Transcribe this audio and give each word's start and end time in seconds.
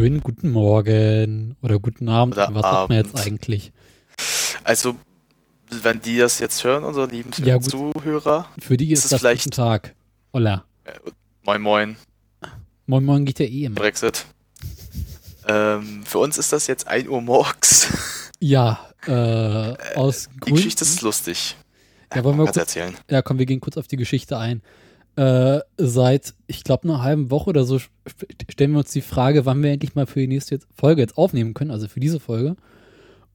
Schönen 0.00 0.22
guten 0.22 0.50
Morgen 0.50 1.56
oder 1.60 1.78
guten 1.78 2.08
Abend. 2.08 2.32
Oder 2.38 2.48
Was 2.54 2.62
sagt 2.62 2.88
man 2.88 2.96
jetzt 2.96 3.14
Abend. 3.14 3.26
eigentlich? 3.26 3.70
Also, 4.64 4.96
wenn 5.68 6.00
die 6.00 6.16
das 6.16 6.38
jetzt 6.38 6.64
hören, 6.64 6.84
unsere 6.84 7.04
lieben 7.08 7.30
Ja. 7.44 7.60
Zuhörer, 7.60 8.48
Für 8.58 8.78
die 8.78 8.92
Ist 8.92 9.00
ist 9.00 9.04
es 9.04 9.10
das 9.10 9.20
vielleicht- 9.20 9.44
guten 9.44 9.56
Tag. 9.56 9.94
Hola. 10.32 10.64
moin 11.44 11.60
moin, 11.60 11.96
Moin 12.86 13.04
Moin 13.04 13.26
geht 13.26 13.40
ja 13.40 13.44
eh 13.44 13.64
immer. 13.66 13.74
Brexit. 13.74 14.24
Ähm, 15.46 16.02
für 16.06 16.18
uns 16.20 16.38
ist 16.38 16.50
das 16.50 16.66
jetzt 16.66 16.88
1 16.88 17.06
Uhr 17.06 17.20
morgens. 17.20 17.88
Ja, 18.40 18.80
äh, 19.06 19.12
aus 19.96 20.30
Die 20.32 20.40
Gründen. 20.40 20.56
Geschichte 20.56 20.82
ist 20.82 21.02
lustig. 21.02 21.56
Ja, 22.14 22.24
wollen 22.24 22.38
wir 22.38 22.44
kurz, 22.46 22.56
erzählen. 22.56 22.94
ja, 23.10 23.20
komm, 23.20 23.38
wir 23.38 23.44
gehen 23.44 23.60
kurz 23.60 23.76
auf 23.76 23.86
die 23.86 23.98
Geschichte 23.98 24.38
ein. 24.38 24.62
Äh, 25.20 25.60
seit, 25.76 26.32
ich 26.46 26.64
glaube, 26.64 26.84
einer 26.84 27.02
halben 27.02 27.30
Woche 27.30 27.50
oder 27.50 27.64
so 27.64 27.76
st- 27.76 27.90
stellen 28.50 28.72
wir 28.72 28.78
uns 28.78 28.92
die 28.92 29.02
Frage, 29.02 29.44
wann 29.44 29.62
wir 29.62 29.70
endlich 29.70 29.94
mal 29.94 30.06
für 30.06 30.20
die 30.20 30.28
nächste 30.28 30.60
Folge 30.74 31.02
jetzt 31.02 31.18
aufnehmen 31.18 31.52
können, 31.52 31.70
also 31.70 31.88
für 31.88 32.00
diese 32.00 32.20
Folge. 32.20 32.56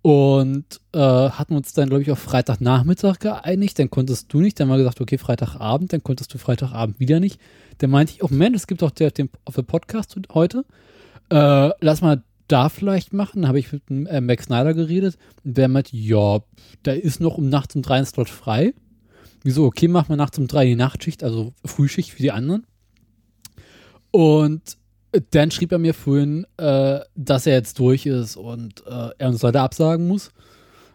Und 0.02 0.82
äh, 0.94 1.00
hatten 1.00 1.56
uns 1.56 1.74
dann, 1.74 1.90
glaube 1.90 2.02
ich, 2.02 2.10
auf 2.12 2.18
Freitagnachmittag 2.20 3.20
geeinigt. 3.20 3.78
Dann 3.78 3.90
konntest 3.92 4.34
du 4.34 4.40
nicht. 4.40 4.60
Dann 4.60 4.68
wir 4.70 4.78
gesagt, 4.78 5.00
okay, 5.02 5.18
Freitagabend. 5.20 5.94
Dann 5.94 6.04
konntest 6.04 6.34
du 6.34 6.38
Freitagabend 6.40 7.00
wieder 7.00 7.20
nicht. 7.20 7.40
Dann 7.80 7.92
meinte 7.92 8.14
ich, 8.14 8.24
oh 8.24 8.28
Moment, 8.30 8.56
es 8.56 8.68
gibt 8.68 8.82
doch 8.82 8.92
der, 8.92 9.12
den 9.12 9.30
auf 9.46 9.56
dem 9.56 9.66
Podcast 9.66 10.16
heute. 10.34 10.64
Äh, 11.30 11.70
lass 11.82 12.02
mal 12.02 12.24
da 12.48 12.70
vielleicht 12.70 13.14
machen. 13.14 13.42
Dann 13.42 13.48
habe 13.48 13.60
ich 13.60 13.72
mit 13.72 13.84
äh, 13.90 14.22
Max 14.22 14.46
Snyder 14.46 14.74
geredet. 14.74 15.18
Und 15.44 15.58
der 15.58 15.68
meinte, 15.68 15.96
ja, 15.98 16.40
da 16.84 16.92
ist 16.94 17.20
noch 17.20 17.38
um 17.38 17.50
nachts 17.50 17.76
um 17.76 17.82
drei 17.82 17.98
ein 17.98 18.06
Slot 18.06 18.30
frei. 18.30 18.74
Wieso, 19.46 19.66
okay, 19.66 19.88
machen 19.88 20.10
wir 20.10 20.16
nachts 20.16 20.40
um 20.40 20.48
drei 20.48 20.66
die 20.66 20.76
Nachtschicht, 20.76 21.24
also 21.24 21.54
Frühschicht 21.64 22.10
für 22.10 22.22
die 22.24 22.32
anderen. 22.32 22.66
Und 24.10 24.76
dann 25.30 25.52
schrieb 25.52 25.72
er 25.72 25.78
mir 25.78 25.94
vorhin, 25.94 26.48
äh, 26.58 27.02
dass 27.14 27.46
er 27.46 27.54
jetzt 27.54 27.78
durch 27.78 28.08
ist 28.08 28.38
und 28.38 28.84
äh, 28.88 29.10
er 29.20 29.30
uns 29.30 29.44
leider 29.44 29.62
absagen 29.62 30.08
muss. 30.08 30.32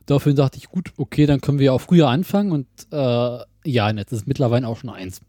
Daraufhin 0.06 0.34
dachte 0.34 0.58
ich, 0.58 0.68
gut, 0.68 0.92
okay, 0.96 1.26
dann 1.26 1.40
können 1.40 1.60
wir 1.60 1.66
ja 1.66 1.72
auch 1.72 1.80
früher 1.80 2.08
anfangen 2.08 2.50
und 2.50 2.66
äh, 2.90 3.38
ja, 3.64 3.90
jetzt 3.92 4.10
ist 4.10 4.26
mittlerweile 4.26 4.66
auch 4.66 4.78
schon 4.78 4.90
eins. 4.90 5.20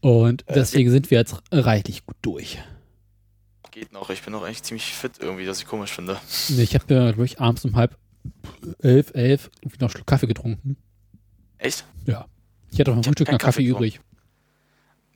Und 0.00 0.48
Äh, 0.48 0.54
deswegen 0.54 0.90
sind 0.92 1.10
wir 1.10 1.18
jetzt 1.18 1.42
reichlich 1.50 2.06
gut 2.06 2.16
durch. 2.22 2.58
Geht 3.72 3.92
noch. 3.92 4.10
Ich 4.10 4.22
bin 4.22 4.32
noch 4.32 4.44
eigentlich 4.44 4.62
ziemlich 4.62 4.84
fit 4.94 5.14
irgendwie, 5.18 5.48
was 5.48 5.58
ich 5.58 5.66
komisch 5.66 5.90
finde. 5.90 6.18
Nee, 6.50 6.62
Ich 6.62 6.76
habe 6.76 6.94
ja, 6.94 7.10
glaube 7.10 7.24
ich, 7.24 7.40
abends 7.40 7.64
um 7.64 7.74
halb 7.74 7.96
elf, 8.78 9.10
elf 9.14 9.50
irgendwie 9.60 9.78
noch 9.78 9.88
einen 9.88 9.90
Schluck 9.90 10.06
Kaffee 10.06 10.28
getrunken. 10.28 10.76
Echt? 11.62 11.84
Ja. 12.06 12.26
Ich 12.70 12.80
hatte 12.80 12.90
noch 12.90 12.98
hab 12.98 13.04
Frühstück 13.06 13.28
noch 13.30 13.38
Kaffee 13.38 13.62
Kaffee 13.62 13.66
übrig. 13.68 14.00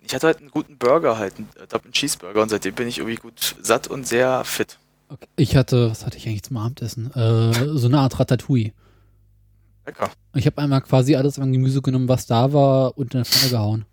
Ich 0.02 0.14
hatte 0.14 0.28
halt 0.28 0.38
einen 0.38 0.50
guten 0.50 0.78
Burger 0.78 1.18
halt, 1.18 1.36
einen 1.36 1.48
Double 1.68 1.90
Cheeseburger 1.90 2.40
und 2.42 2.48
seitdem 2.48 2.74
bin 2.74 2.86
ich 2.86 2.98
irgendwie 2.98 3.16
gut 3.16 3.56
satt 3.60 3.88
und 3.88 4.06
sehr 4.06 4.44
fit. 4.44 4.78
Okay. 5.08 5.26
Ich 5.36 5.56
hatte, 5.56 5.90
was 5.90 6.06
hatte 6.06 6.16
ich 6.16 6.26
eigentlich 6.28 6.44
zum 6.44 6.56
Abendessen? 6.56 7.12
Äh, 7.12 7.76
so 7.76 7.88
eine 7.88 7.98
Art 7.98 8.18
Ratatouille. 8.18 8.72
Lecker. 9.84 10.10
Ich 10.34 10.46
habe 10.46 10.58
einmal 10.62 10.80
quasi 10.82 11.16
alles 11.16 11.38
an 11.38 11.52
Gemüse 11.52 11.82
genommen, 11.82 12.08
was 12.08 12.26
da 12.26 12.52
war, 12.52 12.96
und 12.98 13.14
in 13.14 13.18
eine 13.18 13.24
Pfanne 13.24 13.50
gehauen. 13.50 13.84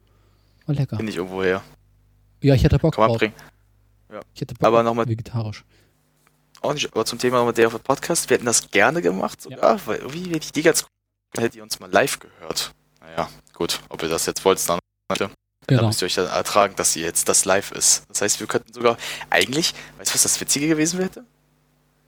War 0.66 0.76
lecker. 0.76 0.98
Bin 0.98 1.08
ich 1.08 1.18
irgendwo 1.18 1.44
her. 1.44 1.62
Ja, 2.42 2.56
ich 2.56 2.64
hatte 2.66 2.78
Bock 2.80 2.96
Kann 2.96 3.04
man 3.04 3.10
drauf. 3.12 3.20
bringen. 3.20 3.34
Ich 4.36 4.42
hatte 4.42 4.54
Bock 4.56 4.68
Aber 4.68 4.80
auf 4.80 4.86
nochmal- 4.86 5.08
vegetarisch. 5.08 5.64
Auch 6.62 6.74
nicht, 6.74 6.92
aber 6.94 7.06
zum 7.06 7.20
Thema 7.20 7.38
nochmal 7.38 7.54
der 7.54 7.70
Podcast. 7.70 8.30
Wir 8.30 8.36
hätten 8.36 8.46
das 8.46 8.70
gerne 8.72 9.02
gemacht 9.02 9.42
sogar, 9.42 9.80
weil 9.86 9.98
irgendwie 9.98 10.30
hätte 10.30 10.46
ich 10.46 10.52
die 10.52 10.62
ganz 10.62 10.84
cool, 10.84 10.88
hättet 11.42 11.56
ihr 11.56 11.64
uns 11.64 11.80
mal 11.80 11.92
live 11.92 12.20
gehört. 12.20 12.72
Naja, 13.02 13.30
gut, 13.54 13.80
ob 13.90 14.02
ihr 14.04 14.10
das 14.10 14.26
jetzt 14.26 14.44
wollt, 14.46 14.60
dann, 14.70 14.80
dann 15.10 15.32
Genau. 15.68 15.88
müsst 15.88 16.02
ihr 16.02 16.06
euch 16.08 16.16
dann 16.16 16.28
ertragen, 16.28 16.76
dass 16.76 16.96
ihr 16.96 17.04
jetzt 17.04 17.30
das 17.30 17.46
live 17.46 17.72
ist. 17.72 18.04
Das 18.10 18.22
heißt, 18.22 18.40
wir 18.42 18.48
könnten 18.48 18.74
sogar, 18.74 18.98
eigentlich, 19.30 19.74
weißt 19.98 20.12
du, 20.12 20.16
was 20.16 20.24
das 20.24 20.40
Witzige 20.42 20.68
gewesen 20.68 21.00
wäre? 21.00 21.24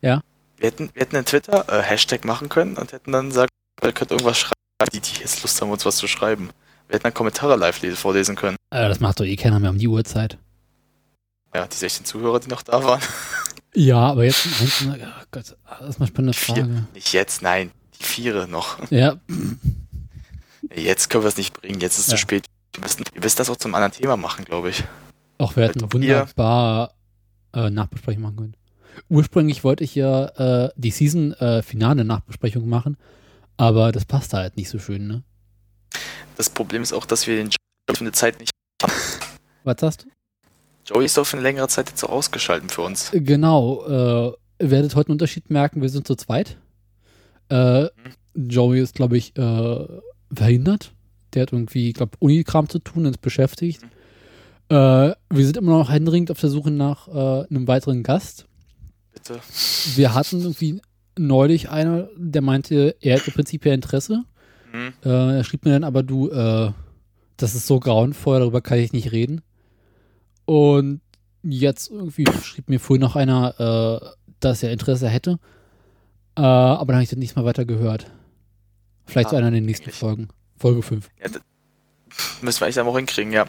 Ja. 0.01 0.21
Wir 0.57 0.67
hätten, 0.67 0.89
wir 0.93 1.01
hätten 1.01 1.15
einen 1.15 1.25
Twitter 1.25 1.65
äh, 1.69 1.81
Hashtag 1.81 2.25
machen 2.25 2.49
können 2.49 2.75
und 2.77 2.91
hätten 2.91 3.11
dann 3.13 3.29
gesagt, 3.29 3.49
ihr 3.81 3.91
könnt 3.93 4.11
irgendwas 4.11 4.37
schreiben, 4.39 4.53
die, 4.93 4.99
die 4.99 5.21
jetzt 5.21 5.41
Lust 5.41 5.61
haben, 5.61 5.71
uns 5.71 5.85
was 5.85 5.95
zu 5.97 6.07
schreiben. 6.07 6.49
Wir 6.87 6.95
hätten 6.95 7.03
dann 7.03 7.13
Kommentare 7.13 7.55
live 7.55 7.81
lesen- 7.81 7.95
vorlesen 7.97 8.35
können. 8.35 8.57
Äh, 8.71 8.87
das 8.89 8.99
macht 8.99 9.19
doch 9.21 9.25
eh 9.25 9.35
keiner 9.37 9.59
mehr 9.59 9.69
um 9.69 9.77
die 9.79 9.87
Uhrzeit. 9.87 10.37
Ja, 11.53 11.65
die 11.67 11.75
16 11.77 12.05
Zuhörer, 12.05 12.39
die 12.41 12.49
noch 12.49 12.61
da 12.63 12.83
waren. 12.83 13.01
Ja, 13.73 13.97
aber 13.99 14.23
jetzt, 14.25 14.45
oh 14.85 14.93
Gott, 15.31 15.55
das 15.79 15.89
ist 15.89 15.99
mal 15.99 16.05
eine 16.05 16.07
spannende 16.07 16.33
Vier. 16.33 16.55
Frage. 16.55 16.87
Nicht 16.93 17.13
jetzt, 17.13 17.41
nein, 17.41 17.71
die 17.99 18.03
Viere 18.03 18.47
noch. 18.47 18.77
Ja, 18.91 19.17
Jetzt 20.75 21.09
können 21.09 21.23
wir 21.23 21.27
es 21.29 21.37
nicht 21.37 21.53
bringen, 21.53 21.79
jetzt 21.79 21.93
ist 21.99 22.05
es 22.05 22.07
Ja. 22.07 22.15
zu 22.15 22.21
spät. 22.21 22.45
Wir 22.73 22.81
müssen, 22.83 23.03
ihr 23.13 23.21
müsst 23.21 23.39
das 23.39 23.49
auch 23.49 23.55
zum 23.55 23.75
anderen 23.75 23.93
Thema 23.93 24.17
machen, 24.17 24.43
glaube 24.45 24.69
ich. 24.69 24.83
auch 25.37 25.55
wir 25.55 25.63
hätten 25.67 25.91
wunderbar 25.93 26.93
äh, 27.53 27.69
Nachbesprechung 27.69 28.23
machen 28.23 28.35
können. 28.37 28.57
Ursprünglich 29.09 29.63
wollte 29.63 29.83
ich 29.83 29.93
ja 29.95 30.25
äh, 30.65 30.69
die 30.75 30.91
Season-Finale-Nachbesprechung 30.91 32.67
machen, 32.67 32.97
aber 33.57 33.91
das 33.91 34.05
passt 34.05 34.33
halt 34.33 34.57
nicht 34.57 34.69
so 34.69 34.79
schön, 34.79 35.07
ne? 35.07 35.23
Das 36.37 36.49
Problem 36.49 36.81
ist 36.81 36.93
auch, 36.93 37.05
dass 37.05 37.27
wir 37.27 37.35
den 37.37 37.47
Joey 37.47 37.95
für 37.95 38.01
eine 38.01 38.11
Zeit 38.11 38.39
nicht 38.39 38.51
haben. 38.81 38.91
Was 39.63 39.79
sagst 39.79 40.03
du? 40.03 40.07
Joey 40.93 41.05
ist 41.05 41.17
doch 41.17 41.25
für 41.25 41.37
eine 41.37 41.43
längere 41.43 41.67
Zeit 41.67 41.89
jetzt 41.89 41.99
so 41.99 42.07
ausgeschalten 42.07 42.69
für 42.69 42.81
uns. 42.81 43.09
Genau, 43.13 43.85
äh, 43.85 44.63
ihr 44.63 44.71
werdet 44.71 44.95
heute 44.95 45.09
einen 45.09 45.13
Unterschied 45.15 45.49
merken, 45.49 45.81
wir 45.81 45.89
sind 45.89 46.05
zu 46.07 46.15
zweit. 46.15 46.57
Äh, 47.49 47.87
Joey 48.35 48.81
ist, 48.81 48.95
glaube 48.95 49.17
ich, 49.17 49.35
äh, 49.37 49.87
verhindert. 50.33 50.93
Der 51.33 51.43
hat 51.43 51.53
irgendwie, 51.53 51.93
glaube 51.93 52.17
Unikram 52.19 52.69
zu 52.69 52.79
tun, 52.79 53.05
ist 53.05 53.21
beschäftigt. 53.21 53.81
Äh, 54.69 54.73
wir 54.73 55.45
sind 55.45 55.57
immer 55.57 55.77
noch 55.77 55.91
händeringend 55.91 56.31
auf 56.31 56.39
der 56.39 56.49
Suche 56.49 56.71
nach 56.71 57.07
äh, 57.07 57.47
einem 57.49 57.67
weiteren 57.67 58.03
Gast. 58.03 58.47
Bitte. 59.13 59.39
Wir 59.95 60.13
hatten 60.13 60.41
irgendwie 60.41 60.81
neulich 61.17 61.69
einer, 61.69 62.09
der 62.17 62.41
meinte, 62.41 62.95
er 62.99 63.17
hätte 63.17 63.31
prinzipiell 63.31 63.75
Interesse. 63.75 64.23
Hm. 64.71 64.93
Äh, 65.03 65.37
er 65.37 65.43
schrieb 65.43 65.65
mir 65.65 65.71
dann 65.71 65.83
aber, 65.83 66.03
du, 66.03 66.29
äh, 66.29 66.71
das 67.37 67.55
ist 67.55 67.67
so 67.67 67.79
grauenvoll, 67.79 68.39
darüber 68.39 68.61
kann 68.61 68.79
ich 68.79 68.93
nicht 68.93 69.11
reden. 69.11 69.41
Und 70.45 71.01
jetzt 71.43 71.91
irgendwie 71.91 72.25
schrieb 72.43 72.69
mir 72.69 72.79
vorhin 72.79 73.01
noch 73.01 73.15
einer, 73.15 74.15
dass 74.39 74.63
er 74.63 74.71
Interesse 74.71 75.09
hätte. 75.09 75.39
Äh, 76.37 76.41
aber 76.41 76.87
dann 76.87 76.95
habe 76.97 77.03
ich 77.03 77.09
das 77.09 77.17
nicht 77.19 77.35
mal 77.35 77.45
weiter 77.45 77.65
gehört. 77.65 78.07
Vielleicht 79.05 79.29
zu 79.29 79.35
Ah, 79.35 79.39
einer 79.39 79.51
der 79.51 79.61
nächsten 79.61 79.85
eigentlich. 79.85 79.99
Folgen. 79.99 80.27
Folge 80.57 80.81
5. 80.81 81.09
Müssen 82.41 82.59
wir 82.59 82.65
eigentlich 82.65 82.75
dann 82.75 82.87
auch 82.87 82.95
hinkriegen, 82.97 83.31
ja. 83.33 83.45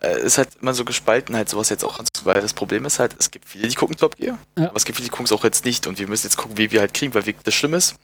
Äh, 0.00 0.20
ist 0.22 0.38
halt 0.38 0.50
immer 0.60 0.74
so 0.74 0.84
gespalten, 0.84 1.34
halt 1.34 1.48
sowas 1.48 1.68
jetzt 1.70 1.84
auch 1.84 1.98
anzugucken, 1.98 2.34
weil 2.34 2.40
das 2.42 2.54
Problem 2.54 2.84
ist 2.84 2.98
halt, 3.00 3.16
es 3.18 3.30
gibt 3.32 3.46
viele, 3.48 3.66
die 3.66 3.74
gucken 3.74 3.96
Top 3.96 4.16
Gear, 4.16 4.38
Ja. 4.56 4.68
aber 4.68 4.76
es 4.76 4.84
gibt 4.84 4.96
viele, 4.96 5.06
die 5.06 5.10
gucken 5.10 5.26
es 5.26 5.32
auch 5.32 5.42
jetzt 5.42 5.64
nicht 5.64 5.86
und 5.88 5.98
wir 5.98 6.06
müssen 6.06 6.26
jetzt 6.26 6.36
gucken, 6.36 6.56
wie 6.56 6.70
wir 6.70 6.80
halt 6.80 6.94
kriegen, 6.94 7.14
weil 7.14 7.26
wir, 7.26 7.34
das 7.42 7.54
Schlimme 7.54 7.78
ist, 7.78 7.96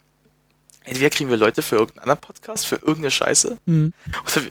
entweder 0.82 1.10
kriegen 1.10 1.30
wir 1.30 1.36
Leute 1.36 1.62
für 1.62 1.76
irgendeinen 1.76 2.02
anderen 2.02 2.20
Podcast, 2.20 2.66
für 2.66 2.76
irgendeine 2.76 3.12
Scheiße, 3.12 3.58
Mhm. 3.66 3.92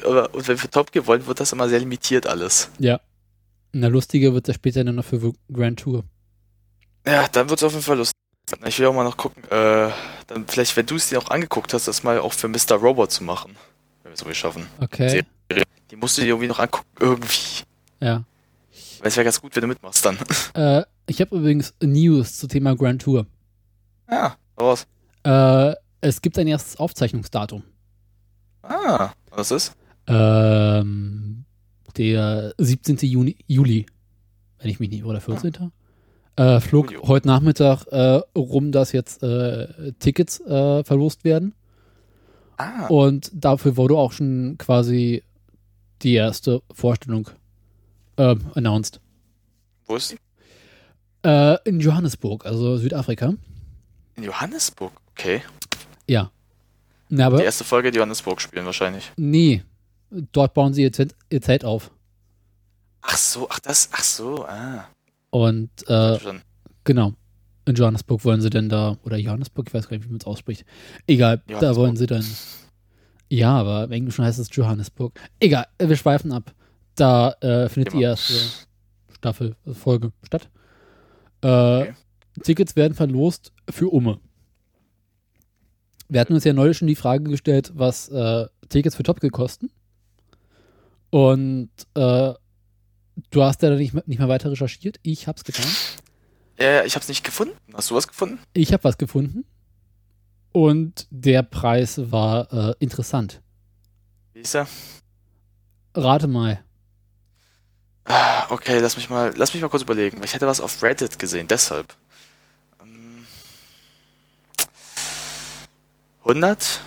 oder, 0.06 0.08
aber, 0.08 0.34
und 0.36 0.48
wenn 0.48 0.62
wir 0.62 0.72
Top 0.72 0.92
Gear 0.94 1.06
wollen, 1.06 1.28
wird 1.28 1.40
das 1.42 1.52
immer 1.52 1.68
sehr 1.68 1.80
limitiert 1.80 2.28
alles. 2.28 2.70
Ja. 2.80 3.02
Na, 3.74 3.88
lustiger 3.88 4.34
wird 4.34 4.48
er 4.48 4.54
später 4.54 4.84
dann 4.86 4.96
noch 4.96 5.06
für 5.06 5.34
Grand 5.52 5.80
Tour. 5.82 6.06
Ja, 7.06 7.28
dann 7.28 7.50
wird 7.50 7.60
es 7.60 7.64
auf 7.64 7.74
jeden 7.74 7.84
Fall 7.84 7.98
lustig. 7.98 8.14
Ich 8.66 8.80
will 8.80 8.88
auch 8.88 8.94
mal 8.94 9.04
noch 9.04 9.18
gucken, 9.18 9.44
äh, 9.46 9.90
dann 10.28 10.48
vielleicht, 10.48 10.76
wenn 10.76 10.86
du 10.86 10.96
es 10.96 11.10
dir 11.10 11.20
auch 11.20 11.30
angeguckt 11.30 11.74
hast, 11.74 11.88
das 11.88 12.04
mal 12.04 12.20
auch 12.20 12.34
für 12.34 12.48
Mr. 12.48 12.76
Robot 12.76 13.12
zu 13.12 13.24
machen. 13.24 13.56
Wenn 14.04 14.12
wir 14.12 14.14
es 14.14 14.22
irgendwie 14.22 14.36
schaffen. 14.36 14.68
Okay. 14.80 15.24
Die 15.90 15.96
musst 15.96 16.18
du 16.18 16.22
dir 16.22 16.30
irgendwie 16.30 16.48
noch 16.48 16.60
angucken, 16.60 16.88
irgendwie. 17.00 17.64
Ja. 18.00 18.24
Weil 19.00 19.08
es 19.08 19.16
wäre 19.16 19.26
ganz 19.26 19.40
gut, 19.42 19.56
wenn 19.56 19.62
du 19.62 19.68
mitmachst 19.68 20.06
dann. 20.06 20.18
Äh, 20.56 20.84
ich 21.08 21.20
habe 21.20 21.36
übrigens 21.36 21.74
News 21.82 22.38
zum 22.38 22.50
Thema 22.50 22.76
Grand 22.76 23.02
Tour. 23.02 23.26
Ja, 24.10 24.36
raus. 24.60 24.86
Äh, 25.24 25.74
es 26.02 26.22
gibt 26.22 26.38
ein 26.38 26.48
erstes 26.48 26.78
Aufzeichnungsdatum. 26.78 27.64
Ah, 28.62 29.12
was 29.30 29.52
ist? 29.52 29.76
Ähm, 30.08 31.46
der 31.98 32.54
17. 32.58 32.98
Juni, 32.98 33.38
Juli, 33.48 33.86
wenn 34.60 34.70
ich 34.70 34.80
mich 34.80 34.90
nicht, 34.90 35.04
oder 35.04 35.22
14. 35.22 35.72
Äh, 36.36 36.60
flog 36.60 36.92
Juli. 36.92 37.06
heute 37.06 37.28
Nachmittag 37.28 37.86
äh, 37.92 38.22
rum, 38.36 38.72
dass 38.72 38.92
jetzt 38.92 39.22
äh, 39.24 39.92
Tickets 40.00 40.40
äh, 40.42 40.84
verlost 40.84 41.24
werden. 41.24 41.54
Ah, 42.58 42.88
Und 42.88 43.32
dafür 43.34 43.78
wurde 43.78 43.96
auch 43.96 44.12
schon 44.12 44.56
quasi 44.58 45.24
die 46.02 46.14
erste 46.16 46.62
Vorstellung 46.74 47.30
ähm, 48.18 48.46
announced. 48.56 49.00
wo 49.86 49.96
ist 49.96 50.12
die? 50.12 50.18
Äh, 51.28 51.58
in 51.68 51.80
Johannesburg, 51.80 52.46
also 52.46 52.78
Südafrika. 52.78 53.34
In 54.16 54.24
Johannesburg. 54.24 54.92
Okay. 55.12 55.42
Ja. 56.08 56.32
Na, 57.10 57.18
Die 57.18 57.24
aber 57.36 57.44
erste 57.44 57.64
Folge 57.64 57.90
in 57.90 57.96
Johannesburg 57.96 58.42
spielen 58.42 58.66
wahrscheinlich. 58.66 59.12
nee, 59.18 59.64
dort 60.32 60.54
bauen 60.54 60.74
sie 60.74 60.82
ihr 60.84 60.92
Zelt 61.42 61.64
auf. 61.66 61.92
Ach 63.02 63.18
so, 63.18 63.48
ach 63.50 63.60
das, 63.60 63.90
ach 63.92 64.04
so, 64.04 64.46
ah. 64.46 64.86
Und 65.34 65.72
äh. 65.88 66.20
Genau. 66.84 67.14
In 67.66 67.76
Johannesburg 67.76 68.24
wollen 68.24 68.42
sie 68.42 68.50
denn 68.52 68.70
da, 68.70 68.98
oder 69.04 69.18
Johannesburg, 69.18 69.68
ich 69.68 69.74
weiß 69.74 69.88
gar 69.88 69.98
nicht, 69.98 70.06
wie 70.06 70.12
man 70.12 70.20
es 70.20 70.28
ausspricht. 70.28 70.66
Egal, 71.08 71.42
da 71.48 71.76
wollen 71.76 71.96
sie 71.96 72.06
dann. 72.06 72.26
Ja, 73.30 73.56
aber 73.56 73.86
im 73.86 73.92
Englischen 73.94 74.24
heißt 74.24 74.38
es 74.38 74.50
Johannesburg. 74.52 75.20
Egal, 75.40 75.66
wir 75.80 75.96
schweifen 75.96 76.32
ab. 76.34 76.54
Da 76.96 77.32
äh, 77.40 77.70
findet 77.70 77.94
die 77.94 78.02
erste 78.02 78.34
Staffel, 79.14 79.56
äh, 79.66 79.74
Folge 79.74 80.12
statt. 80.24 80.50
Äh, 81.42 81.48
Okay. 81.48 81.94
Tickets 82.42 82.76
werden 82.76 82.94
verlost 82.94 83.54
für 83.70 83.88
Umme. 83.90 84.20
Wir 86.10 86.20
hatten 86.20 86.34
uns 86.34 86.44
ja 86.44 86.54
neulich 86.54 86.78
schon 86.78 86.88
die 86.88 86.96
Frage 86.96 87.24
gestellt, 87.24 87.72
was 87.76 88.10
äh, 88.10 88.48
Tickets 88.70 88.96
für 88.96 89.04
Top 89.04 89.20
kosten. 89.32 89.70
Und 91.12 91.70
äh, 91.96 92.34
du 93.32 93.44
hast 93.44 93.62
ja 93.62 93.70
da 93.70 93.76
nicht, 93.76 93.94
mehr- 93.94 94.04
nicht 94.06 94.20
mehr 94.20 94.28
weiter 94.30 94.52
recherchiert. 94.52 95.00
Ich 95.04 95.28
hab's 95.28 95.44
getan. 95.44 95.66
Äh, 96.60 96.86
ich 96.86 96.96
hab's 96.96 97.08
nicht 97.08 97.24
gefunden. 97.24 97.56
Hast 97.74 97.90
du 97.92 97.96
was 97.96 98.08
gefunden? 98.08 98.40
Ich 98.54 98.74
habe 98.74 98.84
was 98.84 98.98
gefunden. 98.98 99.46
Und 100.52 101.08
der 101.10 101.42
Preis 101.44 102.12
war 102.12 102.52
äh, 102.54 102.76
interessant. 102.80 103.42
Wie 104.34 104.42
ist 104.42 104.54
er? 104.56 104.68
Rate 105.96 106.28
mal. 106.28 106.64
Ah, 108.06 108.46
Okay, 108.50 108.80
lass 108.80 108.98
mich 108.98 109.10
mal, 109.10 109.34
lass 109.36 109.54
mich 109.54 109.64
mal 109.64 109.70
kurz 109.70 109.84
überlegen. 109.84 110.22
Ich 110.24 110.34
hätte 110.34 110.46
was 110.46 110.60
auf 110.62 110.84
Reddit 110.84 111.18
gesehen, 111.18 111.48
deshalb. 111.48 111.96
Ähm, 112.82 113.26
100? 116.24 116.82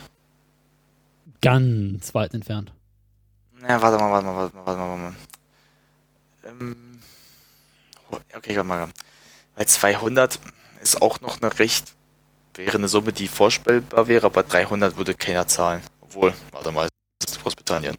Ganz 1.41 2.15
weit 2.15 2.35
entfernt. 2.35 2.73
Ja, 3.63 3.81
warte 3.83 3.99
mal, 3.99 4.11
warte 4.11 4.27
mal, 4.27 4.37
warte 4.37 4.57
mal, 4.57 4.67
warte 4.67 4.79
mal. 4.79 4.89
Warte 4.89 5.03
mal. 5.03 5.15
Ähm, 6.47 7.01
okay, 8.35 8.57
warte 8.57 8.65
mal. 8.65 8.89
Bei 9.57 9.65
200 9.65 10.39
ist 10.83 11.03
auch 11.03 11.21
noch 11.21 11.41
eine 11.41 11.59
recht, 11.59 11.95
wäre 12.55 12.77
eine 12.77 12.89
Summe, 12.89 13.13
die 13.13 13.29
vorstellbar 13.29 14.09
wäre, 14.09 14.27
aber 14.27 14.43
300 14.43 14.97
würde 14.97 15.15
keiner 15.15 15.47
zahlen. 15.47 15.83
Obwohl, 16.01 16.35
warte 16.53 16.73
mal, 16.73 16.89
das 17.19 17.33
ist 17.33 17.43
Großbritannien. 17.43 17.97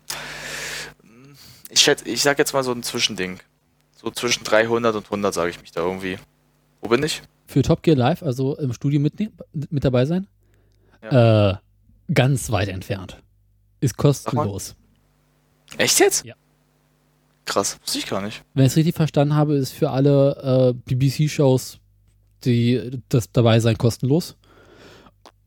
Ich 1.70 1.82
schätze, 1.82 2.08
ich 2.08 2.22
sag 2.22 2.40
jetzt 2.40 2.54
mal 2.54 2.64
so 2.64 2.72
ein 2.72 2.84
Zwischending. 2.84 3.40
So 3.96 4.12
zwischen 4.12 4.44
300 4.44 4.96
und 4.96 5.06
100 5.06 5.34
sage 5.34 5.50
ich 5.50 5.60
mich 5.60 5.72
da 5.72 5.82
irgendwie. 5.82 6.18
Wo 6.82 6.90
bin 6.90 7.04
ich? 7.04 7.22
Für 7.48 7.62
Top 7.62 7.82
Gear 7.82 7.98
Live, 7.98 8.22
also 8.24 8.56
im 8.58 8.74
Studio 8.74 9.00
mitnehmen, 9.00 9.36
mit 9.54 9.84
dabei 9.84 10.06
sein? 10.06 10.28
Äh, 11.02 11.56
ganz 12.14 12.52
weit 12.52 12.68
entfernt. 12.70 13.22
Ist 13.80 13.98
kostenlos. 13.98 14.76
Echt 15.78 16.00
jetzt? 16.00 16.26
Ja. 16.26 16.36
Krass, 17.48 17.80
wusste 17.84 17.98
ich 17.98 18.06
gar 18.06 18.22
nicht. 18.22 18.44
Wenn 18.54 18.66
ich 18.66 18.74
es 18.74 18.78
richtig 18.78 18.96
verstanden 18.96 19.34
habe, 19.34 19.56
ist 19.56 19.72
für 19.72 19.90
alle 19.90 20.76
äh, 20.88 20.94
BBC-Shows 20.94 21.80
die 22.46 23.02
das 23.10 23.32
dabei 23.32 23.60
sein 23.60 23.78
kostenlos. 23.78 24.36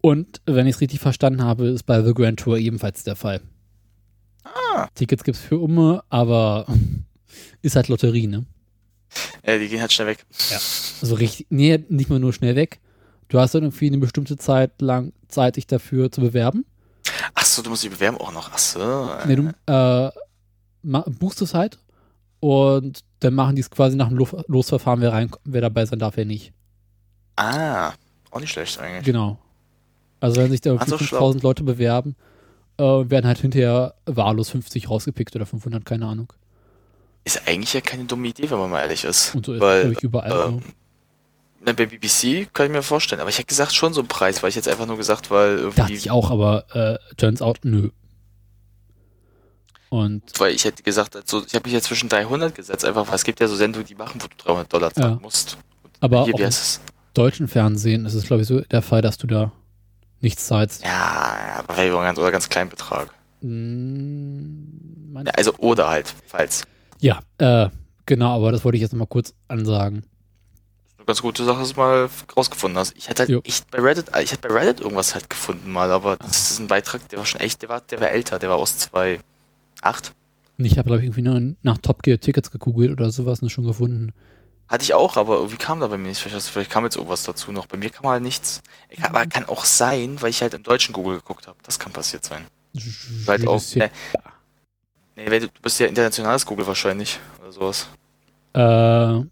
Und 0.01 0.41
wenn 0.47 0.67
ich 0.67 0.77
es 0.77 0.81
richtig 0.81 1.01
verstanden 1.01 1.45
habe, 1.45 1.69
ist 1.69 1.85
bei 1.85 2.03
The 2.03 2.15
Grand 2.15 2.41
Tour 2.41 2.59
ebenfalls 2.59 3.05
der 3.05 3.17
Fall. 3.17 3.41
Ah. 4.45 4.89
Tickets 4.95 5.25
gibt 5.25 5.37
es 5.37 5.43
für 5.43 5.59
Umme, 5.59 6.03
aber 6.09 6.67
ist 7.63 7.77
halt 7.77 7.89
Lotterie, 7.89 8.27
ne? 8.27 8.47
Ja, 9.45 9.59
die 9.59 9.69
gehen 9.69 9.81
halt 9.81 9.93
schnell 9.93 10.09
weg. 10.09 10.25
Also 11.01 11.15
richtig, 11.17 11.47
nee, 11.51 11.85
nicht 11.89 12.09
mal 12.09 12.19
nur 12.19 12.33
schnell 12.33 12.57
weg. 12.57 12.81
Du 13.29 13.39
hast 13.39 13.55
dann 13.55 13.63
irgendwie 13.63 13.87
eine 13.87 13.99
bestimmte 13.99 14.37
Zeit 14.37 14.81
lang 14.81 15.13
Zeit, 15.29 15.57
dich 15.57 15.67
dafür 15.67 16.11
zu 16.11 16.21
bewerben. 16.21 16.65
Achso, 17.35 17.63
du 17.63 17.71
musst 17.71 17.83
dich 17.83 17.91
bewerben 17.91 18.17
auch 18.19 18.33
noch. 18.33 18.53
Achso. 18.53 19.11
Nee, 19.27 19.37
du 19.37 19.53
äh, 19.67 20.11
buchst 20.83 21.43
es 21.43 21.55
halt 21.55 21.79
und 22.41 23.01
dann 23.21 23.35
machen 23.35 23.55
die 23.57 23.61
es 23.61 23.71
quasi 23.71 23.97
nach 23.97 24.09
dem 24.09 24.17
Lo- 24.17 24.43
Losverfahren, 24.49 25.01
wer, 25.01 25.13
rein, 25.13 25.31
wer 25.45 25.61
dabei 25.61 25.85
sein 25.87 25.99
darf, 25.99 26.17
wer 26.17 26.25
nicht. 26.25 26.53
Ah, 27.37 27.93
auch 28.31 28.41
nicht 28.41 28.51
schlecht 28.53 28.79
eigentlich. 28.79 29.05
Genau. 29.05 29.39
Also 30.21 30.41
wenn 30.41 30.51
sich 30.51 30.61
da 30.61 30.71
irgendwie 30.71 30.85
Also 30.93 30.99
schlau. 30.99 31.19
5000 31.19 31.43
Leute 31.43 31.63
bewerben, 31.63 32.17
äh, 32.79 32.83
werden 32.83 33.27
halt 33.27 33.39
hinterher 33.39 33.95
wahllos 34.07 34.51
50 34.51 34.89
rausgepickt 34.91 35.35
oder 35.37 35.47
500, 35.47 35.85
keine 35.85 36.07
Ahnung. 36.07 36.33
Ist 37.25 37.47
eigentlich 37.47 37.73
ja 37.75 37.81
keine 37.83 38.05
dumme 38.05 38.29
Idee, 38.29 38.51
wenn 38.51 38.59
man 38.59 38.71
mal 38.71 38.81
ehrlich 38.81 39.05
ist. 39.05 39.35
Und 39.35 39.47
so 39.47 39.53
ist 39.55 39.61
Weil, 39.61 39.93
ich, 39.93 40.03
überall 40.03 40.49
ähm, 40.49 40.63
Na, 41.65 41.73
bei 41.73 41.85
BBC 41.87 42.49
kann 42.53 42.67
ich 42.67 42.73
mir 42.73 42.83
vorstellen. 42.83 43.21
Aber 43.21 43.29
ich 43.31 43.37
hätte 43.37 43.47
gesagt, 43.47 43.75
schon 43.75 43.93
so 43.93 44.01
ein 44.01 44.09
Preis, 44.09 44.43
weil 44.43 44.49
ich 44.51 44.57
jetzt 44.57 44.69
einfach 44.69 44.87
nur 44.87 44.97
gesagt, 44.97 45.31
weil 45.31 45.59
so. 45.59 45.65
Dachte 45.69 45.81
irgendwie. 45.81 45.95
ich 45.95 46.11
auch, 46.11 46.31
aber 46.31 46.65
äh, 46.75 46.99
turns 47.17 47.43
out, 47.43 47.61
nö. 47.65 47.91
Und 49.91 50.23
Weil 50.39 50.55
ich 50.55 50.65
hätte 50.65 50.83
gesagt, 50.83 51.17
also, 51.17 51.45
ich 51.45 51.55
habe 51.55 51.65
mich 51.65 51.73
jetzt 51.75 51.87
zwischen 51.87 52.09
300 52.09 52.55
gesetzt, 52.55 52.85
einfach 52.85 53.07
weil 53.09 53.17
es 53.17 53.25
gibt 53.25 53.41
ja 53.41 53.49
so 53.49 53.57
Sendungen, 53.57 53.87
die 53.87 53.97
machen, 53.97 54.23
wo 54.23 54.27
du 54.29 54.37
300 54.37 54.73
Dollar 54.73 54.93
zahlen 54.95 55.15
Ja. 55.15 55.21
musst. 55.21 55.59
aber 56.01 56.25
Hier, 56.25 56.35
auch 56.35 56.39
im 56.39 56.51
deutschen 57.13 57.49
Fernsehen 57.49 58.07
ist 58.07 58.15
es, 58.15 58.25
glaube 58.25 58.43
ich, 58.43 58.49
so 58.49 58.61
der 58.61 58.83
Fall, 58.83 59.03
dass 59.03 59.19
du 59.19 59.27
da 59.27 59.51
nichts 60.21 60.47
zahlst. 60.47 60.85
Ja, 60.85 61.57
aber 61.59 61.75
vielleicht 61.75 61.93
ganz, 61.93 62.19
oder 62.19 62.31
ganz 62.31 62.49
kleinen 62.49 62.71
Betrag. 62.71 63.13
Mein- 63.43 65.27
Ja, 65.27 65.33
also, 65.37 65.55
oder 65.59 65.89
halt, 65.89 66.15
falls. 66.27 66.63
Ja, 67.01 67.21
äh, 67.39 67.69
genau, 68.07 68.37
aber 68.37 68.53
das 68.53 68.65
wollte 68.65 68.77
ich 68.77 68.83
jetzt 68.83 68.93
nochmal 68.93 69.09
kurz 69.09 69.35
ansagen. 69.49 70.05
Eine 70.99 71.07
ganz 71.07 71.21
gute 71.23 71.45
Sache, 71.45 71.59
dass 71.61 71.73
du 71.73 71.81
mal 71.81 72.09
rausgefunden 72.37 72.79
hast. 72.79 72.95
Ich 72.97 73.09
hatte 73.09 73.21
halt 73.23 73.31
Jo. 73.31 73.41
echt 73.45 73.69
bei 73.71 73.79
Reddit, 73.81 74.07
ich 74.23 74.31
hatte 74.33 74.47
bei 74.49 74.55
Reddit 74.55 74.81
irgendwas 74.81 75.15
halt 75.15 75.29
gefunden 75.29 75.73
mal, 75.73 75.91
aber 75.91 76.17
das 76.19 76.53
ist 76.53 76.61
ein 76.61 76.69
Beitrag, 76.69 77.09
der 77.09 77.19
war 77.19 77.27
schon 77.27 77.41
echt, 77.41 77.63
der 77.63 77.69
war, 77.71 77.81
der 77.81 78.01
war 78.01 78.11
älter, 78.11 78.39
der 78.39 78.51
war 78.51 78.57
aus 78.57 78.77
2008. 78.79 79.25
Und 79.83 80.65
ich 80.65 80.77
habe, 80.79 80.87
glaube 80.87 81.01
ich, 81.01 81.07
irgendwie 81.07 81.23
nur 81.23 81.55
nach 81.63 81.79
Top 81.79 82.03
Gear 82.03 82.19
Tickets 82.21 82.51
gegoogelt 82.51 82.93
oder 82.93 83.11
sowas 83.11 83.41
und 83.43 83.49
schon 83.51 83.65
gefunden. 83.65 84.13
Hatte 84.69 84.85
ich 84.85 84.95
auch, 84.95 85.17
aber 85.17 85.37
irgendwie 85.37 85.57
kam 85.57 85.81
da 85.81 85.89
bei 85.89 85.97
mir 85.99 86.09
nicht. 86.09 86.21
Vielleicht, 86.21 86.47
vielleicht 86.47 86.71
kam 86.71 86.85
jetzt 86.85 86.97
irgendwas 86.97 87.25
dazu 87.25 87.51
noch. 87.51 87.67
Bei 87.67 87.77
mir 87.77 87.91
kam 87.91 88.07
halt 88.09 88.23
nichts. 88.23 88.63
Ich- 88.89 89.03
Aber 89.03 89.25
kann 89.27 89.45
auch 89.47 89.65
sein, 89.65 90.21
weil 90.23 90.31
ich 90.31 90.43
halt 90.43 90.55
im 90.55 90.63
deutschen 90.63 90.93
Google 90.93 91.17
geguckt 91.17 91.47
habe. 91.49 91.59
Das 91.65 91.79
kann 91.79 91.93
passiert 91.93 92.25
sein. 92.25 92.43
Halt 93.27 93.47
auch. 93.49 93.61
Ja. 93.75 93.89
Nee, 95.17 95.25
nee, 95.25 95.31
weil 95.31 95.41
du, 95.41 95.49
bist 95.63 95.81
ja 95.81 95.87
internationales 95.87 96.47
Google 96.47 96.67
wahrscheinlich. 96.69 97.19
Oder 97.41 97.51
sowas. 97.53 97.89
Äh, 98.53 99.25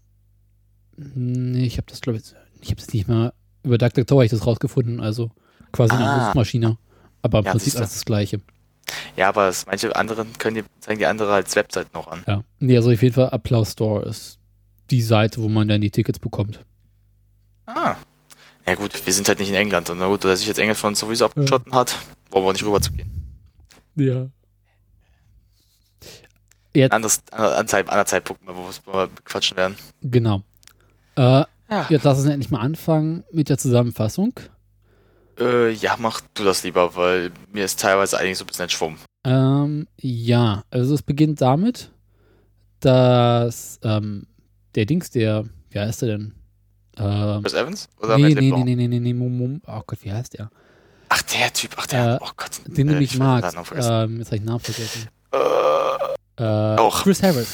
nee, 0.97 1.65
ich 1.65 1.77
habe 1.77 1.87
das, 1.87 2.01
glaube 2.01 2.17
ich, 2.19 2.33
ich 2.61 2.71
habe 2.71 2.81
es 2.81 2.91
nicht 2.93 3.07
mal 3.07 3.33
über 3.63 3.77
DuckDuckGo 3.77 4.15
habe 4.15 4.25
ich 4.25 4.31
das 4.31 4.45
rausgefunden, 4.45 4.99
also 4.99 5.31
quasi 5.71 5.93
eine 5.93 6.05
Ah. 6.05 6.25
Suchmaschine. 6.27 6.77
Aber 7.21 7.39
im 7.39 7.45
Ja, 7.45 7.51
Prinzip 7.51 7.75
alles 7.75 7.93
das 7.93 8.05
Gleiche. 8.05 8.41
Ja, 9.15 9.29
aber 9.29 9.47
es, 9.49 9.65
manche 9.65 9.95
anderen 9.95 10.33
können 10.37 10.55
die, 10.55 10.63
zeigen 10.79 10.99
die 10.99 11.05
andere 11.05 11.33
als 11.33 11.55
Webseiten 11.55 11.89
noch 11.93 12.07
an. 12.07 12.23
Ja. 12.27 12.43
Nee, 12.59 12.75
also 12.77 12.91
auf 12.91 13.01
jeden 13.01 13.15
Fall 13.15 13.29
Applaus 13.29 13.73
Store 13.73 14.03
ist 14.05 14.39
die 14.89 15.01
Seite, 15.01 15.41
wo 15.41 15.49
man 15.49 15.67
dann 15.67 15.81
die 15.81 15.91
Tickets 15.91 16.19
bekommt. 16.19 16.63
Ah. 17.65 17.95
Ja 18.67 18.75
gut, 18.75 19.05
wir 19.05 19.13
sind 19.13 19.27
halt 19.27 19.39
nicht 19.39 19.49
in 19.49 19.55
England. 19.55 19.89
Und 19.89 19.99
na 19.99 20.07
gut, 20.07 20.23
dass 20.23 20.39
sich 20.39 20.47
jetzt 20.47 20.57
England 20.59 20.79
von 20.79 20.95
sowieso 20.95 21.25
abgeschotten 21.25 21.73
hat, 21.73 21.95
wollen 22.31 22.45
wir 22.45 22.53
nicht 22.53 22.63
rüber 22.65 22.81
zu 22.81 22.91
gehen. 22.91 23.09
Ja. 23.95 24.27
Jetzt, 26.73 26.91
Anderes, 26.93 27.21
an, 27.31 27.43
anderer 27.67 28.05
Zeitpunkt, 28.05 28.45
mal, 28.45 28.55
wo 28.55 28.61
wir- 28.61 28.73
wo 28.85 28.93
wir 28.93 29.09
quatschen 29.25 29.57
werden. 29.57 29.75
genau. 30.01 30.43
Äh, 31.15 31.43
Ja. 31.69 31.85
jetzt 31.89 32.03
lass 32.03 32.19
uns 32.19 32.27
endlich 32.27 32.51
mal 32.51 32.59
anfangen 32.61 33.23
mit 33.31 33.49
der 33.49 33.57
Zusammenfassung. 33.57 34.33
Äh, 35.39 35.71
ja, 35.71 35.95
mach 35.97 36.21
du 36.33 36.43
das 36.43 36.63
lieber, 36.63 36.95
weil 36.95 37.31
mir 37.51 37.65
ist 37.65 37.79
teilweise 37.79 38.17
eigentlich 38.17 38.37
so 38.37 38.43
ein 38.43 38.47
bisschen 38.47 38.63
entschwommen. 38.63 38.97
Ähm, 39.25 39.87
ja, 39.99 40.63
also 40.71 40.93
es 40.95 41.01
beginnt 41.01 41.41
damit, 41.41 41.91
dass 42.79 43.79
ähm, 43.83 44.27
der 44.75 44.85
Dings, 44.85 45.11
der, 45.11 45.45
wie 45.69 45.79
heißt 45.79 46.01
der 46.01 46.09
denn? 46.09 46.33
Ähm, 46.97 47.41
Chris 47.43 47.53
Evans? 47.53 47.89
Oder 48.01 48.17
nee, 48.17 48.33
nee, 48.33 48.51
nee, 48.51 48.63
nee, 48.63 48.75
nee, 48.75 48.87
nee, 48.87 48.99
nee, 48.99 49.13
Mum. 49.13 49.61
Oh 49.67 49.81
Gott, 49.85 49.99
wie 50.03 50.11
heißt 50.11 50.33
der? 50.37 50.49
Ach, 51.09 51.21
der 51.23 51.51
Typ, 51.53 51.71
ach, 51.77 51.87
der, 51.87 52.15
Äh, 52.15 52.19
oh 52.21 52.29
Gott. 52.35 52.51
Den 52.67 52.87
du 52.87 52.95
Äh, 52.95 52.99
nicht 52.99 53.17
magst. 53.17 53.55
Ähm, 53.55 54.17
jetzt 54.17 54.27
habe 54.27 54.35
ich 54.35 54.41
den 54.41 54.45
Namen 54.45 54.59
vergessen. 54.59 55.07
Äh, 55.31 56.43
Äh, 56.43 56.79
Och. 56.79 57.03
Chris 57.03 57.21
Harris 57.23 57.49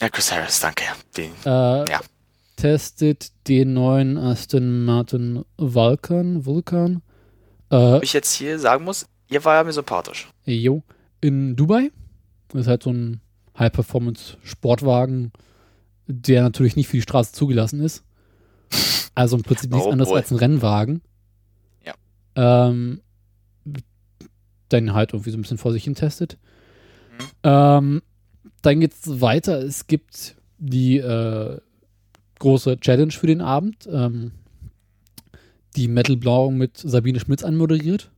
ja, 0.00 0.08
Chris 0.08 0.32
Harris, 0.32 0.60
danke. 0.60 0.84
Den, 1.16 1.32
äh, 1.44 1.90
Ja. 1.90 2.00
Testet 2.60 3.32
den 3.48 3.72
neuen 3.74 4.16
Aston 4.18 4.84
Martin 4.84 5.44
Vulcan, 5.56 6.44
Vulcan 6.44 7.02
äh, 7.70 7.76
ob 7.76 8.02
ich 8.02 8.12
jetzt 8.12 8.34
hier 8.34 8.58
sagen 8.58 8.84
muss, 8.84 9.06
ihr 9.28 9.44
war 9.44 9.54
ja 9.56 9.64
mir 9.64 9.72
sympathisch. 9.72 10.28
jo, 10.44 10.82
in 11.20 11.56
Dubai. 11.56 11.90
Das 12.48 12.62
ist 12.62 12.66
halt 12.66 12.82
so 12.82 12.90
ein 12.90 13.20
High-Performance-Sportwagen, 13.58 15.32
der 16.06 16.42
natürlich 16.42 16.74
nicht 16.76 16.88
für 16.88 16.96
die 16.96 17.02
Straße 17.02 17.32
zugelassen 17.32 17.80
ist. 17.80 18.02
Also 19.14 19.36
im 19.36 19.42
Prinzip 19.42 19.70
nichts 19.70 19.86
Oh 19.86 19.90
anderes 19.90 20.08
boy. 20.10 20.18
als 20.18 20.30
ein 20.32 20.36
Rennwagen. 20.36 21.02
Ja. 21.84 21.94
Ähm, 22.34 23.00
dann 24.68 24.92
halt 24.94 25.12
irgendwie 25.12 25.30
so 25.30 25.38
ein 25.38 25.42
bisschen 25.42 25.58
vor 25.58 25.72
sich 25.72 25.84
hin 25.84 25.94
testet. 25.94 26.38
Mhm. 27.18 27.24
Ähm, 27.44 28.02
dann 28.62 28.80
geht's 28.80 29.20
weiter. 29.20 29.58
Es 29.62 29.86
gibt 29.86 30.36
die 30.58 30.98
äh, 30.98 31.60
große 32.40 32.78
Challenge 32.80 33.12
für 33.12 33.28
den 33.28 33.40
Abend, 33.40 33.88
ähm, 33.90 34.32
die 35.76 35.86
Metal 35.86 36.16
Blau 36.16 36.50
mit 36.50 36.76
Sabine 36.76 37.20
Schmitz 37.20 37.44
anmoderiert. 37.44 38.10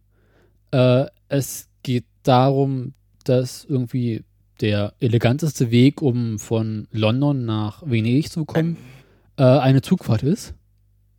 Äh, 0.70 1.04
es 1.28 1.68
geht 1.82 2.06
darum, 2.22 2.94
dass 3.24 3.64
irgendwie 3.64 4.24
der 4.60 4.94
eleganteste 5.00 5.70
Weg, 5.70 6.00
um 6.00 6.38
von 6.38 6.88
London 6.92 7.44
nach 7.44 7.82
Venedig 7.84 8.30
zu 8.30 8.44
kommen, 8.46 8.76
äh, 9.36 9.42
eine 9.44 9.82
Zugfahrt 9.82 10.22
ist. 10.22 10.54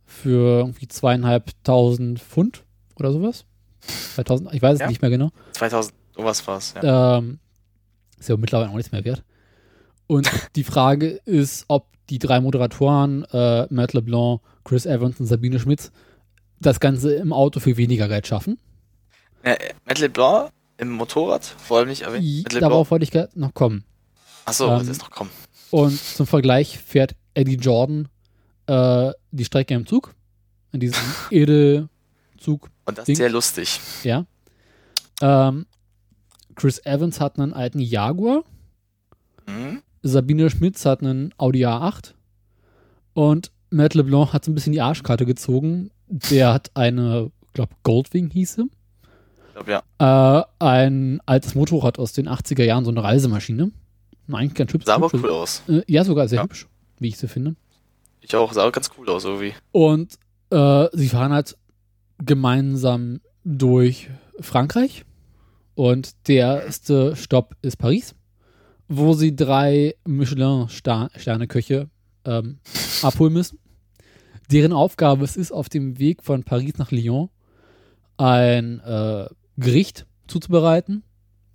Für 0.06 0.58
irgendwie 0.60 0.88
zweieinhalbtausend 0.88 2.18
Pfund 2.20 2.64
oder 2.96 3.12
sowas. 3.12 3.44
2000, 4.14 4.52
ich 4.54 4.62
weiß 4.62 4.74
es 4.74 4.80
Ja. 4.80 4.88
nicht 4.88 5.02
mehr 5.02 5.10
genau. 5.10 5.30
2000, 5.52 5.94
sowas 6.16 6.46
war's, 6.46 6.74
ja. 6.82 7.18
Ähm, 7.18 7.38
ist 8.18 8.28
ja 8.28 8.36
mittlerweile 8.36 8.70
auch 8.70 8.76
nichts 8.76 8.92
mehr 8.92 9.04
wert. 9.04 9.22
Und 10.06 10.30
die 10.56 10.64
Frage 10.64 11.08
ist, 11.24 11.64
ob 11.68 11.86
die 12.10 12.18
drei 12.18 12.40
Moderatoren, 12.40 13.24
äh, 13.32 13.66
Matt 13.70 13.92
LeBlanc, 13.92 14.40
Chris 14.64 14.86
Evans 14.86 15.20
und 15.20 15.26
Sabine 15.26 15.58
Schmitz, 15.58 15.90
das 16.60 16.80
Ganze 16.80 17.14
im 17.14 17.32
Auto 17.32 17.60
für 17.60 17.76
weniger 17.76 18.08
Geld 18.08 18.26
schaffen. 18.26 18.58
Äh, 19.42 19.56
Matt 19.84 19.98
LeBlanc 19.98 20.50
im 20.78 20.90
Motorrad, 20.90 21.44
vor 21.44 21.78
allem 21.78 21.88
nicht 21.88 22.02
erwähnt. 22.02 22.52
Darauf 22.60 22.90
wollte 22.90 23.04
ich 23.04 23.36
noch 23.36 23.54
kommen. 23.54 23.84
Achso, 24.44 24.70
ähm, 24.70 24.78
das 24.78 24.88
ist 24.88 25.00
noch 25.00 25.10
kommen. 25.10 25.30
Und 25.70 25.98
zum 26.00 26.26
Vergleich 26.26 26.78
fährt 26.78 27.14
Eddie 27.34 27.56
Jordan 27.56 28.08
äh, 28.66 29.12
die 29.30 29.44
Strecke 29.44 29.74
im 29.74 29.86
Zug. 29.86 30.14
In 30.72 30.80
diesem 30.80 31.02
Edelzug. 31.30 32.70
Und 32.84 32.98
das 32.98 33.06
Ding. 33.06 33.14
ist 33.14 33.18
sehr 33.18 33.30
lustig. 33.30 33.80
Ja. 34.02 34.26
Ähm, 35.20 35.66
Chris 36.54 36.84
Evans 36.84 37.20
hat 37.20 37.38
einen 37.38 37.52
alten 37.52 37.80
Jaguar. 37.80 38.44
Hm? 39.46 39.82
Sabine 40.06 40.50
Schmitz 40.50 40.84
hat 40.84 41.00
einen 41.02 41.32
Audi 41.38 41.64
A8. 41.66 42.12
Und 43.14 43.50
Matt 43.70 43.94
LeBlanc 43.94 44.32
hat 44.32 44.44
so 44.44 44.50
ein 44.52 44.54
bisschen 44.54 44.72
die 44.72 44.80
Arschkarte 44.82 45.24
gezogen. 45.26 45.90
Der 46.08 46.52
hat 46.52 46.70
eine, 46.74 47.30
ich 47.46 47.52
glaube, 47.54 47.74
Goldwing 47.82 48.30
hieße. 48.30 48.66
Ich 49.48 49.54
glaube, 49.54 49.82
ja. 49.98 50.40
Äh, 50.40 50.44
ein 50.58 51.20
altes 51.26 51.54
Motorrad 51.54 51.98
aus 51.98 52.12
den 52.12 52.28
80er 52.28 52.64
Jahren, 52.64 52.84
so 52.84 52.90
eine 52.90 53.02
Reisemmaschine. 53.02 53.70
Eigentlich 54.30 54.54
ganz 54.54 54.72
hübsch. 54.72 54.86
Sah 54.86 54.96
aber 54.96 55.10
cool 55.12 55.30
aus. 55.30 55.62
Äh, 55.68 55.82
ja, 55.86 56.04
sogar 56.04 56.28
sehr 56.28 56.38
Ja. 56.38 56.44
hübsch, 56.44 56.66
wie 56.98 57.08
ich 57.08 57.16
sie 57.18 57.28
finde. 57.28 57.56
Ich 58.20 58.34
auch, 58.36 58.52
sah 58.52 58.68
ganz 58.70 58.90
cool 58.98 59.08
aus, 59.10 59.24
irgendwie. 59.24 59.54
Und 59.72 60.18
äh, 60.50 60.86
sie 60.92 61.08
fahren 61.08 61.32
halt 61.32 61.56
gemeinsam 62.24 63.20
durch 63.44 64.10
Frankreich. 64.40 65.04
Und 65.74 66.28
der 66.28 66.64
erste 66.64 67.16
Stopp 67.16 67.56
ist 67.62 67.76
Paris, 67.76 68.14
wo 68.88 69.14
sie 69.14 69.34
drei 69.34 69.94
Michelin-Sterne-Köche 70.06 71.88
ähm, 72.24 72.58
abholen 73.02 73.32
müssen. 73.32 73.58
Deren 74.50 74.72
Aufgabe 74.72 75.24
es 75.24 75.36
ist, 75.36 75.52
auf 75.52 75.68
dem 75.68 75.98
Weg 75.98 76.22
von 76.22 76.44
Paris 76.44 76.74
nach 76.76 76.90
Lyon 76.90 77.30
ein 78.16 78.80
äh, 78.80 79.26
Gericht 79.56 80.06
zuzubereiten, 80.26 81.02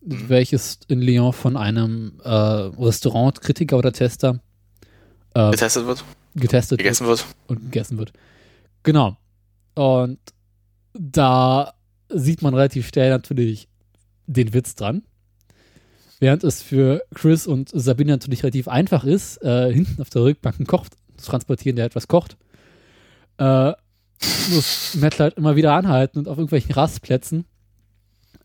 Mhm. 0.02 0.30
welches 0.30 0.80
in 0.88 1.02
Lyon 1.02 1.34
von 1.34 1.58
einem 1.58 2.22
äh, 2.24 2.30
Restaurantkritiker 2.30 3.78
oder 3.78 3.92
Tester 3.92 4.40
äh, 5.34 5.52
Getestet 5.52 5.86
wird, 5.88 6.06
getestet 6.36 6.78
gegessen 6.78 7.06
wird. 7.06 7.26
und 7.48 7.64
gegessen 7.64 7.98
wird. 7.98 8.14
Genau. 8.84 9.18
Und 9.76 10.20
da 10.94 11.74
sieht 12.08 12.42
man 12.42 12.54
relativ 12.54 12.88
schnell 12.88 13.10
natürlich 13.10 13.68
den 14.26 14.54
Witz 14.54 14.76
dran. 14.76 15.04
Während 16.20 16.44
es 16.44 16.62
für 16.62 17.04
Chris 17.16 17.48
und 17.48 17.70
Sabine 17.74 18.12
natürlich 18.12 18.44
relativ 18.44 18.68
einfach 18.68 19.04
ist, 19.06 19.42
äh, 19.42 19.72
hinten 19.74 20.02
auf 20.02 20.10
der 20.10 20.24
Rückbank 20.24 20.58
einen 20.60 20.68
Koch 20.68 20.88
zu 21.18 21.30
transportieren, 21.30 21.76
der 21.78 21.86
etwas 21.86 22.08
kocht, 22.08 22.38
äh, 23.38 23.72
muss 24.50 24.96
Matt 24.96 25.20
halt 25.20 25.36
immer 25.36 25.56
wieder 25.56 25.74
anhalten 25.74 26.20
und 26.20 26.28
auf 26.28 26.38
irgendwelchen 26.38 26.74
Rastplätzen 26.74 27.46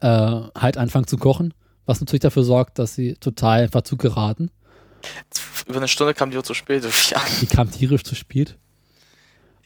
äh, 0.01 0.07
halt 0.07 0.77
anfangen 0.77 1.07
zu 1.07 1.17
kochen, 1.17 1.53
was 1.87 2.01
natürlich 2.01 2.21
dafür 2.21 2.45
sorgt, 2.45 2.79
dass 2.79 2.95
sie 2.95 3.15
total 3.15 3.65
in 3.65 3.69
Verzug 3.71 4.01
geraten. 4.01 4.51
Über 5.67 5.79
eine 5.79 5.89
Stunde 5.89 6.15
kam 6.15 6.31
die 6.31 6.39
auch 6.39 6.43
zu 6.43 6.55
spät. 6.55 6.85
Ja. 7.11 7.21
Die 7.41 7.47
kam 7.47 7.71
tierisch 7.71 8.05
zu 8.05 8.15
spät. 8.15 8.57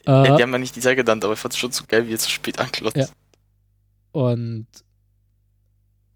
Ja, 0.06 0.24
Äh, 0.24 0.36
die 0.36 0.42
haben 0.42 0.52
ja 0.52 0.58
nicht 0.58 0.74
die 0.76 0.80
Zeit 0.80 0.96
genannt, 0.96 1.24
aber 1.24 1.34
ich 1.34 1.38
fand 1.38 1.52
es 1.52 1.60
schon 1.60 1.72
so 1.72 1.84
geil, 1.86 2.08
wie 2.08 2.14
er 2.14 2.18
zu 2.18 2.30
spät 2.30 2.58
anklotzt. 2.58 2.96
Ja. 2.96 3.06
Und 4.12 4.66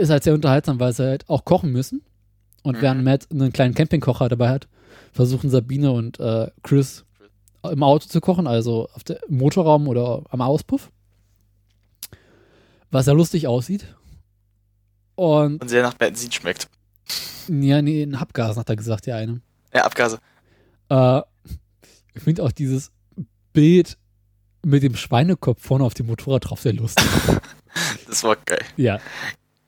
ist 0.02 0.10
halt 0.10 0.22
sehr 0.24 0.34
unterhaltsam, 0.34 0.78
weil 0.80 0.92
sie 0.92 1.04
halt 1.04 1.28
auch 1.28 1.44
kochen 1.44 1.72
müssen. 1.72 2.02
Und 2.62 2.76
Mhm. 2.78 2.82
während 2.82 3.04
Matt 3.04 3.28
einen 3.30 3.52
kleinen 3.52 3.74
Campingkocher 3.74 4.28
dabei 4.28 4.48
hat, 4.50 4.68
versuchen 5.12 5.50
Sabine 5.50 5.90
und 5.92 6.20
äh, 6.20 6.50
Chris 6.62 7.04
im 7.64 7.82
Auto 7.82 8.06
zu 8.08 8.20
kochen, 8.20 8.46
also 8.46 8.88
auf 8.94 9.04
der 9.04 9.22
im 9.28 9.38
Motorraum 9.38 9.88
oder 9.88 10.22
am 10.30 10.40
Auspuff. 10.40 10.90
Was 12.90 13.06
ja 13.06 13.12
lustig 13.12 13.46
aussieht. 13.46 13.94
Und 15.14 15.60
Und 15.62 15.68
sehr 15.68 15.82
nach 15.82 15.94
Benzin 15.94 16.32
schmeckt. 16.32 16.68
ja, 17.48 17.82
nee, 17.82 18.02
ein 18.02 18.14
Abgas 18.14 18.56
hat 18.56 18.68
er 18.68 18.76
gesagt, 18.76 19.06
der 19.06 19.16
eine. 19.16 19.40
Ja, 19.74 19.84
Abgase. 19.84 20.18
Äh, 20.88 21.20
ich 22.14 22.22
finde 22.22 22.42
auch 22.42 22.52
dieses 22.52 22.90
Bild 23.52 23.96
mit 24.64 24.82
dem 24.82 24.94
Schweinekopf 24.96 25.62
vorne 25.62 25.84
auf 25.84 25.94
dem 25.94 26.06
Motorrad 26.06 26.48
drauf 26.48 26.60
sehr 26.60 26.72
lustig. 26.74 27.04
Das 28.06 28.22
war 28.22 28.36
geil. 28.36 28.60
ja. 28.76 28.98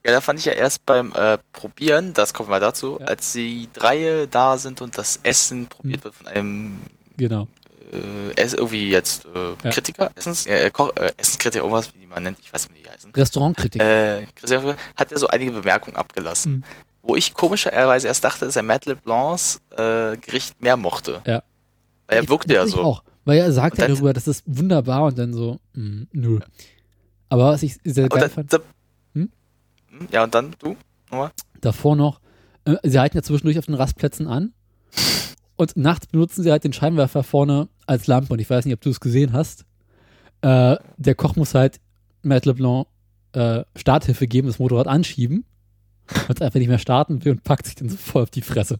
Ja, 0.06 0.12
da 0.12 0.20
fand 0.20 0.38
ich 0.38 0.44
ja 0.44 0.52
erst 0.52 0.84
beim 0.84 1.12
äh, 1.14 1.38
Probieren, 1.52 2.12
das 2.12 2.34
kommen 2.34 2.50
wir 2.50 2.60
dazu, 2.60 2.98
Ja. 3.00 3.06
als 3.06 3.32
die 3.32 3.68
drei 3.72 4.26
da 4.30 4.58
sind 4.58 4.80
und 4.82 4.98
das 4.98 5.18
Essen 5.22 5.66
probiert 5.66 6.04
wird 6.04 6.14
von 6.14 6.26
einem 6.26 6.78
Genau. 7.16 7.48
äh, 7.92 8.32
irgendwie 8.36 8.90
jetzt 8.90 9.24
äh, 9.34 9.50
Ja. 9.64 9.70
Kritiker, 9.70 10.10
Essens, 10.14 10.46
äh, 10.46 10.70
Koch, 10.70 10.90
äh, 10.96 11.12
Essenskritiker, 11.16 11.64
irgendwas, 11.64 11.94
wie 11.94 12.00
die 12.00 12.06
man 12.06 12.22
nennt, 12.22 12.38
ich 12.40 12.52
weiß 12.52 12.68
nicht, 12.68 12.78
wie 12.78 12.82
die 12.82 12.90
heißen. 12.90 13.12
Restaurantkritik. 13.14 13.80
Äh, 13.80 14.26
Christopher 14.34 14.76
hat 14.96 15.10
er 15.12 15.18
so 15.18 15.26
einige 15.28 15.52
Bemerkungen 15.52 15.96
abgelassen, 15.96 16.52
Mhm. 16.56 16.64
wo 17.02 17.16
ich 17.16 17.32
komischerweise 17.32 18.06
erst 18.08 18.24
dachte, 18.24 18.44
dass 18.44 18.56
er 18.56 18.62
Matt 18.62 18.84
LeBlancs 18.86 19.60
äh, 19.70 20.16
Gericht 20.18 20.60
mehr 20.60 20.76
mochte. 20.76 21.22
Ja. 21.26 21.42
Weil 22.08 22.18
er 22.18 22.28
wirkte 22.28 22.52
ja 22.52 22.64
Ich 22.64 22.72
so. 22.72 22.82
Auch, 22.82 23.02
weil 23.24 23.38
er 23.38 23.50
sagt 23.52 23.78
Und 23.78 23.80
ja 23.80 23.88
darüber, 23.88 24.12
das 24.12 24.26
ist 24.28 24.42
wunderbar 24.46 25.04
und 25.04 25.18
dann 25.18 25.32
so, 25.32 25.58
mm, 25.72 26.02
nö. 26.12 26.40
Aber 27.30 27.46
was 27.52 27.62
ich 27.62 27.78
sehr 27.84 28.08
geil 28.10 28.20
dann, 28.20 28.30
fand, 28.30 28.52
da, 28.52 28.58
Ja, 30.10 30.24
und 30.24 30.34
dann 30.34 30.54
du? 30.58 30.76
Nochmal? 31.10 31.30
davor 31.64 31.96
noch, 31.96 32.20
äh, 32.64 32.76
sie 32.82 32.98
halten 32.98 33.16
ja 33.16 33.22
zwischendurch 33.22 33.58
auf 33.58 33.66
den 33.66 33.74
Rastplätzen 33.74 34.26
an 34.26 34.52
und 35.56 35.76
nachts 35.76 36.06
benutzen 36.06 36.42
sie 36.42 36.50
halt 36.50 36.64
den 36.64 36.72
Scheinwerfer 36.72 37.22
vorne 37.22 37.68
als 37.86 38.06
Lampe 38.06 38.32
und 38.32 38.38
ich 38.38 38.50
weiß 38.50 38.64
nicht, 38.64 38.74
ob 38.74 38.80
du 38.80 38.90
es 38.90 39.00
gesehen 39.00 39.32
hast. 39.32 39.64
Äh, 40.42 40.76
der 40.96 41.14
Koch 41.14 41.36
muss 41.36 41.54
halt 41.54 41.80
Matt 42.22 42.46
LeBlanc 42.46 42.86
äh, 43.32 43.64
Starthilfe 43.76 44.26
geben, 44.26 44.48
das 44.48 44.58
Motorrad 44.58 44.86
anschieben, 44.86 45.44
weil 46.06 46.34
es 46.36 46.42
einfach 46.42 46.58
nicht 46.58 46.68
mehr 46.68 46.78
starten 46.78 47.24
will 47.24 47.32
und 47.32 47.44
packt 47.44 47.66
sich 47.66 47.74
dann 47.74 47.88
so 47.88 47.96
voll 47.96 48.22
auf 48.22 48.30
die 48.30 48.42
Fresse. 48.42 48.78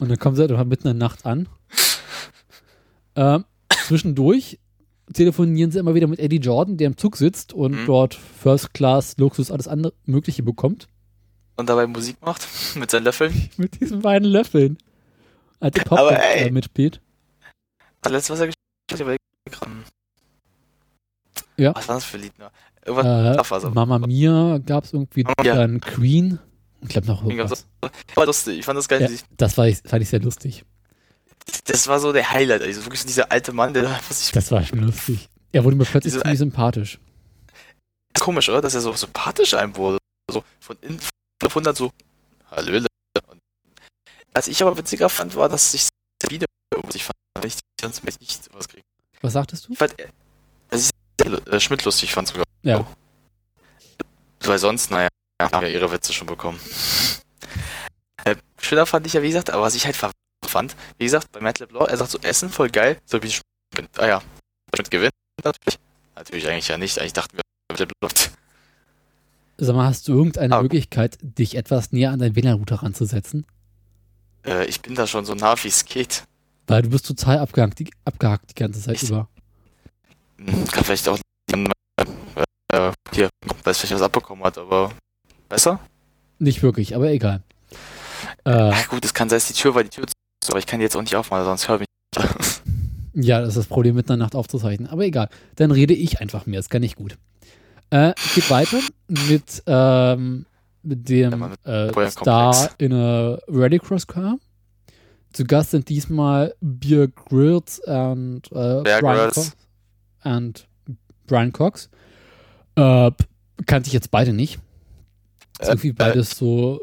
Und 0.00 0.08
dann 0.08 0.18
kommen 0.18 0.36
sie 0.36 0.42
halt 0.42 0.68
mitten 0.68 0.88
in 0.88 0.98
der 0.98 1.08
Nacht 1.08 1.26
an. 1.26 1.48
Ähm, 3.16 3.44
zwischendurch 3.86 4.58
telefonieren 5.12 5.70
sie 5.70 5.78
immer 5.78 5.94
wieder 5.94 6.06
mit 6.06 6.18
Eddie 6.18 6.38
Jordan, 6.38 6.76
der 6.76 6.86
im 6.88 6.96
Zug 6.96 7.16
sitzt 7.16 7.52
und 7.52 7.72
Mhm. 7.82 7.86
dort 7.86 8.14
First 8.14 8.74
Class, 8.74 9.16
Luxus, 9.18 9.50
alles 9.50 9.68
andere 9.68 9.92
Mögliche 10.04 10.42
bekommt. 10.42 10.88
Und 11.56 11.68
dabei 11.68 11.86
Musik 11.86 12.16
macht 12.20 12.46
mit 12.76 12.90
seinen 12.90 13.04
Löffeln. 13.04 13.50
Mit 13.56 13.80
diesen 13.80 14.00
beiden 14.02 14.28
Löffeln. 14.28 14.78
Als 15.60 15.76
äh, 15.76 16.50
mitspielt. 16.52 17.00
Das 18.02 18.12
letzte, 18.12 18.32
was 18.32 18.40
er 18.40 18.46
gespielt 18.46 18.92
hat, 18.92 19.06
war 19.66 19.68
Ja. 21.56 21.74
Was 21.74 21.88
war 21.88 21.96
das 21.96 22.04
für 22.04 22.16
ein 22.16 22.22
Lied? 22.22 22.38
Ne? 22.38 22.48
Irgendwas 22.86 23.50
Äh, 23.50 23.60
so. 23.60 23.70
Mama 23.70 23.98
Mia 23.98 24.58
gab 24.58 24.84
es 24.84 24.92
irgendwie 24.92 25.24
Mia. 25.24 25.54
dann 25.56 25.80
Queen. 25.80 26.38
Ich 26.82 26.90
glaube 26.90 27.08
noch 27.08 27.24
irgendwas. 27.24 27.66
War 28.14 28.26
lustig. 28.26 28.60
Ich 28.60 28.64
fand 28.64 28.78
das 28.78 28.86
geil. 28.88 29.02
Ja, 29.02 29.08
das 29.36 29.58
war 29.58 29.66
fand 29.84 30.02
ich 30.02 30.08
sehr 30.08 30.20
lustig. 30.20 30.64
Das 31.64 31.86
war 31.86 32.00
so 32.00 32.12
der 32.12 32.30
Highlight. 32.30 32.62
Also 32.62 32.84
wirklich 32.84 33.04
dieser 33.04 33.30
alte 33.30 33.52
Mann, 33.52 33.74
der 33.74 33.82
da 33.84 33.94
einfach 33.94 34.14
sich 34.14 34.32
Das 34.32 34.50
war 34.50 34.64
schon 34.64 34.80
lustig. 34.80 35.28
Er 35.52 35.64
wurde 35.64 35.76
mir 35.76 35.84
plötzlich 35.84 36.14
ziemlich 36.14 36.38
sympathisch. 36.38 36.98
komisch, 38.18 38.48
oder? 38.48 38.60
Dass 38.60 38.74
er 38.74 38.80
so 38.80 38.92
sympathisch 38.92 39.54
einem 39.54 39.74
wurde. 39.76 39.98
So 40.30 40.44
von 40.60 40.76
innen 40.82 41.00
auf 41.44 41.52
100 41.52 41.76
so, 41.76 41.90
Hallöle. 42.50 42.86
Und 43.28 43.40
was 44.34 44.48
ich 44.48 44.60
aber 44.62 44.76
witziger 44.76 45.08
fand, 45.08 45.34
war, 45.36 45.48
dass 45.48 45.72
sich 45.72 45.88
Sabine 46.22 46.44
ich 46.94 47.04
fand, 47.04 47.44
ich 47.44 47.54
sonst 47.80 48.02
ich 48.06 48.20
nicht 48.20 48.44
sowas 48.44 48.68
kriegen. 48.68 48.82
Was 49.22 49.32
sagtest 49.32 49.68
du? 49.68 49.72
Ich 49.72 49.78
fand, 49.78 49.94
dass 50.70 50.90
ich 51.20 51.26
äh, 51.26 51.60
Schmidt 51.60 51.84
lustig 51.84 52.12
fand 52.12 52.28
sogar. 52.28 52.44
Ja. 52.62 52.86
Weil 54.40 54.58
sonst, 54.58 54.90
naja, 54.90 55.08
haben 55.40 55.66
ja 55.66 55.72
ihre 55.72 55.90
Witze 55.90 56.12
schon 56.12 56.26
bekommen. 56.26 56.58
Äh, 58.24 58.34
schöner 58.60 58.84
fand 58.84 59.06
ich 59.06 59.12
ja, 59.12 59.22
wie 59.22 59.28
gesagt, 59.28 59.48
aber 59.48 59.62
was 59.62 59.76
ich 59.76 59.86
halt 59.86 59.94
ver- 59.96 60.10
fand, 60.48 60.74
wie 60.98 61.04
gesagt, 61.04 61.30
bei 61.32 61.40
Matt 61.40 61.58
LeBlanc, 61.60 61.88
er 61.88 61.96
sagt 61.96 62.10
so, 62.10 62.18
Essen 62.22 62.48
voll 62.50 62.70
geil, 62.70 62.98
so 63.04 63.22
wie 63.22 63.30
Schmidt, 63.30 63.88
ah 63.98 64.06
ja, 64.06 64.22
Schmidt 64.74 64.90
gewinnt 64.90 65.12
natürlich. 65.44 65.78
Natürlich 66.16 66.48
eigentlich 66.48 66.68
ja 66.68 66.78
nicht, 66.78 66.98
eigentlich 66.98 67.12
dachten 67.12 67.36
wir, 67.36 67.42
Matt 67.70 67.78
LeBlanc. 67.80 68.30
Sag 69.60 69.74
mal, 69.74 69.86
hast 69.86 70.06
du 70.08 70.12
irgendeine 70.14 70.56
Ah. 70.56 70.62
Möglichkeit, 70.62 71.18
dich 71.20 71.56
etwas 71.56 71.90
näher 71.92 72.12
an 72.12 72.20
deinen 72.20 72.36
WLAN-Router 72.36 72.76
ranzusetzen? 72.82 73.44
Äh, 74.46 74.66
ich 74.66 74.80
bin 74.80 74.94
da 74.94 75.06
schon 75.06 75.24
so 75.24 75.34
nah, 75.34 75.56
wie 75.62 75.68
es 75.68 75.84
geht. 75.84 76.22
Weil 76.68 76.82
du 76.82 76.90
bist 76.90 77.06
total 77.06 77.38
abgehakt 77.38 77.78
die, 77.80 77.90
abgehakt 78.04 78.50
die 78.50 78.54
ganze 78.54 78.80
Zeit 78.80 79.02
Ich- 79.02 79.08
über. 79.08 79.28
Hm, 80.38 80.64
Kann 80.68 80.84
vielleicht 80.84 81.08
auch 81.08 81.18
äh, 81.52 81.64
äh, 82.72 82.92
hier, 83.12 83.28
weil 83.64 83.70
es 83.72 83.78
vielleicht 83.78 83.94
was 83.94 84.02
abbekommen 84.02 84.44
hat, 84.44 84.58
aber 84.58 84.92
besser? 85.48 85.80
Nicht 86.38 86.62
wirklich, 86.62 86.94
aber 86.94 87.08
egal. 87.10 87.42
Äh, 88.44 88.50
Ja, 88.70 88.82
gut, 88.88 89.04
es 89.04 89.12
kann 89.14 89.28
sein, 89.28 89.38
dass 89.38 89.48
die 89.48 89.54
Tür 89.54 89.74
war, 89.74 89.82
die 89.82 89.88
Tür 89.90 90.06
zu, 90.48 90.52
aber 90.52 90.58
ich 90.58 90.66
kann 90.66 90.80
die 90.80 90.84
jetzt 90.84 90.96
auch 90.96 91.02
nicht 91.02 91.14
aufmachen, 91.16 91.44
sonst 91.44 91.68
höre 91.68 91.80
ich 91.80 91.86
mich. 92.16 92.24
ja, 93.26 93.40
das 93.40 93.50
ist 93.50 93.56
das 93.56 93.66
Problem, 93.66 93.94
mit 93.94 94.10
einer 94.10 94.16
Nacht 94.16 94.34
aufzuzeichnen. 94.34 94.88
Aber 94.88 95.04
egal. 95.04 95.28
Dann 95.56 95.70
rede 95.70 95.94
ich 95.94 96.20
einfach 96.20 96.46
mehr. 96.46 96.58
Das 96.58 96.68
kann 96.68 96.82
ich 96.82 96.96
gut. 96.96 97.16
Äh, 97.90 98.12
geht 98.34 98.50
weiter 98.50 98.80
mit 99.08 99.62
ähm, 99.66 100.44
mit 100.82 101.08
dem 101.08 101.50
Ja, 101.64 101.86
äh. 101.88 102.10
Star 102.10 102.70
in 102.78 102.92
a 102.92 103.38
Rallycross 103.48 104.06
Car. 104.06 104.38
Zu 105.32 105.44
Gast 105.44 105.70
sind 105.72 105.88
diesmal 105.88 106.54
Beer 106.60 107.08
Grylls 107.08 107.80
und 107.80 108.42
äh, 108.52 108.82
Bear 108.82 109.00
Brian. 109.00 109.30
Cox. 109.30 109.52
Und 110.24 110.68
Brian 111.26 111.52
Cox. 111.52 111.90
Äh, 112.76 113.10
kannte 113.66 113.88
ich 113.88 113.92
jetzt 113.92 114.10
beide 114.10 114.32
nicht. 114.32 114.58
Ist 115.60 115.68
Äh, 115.68 115.72
irgendwie 115.72 115.92
beides 115.92 116.30
so 116.30 116.80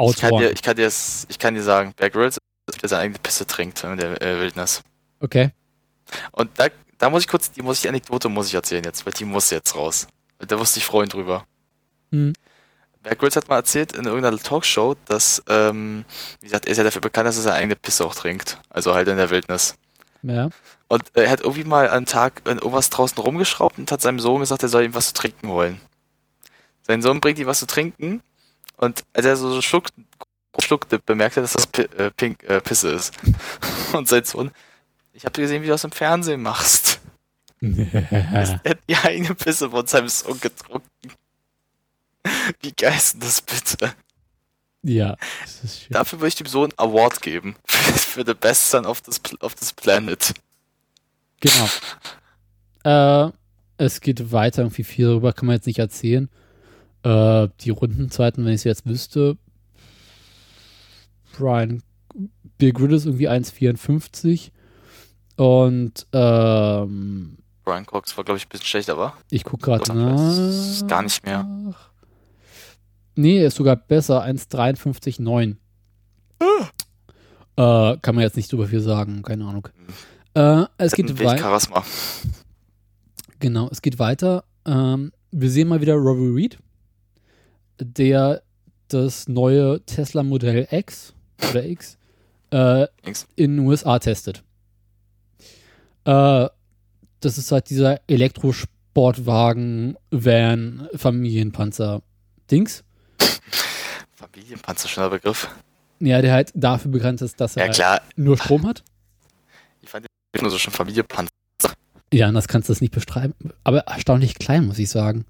Ich 0.00 0.16
kann, 0.16 0.30
dir, 0.30 0.36
Autoren. 0.36 0.52
ich, 0.54 0.62
kann 0.62 0.76
dir, 0.76 0.86
ich 1.28 1.38
kann 1.38 1.54
dir 1.54 1.62
sagen, 1.62 1.92
Bear 1.96 2.10
Grylls, 2.10 2.38
der 2.80 2.88
seine 2.88 3.02
eigene 3.02 3.18
Pisse 3.18 3.46
trinkt 3.46 3.82
in 3.84 3.96
der 3.96 4.20
äh, 4.22 4.40
Wildnis. 4.40 4.82
Okay. 5.20 5.50
Und 6.32 6.50
da, 6.58 6.68
da 6.98 7.10
muss 7.10 7.22
ich 7.22 7.28
kurz, 7.28 7.50
die 7.50 7.62
muss 7.62 7.76
ich 7.76 7.82
die 7.82 7.88
Anekdote 7.88 8.28
muss 8.28 8.48
ich 8.48 8.54
erzählen 8.54 8.84
jetzt, 8.84 9.04
weil 9.06 9.12
die 9.12 9.24
muss 9.24 9.50
jetzt 9.50 9.74
raus. 9.74 10.06
Da 10.38 10.58
wusste 10.58 10.78
ich 10.78 10.84
freuen 10.84 11.08
drüber. 11.08 11.46
Hm. 12.10 12.32
Bear 13.02 13.16
Grylls 13.16 13.36
hat 13.36 13.48
mal 13.48 13.56
erzählt 13.56 13.92
in 13.92 14.06
irgendeiner 14.06 14.38
Talkshow, 14.38 14.96
dass, 15.06 15.42
ähm, 15.48 16.04
wie 16.40 16.46
gesagt, 16.46 16.66
er 16.66 16.72
ist 16.72 16.78
ja 16.78 16.84
dafür 16.84 17.02
bekannt, 17.02 17.28
dass 17.28 17.36
er 17.36 17.42
seine 17.42 17.56
eigene 17.56 17.76
Pisse 17.76 18.04
auch 18.04 18.14
trinkt. 18.14 18.58
Also 18.70 18.94
halt 18.94 19.08
in 19.08 19.18
der 19.18 19.30
Wildnis. 19.30 19.76
Ja. 20.22 20.48
Und 20.88 21.02
er 21.14 21.30
hat 21.30 21.40
irgendwie 21.40 21.64
mal 21.64 21.90
einen 21.90 22.06
Tag 22.06 22.42
irgendwas 22.46 22.88
draußen 22.88 23.18
rumgeschraubt 23.18 23.78
und 23.78 23.92
hat 23.92 24.00
seinem 24.00 24.20
Sohn 24.20 24.40
gesagt, 24.40 24.62
er 24.62 24.70
soll 24.70 24.84
ihm 24.84 24.94
was 24.94 25.08
zu 25.08 25.14
trinken 25.14 25.48
holen. 25.48 25.80
Sein 26.82 27.02
Sohn 27.02 27.20
bringt 27.20 27.38
ihm 27.38 27.46
was 27.46 27.58
zu 27.58 27.66
trinken 27.66 28.22
und 28.76 29.04
als 29.12 29.26
er 29.26 29.36
so 29.36 29.60
schluckt, 29.60 29.92
schluckte, 30.62 30.98
bemerkt 30.98 31.36
er, 31.36 31.42
dass 31.42 31.52
das 31.52 31.66
Pi 31.66 31.82
äh, 31.82 32.10
Pink 32.10 32.42
äh, 32.44 32.60
Pisse 32.60 32.90
ist. 32.90 33.12
Und 33.92 34.08
sein 34.08 34.24
Sohn, 34.24 34.50
ich 35.12 35.24
habe 35.24 35.40
gesehen, 35.40 35.62
wie 35.62 35.66
du 35.66 35.72
das 35.72 35.84
im 35.84 35.92
Fernsehen 35.92 36.42
machst. 36.42 37.00
Er 37.60 38.48
hat 38.48 38.78
die 38.88 38.96
eigene 38.96 39.34
Pisse 39.34 39.70
von 39.70 39.86
seinem 39.86 40.08
Sohn 40.08 40.38
getrunken. 40.38 40.88
Wie 42.60 42.72
geil 42.72 42.94
ist 42.94 43.14
denn 43.14 43.20
das 43.20 43.40
bitte? 43.40 43.94
ja. 44.82 45.16
Das 45.42 45.64
ist 45.64 45.80
schön. 45.80 45.92
Dafür 45.92 46.20
würde 46.20 46.28
ich 46.28 46.34
dem 46.34 46.46
Sohn 46.46 46.70
einen 46.76 46.90
Award 46.90 47.22
geben. 47.22 47.56
Für 47.66 48.24
the 48.26 48.34
best 48.34 48.70
son 48.70 48.86
of 48.86 49.00
this, 49.00 49.20
of 49.40 49.54
this 49.54 49.72
planet. 49.72 50.34
Genau. 51.40 53.28
Äh, 53.28 53.32
es 53.76 54.00
geht 54.00 54.32
weiter, 54.32 54.62
irgendwie 54.62 54.84
viel 54.84 55.06
darüber 55.06 55.32
kann 55.32 55.46
man 55.46 55.56
jetzt 55.56 55.66
nicht 55.66 55.78
erzählen. 55.78 56.28
Äh, 57.02 57.48
die 57.60 57.70
Rundenzeiten, 57.70 58.44
wenn 58.44 58.52
ich 58.52 58.60
es 58.60 58.64
jetzt 58.64 58.86
wüsste, 58.86 59.36
Brian 61.36 61.82
Bill 62.58 62.72
Grill 62.72 62.92
ist 62.92 63.06
irgendwie 63.06 63.28
1,54 63.28 64.50
und 65.36 66.06
ähm, 66.12 67.38
Brian 67.64 67.86
Cox 67.86 68.16
war, 68.16 68.24
glaube 68.24 68.38
ich, 68.38 68.46
ein 68.46 68.48
bisschen 68.50 68.66
schlecht, 68.66 68.90
aber 68.90 69.14
ich 69.30 69.44
gucke 69.44 69.64
gerade 69.64 69.94
nach. 69.94 70.16
das 70.16 70.38
ist 70.38 70.88
gar 70.88 71.02
nicht 71.02 71.24
mehr. 71.24 71.46
Nee, 73.16 73.38
er 73.38 73.46
ist 73.46 73.56
sogar 73.56 73.76
besser, 73.76 74.24
1,53,9. 74.24 75.56
Äh, 77.56 77.96
kann 77.98 78.14
man 78.14 78.22
jetzt 78.22 78.36
nicht 78.36 78.50
super 78.50 78.66
viel 78.66 78.80
sagen, 78.80 79.22
keine 79.22 79.44
Ahnung. 79.46 79.68
Äh, 80.34 80.64
es 80.78 80.92
hat 80.92 80.96
geht 80.96 81.24
weiter. 81.24 81.38
Charisma. 81.38 81.84
Genau, 83.38 83.68
es 83.70 83.80
geht 83.80 83.98
weiter. 83.98 84.44
Ähm, 84.66 85.12
wir 85.30 85.50
sehen 85.50 85.68
mal 85.68 85.80
wieder 85.80 85.94
Robbie 85.94 86.34
Reed, 86.34 86.58
der 87.78 88.42
das 88.88 89.28
neue 89.28 89.84
Tesla 89.86 90.22
Modell 90.22 90.66
X 90.70 91.13
oder 91.50 91.64
X 91.64 91.96
äh, 92.50 92.86
X. 93.04 93.26
in 93.36 93.56
den 93.56 93.66
USA 93.66 93.98
testet. 93.98 94.42
Äh, 96.04 96.48
das 97.20 97.38
ist 97.38 97.50
halt 97.52 97.70
dieser 97.70 98.00
Elektrosportwagen, 98.08 99.96
Van, 100.10 100.88
Familienpanzer 100.94 102.02
Dings. 102.50 102.84
Familienpanzer, 104.14 104.88
schöner 104.88 105.10
Begriff. 105.10 105.48
Ja, 106.00 106.20
der 106.20 106.32
halt 106.32 106.50
dafür 106.54 106.90
bekannt 106.90 107.22
ist, 107.22 107.40
dass 107.40 107.56
er 107.56 107.62
Ja, 107.62 107.66
halt 107.68 107.74
klar. 107.76 108.00
nur 108.16 108.36
Strom 108.36 108.66
hat. 108.66 108.82
Ich 109.80 109.88
fand 109.88 110.06
den 110.34 110.42
nur 110.42 110.50
so 110.50 110.58
schon 110.58 110.72
Familienpanzer. 110.72 111.30
Ja, 112.12 112.28
anders 112.28 112.46
kannst 112.48 112.68
du 112.68 112.72
das 112.72 112.80
nicht 112.80 112.92
beschreiben. 112.94 113.34
Aber 113.64 113.80
erstaunlich 113.80 114.34
klein, 114.34 114.66
muss 114.66 114.78
ich 114.78 114.90
sagen. 114.90 115.24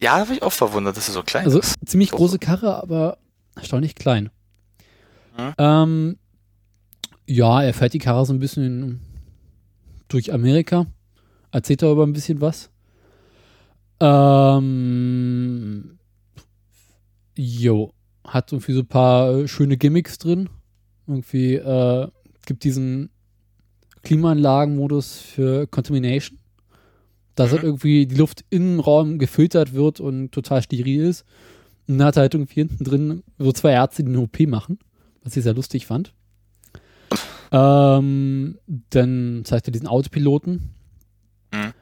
Ja, 0.00 0.18
da 0.18 0.28
war 0.28 0.34
ich 0.34 0.42
auch 0.42 0.52
verwundert, 0.52 0.96
dass 0.96 1.08
er 1.08 1.14
so 1.14 1.22
klein 1.22 1.44
Also 1.44 1.58
ist. 1.60 1.74
ziemlich 1.84 2.10
große 2.10 2.38
Karre, 2.38 2.82
aber 2.82 3.18
erstaunlich 3.56 3.94
klein. 3.94 4.30
Mhm. 5.38 5.54
Ähm, 5.58 6.16
ja, 7.26 7.62
er 7.62 7.74
fährt 7.74 7.94
die 7.94 7.98
Karre 7.98 8.26
so 8.26 8.32
ein 8.32 8.38
bisschen 8.40 9.00
durch 10.08 10.32
Amerika. 10.32 10.86
Erzählt 11.52 11.82
darüber 11.82 12.06
ein 12.06 12.12
bisschen 12.12 12.40
was. 12.40 12.70
Ähm, 14.00 15.98
jo, 17.36 17.92
hat 18.24 18.52
irgendwie 18.52 18.72
so 18.72 18.80
ein 18.80 18.86
paar 18.86 19.46
schöne 19.48 19.76
Gimmicks 19.76 20.18
drin. 20.18 20.48
Irgendwie 21.06 21.54
äh, 21.54 22.08
gibt 22.46 22.64
diesen 22.64 23.10
Klimaanlagenmodus 24.02 25.18
für 25.18 25.66
Contamination. 25.66 26.38
Dass 27.34 27.52
halt 27.52 27.62
Mhm. 27.62 27.68
irgendwie 27.68 28.06
die 28.06 28.16
Luft 28.16 28.44
im 28.50 28.80
Raum 28.80 29.18
gefiltert 29.18 29.72
wird 29.72 30.00
und 30.00 30.32
total 30.32 30.62
steril 30.62 31.02
ist. 31.04 31.24
Und 31.86 31.98
dann 31.98 32.08
hat 32.08 32.16
er 32.16 32.22
halt 32.22 32.34
irgendwie 32.34 32.54
hinten 32.60 32.84
drin 32.84 33.22
so 33.38 33.52
zwei 33.52 33.72
Ärzte, 33.72 34.02
die 34.02 34.10
eine 34.10 34.20
OP 34.20 34.40
machen, 34.46 34.78
was 35.28 35.36
ich 35.36 35.44
sehr 35.44 35.54
lustig 35.54 35.86
fand. 35.86 36.14
Ähm, 37.52 38.58
dann 38.90 39.42
zeigt 39.44 39.68
er 39.68 39.72
diesen 39.72 39.86
Autopiloten. 39.86 40.74
Mhm. 41.52 41.72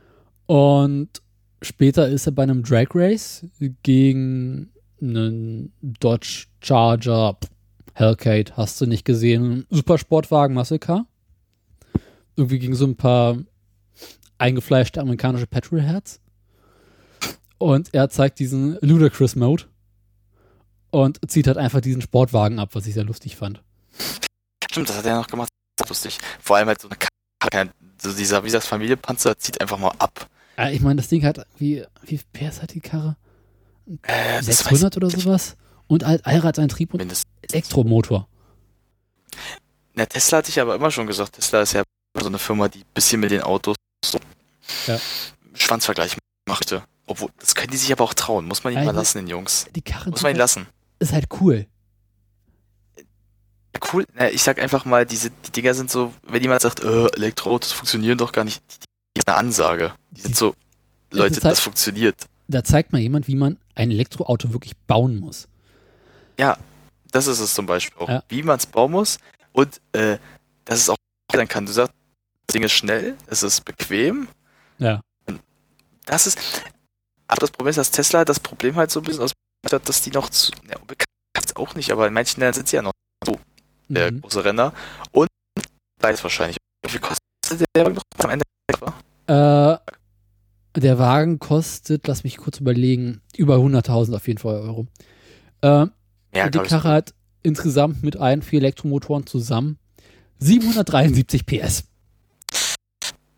Und 0.46 1.22
später 1.62 2.08
ist 2.08 2.26
er 2.26 2.32
bei 2.32 2.42
einem 2.42 2.62
Drag 2.62 2.88
Race 2.94 3.46
gegen 3.82 4.70
einen 5.00 5.72
Dodge 5.80 6.46
Charger 6.60 7.36
Hellcat, 7.94 8.56
hast 8.56 8.80
du 8.80 8.86
nicht 8.86 9.04
gesehen, 9.04 9.66
Supersportwagen 9.70 10.62
Car. 10.80 11.06
Irgendwie 12.36 12.58
gegen 12.58 12.74
so 12.74 12.86
ein 12.86 12.96
paar 12.96 13.38
eingefleischte 14.38 15.00
amerikanische 15.00 15.46
Petrolheads. 15.46 16.20
Und 17.58 17.94
er 17.94 18.10
zeigt 18.10 18.38
diesen 18.38 18.76
Ludicrous 18.82 19.34
Mode 19.34 19.64
und 20.90 21.18
zieht 21.30 21.46
halt 21.46 21.58
einfach 21.58 21.80
diesen 21.80 22.02
Sportwagen 22.02 22.58
ab, 22.58 22.70
was 22.72 22.86
ich 22.86 22.94
sehr 22.94 23.04
lustig 23.04 23.36
fand. 23.36 23.62
Stimmt, 24.70 24.88
das 24.88 24.96
hat 24.96 25.06
er 25.06 25.16
noch 25.16 25.26
gemacht. 25.26 25.48
Lustig. 25.88 26.18
Vor 26.40 26.56
allem 26.56 26.68
halt 26.68 26.80
so 26.80 26.88
eine 26.88 26.96
Kacke. 27.40 27.70
So 28.02 28.12
dieser, 28.12 28.42
wie 28.42 28.46
gesagt, 28.46 28.64
Familienpanzer 28.64 29.38
zieht 29.38 29.60
einfach 29.60 29.78
mal 29.78 29.92
ab. 29.98 30.28
Ja, 30.58 30.70
ich 30.70 30.80
meine, 30.80 30.96
das 30.96 31.08
Ding 31.08 31.24
hat, 31.24 31.46
wie, 31.58 31.84
wie 32.02 32.18
PS 32.32 32.62
hat 32.62 32.74
die 32.74 32.80
Karre? 32.80 33.16
Äh, 34.02 34.38
das 34.38 34.46
600 34.46 34.96
oder 34.96 35.10
sowas? 35.10 35.56
Und 35.86 36.04
halt 36.04 36.26
Allradantrieb 36.26 36.92
und 36.94 36.98
Mindestens. 36.98 37.30
Elektromotor. 37.42 38.26
Na, 39.94 40.06
Tesla 40.06 40.38
hatte 40.38 40.50
ich 40.50 40.60
aber 40.60 40.74
immer 40.74 40.90
schon 40.90 41.06
gesagt. 41.06 41.34
Tesla 41.34 41.62
ist 41.62 41.72
ja 41.74 41.82
so 42.18 42.26
eine 42.26 42.38
Firma, 42.38 42.68
die 42.68 42.80
ein 42.80 42.84
bisschen 42.94 43.20
mit 43.20 43.30
den 43.30 43.42
Autos 43.42 43.76
so 44.04 44.18
Ja. 44.86 44.98
Schwanzvergleich 45.54 46.16
machte. 46.48 46.82
Obwohl, 47.06 47.30
das 47.38 47.54
können 47.54 47.70
die 47.70 47.76
sich 47.76 47.92
aber 47.92 48.04
auch 48.04 48.14
trauen. 48.14 48.46
Muss 48.46 48.64
man 48.64 48.72
Ja, 48.74 48.82
mal 48.82 48.94
lassen, 48.94 49.18
den 49.18 49.28
Jungs. 49.28 49.66
Die 49.74 49.82
Karre 49.82 50.10
Muss 50.10 50.22
man 50.22 50.30
ihnen 50.32 50.38
lassen. 50.38 50.66
Ist 50.98 51.12
halt 51.12 51.26
cool. 51.40 51.66
Ja, 52.96 53.80
cool. 53.92 54.06
Ich 54.32 54.42
sag 54.42 54.60
einfach 54.60 54.84
mal, 54.84 55.04
diese 55.06 55.30
die 55.30 55.50
Dinger 55.50 55.74
sind 55.74 55.90
so, 55.90 56.12
wenn 56.22 56.42
jemand 56.42 56.62
sagt, 56.62 56.80
äh, 56.80 57.06
Elektroautos 57.16 57.72
funktionieren 57.72 58.18
doch 58.18 58.32
gar 58.32 58.44
nicht, 58.44 58.62
die, 59.14 59.20
ist 59.20 59.28
eine 59.28 59.36
Ansage. 59.36 59.92
Die 60.10 60.22
sind 60.22 60.36
so, 60.36 60.54
Leute, 61.10 61.34
halt- 61.34 61.44
das 61.44 61.60
funktioniert. 61.60 62.26
Da 62.48 62.62
zeigt 62.62 62.92
mal 62.92 63.00
jemand, 63.00 63.26
wie 63.26 63.34
man 63.34 63.58
ein 63.74 63.90
Elektroauto 63.90 64.52
wirklich 64.52 64.76
bauen 64.86 65.18
muss. 65.18 65.48
Das 67.16 67.26
ist 67.28 67.40
es 67.40 67.54
zum 67.54 67.64
Beispiel 67.64 67.96
auch. 67.98 68.08
Ja. 68.10 68.22
Wie 68.28 68.42
man 68.42 68.58
es 68.58 68.66
bauen 68.66 68.92
muss 68.92 69.18
und 69.52 69.80
äh, 69.92 70.18
dass 70.66 70.80
es 70.80 70.90
auch 70.90 70.96
sein 71.32 71.48
kann. 71.48 71.64
Du 71.64 71.72
sagst, 71.72 71.94
das 72.46 72.52
Ding 72.52 72.62
ist 72.62 72.72
schnell, 72.72 73.16
es 73.26 73.42
ist 73.42 73.64
bequem. 73.64 74.28
Ja. 74.78 75.00
Das 76.04 76.26
ist. 76.26 76.38
Aber 77.26 77.40
das 77.40 77.50
Problem 77.50 77.70
ist, 77.70 77.76
dass 77.78 77.90
Tesla 77.90 78.26
das 78.26 78.38
Problem 78.38 78.76
halt 78.76 78.90
so 78.90 79.00
ein 79.00 79.04
bisschen 79.04 79.22
aus 79.22 79.32
hat, 79.72 79.88
dass 79.88 80.02
die 80.02 80.10
noch 80.10 80.28
zu. 80.30 80.52
Ja, 80.70 80.78
bekannt 80.86 81.06
ist 81.44 81.56
auch 81.56 81.74
nicht, 81.74 81.90
aber 81.92 82.06
in 82.06 82.14
manchen 82.14 82.40
Ländern 82.40 82.54
sind 82.54 82.68
sie 82.68 82.76
ja 82.76 82.82
noch 82.82 82.92
der 83.88 84.12
Mhm. 84.12 84.20
große 84.22 84.44
Renner. 84.44 84.72
Und 85.12 85.28
weiß 86.00 86.22
wahrscheinlich. 86.22 86.56
Wie 86.84 86.90
viel 86.90 87.00
kostet 87.00 87.22
der 87.74 87.84
Wagen 87.84 87.94
noch 87.94 88.02
am 88.24 88.30
Ende? 88.30 88.44
Äh, 89.28 89.78
der 90.80 90.98
Wagen 90.98 91.38
kostet, 91.38 92.06
lass 92.06 92.22
mich 92.24 92.36
kurz 92.36 92.60
überlegen, 92.60 93.22
über 93.36 93.56
100.000 93.56 94.14
auf 94.14 94.26
jeden 94.28 94.38
Fall 94.38 94.56
Euro. 94.56 94.86
Äh, 95.62 95.86
Ja, 96.34 96.50
die. 96.50 96.58
Karre 96.58 96.88
hat 96.88 97.14
insgesamt 97.42 98.02
mit 98.02 98.16
allen 98.16 98.42
vier 98.42 98.58
Elektromotoren 98.60 99.26
zusammen 99.26 99.78
773 100.38 101.46
PS. 101.46 101.84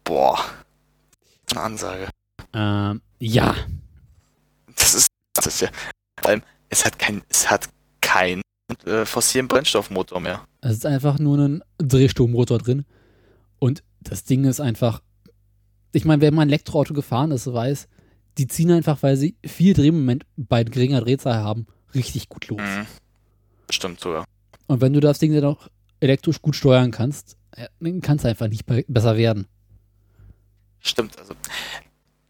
Boah. 0.04 0.38
Eine 1.50 1.60
Ansage. 1.60 2.08
Ähm, 2.52 3.00
ja. 3.20 3.54
Das 4.76 4.94
ist, 4.94 5.08
das 5.34 5.46
ist 5.46 5.60
ja. 5.60 5.68
Vor 6.20 6.30
allem, 6.30 6.42
es 6.68 6.84
hat 6.84 6.98
kein, 6.98 7.22
es 7.28 7.50
hat 7.50 7.68
keinen 8.00 8.42
äh, 8.84 9.04
fossilen 9.04 9.48
Brennstoffmotor 9.48 10.20
mehr. 10.20 10.46
Es 10.60 10.72
ist 10.72 10.86
einfach 10.86 11.18
nur 11.18 11.38
ein 11.38 11.62
Drehstrommotor 11.78 12.58
drin. 12.58 12.84
Und 13.58 13.82
das 14.00 14.24
Ding 14.24 14.44
ist 14.44 14.60
einfach. 14.60 15.02
Ich 15.92 16.04
meine, 16.04 16.20
wer 16.20 16.32
mal 16.32 16.42
ein 16.42 16.48
Elektroauto 16.48 16.92
gefahren 16.92 17.30
ist, 17.30 17.50
weiß, 17.50 17.88
die 18.36 18.46
ziehen 18.46 18.70
einfach, 18.70 19.02
weil 19.02 19.16
sie 19.16 19.36
viel 19.44 19.72
Drehmoment 19.74 20.26
bei 20.36 20.62
geringer 20.62 21.00
Drehzahl 21.00 21.36
haben, 21.42 21.66
richtig 21.94 22.28
gut 22.28 22.48
los. 22.48 22.60
Mhm. 22.60 22.86
Stimmt 23.70 24.00
sogar. 24.00 24.24
Und 24.66 24.80
wenn 24.80 24.92
du 24.92 25.00
das 25.00 25.18
Ding 25.18 25.32
dann 25.34 25.44
auch 25.44 25.68
elektrisch 26.00 26.42
gut 26.42 26.54
steuern 26.56 26.90
kannst, 26.90 27.36
dann 27.80 28.00
kann 28.00 28.18
es 28.18 28.24
einfach 28.24 28.48
nicht 28.48 28.66
be 28.66 28.84
besser 28.86 29.16
werden. 29.16 29.46
Stimmt, 30.80 31.18
also 31.18 31.34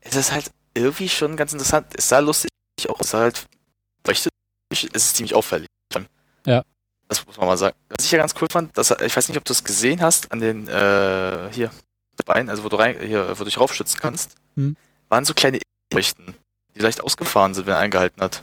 es 0.00 0.16
ist 0.16 0.32
halt 0.32 0.50
irgendwie 0.74 1.08
schon 1.08 1.36
ganz 1.36 1.52
interessant. 1.52 1.86
Es 1.96 2.08
sah 2.08 2.20
lustig 2.20 2.50
aus, 2.88 2.96
es 3.00 3.10
sah 3.10 3.20
halt 3.20 3.46
leuchtet, 4.08 4.32
es 4.72 4.84
ist 4.84 5.16
ziemlich 5.16 5.34
auffällig. 5.34 5.68
Ja. 6.46 6.64
Das 7.08 7.24
muss 7.26 7.36
man 7.36 7.46
mal 7.46 7.56
sagen. 7.56 7.76
Was 7.88 8.04
ich 8.04 8.10
ja 8.12 8.18
ganz 8.18 8.34
cool 8.40 8.48
fand, 8.50 8.76
dass, 8.76 8.90
ich 8.90 9.16
weiß 9.16 9.28
nicht, 9.28 9.38
ob 9.38 9.44
du 9.44 9.52
es 9.52 9.64
gesehen 9.64 10.02
hast, 10.02 10.30
an 10.32 10.40
den, 10.40 10.68
äh, 10.68 11.48
hier, 11.52 11.70
Beinen, 12.26 12.50
also 12.50 12.64
wo 12.64 12.68
du 12.68 12.76
rein, 12.76 12.96
hier, 13.00 13.28
wo 13.30 13.34
du 13.38 13.44
dich 13.44 13.58
raufschützen 13.58 13.98
kannst, 14.00 14.34
Hm. 14.56 14.76
waren 15.08 15.24
so 15.24 15.32
kleine 15.34 15.60
Leuchten, 15.92 16.34
die 16.74 16.80
leicht 16.80 17.00
ausgefahren 17.00 17.54
sind, 17.54 17.66
wenn 17.66 17.74
er 17.74 17.78
eingehalten 17.78 18.20
hat. 18.22 18.42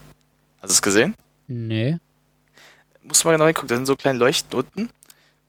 Hast 0.62 0.70
du 0.70 0.74
es 0.74 0.82
gesehen? 0.82 1.14
Nee. 1.48 1.98
Muss 3.02 3.24
mal 3.24 3.34
genau 3.34 3.46
hingucken, 3.46 3.68
da 3.70 3.76
sind 3.76 3.86
so 3.86 3.96
kleine 3.96 4.18
Leuchten 4.18 4.58
unten. 4.58 4.90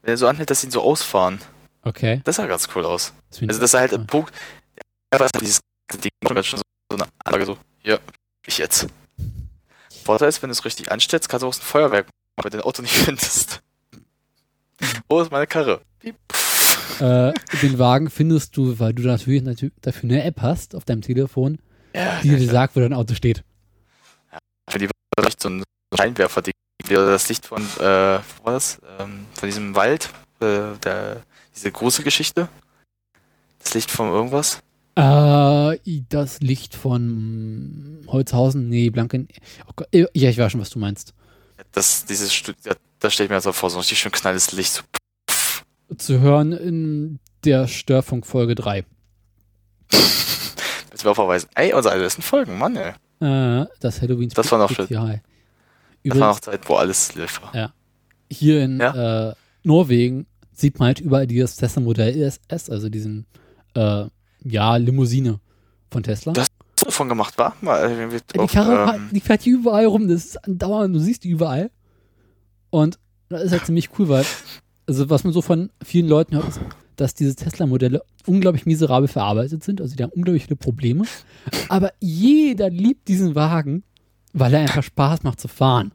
Wenn 0.01 0.11
er 0.13 0.17
so 0.17 0.27
anhält, 0.27 0.49
dass 0.51 0.61
sie 0.61 0.67
ihn 0.67 0.71
so 0.71 0.81
ausfahren. 0.81 1.39
Okay. 1.83 2.21
Das 2.25 2.35
sah 2.35 2.45
ganz 2.45 2.67
cool 2.75 2.85
aus. 2.85 3.13
Das 3.31 3.39
Also 3.39 3.41
ich- 3.41 3.47
das 3.47 3.57
ist 3.71 3.73
halt 3.73 3.93
ein 3.93 4.05
Punkt, 4.05 4.33
ja, 5.13 5.19
was 5.19 5.31
dieses 5.39 5.59
Ding 5.93 6.11
schon 6.43 6.59
so, 6.59 6.63
so 6.91 6.97
eine 6.97 7.07
Anlage 7.25 7.45
so, 7.45 7.57
ja, 7.83 7.97
ich 8.45 8.57
jetzt. 8.59 8.87
Vorteil 10.07 10.29
ist, 10.29 10.41
wenn 10.41 10.49
du 10.49 10.53
es 10.53 10.65
richtig 10.65 10.91
anstellst, 10.91 11.29
kannst 11.29 11.43
du 11.43 11.47
auch 11.47 11.53
ein 11.53 11.61
Feuerwerk 11.61 12.05
machen, 12.07 12.43
wenn 12.45 12.51
du 12.51 12.57
dein 12.57 12.65
Auto 12.65 12.81
nicht 12.81 12.95
findest. 13.05 13.61
Wo 15.09 15.21
ist 15.21 15.31
meine 15.31 15.47
Karre? 15.47 15.81
Äh, 16.99 17.33
den 17.61 17.77
Wagen 17.77 18.09
findest 18.09 18.55
du, 18.57 18.79
weil 18.79 18.93
du 18.93 19.03
natürlich 19.03 19.43
natü- 19.43 19.71
dafür 19.81 20.09
eine 20.09 20.23
App 20.23 20.41
hast 20.41 20.73
auf 20.75 20.85
deinem 20.85 21.01
Telefon, 21.01 21.59
Ja, 21.93 22.19
die 22.21 22.29
dir 22.35 22.49
sagt, 22.49 22.75
wo 22.75 22.79
dein 22.79 22.93
Auto 22.93 23.13
steht. 23.13 23.43
für 24.69 24.79
die 24.79 24.87
war 25.17 25.25
echt 25.25 25.39
so 25.41 25.49
ein 25.49 25.63
Scheinwerfer-Ding. 25.95 26.53
Oder 26.89 27.07
das 27.11 27.27
Licht 27.29 27.45
von, 27.45 27.61
äh, 27.79 27.81
war 27.83 28.21
das? 28.45 28.79
Ähm, 28.99 29.25
von 29.33 29.47
diesem 29.49 29.75
Wald, 29.75 30.09
äh, 30.39 30.77
der, 30.83 31.23
diese 31.55 31.71
große 31.71 32.01
Geschichte. 32.03 32.47
Das 33.63 33.73
Licht 33.73 33.91
von 33.91 34.09
irgendwas. 34.09 34.59
Äh, 34.97 36.01
das 36.09 36.39
Licht 36.41 36.75
von 36.75 37.99
Holzhausen, 38.07 38.67
nee, 38.69 38.89
Blanken. 38.89 39.27
Oh 39.67 39.71
Gott, 39.75 39.87
ja, 39.93 40.07
ich 40.13 40.37
weiß 40.37 40.51
schon, 40.51 40.61
was 40.61 40.69
du 40.71 40.79
meinst. 40.79 41.13
Das, 41.71 42.05
dieses, 42.05 42.33
Stu- 42.33 42.53
da, 42.99 43.09
stelle 43.09 43.25
ich 43.25 43.29
mir 43.29 43.35
also 43.35 43.51
vor, 43.51 43.69
so 43.69 43.77
ein 43.77 43.81
richtig 43.81 43.99
schön 43.99 44.11
knalles 44.11 44.51
Licht. 44.53 44.83
So, 45.89 45.95
Zu 45.95 46.19
hören 46.19 46.51
in 46.51 47.19
der 47.43 47.67
Störfunk 47.67 48.25
Folge 48.25 48.55
3. 48.55 48.85
Willst 49.91 51.03
du 51.03 51.07
mir 51.07 51.11
auch 51.11 51.15
verweisen? 51.15 51.49
Ey, 51.55 51.73
unsere 51.73 51.93
alten 51.93 52.21
Folgen, 52.21 52.57
Mann, 52.57 52.75
ey. 52.75 52.93
Äh, 53.19 53.65
das 53.79 54.01
Halloween 54.01 54.29
Das 54.29 54.51
war 54.51 54.59
noch 54.59 54.69
schön. 54.71 54.87
Das 56.03 56.19
war 56.19 56.29
noch 56.29 56.39
Zeit, 56.39 56.67
wo 56.69 56.75
alles 56.75 57.13
lief. 57.15 57.39
hier 58.31 58.63
in 58.63 58.79
Ja? 58.79 59.29
äh, 59.29 59.35
Norwegen 59.63 60.25
sieht 60.53 60.79
man 60.79 60.87
halt 60.87 60.99
überall 61.01 61.27
dieses 61.27 61.55
Tesla-Modell 61.55 62.19
ESS, 62.19 62.69
also 62.69 62.89
diesen, 62.89 63.25
äh, 63.75 64.05
ja, 64.43 64.75
Limousine 64.77 65.39
von 65.91 66.03
Tesla. 66.03 66.33
Das- 66.33 66.47
Was 66.75 66.85
davon 66.85 67.09
gemacht 67.09 67.37
war? 67.37 67.55
Mal, 67.61 67.91
äh, 67.91 68.19
die 68.33 68.39
auf, 68.39 68.51
Karre, 68.51 68.95
ähm, 68.95 69.09
die 69.11 69.19
fährt 69.19 69.41
hier 69.41 69.55
überall 69.57 69.85
rum, 69.85 70.07
das 70.07 70.25
ist 70.25 70.45
andauernd, 70.45 70.95
du 70.95 70.99
siehst 70.99 71.23
die 71.23 71.29
überall. 71.29 71.71
Und 72.69 72.99
das 73.29 73.43
ist 73.43 73.51
halt 73.51 73.65
ziemlich 73.65 73.89
cool, 73.97 74.09
weil, 74.09 74.25
also 74.87 75.09
was 75.09 75.23
man 75.23 75.33
so 75.33 75.41
von 75.41 75.69
vielen 75.83 76.07
Leuten 76.07 76.35
hört, 76.35 76.47
ist, 76.49 76.59
dass 76.95 77.13
diese 77.13 77.35
Tesla-Modelle 77.35 78.01
unglaublich 78.25 78.65
miserabel 78.65 79.07
verarbeitet 79.07 79.63
sind, 79.63 79.81
also 79.81 79.95
die 79.95 80.03
haben 80.03 80.11
unglaublich 80.13 80.43
viele 80.45 80.55
Probleme. 80.55 81.05
Aber 81.69 81.91
jeder 81.99 82.69
liebt 82.69 83.07
diesen 83.07 83.35
Wagen, 83.35 83.83
weil 84.33 84.53
er 84.53 84.61
einfach 84.61 84.83
Spaß 84.83 85.23
macht 85.23 85.39
zu 85.39 85.47
fahren. 85.47 85.91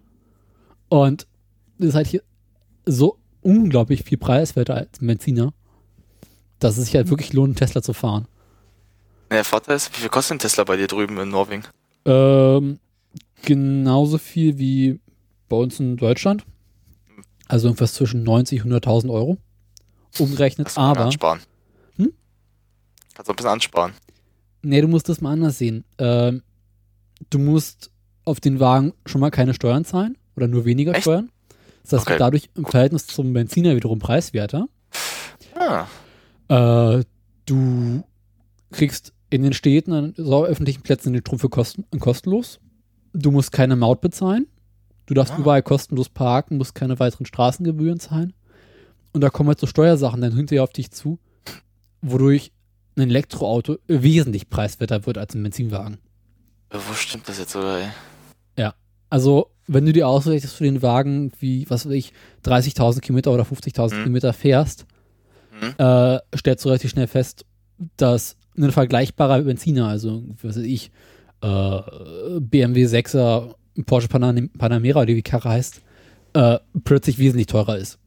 Und 0.88 1.26
das 1.78 1.88
ist 1.90 1.94
halt 1.94 2.06
hier 2.06 2.22
so 2.86 3.18
unglaublich 3.40 4.04
viel 4.04 4.18
preiswerter 4.18 4.74
als 4.76 5.00
ein 5.00 5.06
Benziner, 5.06 5.52
dass 6.58 6.76
es 6.78 6.84
sich 6.86 6.94
halt 6.96 7.10
wirklich 7.10 7.32
lohnt, 7.32 7.58
Tesla 7.58 7.82
zu 7.82 7.92
fahren. 7.92 8.26
Der 9.32 9.44
Vorteil 9.44 9.76
ist, 9.76 9.90
wie 9.96 10.00
viel 10.00 10.08
kostet 10.10 10.36
ein 10.36 10.38
Tesla 10.40 10.64
bei 10.64 10.76
dir 10.76 10.86
drüben 10.86 11.18
in 11.18 11.30
Norwegen? 11.30 11.64
Ähm, 12.04 12.78
genauso 13.42 14.18
viel 14.18 14.58
wie 14.58 15.00
bei 15.48 15.56
uns 15.56 15.80
in 15.80 15.96
Deutschland. 15.96 16.44
Also 17.48 17.68
irgendwas 17.68 17.94
zwischen 17.94 18.22
90 18.22 18.64
und 18.64 18.72
100.000 18.72 19.10
Euro 19.12 19.38
umgerechnet. 20.18 20.66
Kannst 20.66 20.78
Aber, 20.78 21.06
ansparen. 21.06 21.40
Hm? 21.96 22.12
Kannst 23.14 23.28
du 23.28 23.32
ein 23.32 23.36
bisschen 23.36 23.50
ansparen. 23.50 23.92
nee, 24.62 24.80
du 24.80 24.88
musst 24.88 25.08
das 25.08 25.20
mal 25.20 25.32
anders 25.32 25.58
sehen. 25.58 25.84
Ähm, 25.98 26.42
du 27.30 27.38
musst 27.38 27.90
auf 28.24 28.38
den 28.40 28.60
Wagen 28.60 28.92
schon 29.06 29.20
mal 29.20 29.30
keine 29.30 29.54
Steuern 29.54 29.84
zahlen 29.84 30.16
oder 30.36 30.46
nur 30.46 30.64
weniger 30.64 30.92
Echt? 30.92 31.02
Steuern. 31.02 31.30
Das 31.82 31.92
heißt, 31.94 32.02
Okay. 32.06 32.16
dadurch 32.18 32.48
im 32.54 32.64
Verhältnis 32.64 33.06
zum 33.06 33.32
Benziner 33.32 33.74
wiederum 33.76 33.98
preiswerter. 33.98 34.66
Ah, 35.54 35.86
Äh, 36.48 37.04
du 37.46 38.04
kriegst 38.70 39.12
in 39.32 39.42
den 39.42 39.52
Städten 39.52 39.92
an 39.92 40.14
so 40.16 40.44
öffentlichen 40.44 40.82
Plätzen 40.82 41.12
den 41.12 41.20
Strom 41.22 41.38
für 41.38 41.48
kosten, 41.48 41.84
kostenlos. 41.98 42.60
Du 43.12 43.30
musst 43.30 43.52
keine 43.52 43.76
Maut 43.76 44.00
bezahlen. 44.00 44.46
Du 45.06 45.14
darfst 45.14 45.34
Ah. 45.34 45.38
überall 45.38 45.62
kostenlos 45.62 46.08
parken, 46.08 46.56
musst 46.58 46.74
keine 46.74 46.98
weiteren 46.98 47.26
Straßengebühren 47.26 47.98
zahlen. 47.98 48.32
Und 49.12 49.20
da 49.22 49.30
kommen 49.30 49.48
halt 49.48 49.58
so 49.60 49.66
Steuersachen 49.66 50.20
dann 50.20 50.34
hinterher 50.36 50.62
auf 50.62 50.72
dich 50.72 50.90
zu, 50.90 51.18
wodurch 52.00 52.52
ein 52.96 53.02
Elektroauto 53.10 53.78
wesentlich 53.88 54.48
preiswerter 54.50 55.06
wird 55.06 55.18
als 55.18 55.34
ein 55.34 55.42
Benzinwagen. 55.42 55.98
wo 56.70 56.92
stimmt 56.94 57.28
das 57.28 57.38
jetzt, 57.38 57.56
oder? 57.56 57.78
Ey? 57.78 57.88
Also, 59.10 59.50
wenn 59.66 59.84
du 59.84 59.92
dir 59.92 60.08
ausrechnest 60.08 60.54
für 60.56 60.64
den 60.64 60.80
Wagen, 60.80 61.32
wie, 61.38 61.68
was 61.68 61.84
weiß 61.84 61.92
ich, 61.92 62.14
30.000 62.46 63.02
Kilometer 63.02 63.30
oder 63.30 63.44
50.000 63.44 63.90
Hm. 63.98 64.02
Kilometer 64.04 64.32
fährst, 64.32 64.86
Hm? 65.60 65.74
äh, 65.76 66.18
stellst 66.34 66.64
du 66.64 66.70
relativ 66.70 66.92
schnell 66.92 67.06
fest, 67.08 67.44
dass 67.98 68.38
ein 68.56 68.72
vergleichbarer 68.72 69.40
Benziner, 69.42 69.88
also 69.88 70.22
was 70.42 70.56
weiß 70.56 70.64
ich, 70.64 70.90
äh, 71.40 71.80
BMW 72.40 72.84
6er, 72.86 73.54
Porsche 73.86 74.08
Panam 74.08 74.50
Panamera 74.50 75.00
oder 75.00 75.08
wie 75.08 75.14
die 75.14 75.22
Karre 75.22 75.48
heißt, 75.50 75.80
äh, 76.34 76.58
plötzlich 76.84 77.18
wesentlich 77.18 77.46
teurer 77.46 77.76
ist. 77.78 77.98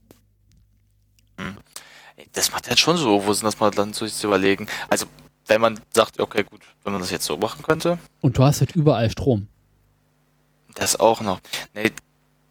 Ey, 2.18 2.26
Das 2.34 2.52
macht 2.52 2.70
dann 2.70 2.78
schon 2.78 2.98
so, 2.98 3.26
wo 3.26 3.34
sind 3.34 3.46
das 3.46 3.60
mal 3.60 3.72
dann 3.72 3.94
so 3.94 4.06
sich 4.06 4.16
zu 4.16 4.28
überlegen. 4.28 4.68
Also, 4.90 5.06
wenn 5.48 5.62
man 5.62 5.80
sagt, 5.94 6.20
okay, 6.20 6.44
gut, 6.44 6.62
wenn 6.84 6.94
man 6.94 7.02
das 7.02 7.12
jetzt 7.12 7.26
so 7.26 7.38
machen 7.38 7.64
könnte, 7.64 7.98
Und 8.22 8.38
du 8.38 8.44
hast 8.44 8.62
halt 8.62 8.76
überall 8.76 9.10
Strom. 9.10 9.48
das 10.76 11.00
auch 11.00 11.22
noch. 11.22 11.40
Nee, 11.74 11.92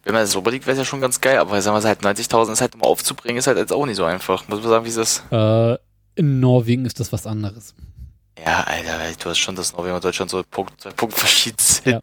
wenn 0.03 0.13
man 0.13 0.21
das 0.23 0.31
so 0.31 0.39
überlegt, 0.39 0.65
wäre 0.67 0.73
es 0.73 0.79
ja 0.79 0.85
schon 0.85 1.01
ganz 1.01 1.19
geil, 1.19 1.37
aber 1.39 1.59
sagen 1.61 1.81
wir 1.81 1.87
halt 1.87 2.01
90.000 2.01 2.51
ist 2.53 2.61
halt 2.61 2.77
mal 2.77 2.85
aufzubringen, 2.87 3.37
ist 3.37 3.47
halt 3.47 3.57
jetzt 3.57 3.73
auch 3.73 3.85
nicht 3.85 3.95
so 3.97 4.05
einfach. 4.05 4.47
Muss 4.47 4.61
man 4.61 4.69
sagen, 4.69 4.85
wie 4.85 4.89
ist 4.89 4.97
das? 4.97 5.23
Äh, 5.31 5.77
in 6.15 6.39
Norwegen 6.39 6.85
ist 6.85 6.99
das 6.99 7.11
was 7.11 7.25
anderes. 7.27 7.73
Ja, 8.43 8.63
Alter, 8.63 8.99
ey, 9.01 9.13
du 9.21 9.29
hast 9.29 9.37
schon, 9.39 9.55
dass 9.55 9.73
Norwegen 9.73 9.95
und 9.95 10.03
Deutschland 10.03 10.29
so 10.29 10.43
Punkt, 10.49 10.79
zwei 10.81 10.91
Punkt 10.91 11.17
verschieden 11.17 11.57
sind. 11.59 11.85
Ja. 11.87 12.01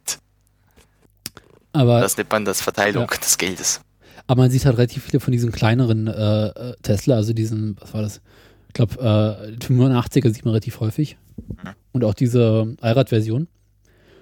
Aber, 1.73 2.01
Das 2.01 2.17
nennt 2.17 2.31
man 2.31 2.45
das 2.45 2.61
Verteilung 2.61 3.07
des 3.07 3.37
Geldes. 3.37 3.81
aber 4.27 4.43
man 4.43 4.51
sieht 4.51 4.65
halt 4.65 4.77
relativ 4.77 5.03
viele 5.05 5.19
von 5.19 5.31
diesen 5.31 5.51
kleineren 5.51 6.07
äh, 6.07 6.47
äh, 6.47 6.75
Tesla, 6.81 7.15
also 7.15 7.33
diesen, 7.33 7.75
was 7.79 7.93
war 7.93 8.01
das? 8.01 8.21
Ich 8.67 8.73
glaube, 8.73 8.95
äh, 8.99 9.57
85er 9.63 10.33
sieht 10.33 10.45
man 10.45 10.53
relativ 10.53 10.79
häufig. 10.79 11.17
Mhm. 11.37 11.69
Und 11.93 12.03
auch 12.03 12.13
diese 12.13 12.75
Allrad-Version. 12.81 13.47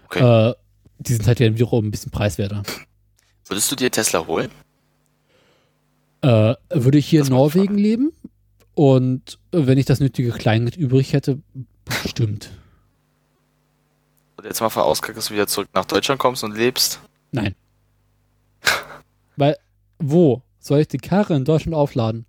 Okay. 0.07 0.49
Äh, 0.49 0.53
die 0.99 1.13
sind 1.13 1.25
halt 1.27 1.39
ja 1.39 1.53
wiederum 1.53 1.87
ein 1.87 1.91
bisschen 1.91 2.11
preiswerter. 2.11 2.63
Würdest 3.47 3.71
du 3.71 3.75
dir 3.75 3.89
Tesla 3.91 4.25
holen? 4.27 4.49
Äh, 6.21 6.55
würde 6.69 6.97
ich 6.97 7.07
hier 7.07 7.21
Das 7.21 7.29
in 7.29 7.35
Norwegen 7.35 7.77
leben 7.77 8.11
und 8.75 9.39
wenn 9.51 9.77
ich 9.77 9.85
das 9.85 9.99
nötige 9.99 10.31
Kleingeld 10.31 10.77
übrig 10.77 11.13
hätte, 11.13 11.39
bestimmt. 12.03 12.51
Oder 14.37 14.47
jetzt 14.47 14.61
mal 14.61 14.69
vorausgegangen, 14.69 15.17
dass 15.17 15.27
du 15.27 15.33
wieder 15.33 15.47
zurück 15.47 15.69
nach 15.73 15.85
Deutschland 15.85 16.19
kommst 16.19 16.43
und 16.43 16.55
lebst? 16.55 16.99
Nein. 17.31 17.55
Weil, 19.35 19.57
wo 19.99 20.41
soll 20.59 20.79
ich 20.79 20.87
die 20.87 20.97
Karre 20.97 21.35
in 21.35 21.45
Deutschland 21.45 21.75
aufladen? 21.75 22.25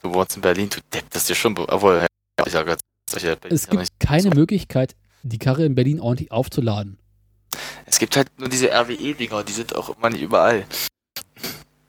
Du 0.00 0.12
wohnst 0.12 0.36
in 0.36 0.42
Berlin, 0.42 0.68
du 0.68 0.80
Depp, 0.92 1.08
das 1.10 1.22
ist 1.22 1.30
dir 1.30 1.34
schon, 1.34 1.56
obwohl, 1.56 2.06
ich 2.44 2.52
sag 2.52 2.66
jetzt, 2.66 2.82
Berlin 3.10 3.38
Es 3.50 3.68
gibt 3.68 4.00
keine. 4.00 4.30
Möglichkeit, 4.30 4.96
die 5.22 5.38
Karre 5.38 5.64
in 5.64 5.74
Berlin 5.74 6.00
ordentlich 6.00 6.30
aufzuladen. 6.30 6.98
Es 7.86 7.98
gibt 7.98 8.16
halt 8.16 8.28
nur 8.38 8.48
diese 8.48 8.70
RWE-Dinger, 8.70 9.44
die 9.44 9.52
sind 9.52 9.74
auch 9.74 9.96
immer 9.96 10.10
nicht 10.10 10.22
überall. 10.22 10.66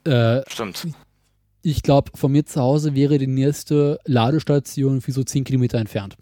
Äh, 0.06 0.42
Stimmt. 0.48 0.88
Ich 1.66 1.82
glaube, 1.82 2.12
von 2.14 2.32
mir 2.32 2.46
zu 2.46 2.62
Hause 2.62 2.94
wäre 2.94 3.18
die 3.18 3.26
nächste 3.26 4.00
Ladestation 4.06 5.02
für 5.02 5.12
so 5.12 5.24
10 5.24 5.46
Kilometer 5.46 5.80
entfernt. 5.80 6.16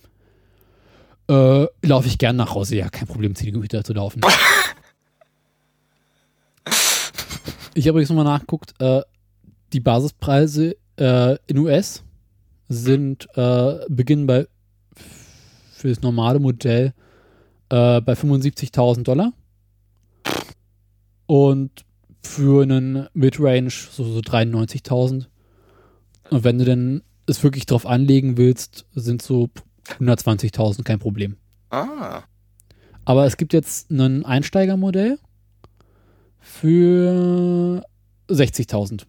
Äh, 1.28 1.66
laufe 1.82 2.08
ich 2.08 2.18
gern 2.18 2.38
nach 2.38 2.56
Hause, 2.56 2.78
ja, 2.78 2.90
kein 2.90 3.08
Problem, 3.08 3.36
10 3.36 3.48
Kilometer 3.48 3.84
zu 3.84 3.92
laufen. 3.92 4.22
ich 7.74 7.88
habe 7.88 7.90
übrigens 7.90 8.10
nochmal 8.10 8.24
nachgeguckt, 8.24 8.74
äh, 8.80 9.02
die 9.74 9.82
Basispreise 9.82 10.78
äh, 10.98 11.36
in 11.48 11.58
US 11.58 12.06
sind, 12.70 13.28
äh, 13.36 13.80
beginnen 13.90 14.26
bei 14.26 14.48
für 15.74 15.90
das 15.90 16.02
normale 16.02 16.40
Modell 16.40 16.94
äh, 17.68 18.00
bei 18.00 18.14
75.000 18.14 19.04
Dollar. 19.04 19.34
und 21.26 21.84
für 22.26 22.64
einen 22.64 23.10
Midrange 23.14 23.70
so, 23.70 24.06
so 24.06 24.20
93.000. 24.20 25.26
Und 26.30 26.44
wenn 26.44 26.58
du 26.58 26.66
denn 26.66 27.04
es 27.26 27.44
wirklich 27.44 27.66
drauf 27.66 27.86
anlegen 27.86 28.38
willst, 28.38 28.86
sind 28.94 29.22
so 29.22 29.50
120.000 30.00 30.84
kein 30.84 31.00
Problem. 31.00 31.38
Ah. 31.70 32.24
Aber 33.06 33.26
es 33.26 33.38
gibt 33.38 33.54
jetzt 33.54 33.92
ein 33.92 34.26
Einsteigermodell 34.26 35.20
für 36.40 37.84
60.000. 38.30 39.06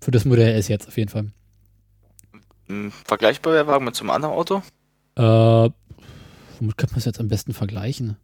Für 0.00 0.10
das 0.10 0.24
Modell 0.24 0.54
S 0.54 0.68
jetzt 0.68 0.88
auf 0.88 0.96
jeden 0.96 1.10
Fall. 1.10 1.32
Ein 2.68 2.90
vergleichbarer 2.90 3.66
Wagen 3.66 3.84
mit 3.84 3.94
so 3.94 4.02
einem 4.02 4.10
anderen 4.10 4.34
Auto? 4.34 4.62
Äh, 5.16 5.22
womit 6.58 6.76
kann 6.76 6.90
man 6.90 6.98
es 6.98 7.04
jetzt 7.04 7.20
am 7.20 7.28
besten 7.28 7.54
vergleichen? 7.54 8.16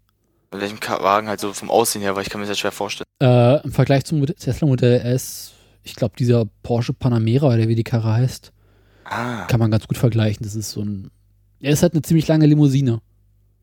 Mit 0.52 0.62
welchem 0.62 0.80
Wagen 0.80 1.28
halt 1.28 1.40
so 1.40 1.52
vom 1.52 1.70
Aussehen 1.70 2.02
her, 2.02 2.16
weil 2.16 2.22
ich 2.22 2.30
kann 2.30 2.40
mir 2.40 2.46
das 2.46 2.58
schwer 2.58 2.72
vorstellen. 2.72 3.06
Äh, 3.22 3.62
Im 3.62 3.72
Vergleich 3.72 4.04
zum 4.04 4.24
Tesla 4.26 4.66
Modell 4.66 5.00
S, 5.00 5.52
ich 5.82 5.94
glaube, 5.96 6.14
dieser 6.18 6.44
Porsche 6.62 6.92
Panamera 6.92 7.46
oder 7.48 7.68
wie 7.68 7.74
die 7.74 7.84
Karre 7.84 8.12
heißt, 8.14 8.52
Ah. 9.04 9.44
kann 9.46 9.58
man 9.60 9.70
ganz 9.70 9.86
gut 9.88 9.98
vergleichen. 9.98 10.44
Das 10.44 10.54
ist 10.54 10.70
so 10.70 10.82
ein. 10.82 11.10
Er 11.60 11.72
ist 11.72 11.82
halt 11.82 11.92
eine 11.94 12.02
ziemlich 12.02 12.28
lange 12.28 12.46
Limousine. 12.46 13.00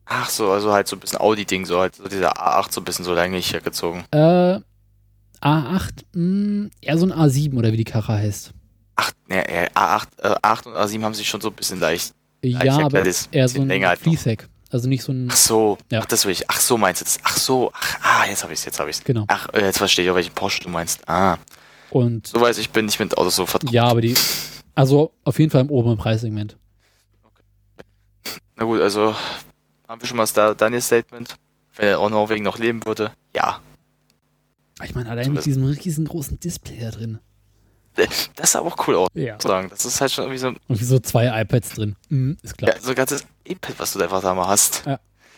Ach 0.04 0.28
so, 0.28 0.50
also 0.50 0.72
halt 0.72 0.88
so 0.88 0.96
ein 0.96 1.00
bisschen 1.00 1.18
Audi-Ding, 1.20 1.64
so 1.66 1.80
halt 1.80 1.96
so 1.96 2.06
dieser 2.08 2.32
A8 2.38 2.72
so 2.72 2.80
ein 2.80 2.84
bisschen 2.84 3.04
so 3.04 3.14
länglich 3.14 3.52
hergezogen. 3.52 4.04
Äh, 4.10 4.58
A8, 5.42 5.90
mh, 6.14 6.70
eher 6.80 6.98
so 6.98 7.06
ein 7.06 7.12
A7 7.12 7.56
oder 7.56 7.72
wie 7.72 7.76
die 7.76 7.84
Karre 7.84 8.14
heißt. 8.14 8.52
Ach, 8.96 9.12
ne, 9.28 9.46
äh, 9.48 9.68
A8, 9.74 10.06
äh, 10.18 10.28
A8 10.42 10.66
und 10.66 10.74
A7 10.74 11.02
haben 11.02 11.14
sich 11.14 11.28
schon 11.28 11.40
so 11.40 11.48
ein 11.48 11.54
bisschen 11.54 11.78
leicht. 11.80 12.12
Ja, 12.42 12.62
ich 12.62 12.70
aber 12.70 13.02
eher 13.32 13.48
so 13.48 13.60
ein 13.60 13.68
länger 13.68 13.88
halt. 13.88 14.00
Fließheck. 14.00 14.48
Also 14.70 14.88
nicht 14.88 15.02
so 15.02 15.12
ein. 15.12 15.28
Ach 15.30 15.36
so, 15.36 15.78
Ja. 15.90 16.00
ach, 16.00 16.06
das 16.06 16.24
will 16.26 16.32
ich. 16.32 16.48
Ach 16.50 16.60
so 16.60 16.76
meinst 16.76 17.00
du 17.00 17.04
das? 17.04 17.18
Ach 17.22 17.36
so, 17.36 17.70
ach, 17.74 17.98
ah, 18.02 18.26
jetzt 18.28 18.42
habe 18.42 18.52
ich's, 18.52 18.64
jetzt 18.64 18.78
habe 18.80 18.90
ich's. 18.90 19.02
Genau. 19.04 19.24
Ach, 19.28 19.48
äh, 19.54 19.62
jetzt 19.64 19.78
verstehe 19.78 20.04
ich 20.04 20.10
auch, 20.10 20.14
welchen 20.16 20.34
Porsche 20.34 20.62
du 20.62 20.68
meinst. 20.68 21.08
Ah, 21.08 21.38
Und 21.90 22.26
so 22.26 22.40
weiß 22.40 22.58
ich 22.58 22.70
bin 22.70 22.86
nicht 22.86 22.98
mit 23.00 23.16
Autos 23.16 23.36
so 23.36 23.46
vertraut. 23.46 23.72
ja, 23.72 23.84
aber 23.84 24.00
die. 24.00 24.14
Also 24.74 25.12
auf 25.24 25.38
jeden 25.38 25.50
Fall 25.50 25.62
im 25.62 25.70
oberen 25.70 25.98
Preissegment. 25.98 26.56
Na 28.56 28.64
gut, 28.64 28.80
also 28.80 29.14
haben 29.88 30.00
wir 30.00 30.06
schon 30.06 30.16
mal 30.16 30.24
das 30.24 30.32
da, 30.32 30.54
Daniels 30.54 30.86
Statement. 30.86 31.34
Wenn 31.76 31.88
er 31.88 32.00
auch 32.00 32.10
Norwegen 32.10 32.44
noch 32.44 32.58
leben 32.58 32.84
würde, 32.84 33.12
ja. 33.34 33.60
Ich 34.84 34.94
meine, 34.94 35.10
allein 35.10 35.32
mit 35.32 35.44
diesem 35.44 35.64
riesengroßen 35.64 36.38
Display 36.40 36.78
da 36.80 36.90
drin. 36.90 37.18
Das 38.36 38.52
sah 38.52 38.60
auch 38.60 38.86
cool 38.86 38.94
aus, 38.94 39.08
Ja. 39.14 39.34
muss 39.34 39.42
sagen. 39.42 39.68
Das 39.70 39.84
ist 39.84 40.00
halt 40.00 40.12
schon 40.12 40.24
irgendwie 40.24 40.38
so, 40.38 40.48
Und 40.68 40.80
wie 40.80 40.84
so 40.84 40.98
zwei 41.00 41.40
iPads 41.42 41.70
drin. 41.70 41.96
Mhm, 42.08 42.36
ist 42.42 42.56
klar. 42.56 42.74
ja, 42.74 42.80
so 42.80 42.90
ein 42.90 42.94
ganzes 42.94 43.24
iPad, 43.44 43.74
was 43.78 43.92
du 43.92 43.98
da 43.98 44.04
einfach 44.04 44.22
da 44.22 44.34
mal 44.34 44.46
hast. 44.46 44.84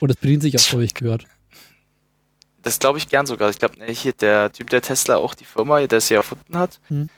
Und 0.01 0.09
das 0.09 0.17
bedient 0.17 0.43
sich 0.43 0.55
auch, 0.57 0.61
so 0.61 0.79
wie 0.81 0.85
ich 0.85 0.95
gehört. 0.95 1.25
Das 2.63 2.79
glaube 2.79 2.99
ich 2.99 3.09
gern 3.09 3.27
sogar. 3.27 3.49
Ich 3.51 3.59
glaube, 3.59 3.75
hier 3.87 4.13
der 4.13 4.53
Typ, 4.53 4.69
der 4.71 4.83
Tesla 4.83 5.17
auch 5.17 5.35
die 5.35 5.45
Firma, 5.45 5.87
der 5.87 5.99
es 5.99 6.09
ja 6.11 6.19
erfunden 6.19 6.57
hat, 6.59 6.79
Mhm. 6.89 7.09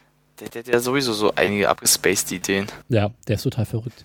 der, 0.40 0.48
der, 0.50 0.62
der 0.62 0.76
hat 0.76 0.82
sowieso 0.82 1.12
so 1.12 1.34
einige 1.34 1.68
abgespaced 1.68 2.30
Ideen. 2.32 2.66
Ja, 2.88 3.10
der 3.26 3.36
ist 3.36 3.42
total 3.42 3.66
verrückt. 3.66 4.04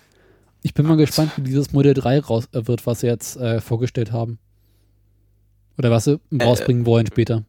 Ich 0.62 0.74
bin 0.74 0.86
mal 0.86 0.96
gespannt, 0.96 1.32
wie 1.36 1.42
dieses 1.42 1.72
Modell 1.72 1.94
3 1.94 2.18
raus 2.20 2.48
äh, 2.52 2.66
wird, 2.66 2.86
was 2.86 3.00
sie 3.00 3.06
jetzt 3.06 3.36
äh, 3.36 3.60
vorgestellt 3.60 4.10
haben. 4.10 4.38
Oder 5.78 5.92
was 5.92 6.04
sie 6.04 6.18
Äh, 6.36 6.42
rausbringen 6.42 6.84
wollen 6.86 7.06
später. 7.06 7.44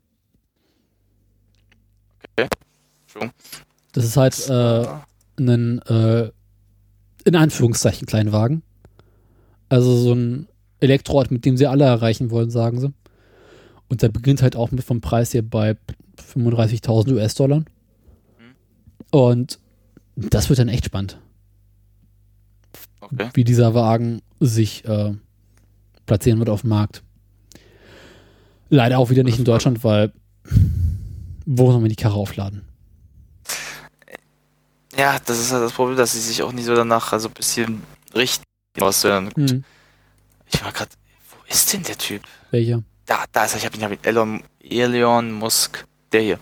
Entschuldigung. 2.36 3.34
Das 3.94 4.06
ist 4.06 4.18
halt 4.18 4.50
äh, 4.50 4.88
ein, 5.40 5.80
äh, 5.82 6.32
in 7.26 7.36
Anführungszeichen, 7.36 8.06
Kleinwagen. 8.08 8.62
Also 9.68 9.96
so 9.98 10.14
ein 10.14 10.48
Elektroauto, 10.80 11.34
mit 11.34 11.46
dem 11.46 11.58
sie 11.58 11.68
alle 11.68 11.86
erreichen 11.86 12.30
wollen, 12.30 12.52
sagen 12.52 12.80
sie. 12.80 12.94
Und 13.90 14.02
der 14.02 14.10
beginnt 14.10 14.42
halt 14.42 14.56
auch 14.56 14.72
mit 14.72 14.84
vom 14.84 15.02
Preis 15.02 15.32
hier 15.32 15.42
bei 15.42 15.76
35.000 16.34 17.14
US-Dollar. 17.14 17.64
Und 19.12 19.60
das 20.16 20.50
wird 20.50 20.60
dann 20.60 20.70
echt 20.70 20.86
spannend, 20.86 21.20
Okay. 23.02 23.30
wie 23.34 23.44
dieser 23.44 23.74
Wagen 23.74 24.22
sich 24.40 24.86
äh, 24.86 25.14
platzieren 26.06 26.38
wird 26.40 26.50
auf 26.50 26.62
dem 26.62 26.70
Markt. 26.70 27.02
Leider 28.70 29.00
auch 29.00 29.10
wieder 29.10 29.24
nicht 29.24 29.40
in 29.40 29.46
Deutschland, 29.46 29.84
weil 29.84 30.12
wo 31.46 31.72
soll 31.72 31.82
man 31.82 31.90
die 31.90 31.96
Karre 31.96 32.14
aufladen? 32.16 32.62
Ja, 34.96 35.18
das 35.26 35.40
ist 35.40 35.52
halt 35.52 35.64
das 35.64 35.72
Problem, 35.74 35.98
dass 35.98 36.12
sie 36.14 36.20
sich 36.20 36.44
auch 36.44 36.52
nicht 36.52 36.66
so 36.66 36.76
danach 36.76 37.12
also 37.14 37.30
ein 37.30 37.34
bisschen 37.34 37.82
richten. 38.14 38.44
Was 38.76 39.02
denn? 39.02 39.32
Hm, 39.36 39.64
Ich 40.52 40.64
war 40.64 40.72
gerade, 40.72 40.92
wo 41.32 41.38
ist 41.52 41.74
denn 41.74 41.84
der 41.84 41.98
Typ? 41.98 42.22
welcher? 42.52 42.84
Da, 43.10 43.26
da 43.32 43.46
ist 43.46 43.54
er, 43.54 43.58
ich 43.58 43.66
habe 43.66 43.76
ihn, 43.76 43.84
hab 43.84 43.92
ihn, 43.92 43.98
Elon, 44.04 44.44
Elon 44.60 45.32
Musk, 45.32 45.84
der 46.12 46.22
hier. 46.22 46.40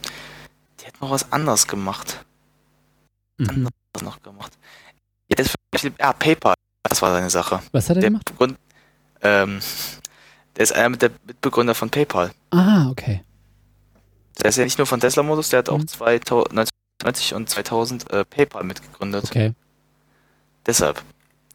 Der 0.82 0.88
hat 0.88 0.99
noch 0.99 1.12
was 1.12 1.32
anderes 1.32 1.65
gemacht. 1.65 2.25
Mhm. 3.38 3.69
Was 3.93 4.01
noch 4.03 4.21
gemacht? 4.21 4.51
Ja, 5.30 5.38
das 5.38 5.53
ja, 5.97 6.12
PayPal, 6.12 6.56
das 6.84 7.01
war 7.01 7.13
seine 7.13 7.30
Sache. 7.30 7.62
Was 7.71 7.89
hat 7.89 7.95
er 7.95 8.01
Der, 8.01 8.10
gemacht? 8.10 8.25
Begründ, 8.25 8.58
ähm, 9.21 9.62
der 10.58 10.63
ist 10.63 10.73
einer 10.73 10.89
mit 10.89 11.01
der 11.01 11.12
Mitbegründer 11.25 11.73
von 11.73 11.89
PayPal. 11.89 12.32
Ah, 12.49 12.89
okay. 12.89 13.23
Der 14.41 14.49
ist 14.49 14.58
ja 14.58 14.65
nicht 14.65 14.77
nur 14.77 14.88
von 14.88 14.99
Tesla 14.99 15.23
Modus, 15.23 15.47
der 15.47 15.60
hat 15.60 15.69
auch 15.69 15.77
Mhm. 15.77 15.88
2000, 15.88 16.51
1990 16.51 17.34
und 17.34 17.49
2000 17.49 18.12
äh, 18.12 18.25
PayPal 18.25 18.65
mitgegründet. 18.65 19.23
Okay. 19.23 19.53
Deshalb. 20.65 21.01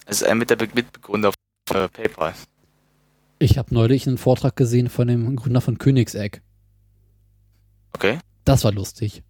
Es 0.06 0.22
ist 0.22 0.24
einer 0.24 0.36
mit 0.36 0.48
der 0.48 0.56
Be 0.56 0.68
Mitbegründer 0.72 1.32
von 1.68 1.76
äh, 1.82 1.88
PayPal. 1.88 2.32
Ich 3.42 3.58
habe 3.58 3.74
neulich 3.74 4.06
einen 4.06 4.18
Vortrag 4.18 4.54
gesehen 4.54 4.88
von 4.88 5.08
dem 5.08 5.34
Gründer 5.34 5.60
von 5.60 5.76
Königsegg. 5.76 6.40
Okay. 7.92 8.18
Das 8.44 8.62
war 8.62 8.70
lustig. 8.72 9.24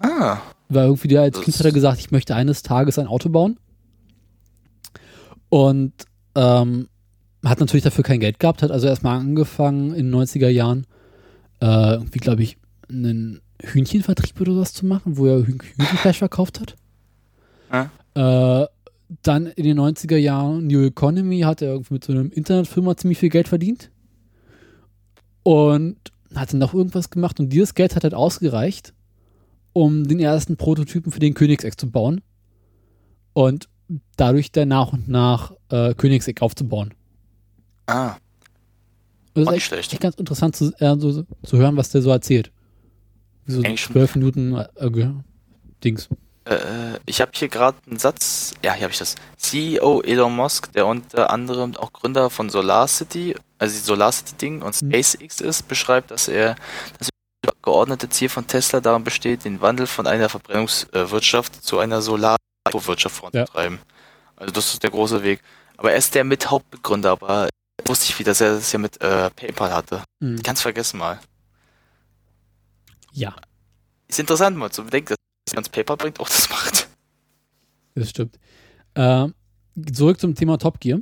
Ah. 0.00 0.38
Weil 0.68 0.86
irgendwie 0.86 1.06
der 1.06 1.22
als 1.22 1.40
Kind 1.40 1.56
hat 1.56 1.64
er 1.64 1.70
gesagt, 1.72 2.00
ich 2.00 2.10
möchte 2.10 2.34
eines 2.34 2.62
Tages 2.62 2.98
ein 2.98 3.06
Auto 3.06 3.28
bauen. 3.28 3.60
Und 5.50 5.92
ähm, 6.34 6.88
hat 7.44 7.60
natürlich 7.60 7.84
dafür 7.84 8.02
kein 8.02 8.18
Geld 8.18 8.40
gehabt, 8.40 8.62
hat 8.62 8.72
also 8.72 8.88
erstmal 8.88 9.18
angefangen 9.20 9.94
in 9.94 10.10
den 10.10 10.20
90er 10.20 10.48
Jahren, 10.48 10.86
äh, 11.60 11.92
irgendwie, 11.94 12.18
glaube 12.18 12.42
ich, 12.42 12.58
einen 12.88 13.40
Hühnchenvertrieb 13.62 14.40
oder 14.40 14.54
sowas 14.54 14.72
zu 14.72 14.84
machen, 14.84 15.16
wo 15.16 15.26
er 15.26 15.46
Hüh- 15.46 15.58
Hühnchenfleisch 15.76 16.18
verkauft 16.18 16.60
hat. 16.60 16.76
Äh, 18.14 18.66
dann 19.22 19.46
in 19.46 19.64
den 19.64 19.78
90er 19.78 20.16
Jahren 20.16 20.66
New 20.66 20.84
Economy 20.84 21.40
hat 21.40 21.62
er 21.62 21.72
irgendwie 21.72 21.94
mit 21.94 22.04
so 22.04 22.12
einem 22.12 22.30
Internetfirma 22.30 22.96
ziemlich 22.96 23.18
viel 23.18 23.28
Geld 23.28 23.48
verdient. 23.48 23.90
Und 25.42 25.96
hat 26.34 26.52
dann 26.52 26.60
noch 26.60 26.74
irgendwas 26.74 27.10
gemacht 27.10 27.40
und 27.40 27.48
dieses 27.48 27.74
Geld 27.74 27.96
hat 27.96 28.04
halt 28.04 28.14
ausgereicht, 28.14 28.94
um 29.72 30.06
den 30.06 30.20
ersten 30.20 30.56
Prototypen 30.56 31.10
für 31.10 31.18
den 31.18 31.34
Königseck 31.34 31.78
zu 31.78 31.90
bauen. 31.90 32.20
Und 33.32 33.68
dadurch 34.16 34.52
dann 34.52 34.68
nach 34.68 34.92
und 34.92 35.08
nach 35.08 35.52
äh, 35.70 35.94
Königseck 35.94 36.42
aufzubauen. 36.42 36.94
Ah. 37.86 38.16
Das 39.34 39.44
ist 39.44 39.52
echt, 39.52 39.66
schlecht. 39.66 39.92
echt 39.92 40.02
ganz 40.02 40.14
interessant 40.16 40.56
zu, 40.56 40.72
äh, 40.78 40.96
so, 40.98 41.24
zu 41.42 41.56
hören, 41.56 41.76
was 41.76 41.90
der 41.90 42.02
so 42.02 42.10
erzählt. 42.10 42.52
Wie 43.46 43.52
so 43.52 43.62
zwölf 43.62 44.14
Minuten 44.14 44.54
äh, 44.54 45.10
Dings. 45.82 46.08
Äh, 46.50 46.98
ich 47.06 47.20
habe 47.20 47.30
hier 47.34 47.48
gerade 47.48 47.78
einen 47.86 47.98
Satz. 47.98 48.54
Ja, 48.62 48.72
hier 48.74 48.82
habe 48.84 48.92
ich 48.92 48.98
das. 48.98 49.14
CEO 49.36 50.02
Elon 50.02 50.34
Musk, 50.34 50.72
der 50.72 50.86
unter 50.86 51.30
anderem 51.30 51.76
auch 51.76 51.92
Gründer 51.92 52.28
von 52.28 52.50
SolarCity, 52.50 53.36
also 53.58 53.74
die 53.74 53.80
SolarCity-Ding 53.84 54.62
und 54.62 54.82
Mhm. 54.82 54.90
SpaceX 54.92 55.40
ist, 55.40 55.68
beschreibt, 55.68 56.10
dass 56.10 56.28
er 56.28 56.56
das 56.98 57.08
geordnete 57.62 58.08
Ziel 58.08 58.28
von 58.28 58.46
Tesla 58.46 58.80
darin 58.80 59.04
besteht, 59.04 59.44
den 59.44 59.60
Wandel 59.60 59.86
von 59.86 60.06
einer 60.06 60.28
Verbrennungswirtschaft 60.28 61.62
zu 61.64 61.78
einer 61.78 62.02
Solarwirtschaft 62.02 63.16
voranzutreiben. 63.16 63.78
Also 64.36 64.52
das 64.52 64.72
ist 64.72 64.82
der 64.82 64.90
große 64.90 65.22
Weg. 65.22 65.40
Aber 65.76 65.92
er 65.92 65.98
ist 65.98 66.14
der 66.14 66.24
Mithauptbegründer, 66.24 67.12
aber 67.12 67.48
wusste 67.86 68.06
ich 68.06 68.18
wie, 68.18 68.24
dass 68.24 68.40
er 68.40 68.54
das 68.56 68.72
ja 68.72 68.78
mit 68.78 69.00
äh, 69.00 69.30
PayPal 69.30 69.72
hatte. 69.72 70.02
Mhm. 70.20 70.42
Ganz 70.42 70.60
vergessen 70.62 70.98
mal. 70.98 71.20
Ja, 73.12 73.34
Ist 74.08 74.18
interessant 74.20 74.56
mal 74.56 74.70
zu 74.70 74.84
bedenken, 74.84 75.14
dass 75.50 75.64
man 75.64 75.72
PayPal 75.72 75.96
bringt, 75.96 76.20
auch 76.20 76.28
das 76.28 76.48
macht. 76.50 76.88
das 77.94 78.10
stimmt. 78.10 78.38
Äh, 78.94 79.28
zurück 79.92 80.20
zum 80.20 80.34
Thema 80.34 80.58
Top 80.58 80.80
Gear. 80.80 81.00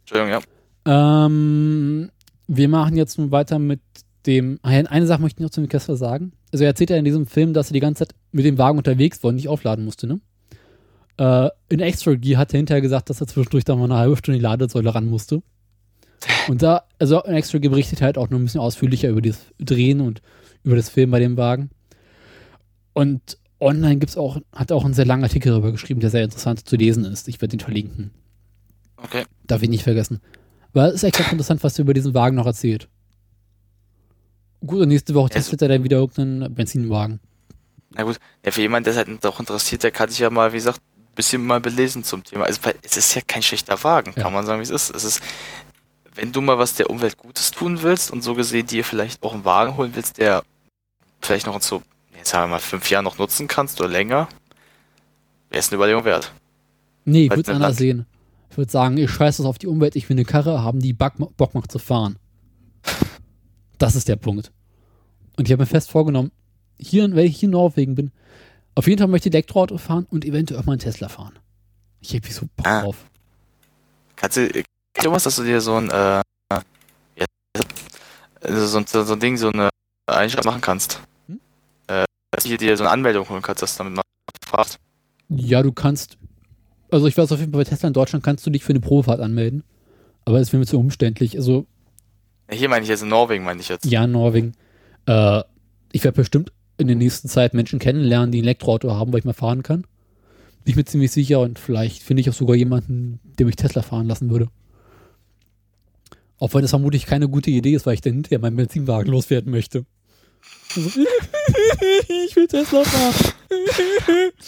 Entschuldigung, 0.00 0.40
ja. 0.86 1.26
Ähm, 1.26 2.10
wir 2.46 2.68
machen 2.68 2.96
jetzt 2.96 3.18
nun 3.18 3.30
weiter 3.30 3.58
mit 3.58 3.80
dem. 4.26 4.58
Ah 4.62 4.72
ja, 4.72 4.82
Eine 4.86 5.06
Sache 5.06 5.22
möchte 5.22 5.40
ich 5.40 5.44
noch 5.44 5.50
zu 5.50 5.60
dem 5.60 5.68
Kessler 5.68 5.96
sagen. 5.96 6.32
Also, 6.52 6.64
er 6.64 6.70
erzählt 6.70 6.90
ja 6.90 6.96
in 6.96 7.04
diesem 7.04 7.26
Film, 7.26 7.52
dass 7.52 7.70
er 7.70 7.74
die 7.74 7.80
ganze 7.80 8.06
Zeit 8.06 8.14
mit 8.32 8.44
dem 8.44 8.58
Wagen 8.58 8.78
unterwegs 8.78 9.22
war 9.22 9.28
und 9.28 9.36
nicht 9.36 9.48
aufladen 9.48 9.84
musste, 9.84 10.06
ne? 10.06 10.20
Äh, 11.16 11.50
in 11.68 11.80
Extra 11.80 12.14
Gear 12.14 12.40
hat 12.40 12.54
er 12.54 12.58
hinterher 12.58 12.80
gesagt, 12.80 13.10
dass 13.10 13.20
er 13.20 13.26
zwischendurch 13.26 13.64
da 13.64 13.76
mal 13.76 13.84
eine 13.84 13.96
halbe 13.96 14.16
Stunde 14.16 14.38
die 14.38 14.42
Ladesäule 14.42 14.94
ran 14.94 15.06
musste. 15.06 15.42
Und 16.48 16.62
da, 16.62 16.84
also 16.98 17.22
in 17.22 17.34
Extra 17.34 17.58
Gear 17.58 17.70
berichtet 17.70 18.00
er 18.00 18.06
halt 18.06 18.18
auch 18.18 18.30
noch 18.30 18.38
ein 18.38 18.44
bisschen 18.44 18.60
ausführlicher 18.60 19.10
über 19.10 19.20
das 19.22 19.38
Drehen 19.58 20.00
und 20.00 20.22
über 20.64 20.76
das 20.76 20.88
Film 20.88 21.10
bei 21.10 21.20
dem 21.20 21.36
Wagen. 21.36 21.70
Und 22.94 23.38
online 23.60 23.96
gibt's 23.98 24.16
auch, 24.16 24.38
hat 24.52 24.70
er 24.70 24.76
auch 24.76 24.84
einen 24.84 24.94
sehr 24.94 25.04
langen 25.06 25.22
Artikel 25.24 25.50
darüber 25.50 25.72
geschrieben, 25.72 26.00
der 26.00 26.10
sehr 26.10 26.24
interessant 26.24 26.68
zu 26.68 26.76
lesen 26.76 27.04
ist. 27.04 27.28
Ich 27.28 27.40
werde 27.40 27.56
ihn 27.56 27.60
verlinken. 27.60 28.10
Okay. 28.96 29.24
Darf 29.46 29.62
ich 29.62 29.68
nicht 29.68 29.82
vergessen. 29.84 30.20
Weil 30.72 30.88
es 30.90 30.96
ist 30.96 31.04
echt 31.04 31.16
ganz 31.18 31.32
interessant, 31.32 31.62
was 31.64 31.78
er 31.78 31.82
über 31.82 31.94
diesen 31.94 32.14
Wagen 32.14 32.36
noch 32.36 32.46
erzählt. 32.46 32.88
Gut, 34.64 34.80
und 34.80 34.88
nächste 34.88 35.14
Woche 35.14 35.30
Ja, 35.30 35.34
testet 35.36 35.62
er 35.62 35.68
dann 35.68 35.84
wieder 35.84 35.98
irgendeinen 35.98 36.54
Benzinwagen. 36.54 37.20
Na 37.94 38.02
gut, 38.04 38.18
ja, 38.44 38.52
für 38.52 38.60
jemanden, 38.60 38.84
der 38.84 38.92
es 38.92 38.96
halt 38.98 39.26
auch 39.26 39.40
interessiert, 39.40 39.82
der 39.82 39.90
kann 39.90 40.08
sich 40.10 40.18
ja 40.18 40.30
mal, 40.30 40.52
wie 40.52 40.56
gesagt, 40.58 40.80
ein 40.98 41.14
bisschen 41.14 41.44
mal 41.44 41.60
belesen 41.60 42.04
zum 42.04 42.22
Thema. 42.22 42.44
Also, 42.44 42.60
es 42.82 42.96
ist 42.96 43.14
ja 43.14 43.22
kein 43.26 43.42
schlechter 43.42 43.82
Wagen, 43.82 44.12
Ja. 44.16 44.22
kann 44.22 44.32
man 44.32 44.46
sagen, 44.46 44.60
wie 44.60 44.64
es 44.64 44.70
ist. 44.70 44.94
Es 44.94 45.02
ist, 45.04 45.22
wenn 46.14 46.30
du 46.30 46.40
mal 46.40 46.58
was 46.58 46.74
der 46.74 46.90
Umwelt 46.90 47.16
Gutes 47.16 47.50
tun 47.50 47.82
willst 47.82 48.10
und 48.10 48.22
so 48.22 48.34
gesehen 48.34 48.66
dir 48.66 48.84
vielleicht 48.84 49.22
auch 49.22 49.32
einen 49.34 49.44
Wagen 49.44 49.76
holen 49.76 49.92
willst, 49.94 50.18
der 50.18 50.42
vielleicht 51.20 51.46
noch 51.46 51.60
so, 51.62 51.82
jetzt 52.20 52.30
sagen 52.30 52.44
wir 52.50 52.56
mal, 52.56 52.60
fünf 52.60 52.88
Jahren 52.90 53.04
noch 53.04 53.18
nutzen 53.18 53.48
kannst 53.48 53.80
oder 53.80 53.88
länger, 53.88 54.28
wäre 55.48 55.60
es 55.60 55.68
eine 55.68 55.76
Überlegung 55.76 56.04
wert. 56.04 56.32
Nee, 57.04 57.24
ich 57.24 57.30
würde 57.30 57.40
es 57.40 57.46
der 57.46 57.56
anders 57.56 57.76
sehen. 57.76 58.06
Ich 58.50 58.56
würde 58.56 58.70
sagen, 58.70 58.96
ich 58.96 59.10
scheiße 59.10 59.42
das 59.42 59.48
auf 59.48 59.58
die 59.58 59.66
Umwelt, 59.66 59.96
ich 59.96 60.08
will 60.08 60.14
eine 60.16 60.24
Karre 60.24 60.62
haben, 60.62 60.80
die 60.80 60.92
Bock, 60.92 61.18
macht 61.54 61.70
zu 61.72 61.78
fahren. 61.78 62.18
Das 63.78 63.96
ist 63.96 64.08
der 64.08 64.16
Punkt. 64.16 64.52
Und 65.36 65.46
ich 65.48 65.52
habe 65.52 65.62
mir 65.62 65.66
fest 65.66 65.90
vorgenommen, 65.90 66.30
hier, 66.78 67.04
wenn 67.14 67.26
ich 67.26 67.38
hier 67.38 67.46
in 67.46 67.52
Norwegen 67.52 67.94
bin, 67.94 68.12
auf 68.74 68.86
jeden 68.86 68.98
Fall 68.98 69.08
möchte 69.08 69.28
ich 69.28 69.34
Elektroauto 69.34 69.78
fahren 69.78 70.06
und 70.10 70.24
eventuell 70.24 70.60
auch 70.60 70.66
mal 70.66 70.72
einen 70.72 70.80
Tesla 70.80 71.08
fahren. 71.08 71.38
Ich 72.00 72.14
habe 72.14 72.26
so 72.30 72.46
Bock 72.56 72.66
Ah. 72.66 72.82
drauf. 72.82 72.96
Kannst 74.16 74.36
du, 74.36 74.46
äh, 74.54 74.62
Thomas, 74.94 75.24
dass 75.24 75.36
du 75.36 75.44
dir 75.44 75.60
so 75.60 75.76
ein, 75.76 75.88
äh, 75.90 76.22
so, 78.46 78.78
ein- 78.78 78.86
so, 78.86 79.04
so 79.04 79.12
ein 79.14 79.20
Ding, 79.20 79.36
so 79.36 79.48
eine 79.50 79.68
Einstellung 80.06 80.46
machen 80.46 80.60
kannst? 80.60 81.00
Äh, 81.90 82.04
dass 82.30 82.44
du 82.44 82.56
dir 82.56 82.76
so 82.76 82.84
eine 82.84 82.92
Anmeldung 82.92 83.28
holen 83.28 83.42
kannst, 83.42 83.62
dass 83.62 83.76
du 83.76 83.78
damit 83.78 83.96
mal 83.96 84.02
fragst. 84.46 84.78
Ja, 85.28 85.62
du 85.62 85.72
kannst, 85.72 86.18
also 86.90 87.06
ich 87.06 87.16
weiß 87.16 87.32
auf 87.32 87.40
jeden 87.40 87.52
Fall, 87.52 87.64
bei 87.64 87.68
Tesla 87.68 87.88
in 87.88 87.92
Deutschland 87.94 88.24
kannst 88.24 88.46
du 88.46 88.50
dich 88.50 88.64
für 88.64 88.70
eine 88.70 88.80
Probefahrt 88.80 89.20
anmelden. 89.20 89.64
Aber 90.24 90.40
es 90.40 90.52
wäre 90.52 90.60
mir 90.60 90.66
zu 90.66 90.78
umständlich. 90.78 91.36
Also, 91.36 91.66
hier 92.50 92.68
meine 92.68 92.82
ich 92.82 92.88
jetzt 92.88 93.02
in 93.02 93.08
Norwegen, 93.08 93.44
meine 93.44 93.60
ich 93.60 93.68
jetzt. 93.68 93.84
ja, 93.84 94.04
in 94.04 94.12
Norwegen. 94.12 94.52
Äh, 95.06 95.42
ich 95.92 96.04
werde 96.04 96.16
bestimmt 96.16 96.52
in 96.78 96.86
der 96.86 96.96
nächsten 96.96 97.28
Zeit 97.28 97.54
Menschen 97.54 97.78
kennenlernen, 97.78 98.30
die 98.30 98.40
ein 98.40 98.44
Elektroauto 98.44 98.92
haben, 98.92 99.12
weil 99.12 99.20
ich 99.20 99.24
mal 99.24 99.32
fahren 99.32 99.62
kann. 99.62 99.82
Bin 100.64 100.72
ich 100.72 100.76
mir 100.76 100.84
ziemlich 100.84 101.10
sicher 101.10 101.40
und 101.40 101.58
vielleicht 101.58 102.02
finde 102.02 102.20
ich 102.20 102.30
auch 102.30 102.34
sogar 102.34 102.54
jemanden, 102.54 103.18
der 103.38 103.46
mich 103.46 103.56
Tesla 103.56 103.82
fahren 103.82 104.06
lassen 104.06 104.30
würde. 104.30 104.48
Auch 106.38 106.54
wenn 106.54 106.62
das 106.62 106.70
vermutlich 106.70 107.06
keine 107.06 107.28
gute 107.28 107.50
Idee 107.50 107.74
ist, 107.74 107.86
weil 107.86 107.94
ich 107.94 108.00
dann 108.00 108.14
hinterher 108.14 108.38
meinen 108.38 108.56
Benzinwagen 108.56 109.10
loswerden 109.10 109.50
möchte. 109.50 109.84
Ich 112.08 112.36
will 112.36 112.46
Tesla 112.46 112.84
fahren. 112.84 113.32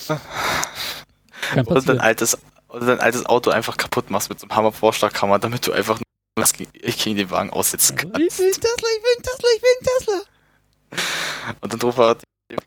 Kann 0.07 1.67
Oder 1.67 1.75
dein 1.75 1.75
passieren. 1.75 2.01
altes, 2.01 2.39
oder 2.69 2.87
dein 2.87 3.01
altes 3.01 3.27
Auto 3.27 3.51
einfach 3.51 3.77
kaputt 3.77 4.11
machst 4.11 4.29
mit 4.31 4.39
so 4.41 4.47
einem 4.47 4.57
Hammer-Vorschlaghammer, 4.57 5.39
damit 5.39 5.67
du 5.67 5.73
einfach 5.73 6.01
nur 6.39 6.47
gegen, 6.47 6.71
gegen 6.73 7.17
den 7.17 7.31
Wagen 7.31 7.51
aussitzen 7.51 7.97
Ich 7.97 8.03
kannst. 8.03 8.39
will 8.39 8.51
Tesla, 8.53 8.89
ich 8.97 9.03
will 9.03 9.23
Tesla, 9.23 9.49
ich 9.57 9.63
will 9.63 9.87
Tesla. 9.99 11.57
Und 11.61 11.73
dann 11.73 11.81
ruft 11.81 11.99
er, 11.99 12.17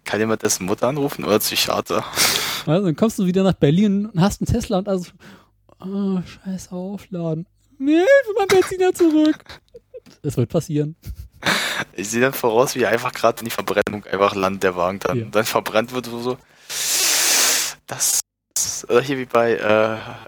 kann 0.03 0.19
jemand 0.19 0.43
dessen 0.43 0.65
Mutter 0.65 0.87
anrufen 0.87 1.23
oder 1.25 1.39
Psychiater? 1.39 2.03
Also, 2.65 2.85
dann 2.85 2.95
kommst 2.95 3.19
du 3.19 3.25
wieder 3.25 3.43
nach 3.43 3.53
Berlin 3.53 4.07
und 4.07 4.19
hast 4.19 4.41
einen 4.41 4.51
Tesla 4.51 4.79
und 4.79 4.87
also, 4.89 5.11
oh, 5.79 6.19
scheiß 6.21 6.71
aufladen. 6.71 7.47
Nee, 7.77 7.93
ich 8.01 8.27
will 8.27 8.35
mein 8.37 8.47
Benziner 8.47 8.93
zurück. 8.93 9.43
Das 10.21 10.37
wird 10.37 10.49
passieren. 10.49 10.95
Ich 11.93 12.09
sehe 12.09 12.21
dann 12.21 12.33
voraus, 12.33 12.75
wie 12.75 12.85
einfach 12.85 13.11
gerade 13.13 13.39
in 13.39 13.45
die 13.45 13.51
Verbrennung 13.51 14.05
einfach 14.05 14.35
landet, 14.35 14.63
der 14.63 14.75
Wagen 14.75 14.99
dann. 14.99 15.17
Ja. 15.17 15.25
Dann 15.25 15.45
verbrennt 15.45 15.93
wird 15.93 16.05
so. 16.05 16.37
Das. 17.87 18.21
Oder 18.89 19.01
hier 19.01 19.17
wie 19.17 19.25
bei 19.25 19.53
äh, 19.55 19.61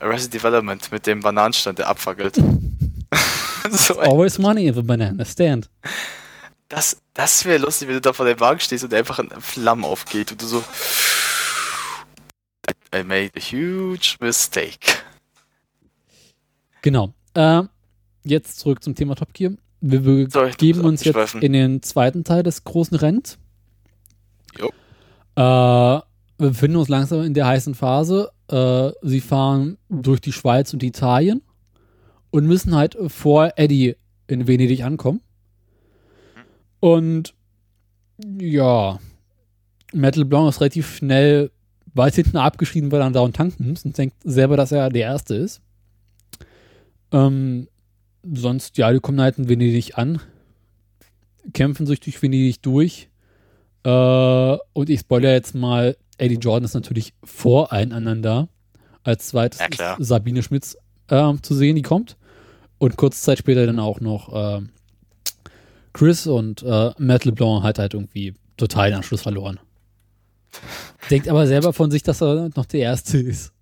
Arrested 0.02 0.34
Development 0.34 0.92
mit 0.92 1.08
dem 1.08 1.22
Bananenstand, 1.22 1.80
der 1.80 1.88
abfackelt. 1.88 2.36
so, 3.70 4.00
Always 4.00 4.38
money 4.38 4.68
in 4.68 4.74
the 4.74 4.82
banana 4.82 5.24
stand. 5.26 5.70
das 6.70 6.98
das 7.14 7.46
wäre 7.46 7.58
lustig, 7.60 7.88
wenn 7.88 7.96
du 7.96 8.02
da 8.02 8.14
vor 8.14 8.26
dem 8.26 8.40
Wagen 8.40 8.60
stehst 8.60 8.84
und 8.84 8.94
einfach 8.94 9.20
in 9.20 9.30
Flammen 9.42 9.86
aufgeht 9.86 10.32
und 10.32 10.42
du 10.42 10.46
so. 10.46 10.64
I 12.94 13.04
made 13.04 13.32
a 13.36 13.40
huge 13.40 14.18
mistake. 14.20 15.00
Genau. 16.82 17.14
Äh, 17.34 17.64
jetzt 18.24 18.60
zurück 18.60 18.84
zum 18.84 18.96
Thema 18.96 19.16
Top 19.16 19.34
Gear. 19.34 19.54
Wir 19.82 20.02
begeben 20.02 20.82
uns 20.82 21.04
jetzt 21.04 21.36
in 21.36 21.54
den 21.54 21.84
zweiten 21.84 22.24
Teil 22.24 22.44
des 22.44 22.64
großen 22.64 22.98
Rennens. 22.98 23.38
Jo. 24.58 24.70
Äh, 25.36 26.02
wir 26.40 26.50
befinden 26.50 26.78
uns 26.78 26.90
langsam 26.90 27.24
in 27.24 27.34
der 27.34 27.48
heißen 27.48 27.76
Phase. 27.76 28.32
Äh, 28.50 28.92
sie 29.02 29.22
fahren 29.22 29.78
durch 29.90 30.20
die 30.20 30.32
Schweiz 30.32 30.74
und 30.74 30.84
Italien 30.84 31.42
und 32.32 32.46
müssen 32.46 32.76
halt 32.76 32.98
vor 33.08 33.52
Eddie 33.56 33.96
in 34.28 34.48
Venedig 34.48 34.84
ankommen. 34.84 35.22
Und 36.80 37.34
ja, 38.40 39.00
Metal 39.94 40.26
Blanc 40.26 40.50
ist 40.50 40.62
relativ 40.62 40.96
schnell 40.96 41.52
weit 41.94 42.16
hinten 42.16 42.38
abgeschrieben, 42.38 42.92
weil 42.92 43.02
er 43.02 43.10
da 43.12 43.22
und 43.22 43.36
tanken 43.36 43.70
muss 43.70 43.86
und 43.86 43.98
denkt 43.98 44.16
selber, 44.24 44.58
dass 44.58 44.72
er 44.72 44.90
der 44.90 45.04
Erste 45.04 45.36
ist. 45.36 45.62
Ähm, 47.12 47.68
sonst, 48.24 48.78
ja, 48.78 48.92
die 48.92 49.00
kommen 49.00 49.22
halt 49.22 49.38
in 49.38 49.50
Venedig 49.50 49.98
an, 49.98 50.22
kämpfen 51.54 51.86
sich 51.86 52.00
durch 52.00 52.22
Venedig 52.22 52.62
durch. 52.62 53.10
Äh, 53.84 54.58
und 54.74 54.90
ich 54.90 55.02
spoilere 55.02 55.34
jetzt 55.34 55.56
mal, 55.56 55.96
Eddie 56.18 56.36
Jordan 56.36 56.66
ist 56.66 56.74
natürlich 56.74 57.14
voreinander. 57.24 58.50
Als 59.04 59.28
zweites 59.30 59.62
Ja, 59.78 59.96
Sabine 60.00 60.44
Schmitz 60.44 60.78
ähm, 61.10 61.42
zu 61.42 61.56
sehen, 61.56 61.76
die 61.76 61.82
kommt. 61.82 62.18
Und 62.78 62.98
kurze 62.98 63.22
Zeit 63.22 63.38
später 63.38 63.66
dann 63.66 63.80
auch 63.80 64.02
noch 64.02 64.32
ähm, 64.34 64.70
Chris 65.94 66.28
und 66.28 66.62
äh, 66.64 66.92
Matt 66.98 67.26
LeBlanc 67.26 67.64
hat 67.64 67.80
halt 67.80 67.94
irgendwie 67.94 68.36
total 68.58 68.90
den 68.90 68.98
Anschluss 68.98 69.22
verloren. 69.22 69.60
Denkt 71.10 71.28
aber 71.28 71.48
selber 71.48 71.74
von 71.74 71.90
sich, 71.90 72.04
dass 72.04 72.22
er 72.22 72.50
noch 72.56 72.66
der 72.66 72.82
Erste 72.82 73.18
ist. 73.18 73.54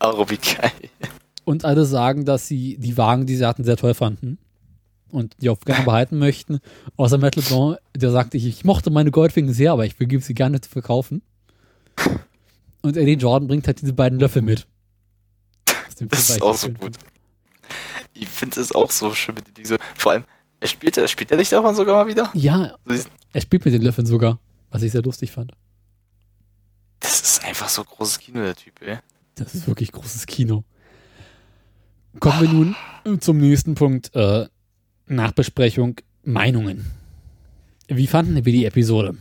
Oh, 0.00 0.24
wie 0.28 0.36
geil. 0.36 0.72
Und 1.44 1.64
alle 1.64 1.84
sagen, 1.86 2.24
dass 2.24 2.46
sie 2.48 2.76
die 2.78 2.96
Wagen, 2.96 3.26
die 3.26 3.36
sie 3.36 3.46
hatten, 3.46 3.64
sehr 3.64 3.76
toll 3.76 3.94
fanden. 3.94 4.38
Und 5.10 5.36
die 5.40 5.48
auch 5.50 5.60
gerne 5.60 5.84
behalten 5.84 6.18
möchten. 6.18 6.58
Außer 6.96 7.18
Matt 7.18 7.36
LeBlanc, 7.36 7.78
der 7.96 8.10
sagte, 8.10 8.36
ich, 8.36 8.46
ich 8.46 8.64
mochte 8.64 8.90
meine 8.90 9.10
Goldwingen 9.10 9.54
sehr, 9.54 9.72
aber 9.72 9.86
ich 9.86 9.96
begebe 9.96 10.22
sie 10.22 10.34
gerne 10.34 10.60
zu 10.60 10.68
verkaufen. 10.68 11.22
Und 12.82 12.96
Eddie 12.96 13.14
Jordan 13.14 13.48
bringt 13.48 13.66
halt 13.66 13.80
diese 13.80 13.92
beiden 13.92 14.18
Löffel 14.18 14.42
mit. 14.42 14.66
Das 16.08 16.28
ist 16.30 16.42
auch 16.42 16.54
so 16.56 16.70
gut. 16.70 16.96
Ich 18.12 18.28
finde 18.28 18.60
es 18.60 18.72
auch 18.72 18.90
so 18.90 19.14
schön 19.14 19.34
mit 19.36 19.56
diese. 19.56 19.78
Vor 19.96 20.12
allem, 20.12 20.24
er 20.60 20.68
spielt, 20.68 20.96
er 20.98 21.08
spielt 21.08 21.30
er 21.30 21.36
nicht 21.36 21.52
davon 21.52 21.74
sogar 21.74 21.96
mal 22.04 22.06
wieder? 22.10 22.30
Ja, 22.34 22.76
So 22.84 22.92
diesen- 22.92 23.10
er 23.32 23.40
spielt 23.40 23.64
mit 23.64 23.74
den 23.74 23.82
Löffeln 23.82 24.06
sogar, 24.06 24.38
was 24.70 24.82
ich 24.82 24.92
sehr 24.92 25.02
lustig 25.02 25.30
fand. 25.32 25.52
Das 27.00 27.20
ist 27.20 27.44
einfach 27.44 27.68
so 27.68 27.84
großes 27.84 28.18
Kino, 28.18 28.40
der 28.40 28.54
Typ, 28.56 28.80
ey. 28.82 28.98
Das 29.36 29.54
ist 29.54 29.66
wirklich 29.68 29.92
großes 29.92 30.26
Kino. 30.26 30.64
Kommen 32.20 32.40
wir 32.40 32.48
nun 33.04 33.20
zum 33.20 33.36
nächsten 33.38 33.74
Punkt. 33.74 34.14
Äh, 34.14 34.48
Nachbesprechung, 35.06 35.96
Meinungen. 36.24 36.90
Wie 37.86 38.06
fanden 38.08 38.34
wir 38.44 38.52
die 38.52 38.64
Episode? 38.64 39.16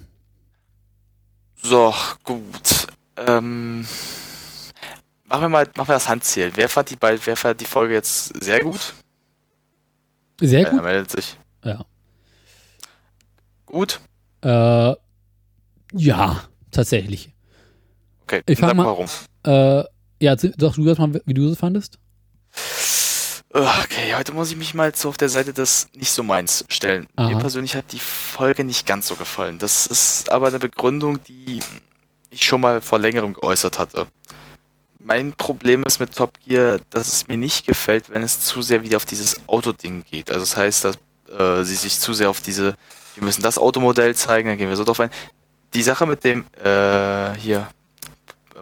So, 1.62 1.93
gut. 2.23 2.88
Ähm, 3.18 3.82
machen 5.26 5.41
wir 5.41 5.49
mal, 5.49 5.66
machen 5.76 5.89
wir 5.89 5.93
das 5.95 6.09
Handzählen. 6.09 6.51
Wer 6.55 6.70
fand 6.70 6.89
die 6.89 6.95
beiden, 6.95 7.20
wer 7.26 7.36
fand 7.36 7.59
die 7.61 7.66
Folge 7.66 7.93
jetzt 7.93 8.41
sehr 8.43 8.61
gut? 8.61 8.93
Sehr 10.41 10.66
Er 10.66 10.72
gut. 10.72 10.84
meldet 10.84 11.11
sich. 11.11 11.38
Ja. 11.63 11.86
Gut? 13.66 13.99
Äh, 14.41 14.93
ja, 15.93 16.43
tatsächlich. 16.72 17.34
Okay, 18.24 18.41
Ich 18.47 18.59
sag 18.59 18.74
mal- 18.76 18.86
warum. 18.86 19.07
Äh, 19.43 19.84
ja, 20.20 20.38
sag 20.38 20.53
du 20.57 20.84
das 20.86 20.97
mal, 20.97 21.22
wie 21.26 21.34
du 21.34 21.49
sie 21.49 21.55
fandest? 21.55 21.99
Okay, 23.49 24.13
heute 24.18 24.34
muss 24.34 24.51
ich 24.51 24.57
mich 24.57 24.74
mal 24.74 24.93
so 24.93 25.07
auf 25.07 25.18
der 25.18 25.30
Seite 25.30 25.53
des 25.53 25.88
nicht 25.95 26.11
so 26.11 26.24
meins 26.24 26.66
stellen. 26.68 27.07
Aha. 27.16 27.30
Mir 27.30 27.38
persönlich 27.38 27.76
hat 27.76 27.93
die 27.93 27.99
Folge 27.99 28.66
nicht 28.66 28.86
ganz 28.86 29.07
so 29.07 29.16
gefallen. 29.16 29.59
Das 29.59 29.88
ist 29.88 30.30
aber 30.30 30.47
eine 30.47 30.59
Begründung, 30.59 31.24
die 31.24 31.61
ich 32.32 32.43
schon 32.43 32.59
mal 32.59 32.82
vor 32.82 32.99
längerem 32.99 33.34
geäußert 33.34 33.80
hatte. 33.80 34.07
Mein 34.99 35.32
Problem 35.32 35.84
ist 35.84 35.99
mit 35.99 36.13
Top 36.13 36.34
Gear, 36.45 36.80
dass 36.89 37.13
es 37.13 37.28
mir 37.30 37.38
nicht 37.38 37.66
gefällt, 37.66 38.09
wenn 38.09 38.24
es 38.24 38.41
zu 38.41 38.61
sehr 38.61 38.84
wieder 38.84 38.97
auf 38.97 39.05
dieses 39.05 39.47
Autoding 39.47 40.03
geht. 40.03 40.32
Also 40.32 40.41
das 40.41 40.57
heißt, 40.57 40.84
dass 40.84 40.97
äh, 41.30 41.63
sie 41.63 41.76
sich 41.76 41.97
zu 41.99 42.13
sehr 42.13 42.30
auf 42.30 42.41
diese, 42.41 42.76
wir 43.13 43.24
müssen 43.24 43.41
das 43.41 43.57
Automodell 43.57 44.16
zeigen, 44.16 44.49
dann 44.49 44.57
gehen 44.57 44.68
wir 44.68 44.76
so 44.76 44.84
drauf 44.84 44.99
ein. 44.99 45.11
Die 45.74 45.84
Sache 45.84 46.05
mit 46.05 46.26
dem, 46.26 46.43
äh, 46.61 47.36
hier, 47.36 47.70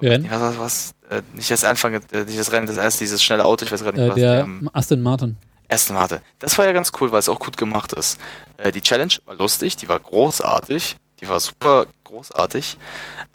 was, 0.01 0.41
was, 0.41 0.59
was, 0.59 0.93
äh, 1.13 1.21
nicht 1.33 1.51
das 1.51 1.63
Anfang, 1.63 1.93
äh, 1.93 2.23
nicht 2.25 2.39
das 2.39 2.51
Rennen, 2.51 2.67
das 2.67 2.77
erste, 2.77 2.99
dieses 2.99 3.23
schnelle 3.23 3.45
Auto, 3.45 3.65
ich 3.65 3.71
weiß 3.71 3.83
gerade 3.83 3.97
nicht, 3.97 4.07
Äh, 4.07 4.09
was 4.09 4.15
der 4.15 4.39
ähm, 4.41 4.69
Aston 4.73 5.01
Martin. 5.01 5.37
Aston 5.69 5.95
Martin. 5.95 6.19
Das 6.39 6.57
war 6.57 6.65
ja 6.65 6.71
ganz 6.71 6.91
cool, 6.99 7.11
weil 7.11 7.19
es 7.19 7.29
auch 7.29 7.39
gut 7.39 7.57
gemacht 7.57 7.93
ist. 7.93 8.19
Äh, 8.57 8.71
die 8.71 8.81
Challenge 8.81 9.13
war 9.25 9.35
lustig, 9.35 9.75
die 9.77 9.89
war 9.89 9.99
großartig, 9.99 10.97
die 11.19 11.29
war 11.29 11.39
super 11.39 11.87
großartig. 12.03 12.77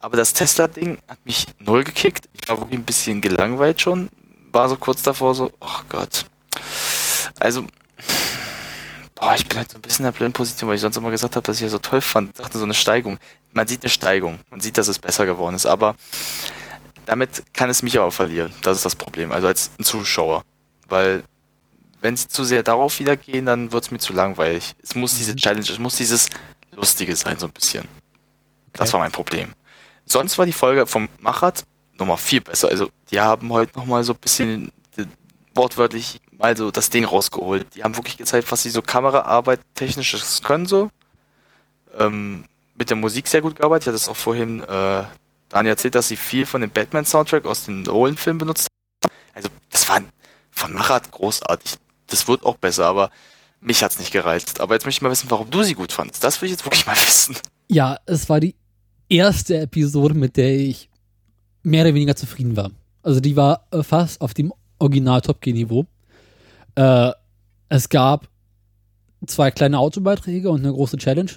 Aber 0.00 0.16
das 0.16 0.32
Tesla-Ding 0.32 0.98
hat 1.08 1.18
mich 1.24 1.46
null 1.58 1.84
gekickt. 1.84 2.28
Ich 2.32 2.48
war 2.48 2.58
wirklich 2.58 2.78
ein 2.78 2.84
bisschen 2.84 3.20
gelangweilt 3.20 3.80
schon. 3.80 4.08
War 4.52 4.68
so 4.68 4.76
kurz 4.76 5.02
davor 5.02 5.34
so, 5.34 5.50
oh 5.60 5.80
Gott. 5.88 6.26
Also, 7.40 7.64
boah, 9.14 9.34
ich 9.34 9.46
bin 9.48 9.58
halt 9.58 9.70
so 9.70 9.78
ein 9.78 9.82
bisschen 9.82 10.04
in 10.04 10.12
der 10.12 10.16
blöden 10.16 10.32
Position, 10.32 10.68
weil 10.68 10.76
ich 10.76 10.80
sonst 10.80 10.96
immer 10.96 11.10
gesagt 11.10 11.36
habe, 11.36 11.44
dass 11.44 11.56
ich 11.56 11.62
ja 11.62 11.68
so 11.68 11.78
toll 11.78 12.00
fand. 12.00 12.30
Ich 12.30 12.40
dachte, 12.40 12.58
so 12.58 12.64
eine 12.64 12.74
Steigung. 12.74 13.18
Man 13.52 13.66
sieht 13.66 13.82
eine 13.82 13.90
Steigung. 13.90 14.38
Man 14.50 14.60
sieht, 14.60 14.78
dass 14.78 14.88
es 14.88 14.98
besser 14.98 15.26
geworden 15.26 15.56
ist, 15.56 15.66
aber 15.66 15.96
damit 17.08 17.42
kann 17.54 17.70
es 17.70 17.82
mich 17.82 17.98
auch 17.98 18.10
verlieren. 18.12 18.52
Das 18.62 18.76
ist 18.76 18.84
das 18.84 18.94
Problem. 18.94 19.32
Also 19.32 19.46
als 19.46 19.70
Zuschauer. 19.82 20.42
Weil, 20.88 21.24
wenn 22.02 22.16
sie 22.16 22.28
zu 22.28 22.44
sehr 22.44 22.62
darauf 22.62 22.98
wieder 23.00 23.16
gehen, 23.16 23.46
dann 23.46 23.72
wird 23.72 23.84
es 23.84 23.90
mir 23.90 23.98
zu 23.98 24.12
langweilig. 24.12 24.74
Es 24.82 24.94
muss 24.94 25.16
diese 25.16 25.32
Mhm. 25.32 25.36
Challenge, 25.36 25.66
es 25.70 25.78
muss 25.78 25.96
dieses 25.96 26.28
Lustige 26.72 27.16
sein, 27.16 27.38
so 27.38 27.46
ein 27.46 27.52
bisschen. 27.52 27.88
Das 28.74 28.88
Okay. 28.88 28.92
war 28.92 29.00
mein 29.00 29.12
Problem. 29.12 29.54
Sonst 30.04 30.36
war 30.36 30.44
die 30.44 30.52
Folge 30.52 30.86
vom 30.86 31.08
Machat 31.18 31.64
nochmal 31.98 32.18
viel 32.18 32.42
besser. 32.42 32.68
Also, 32.68 32.90
die 33.10 33.18
haben 33.20 33.50
heute 33.52 33.76
nochmal 33.78 34.04
so 34.04 34.12
ein 34.12 34.18
bisschen 34.20 34.70
wortwörtlich 35.54 36.20
mal 36.32 36.56
so 36.56 36.70
das 36.70 36.90
Ding 36.90 37.04
rausgeholt. 37.06 37.66
Die 37.74 37.82
haben 37.84 37.96
wirklich 37.96 38.18
gezeigt, 38.18 38.52
was 38.52 38.62
sie 38.62 38.70
so 38.70 38.82
Kameraarbeit 38.82 39.60
technisches 39.74 40.42
können 40.42 40.66
so. 40.66 40.90
Ähm, 41.98 42.44
mit 42.76 42.90
der 42.90 42.96
Musik 42.98 43.26
sehr 43.26 43.40
gut 43.40 43.56
gearbeitet. 43.56 43.84
Ich 43.84 43.86
hatte 43.88 43.96
es 43.96 44.08
auch 44.08 44.16
vorhin 44.16 44.62
äh, 44.62 45.04
Daniel 45.48 45.72
erzählt, 45.72 45.94
dass 45.94 46.08
sie 46.08 46.16
viel 46.16 46.46
von 46.46 46.60
dem 46.60 46.70
Batman-Soundtrack 46.70 47.46
aus 47.46 47.64
den 47.64 47.82
Nolan-Filmen 47.82 48.38
benutzt 48.38 48.68
haben. 49.04 49.14
Also, 49.34 49.48
das 49.70 49.88
war 49.88 50.00
von 50.50 50.72
Machat 50.72 51.10
großartig. 51.10 51.76
Das 52.08 52.28
wird 52.28 52.44
auch 52.44 52.56
besser, 52.56 52.86
aber 52.86 53.10
mich 53.60 53.82
hat's 53.82 53.98
nicht 53.98 54.12
gereizt. 54.12 54.60
Aber 54.60 54.74
jetzt 54.74 54.84
möchte 54.84 54.98
ich 54.98 55.02
mal 55.02 55.10
wissen, 55.10 55.30
warum 55.30 55.50
du 55.50 55.62
sie 55.62 55.74
gut 55.74 55.92
fandest. 55.92 56.22
Das 56.22 56.40
will 56.40 56.46
ich 56.46 56.52
jetzt 56.52 56.64
wirklich 56.64 56.86
mal 56.86 56.96
wissen. 57.06 57.36
Ja, 57.68 57.98
es 58.06 58.28
war 58.28 58.40
die 58.40 58.54
erste 59.08 59.58
Episode, 59.58 60.14
mit 60.14 60.36
der 60.36 60.56
ich 60.56 60.88
mehr 61.62 61.84
oder 61.84 61.94
weniger 61.94 62.16
zufrieden 62.16 62.56
war. 62.56 62.70
Also 63.02 63.20
die 63.20 63.36
war 63.36 63.66
äh, 63.70 63.82
fast 63.82 64.20
auf 64.20 64.34
dem 64.34 64.52
Original 64.78 65.20
Top 65.20 65.40
Gear 65.40 65.54
Niveau. 65.54 65.86
Äh, 66.74 67.12
es 67.68 67.88
gab 67.88 68.28
zwei 69.26 69.50
kleine 69.50 69.78
Autobeiträge 69.78 70.50
und 70.50 70.60
eine 70.60 70.72
große 70.72 70.96
Challenge, 70.96 71.30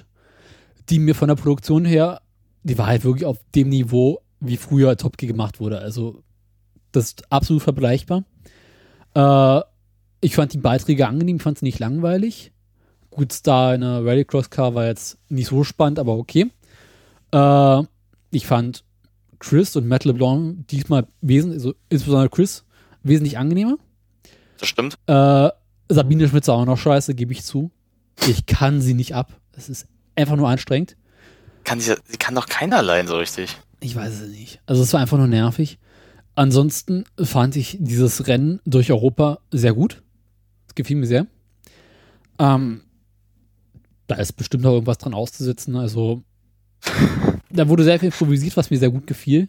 die 0.90 1.00
mir 1.00 1.16
von 1.16 1.28
der 1.28 1.36
Produktion 1.36 1.86
her, 1.86 2.22
die 2.64 2.78
war 2.78 2.88
halt 2.88 3.04
wirklich 3.04 3.26
auf 3.26 3.40
dem 3.56 3.70
Niveau, 3.70 4.22
wie 4.40 4.58
früher 4.58 4.96
Top 4.98 5.18
Gear 5.18 5.32
gemacht 5.32 5.60
wurde. 5.60 5.80
Also 5.80 6.24
das 6.92 7.06
ist 7.06 7.32
absolut 7.32 7.64
vergleichbar. 7.64 8.24
Äh, 9.16 9.62
ich 10.22 10.36
fand 10.36 10.54
die 10.54 10.60
Beiträge 10.60 11.08
angenehm, 11.08 11.40
fand 11.40 11.60
sie 11.60 11.66
nicht 11.66 11.80
langweilig. 11.80 12.52
Gut, 13.10 13.34
Star 13.34 13.76
in 13.76 13.82
der 13.82 14.06
Rallycross 14.06 14.50
Car 14.50 14.76
war 14.76 14.86
jetzt 14.86 15.18
nicht 15.30 15.48
so 15.48 15.64
spannend, 15.64 16.00
aber 16.00 16.16
okay. 16.16 16.52
Äh, 17.32 17.84
ich 18.32 18.46
fand 18.46 18.84
Chris 19.40 19.76
und 19.76 19.88
Matt 19.88 20.06
LeBlanc 20.06 20.68
diesmal 20.68 21.08
wesentlich, 21.22 21.60
also 21.60 21.74
insbesondere 21.90 22.30
Chris, 22.30 22.64
wesentlich 23.04 23.38
angenehmer. 23.38 23.78
Das 24.60 24.70
stimmt. 24.70 24.98
Äh, 25.08 25.50
Sabine 25.90 26.30
Schmitz 26.30 26.48
auch 26.48 26.66
noch 26.66 26.78
scheiße, 26.78 27.16
gebe 27.16 27.34
ich 27.34 27.44
zu. 27.44 27.72
Ich 28.28 28.46
kann 28.46 28.80
sie 28.80 28.94
nicht 28.94 29.16
ab. 29.16 29.40
Es 29.54 29.68
ist 29.68 29.88
einfach 30.16 30.36
nur 30.36 30.48
anstrengend. 30.48 30.96
Kann 31.64 31.80
sie, 31.80 31.96
sie 32.06 32.18
kann 32.18 32.36
doch 32.36 32.48
keiner 32.48 32.78
allein 32.78 33.08
so 33.08 33.18
richtig. 33.18 33.58
Ich 33.80 33.96
weiß 33.96 34.22
es 34.22 34.30
nicht. 34.30 34.62
Also 34.66 34.84
es 34.84 34.94
war 34.94 35.02
einfach 35.02 35.18
nur 35.18 35.28
nervig. 35.28 35.80
Ansonsten 36.36 37.04
fand 37.22 37.56
ich 37.56 37.78
dieses 37.80 38.28
Rennen 38.28 38.62
durch 38.66 38.92
Europa 38.92 39.40
sehr 39.52 39.74
gut. 39.74 40.02
Es 40.68 40.76
gefiel 40.76 40.98
mir 40.98 41.08
sehr. 41.08 41.28
Ähm, 42.40 42.82
da 44.08 44.16
ist 44.16 44.34
bestimmt 44.34 44.64
noch 44.64 44.72
irgendwas 44.72 44.98
dran 44.98 45.14
auszusetzen. 45.14 45.76
Also 45.76 46.24
da 47.50 47.68
wurde 47.68 47.84
sehr 47.84 48.00
viel 48.00 48.08
improvisiert, 48.08 48.56
was 48.58 48.70
mir 48.70 48.78
sehr 48.78 48.90
gut 48.90 49.08
gefiel. 49.08 49.48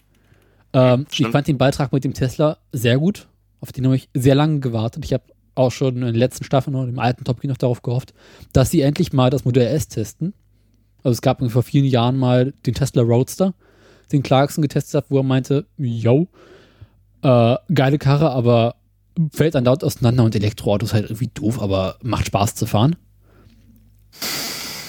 Ähm, 0.72 1.06
ich 1.10 1.26
fand 1.28 1.46
den 1.46 1.58
Beitrag 1.58 1.92
mit 1.92 2.04
dem 2.04 2.14
Tesla 2.14 2.58
sehr 2.72 2.98
gut. 2.98 3.28
Auf 3.60 3.72
den 3.72 3.84
habe 3.84 3.96
ich 3.96 4.08
sehr 4.14 4.34
lange 4.34 4.60
gewartet. 4.60 5.04
Ich 5.04 5.12
habe 5.12 5.24
auch 5.54 5.70
schon 5.70 5.96
in 5.96 6.02
der 6.02 6.12
letzten 6.12 6.44
Staffel 6.44 6.72
noch 6.72 6.84
im 6.84 6.98
alten 6.98 7.24
Top 7.24 7.40
Gear 7.40 7.50
noch 7.50 7.58
darauf 7.58 7.82
gehofft, 7.82 8.14
dass 8.52 8.70
sie 8.70 8.80
endlich 8.80 9.12
mal 9.12 9.30
das 9.30 9.44
Modell 9.44 9.66
S 9.74 9.88
testen. 9.88 10.34
Also 11.02 11.12
es 11.12 11.22
gab 11.22 11.42
vor 11.50 11.62
vielen 11.62 11.84
Jahren 11.84 12.16
mal 12.16 12.52
den 12.66 12.74
Tesla 12.74 13.02
Roadster, 13.02 13.54
den 14.12 14.22
Clarkson 14.22 14.62
getestet 14.62 14.94
hat, 14.94 15.10
wo 15.10 15.18
er 15.18 15.24
meinte, 15.24 15.66
yo, 15.76 16.28
äh, 17.22 17.56
geile 17.74 17.98
Karre, 17.98 18.30
aber 18.30 18.76
fällt 19.32 19.54
dann 19.54 19.64
laut 19.64 19.84
auseinander 19.84 20.24
und 20.24 20.34
Elektroauto 20.34 20.86
ist 20.86 20.94
halt 20.94 21.06
irgendwie 21.06 21.30
doof, 21.32 21.60
aber 21.60 21.96
macht 22.02 22.26
Spaß 22.26 22.54
zu 22.54 22.66
fahren. 22.66 22.96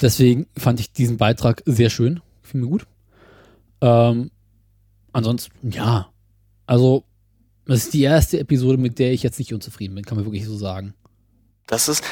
Deswegen 0.02 0.46
fand 0.56 0.80
ich 0.80 0.92
diesen 0.92 1.16
Beitrag 1.16 1.62
sehr 1.66 1.90
schön. 1.90 2.20
Fiel 2.42 2.60
mir 2.60 2.68
gut. 2.68 2.86
Ähm, 3.80 4.30
ansonsten, 5.12 5.70
ja. 5.70 6.10
Also, 6.66 7.04
das 7.66 7.84
ist 7.84 7.94
die 7.94 8.02
erste 8.02 8.38
Episode, 8.38 8.78
mit 8.78 8.98
der 8.98 9.12
ich 9.12 9.22
jetzt 9.22 9.38
nicht 9.38 9.54
unzufrieden 9.54 9.94
bin, 9.94 10.04
kann 10.04 10.16
man 10.16 10.26
wirklich 10.26 10.44
so 10.44 10.56
sagen. 10.56 10.94
Das 11.66 11.88
ist, 11.88 12.04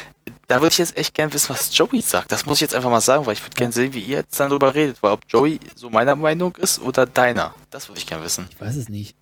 da 0.53 0.61
würde 0.61 0.73
ich 0.73 0.79
jetzt 0.79 0.99
echt 0.99 1.15
gern 1.15 1.33
wissen, 1.33 1.49
was 1.49 1.75
Joey 1.75 2.03
sagt. 2.03 2.31
Das 2.31 2.45
muss 2.45 2.59
ich 2.59 2.61
jetzt 2.61 2.75
einfach 2.75 2.91
mal 2.91 3.01
sagen, 3.01 3.25
weil 3.25 3.33
ich 3.33 3.43
würde 3.43 3.57
gern 3.57 3.73
sehen, 3.73 3.95
wie 3.95 4.01
ihr 4.01 4.19
jetzt 4.19 4.39
dann 4.39 4.51
drüber 4.51 4.75
redet, 4.75 5.03
weil 5.03 5.13
ob 5.13 5.23
Joey 5.27 5.59
so 5.75 5.89
meiner 5.89 6.15
Meinung 6.15 6.55
ist 6.57 6.79
oder 6.79 7.07
deiner. 7.07 7.55
Das 7.71 7.89
würde 7.89 8.01
ich 8.01 8.07
gern 8.07 8.23
wissen. 8.23 8.47
Ich 8.51 8.61
weiß 8.61 8.77
es 8.77 8.91
nicht. 8.91 9.17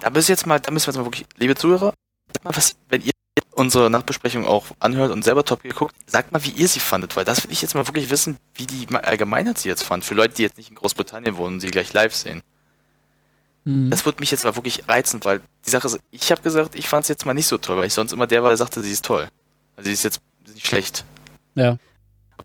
Da 0.00 0.10
müssen 0.10 0.28
wir 0.28 0.34
jetzt 0.34 0.46
mal, 0.46 0.60
da 0.60 0.70
müssen 0.70 0.86
wir 0.86 0.92
jetzt 0.92 0.98
mal 0.98 1.06
wirklich, 1.06 1.24
liebe 1.38 1.54
Zuhörer, 1.54 1.94
sagt 2.34 2.44
mal 2.44 2.54
was, 2.54 2.76
wenn 2.90 3.00
ihr 3.00 3.12
unsere 3.52 3.88
Nachbesprechung 3.88 4.46
auch 4.46 4.66
anhört 4.78 5.10
und 5.10 5.24
selber 5.24 5.42
Top 5.42 5.62
Gear 5.62 5.74
guckt, 5.74 5.96
sagt 6.06 6.32
mal, 6.32 6.44
wie 6.44 6.50
ihr 6.50 6.68
sie 6.68 6.80
fandet, 6.80 7.16
weil 7.16 7.24
das 7.24 7.44
will 7.44 7.50
ich 7.50 7.62
jetzt 7.62 7.74
mal 7.74 7.86
wirklich 7.86 8.10
wissen, 8.10 8.36
wie 8.54 8.66
die 8.66 8.94
Allgemeinheit 8.94 9.56
sie 9.56 9.70
jetzt 9.70 9.84
fand. 9.84 10.04
Für 10.04 10.14
Leute, 10.14 10.34
die 10.34 10.42
jetzt 10.42 10.58
nicht 10.58 10.68
in 10.68 10.76
Großbritannien 10.76 11.38
wohnen 11.38 11.54
und 11.54 11.60
sie 11.60 11.70
gleich 11.70 11.94
live 11.94 12.14
sehen. 12.14 12.42
Hm. 13.64 13.88
Das 13.88 14.04
würde 14.04 14.20
mich 14.20 14.30
jetzt 14.30 14.44
mal 14.44 14.54
wirklich 14.54 14.86
reizen, 14.86 15.24
weil 15.24 15.40
die 15.64 15.70
Sache 15.70 15.86
ist, 15.86 15.98
ich 16.10 16.30
habe 16.30 16.42
gesagt, 16.42 16.74
ich 16.74 16.88
fand 16.88 17.04
es 17.04 17.08
jetzt 17.08 17.24
mal 17.24 17.32
nicht 17.32 17.46
so 17.46 17.56
toll, 17.56 17.78
weil 17.78 17.86
ich 17.86 17.94
sonst 17.94 18.12
immer 18.12 18.26
der 18.26 18.42
war, 18.42 18.50
der 18.50 18.58
sagte, 18.58 18.82
sie 18.82 18.92
ist 18.92 19.06
toll. 19.06 19.28
Also 19.76 19.86
sie 19.86 19.94
ist 19.94 20.04
jetzt 20.04 20.20
nicht 20.54 20.66
schlecht. 20.66 21.04
ja, 21.54 21.78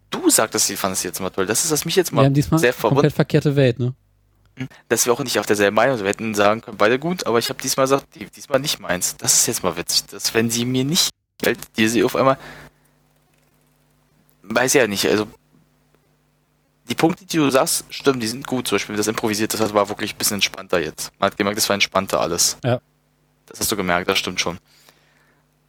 Du 0.10 0.30
sagtest, 0.30 0.68
sie 0.68 0.76
fandest 0.76 1.02
sie 1.02 1.08
jetzt 1.08 1.20
mal 1.20 1.32
toll. 1.32 1.48
Das 1.48 1.66
ist, 1.66 1.72
was 1.72 1.86
mich 1.86 1.96
jetzt 1.96 2.12
wir 2.12 2.18
mal 2.18 2.26
haben 2.26 2.34
diesmal 2.36 2.60
sehr 2.60 2.72
verwundert, 2.72 2.96
komplett 2.96 3.14
verkehrte 3.14 3.56
Welt, 3.56 3.80
ne? 3.80 3.96
dass 4.88 5.06
wir 5.08 5.14
auch 5.14 5.24
nicht 5.24 5.40
auf 5.40 5.48
derselben 5.48 5.76
Meinung 5.76 5.98
sind. 5.98 6.06
Wir 6.06 6.12
hätten 6.12 6.36
sagen 6.36 6.62
können, 6.62 6.78
beide 6.78 7.00
gut, 7.00 7.26
aber 7.26 7.40
ich 7.40 7.50
habe 7.50 7.60
diesmal 7.62 7.86
gesagt, 7.86 8.14
die, 8.16 8.26
diesmal 8.26 8.60
nicht 8.60 8.80
meins. 8.80 9.18
Das 9.18 9.34
ist 9.34 9.48
jetzt 9.48 9.64
mal 9.64 9.76
witzig, 9.76 10.06
dass 10.08 10.34
wenn 10.36 10.52
sie 10.52 10.66
mir 10.66 10.86
nicht 10.86 11.10
gefällt, 11.40 11.60
die 11.78 11.88
sie 11.88 12.04
auf 12.04 12.16
einmal, 12.16 12.38
weiß 14.44 14.76
ich 14.76 14.82
ja 14.82 14.88
nicht, 14.88 15.08
also 15.08 15.28
die 16.90 16.96
Punkte, 16.96 17.26
die 17.26 17.38
du 17.38 17.50
sagst, 17.50 17.86
stimmen, 17.90 18.20
die 18.20 18.28
sind 18.28 18.46
gut. 18.46 18.68
Zum 18.68 18.76
Beispiel 18.76 18.96
das 18.96 19.08
improvisiert, 19.08 19.54
das 19.54 19.74
war 19.74 19.90
wirklich 19.90 20.14
ein 20.14 20.18
bisschen 20.18 20.36
entspannter 20.36 20.80
jetzt. 20.80 21.12
Man 21.18 21.32
hat 21.32 21.38
gemerkt, 21.38 21.58
das 21.58 21.70
war 21.70 21.74
entspannter 21.74 22.20
alles. 22.20 22.58
Ja. 22.64 22.82
Das 23.48 23.60
hast 23.60 23.72
du 23.72 23.76
gemerkt, 23.76 24.10
das 24.10 24.20
stimmt 24.20 24.40
schon. 24.40 24.60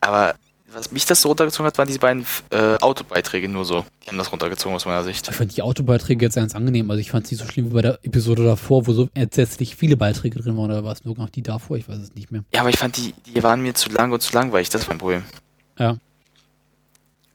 Aber 0.01 0.35
was 0.75 0.91
mich 0.93 1.07
das 1.07 1.21
so 1.21 1.29
runtergezogen 1.29 1.67
hat, 1.67 1.79
waren 1.79 1.87
diese 1.87 1.99
beiden 1.99 2.27
äh, 2.51 2.77
Autobeiträge 2.81 3.49
nur 3.49 3.65
so. 3.65 3.85
Die 4.05 4.09
haben 4.09 4.19
das 4.19 4.33
runtergezogen 4.33 4.75
aus 4.75 4.87
meiner 4.87 5.05
Sicht. 5.05 5.29
Ich 5.29 5.35
fand 5.35 5.57
die 5.57 5.63
Autobeiträge 5.63 6.25
jetzt 6.25 6.35
ganz 6.35 6.55
angenehm. 6.55 6.91
Also 6.91 7.01
ich 7.01 7.11
fand 7.11 7.25
es 7.25 7.33
nicht 7.33 7.41
so 7.41 7.47
schlimm 7.47 7.71
wie 7.71 7.75
bei 7.75 7.83
der 7.83 7.99
Episode 8.03 8.45
davor, 8.45 8.87
wo 8.87 8.93
so 8.93 9.09
entsetzlich 9.15 9.77
viele 9.77 9.97
Beiträge 9.97 10.41
drin 10.41 10.57
waren. 10.57 10.71
Oder 10.71 10.85
war 10.85 10.93
es 10.93 11.05
nur 11.05 11.17
noch 11.17 11.31
die 11.31 11.43
davor? 11.43 11.77
Ich 11.77 11.89
weiß 11.89 11.99
es 11.99 12.15
nicht 12.15 12.31
mehr. 12.31 12.45
Ja, 12.53 12.61
aber 12.61 12.71
ich 12.71 12.79
fand, 12.79 12.97
die, 12.97 13.15
die 13.27 13.43
waren 13.43 13.61
mir 13.63 13.75
zu 13.75 13.91
lang 13.91 14.13
und 14.13 14.21
zu 14.21 14.35
langweilig. 14.35 14.69
Das 14.69 14.83
ist 14.83 14.89
mein 14.89 14.99
Problem. 14.99 15.23
Ja. 15.79 15.97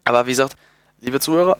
Aber 0.03 0.25
wie 0.25 0.31
gesagt, 0.31 0.55
liebe 1.01 1.19
Zuhörer, 1.19 1.57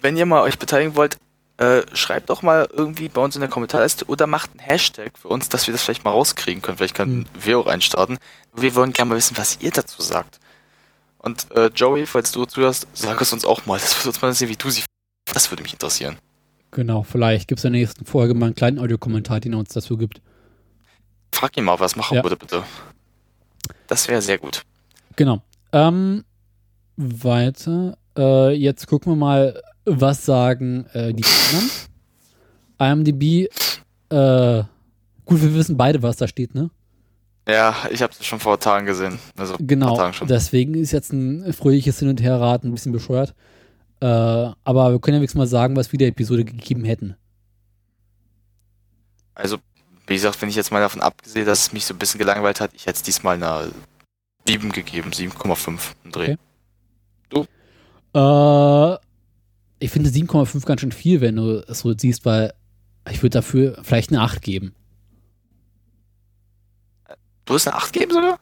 wenn 0.00 0.16
ihr 0.16 0.26
mal 0.26 0.42
euch 0.42 0.58
beteiligen 0.58 0.96
wollt, 0.96 1.16
äh, 1.60 1.82
schreibt 1.92 2.30
doch 2.30 2.40
mal 2.40 2.68
irgendwie 2.72 3.08
bei 3.08 3.20
uns 3.20 3.36
in 3.36 3.42
der 3.42 3.50
Kommentarliste 3.50 4.06
oder 4.06 4.26
macht 4.26 4.50
einen 4.52 4.60
Hashtag 4.60 5.18
für 5.18 5.28
uns, 5.28 5.50
dass 5.50 5.66
wir 5.66 5.72
das 5.72 5.82
vielleicht 5.82 6.04
mal 6.04 6.10
rauskriegen 6.10 6.62
können. 6.62 6.78
Vielleicht 6.78 6.94
können 6.94 7.28
wir 7.38 7.58
auch 7.58 7.66
einstarten. 7.66 8.18
Wir 8.54 8.74
wollen 8.74 8.94
gerne 8.94 9.10
mal 9.10 9.16
wissen, 9.16 9.36
was 9.36 9.58
ihr 9.60 9.70
dazu 9.70 10.00
sagt. 10.00 10.39
Und 11.22 11.50
äh, 11.52 11.66
Joey, 11.74 12.06
falls 12.06 12.32
du 12.32 12.44
zuhörst, 12.46 12.86
sag 12.94 13.20
es 13.20 13.32
uns 13.32 13.44
auch 13.44 13.66
mal. 13.66 13.78
Das 13.78 13.96
würde 13.98 14.08
uns 14.08 14.22
mal 14.22 14.32
sehen, 14.32 14.48
wie 14.48 14.56
du 14.56 14.70
sie. 14.70 14.82
Das 15.32 15.50
würde 15.50 15.62
mich 15.62 15.72
interessieren. 15.72 16.16
Genau, 16.70 17.02
vielleicht 17.02 17.48
gibt 17.48 17.58
es 17.58 17.64
in 17.64 17.72
der 17.72 17.80
nächsten 17.82 18.04
Folge 18.06 18.32
mal 18.34 18.46
einen 18.46 18.54
kleinen 18.54 18.78
Audiokommentar, 18.78 19.40
den 19.40 19.52
er 19.52 19.58
uns 19.58 19.70
dazu 19.72 19.96
gibt. 19.96 20.22
Frag 21.32 21.56
ihn 21.56 21.64
mal, 21.64 21.78
was 21.78 21.94
machen 21.96 22.16
Ja. 22.16 22.22
würde, 22.22 22.36
bitte. 22.36 22.62
Das 23.86 24.08
wäre 24.08 24.22
sehr 24.22 24.38
gut. 24.38 24.62
Genau. 25.16 25.42
Ähm, 25.72 26.24
weiter. 26.96 27.98
Äh, 28.16 28.54
jetzt 28.54 28.86
gucken 28.86 29.12
wir 29.12 29.16
mal, 29.16 29.62
was 29.84 30.24
sagen 30.24 30.86
äh, 30.92 31.12
die 31.12 31.24
anderen. 31.24 31.70
IMDb, 33.12 33.48
äh, 34.10 34.62
gut, 35.26 35.42
wir 35.42 35.54
wissen 35.54 35.76
beide, 35.76 36.02
was 36.02 36.16
da 36.16 36.26
steht, 36.26 36.54
ne? 36.54 36.70
Ja, 37.50 37.76
ich 37.90 38.02
habe 38.02 38.12
es 38.18 38.24
schon 38.24 38.40
vor 38.40 38.58
Tagen 38.60 38.86
gesehen. 38.86 39.18
Also 39.36 39.56
vor 39.56 39.66
Genau. 39.66 39.96
Tagen 39.96 40.12
schon. 40.12 40.28
Deswegen 40.28 40.74
ist 40.74 40.92
jetzt 40.92 41.12
ein 41.12 41.52
fröhliches 41.52 41.98
Hin- 41.98 42.08
und 42.08 42.22
Herraten 42.22 42.68
ein 42.68 42.72
bisschen 42.74 42.92
bescheuert. 42.92 43.34
Äh, 44.00 44.06
aber 44.06 44.92
wir 44.92 44.98
können 45.00 45.16
ja 45.16 45.20
wenigstens 45.20 45.38
mal 45.38 45.46
sagen, 45.46 45.76
was 45.76 45.92
wir 45.92 45.98
der 45.98 46.08
Episode 46.08 46.44
gegeben 46.44 46.84
hätten. 46.84 47.16
Also, 49.34 49.58
wie 50.06 50.14
gesagt, 50.14 50.40
wenn 50.42 50.48
ich 50.48 50.56
jetzt 50.56 50.72
mal 50.72 50.80
davon 50.80 51.00
abgesehen, 51.00 51.46
dass 51.46 51.60
es 51.66 51.72
mich 51.72 51.84
so 51.84 51.94
ein 51.94 51.98
bisschen 51.98 52.18
gelangweilt 52.18 52.60
hat, 52.60 52.70
ich 52.74 52.86
hätte 52.86 52.96
es 52.96 53.02
diesmal 53.02 53.36
eine 53.36 53.70
7 54.46 54.72
gegeben, 54.72 55.10
7,5 55.12 55.92
im 56.04 56.12
Dreh. 56.12 56.36
Okay. 57.32 57.46
Äh, 58.14 58.96
ich 59.78 59.90
finde 59.90 60.10
7,5 60.10 60.64
ganz 60.66 60.80
schön 60.80 60.92
viel, 60.92 61.20
wenn 61.20 61.36
du 61.36 61.64
es 61.66 61.80
so 61.80 61.96
siehst, 61.96 62.24
weil 62.24 62.52
ich 63.10 63.22
würde 63.22 63.38
dafür 63.38 63.78
vielleicht 63.82 64.10
eine 64.10 64.20
8 64.20 64.42
geben. 64.42 64.74
Du 67.50 67.54
wirst 67.56 67.66
eine 67.66 67.76
8 67.78 67.92
geben 67.92 68.12
sogar? 68.12 68.38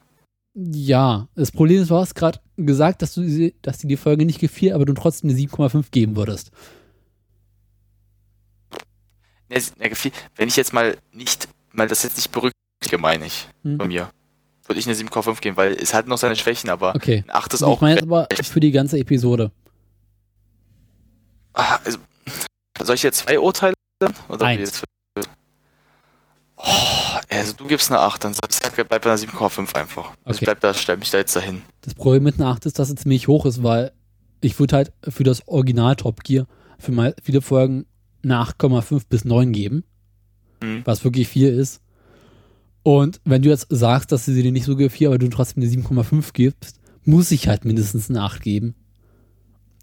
Ja, 0.54 1.28
das 1.34 1.50
Problem 1.50 1.80
ist, 1.80 1.88
du 1.90 1.96
hast 1.96 2.14
gerade 2.14 2.40
gesagt, 2.58 3.00
dass 3.00 3.14
du 3.14 3.50
dass 3.62 3.78
dir 3.78 3.88
die 3.88 3.96
Folge 3.96 4.26
nicht 4.26 4.38
gefiel, 4.38 4.74
aber 4.74 4.84
du 4.84 4.92
trotzdem 4.92 5.30
eine 5.30 5.38
7,5 5.38 5.86
geben 5.90 6.14
würdest. 6.14 6.50
Ne, 9.48 9.62
ne, 9.78 9.90
Wenn 10.36 10.48
ich 10.48 10.56
jetzt 10.56 10.74
mal 10.74 10.98
nicht, 11.10 11.48
mal 11.72 11.88
das 11.88 12.02
jetzt 12.02 12.16
nicht 12.18 12.30
berücksichtige, 12.32 12.98
meine 13.00 13.24
ich, 13.24 13.48
Hm. 13.62 13.78
von 13.78 13.88
mir, 13.88 14.10
würde 14.66 14.78
ich 14.78 14.84
eine 14.86 14.94
7,5 14.94 15.40
geben, 15.40 15.56
weil 15.56 15.72
es 15.72 15.94
hat 15.94 16.06
noch 16.06 16.18
seine 16.18 16.36
Schwächen, 16.36 16.68
aber 16.68 16.94
Okay. 16.94 17.24
ein 17.26 17.34
8 17.34 17.54
ist 17.54 17.60
ich 17.62 17.66
auch. 17.66 17.80
meine 17.80 17.94
jetzt 17.94 18.02
aber 18.02 18.28
für 18.42 18.60
die 18.60 18.72
ganze 18.72 18.98
Episode. 18.98 19.52
Ah, 21.54 21.78
also, 21.82 21.96
soll 22.82 22.96
ich 22.96 23.02
jetzt 23.04 23.20
zwei 23.20 23.40
Urteile? 23.40 23.72
Oder 24.28 24.44
Eins. 24.44 24.60
jetzt? 24.60 24.84
Oh, 26.60 27.18
also 27.30 27.52
du 27.52 27.66
gibst 27.66 27.90
eine 27.90 28.00
8, 28.00 28.24
dann 28.24 28.34
sag 28.34 28.50
ich 28.50 28.72
bleib 28.86 28.88
bei 28.88 28.96
einer 29.10 29.16
7,5 29.18 29.74
einfach. 29.76 30.12
Okay. 30.24 30.38
bleib 30.44 30.60
da, 30.60 30.74
stell 30.74 30.96
mich 30.96 31.10
da 31.10 31.18
jetzt 31.18 31.34
dahin. 31.36 31.62
Das 31.82 31.94
Problem 31.94 32.24
mit 32.24 32.36
einer 32.40 32.48
8 32.48 32.66
ist, 32.66 32.78
dass 32.78 32.88
es 32.90 32.96
ziemlich 32.96 33.28
hoch 33.28 33.46
ist, 33.46 33.62
weil 33.62 33.92
ich 34.40 34.58
würde 34.58 34.76
halt 34.76 34.92
für 35.08 35.24
das 35.24 35.46
Original 35.46 35.94
Top 35.96 36.24
Gear 36.24 36.46
für 36.78 36.92
mal 36.92 37.14
viele 37.22 37.40
Folgen 37.42 37.86
eine 38.24 38.38
8,5 38.40 39.02
bis 39.08 39.24
9 39.24 39.52
geben, 39.52 39.84
Mhm. 40.60 40.82
was 40.84 41.04
wirklich 41.04 41.28
viel 41.28 41.48
ist. 41.48 41.80
Und 42.82 43.20
wenn 43.24 43.42
du 43.42 43.48
jetzt 43.48 43.66
sagst, 43.70 44.10
dass 44.10 44.24
sie 44.24 44.42
dir 44.42 44.50
nicht 44.50 44.64
so 44.64 44.74
gefiel, 44.74 45.06
aber 45.08 45.18
du 45.18 45.28
trotzdem 45.28 45.62
eine 45.62 45.70
7,5 45.70 46.32
gibst, 46.32 46.80
muss 47.04 47.30
ich 47.30 47.46
halt 47.46 47.64
mindestens 47.64 48.10
eine 48.10 48.22
8 48.22 48.42
geben. 48.42 48.74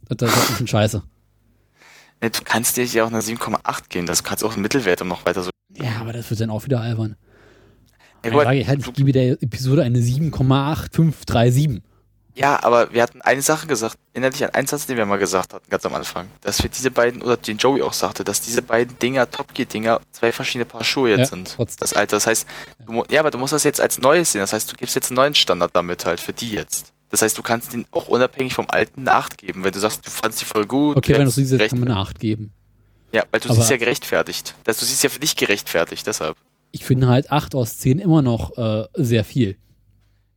Das 0.09 0.29
ist 0.29 0.35
halt 0.35 0.45
ein 0.45 0.51
bisschen 0.51 0.67
scheiße. 0.67 1.03
Ne, 2.25 2.31
du 2.31 2.39
kannst 2.43 2.75
dir 2.75 2.85
ja 2.85 3.03
auch 3.03 3.09
eine 3.09 3.21
7,8 3.21 3.83
geben, 3.89 4.07
das 4.07 4.23
kannst 4.23 4.43
auch 4.43 4.53
einen 4.53 4.63
Mittelwert 4.63 4.99
und 5.03 5.09
noch 5.09 5.27
weiter 5.27 5.43
so. 5.43 5.51
Ja, 5.73 5.97
aber 6.01 6.11
das 6.11 6.27
wird 6.31 6.39
dann 6.39 6.49
auch 6.49 6.65
wieder 6.65 6.81
albern. 6.81 7.15
Ja, 8.23 8.31
mal, 8.31 8.45
sage 8.45 8.57
ich 8.57 8.67
halt, 8.67 8.79
ich 8.87 8.93
gebe 8.93 9.11
der 9.11 9.33
Episode 9.43 9.83
eine 9.83 9.99
7,8537. 9.99 11.81
Ja, 12.33 12.63
aber 12.63 12.91
wir 12.91 13.03
hatten 13.03 13.21
eine 13.21 13.43
Sache 13.43 13.67
gesagt, 13.67 13.97
innerlich 14.13 14.43
an 14.43 14.49
einen 14.49 14.65
Satz, 14.65 14.87
den 14.87 14.97
wir 14.97 15.05
mal 15.05 15.19
gesagt 15.19 15.53
hatten, 15.53 15.69
ganz 15.69 15.85
am 15.85 15.93
Anfang, 15.93 16.27
dass 16.41 16.63
wir 16.63 16.69
diese 16.71 16.89
beiden, 16.89 17.21
oder 17.21 17.37
den 17.37 17.57
Joey 17.57 17.83
auch 17.83 17.93
sagte, 17.93 18.23
dass 18.23 18.41
diese 18.41 18.63
beiden 18.63 18.97
Dinger, 18.97 19.29
Top 19.29 19.53
Gear 19.53 19.67
Dinger, 19.67 20.01
zwei 20.11 20.31
verschiedene 20.31 20.65
Paar 20.65 20.83
Schuhe 20.83 21.11
jetzt 21.11 21.19
Ja, 21.19 21.25
sind. 21.27 21.53
trotzdem. 21.55 21.77
Das 21.79 21.93
Alter, 21.93 22.15
das 22.17 22.25
heißt, 22.25 22.47
du, 22.87 23.03
ja, 23.11 23.19
aber 23.19 23.29
du 23.29 23.37
musst 23.37 23.53
das 23.53 23.63
jetzt 23.63 23.79
als 23.79 23.99
Neues 23.99 24.31
sehen, 24.31 24.41
das 24.41 24.51
heißt, 24.51 24.71
du 24.71 24.75
gibst 24.75 24.95
jetzt 24.95 25.11
einen 25.11 25.17
neuen 25.17 25.35
Standard 25.35 25.75
damit 25.75 26.05
halt, 26.07 26.19
für 26.19 26.33
die 26.33 26.49
jetzt. 26.51 26.91
Das 27.15 27.21
heißt, 27.21 27.37
du 27.37 27.43
kannst 27.43 27.71
den 27.71 27.85
auch 27.91 28.09
unabhängig 28.09 28.53
vom 28.53 28.65
alten 28.69 29.07
eine 29.07 29.13
8 29.13 29.37
geben, 29.37 29.63
wenn 29.63 29.71
du 29.71 29.79
sagst, 29.79 30.05
du 30.05 30.11
fandst 30.11 30.41
die 30.41 30.45
voll 30.45 30.65
gut. 30.65 30.97
Okay, 30.97 31.13
wenn 31.13 31.23
du 31.23 31.31
siehst, 31.31 31.57
kann 31.57 31.79
man 31.79 31.87
eine 31.87 31.97
8 31.97 32.19
geben. 32.19 32.51
Ja, 33.13 33.23
weil 33.31 33.39
du 33.39 33.47
aber- 33.47 33.55
siehst 33.55 33.69
ja 33.69 33.77
gerechtfertigt. 33.77 34.53
Das, 34.65 34.79
du 34.79 34.85
siehst 34.85 35.01
ja 35.01 35.09
für 35.09 35.21
dich 35.21 35.37
gerechtfertigt, 35.37 36.05
deshalb. 36.05 36.35
Ich 36.73 36.83
finde 36.83 37.07
halt 37.07 37.31
8 37.31 37.55
aus 37.55 37.77
10 37.77 37.99
immer 37.99 38.21
noch 38.21 38.57
äh, 38.57 38.85
sehr 38.95 39.23
viel. 39.23 39.57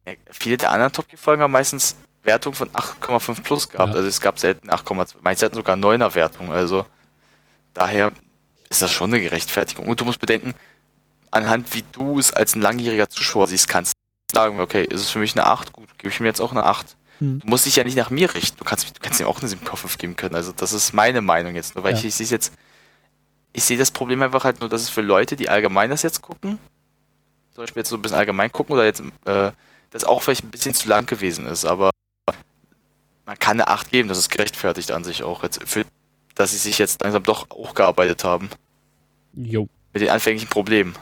Ja, 0.07 0.13
viele 0.31 0.57
der 0.57 0.71
anderen 0.71 0.93
Top 0.93 1.09
Gear 1.09 1.19
Folgen 1.19 1.43
haben 1.43 1.51
meistens 1.51 1.97
Wertung 2.23 2.55
von 2.55 2.69
8,5 2.71 3.43
plus 3.43 3.69
gehabt. 3.69 3.91
Ja. 3.91 3.97
Also 3.97 4.07
es 4.09 4.21
gab 4.21 4.39
selten 4.39 4.71
8,2. 4.71 5.17
Manche 5.21 5.47
hatten 5.47 5.57
sogar 5.57 5.77
9er 5.77 6.15
Wertung. 6.15 6.53
Also 6.53 6.87
daher 7.75 8.13
ist 8.71 8.83
das 8.83 8.93
schon 8.93 9.13
eine 9.13 9.21
Gerechtfertigung. 9.21 9.89
Und 9.89 10.01
du 10.01 10.05
musst 10.05 10.21
bedenken, 10.21 10.55
anhand 11.33 11.75
wie 11.75 11.83
du 11.91 12.21
es 12.21 12.33
als 12.33 12.55
ein 12.55 12.63
langjähriger 12.63 13.09
Zuschauer 13.09 13.49
siehst, 13.49 13.67
kannst 13.67 13.95
du 14.31 14.37
sagen, 14.37 14.61
okay, 14.61 14.85
ist 14.85 15.01
es 15.01 15.11
für 15.11 15.19
mich 15.19 15.35
eine 15.35 15.47
8? 15.47 15.73
Gebe 16.09 16.15
ich 16.15 16.21
mir 16.21 16.29
jetzt 16.29 16.41
auch 16.41 16.53
eine 16.53 16.65
8. 16.65 16.97
Hm. 17.19 17.41
Du 17.41 17.47
musst 17.47 17.67
dich 17.67 17.77
ja 17.77 17.85
nicht 17.85 17.97
nach 17.97 18.09
mir 18.11 18.33
richten. 18.35 18.57
Du 18.59 18.65
kannst, 18.65 18.89
du 18.89 19.01
kannst 19.01 19.21
ihm 19.21 19.27
auch 19.27 19.41
eine 19.41 19.51
7,5 19.51 19.99
geben 19.99 20.17
können. 20.17 20.35
Also 20.35 20.53
das 20.53 20.73
ist 20.73 20.95
meine 20.95 21.21
Meinung 21.21 21.55
jetzt. 21.55 21.75
Nur 21.75 21.85
weil 21.85 21.93
Ja. 21.93 21.99
ich, 21.99 22.05
ich 22.07 22.15
sehe 22.15 22.27
jetzt, 22.27 22.53
ich 23.53 23.65
sehe 23.65 23.77
das 23.77 23.91
Problem 23.91 24.23
einfach 24.23 24.45
halt 24.45 24.61
nur, 24.61 24.69
dass 24.69 24.83
es 24.83 24.89
für 24.89 25.03
Leute, 25.03 25.37
die 25.37 25.49
allgemein 25.49 25.91
das 25.91 26.03
jetzt 26.03 26.23
gucken, 26.23 26.59
zum 27.53 27.63
Beispiel 27.65 27.81
jetzt 27.81 27.91
so 27.91 27.97
ein 27.97 28.03
bisschen 28.03 28.17
allgemein 28.17 28.51
gucken 28.51 28.73
oder 28.75 28.85
jetzt, 28.85 29.03
äh, 29.27 29.51
das 29.91 30.05
auch 30.05 30.23
vielleicht 30.23 30.45
ein 30.45 30.51
bisschen 30.51 30.75
zu 30.75 30.89
lang 30.89 31.07
gewesen 31.07 31.47
ist, 31.47 31.65
aber 31.65 31.91
man 33.27 33.39
kann 33.39 33.61
eine 33.61 33.69
8 33.69 33.91
geben, 33.91 34.09
das 34.09 34.19
ist 34.19 34.31
gerechtfertigt 34.31 34.93
an 34.93 35.05
sich 35.05 35.23
auch 35.23 35.43
jetzt, 35.43 35.61
für, 35.69 35.85
dass 36.35 36.53
sie 36.53 36.57
sich 36.57 36.79
jetzt 36.79 37.03
langsam 37.03 37.23
doch 37.25 37.49
hochgearbeitet 37.53 38.25
haben. 38.25 38.49
Jo. 39.35 39.69
Mit 39.93 40.03
den 40.03 40.11
anfänglichen 40.11 40.49
Problemen. 40.49 40.95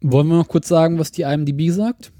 Wollen 0.00 0.28
wir 0.28 0.36
noch 0.36 0.48
kurz 0.48 0.68
sagen, 0.68 0.98
was 0.98 1.10
die 1.12 1.22
IMDb 1.22 1.70
sagt? 1.72 2.12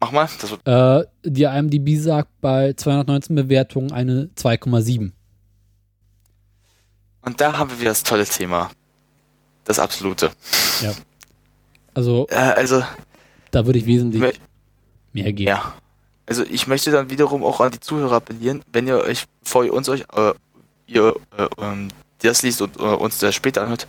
Ja. 0.00 0.06
Mach 0.06 0.12
mal, 0.12 0.28
das 0.40 0.50
wird, 0.50 0.66
Äh, 0.66 1.04
die 1.24 1.42
IMDb 1.44 2.00
sagt 2.00 2.28
bei 2.40 2.72
219 2.72 3.34
Bewertungen 3.34 3.92
eine 3.92 4.30
2,7. 4.36 5.12
und 7.22 7.40
da 7.40 7.58
haben 7.58 7.70
wir 7.70 7.80
wieder 7.80 7.90
das 7.90 8.02
tolle 8.02 8.24
Thema. 8.24 8.70
Das 9.64 9.78
Absolute. 9.78 10.30
Also 11.94 12.26
Äh, 12.30 12.34
also, 12.36 12.82
da 13.50 13.66
würde 13.66 13.78
ich 13.80 13.86
wesentlich 13.86 14.40
mehr 15.12 15.32
geben. 15.32 15.48
Ja. 15.48 15.74
Also 16.26 16.44
ich 16.44 16.66
möchte 16.66 16.90
dann 16.90 17.10
wiederum 17.10 17.42
auch 17.42 17.60
an 17.60 17.72
die 17.72 17.80
Zuhörer 17.80 18.16
appellieren, 18.16 18.62
wenn 18.72 18.86
ihr 18.86 18.98
euch, 18.98 19.24
bevor 19.42 19.64
ihr 19.64 19.72
uns 19.72 19.88
euch, 19.88 20.02
äh, 20.14 20.32
ihr 20.86 21.14
äh, 21.36 21.48
ähm, 21.58 21.88
das 22.20 22.42
liest 22.42 22.60
und 22.62 22.76
äh, 22.76 22.82
uns 22.82 23.18
das 23.18 23.34
später 23.34 23.62
anhört, 23.62 23.88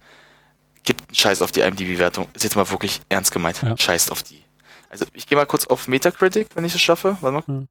gibt 0.84 1.02
einen 1.08 1.16
Scheiß 1.16 1.42
auf 1.42 1.52
die 1.52 1.60
IMDb-Wertung. 1.62 2.28
Ist 2.34 2.44
jetzt 2.44 2.56
mal 2.56 2.70
wirklich 2.70 3.02
ernst 3.10 3.32
gemeint. 3.32 3.62
Ja. 3.62 3.78
Scheißt 3.78 4.12
auf 4.12 4.24
die. 4.24 4.42
Also 4.90 5.06
ich 5.14 5.28
gehe 5.28 5.38
mal 5.38 5.46
kurz 5.46 5.68
auf 5.68 5.88
Metacritic, 5.88 6.56
wenn 6.56 6.66
ich 6.66 6.74
es 6.76 6.82
schaffe. 6.82 7.18
Warte 7.22 7.50
mal. 7.52 7.58
Hm. 7.60 7.68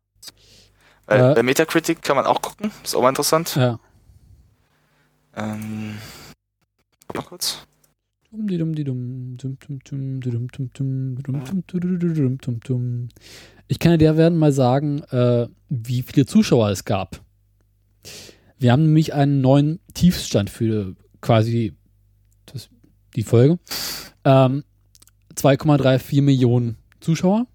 Weil 1.07 1.33
Äh. 1.33 1.35
bei 1.35 1.43
Metacritic 1.43 2.03
kann 2.03 2.17
man 2.17 2.27
auch 2.27 2.41
gucken. 2.43 2.71
Ist 2.85 2.95
auch 2.95 3.03
mal 3.03 3.09
interessant. 3.09 3.57
Ja. 3.57 3.81
Ähm, 5.35 5.97
mal 7.15 7.23
kurz. 7.23 7.67
Ich 13.69 13.79
kann 13.79 13.99
dir 13.99 14.17
werden 14.17 14.39
mal 14.39 14.53
sagen, 14.53 15.03
äh, 15.05 15.49
wie 15.71 16.03
viele 16.03 16.27
Zuschauer 16.27 16.69
es 16.71 16.85
gab. 16.85 17.21
Wir 18.59 18.73
haben 18.73 18.83
nämlich 18.83 19.15
einen 19.15 19.41
neuen 19.41 19.81
Tiefstand 19.95 20.51
für 20.51 20.95
quasi 21.21 21.75
das, 22.47 22.69
die 23.17 23.23
Folge. 23.23 23.59
Ähm, 24.25 24.65
2,34 25.35 26.21
Millionen 26.23 26.77
Zuschauer. 27.01 27.47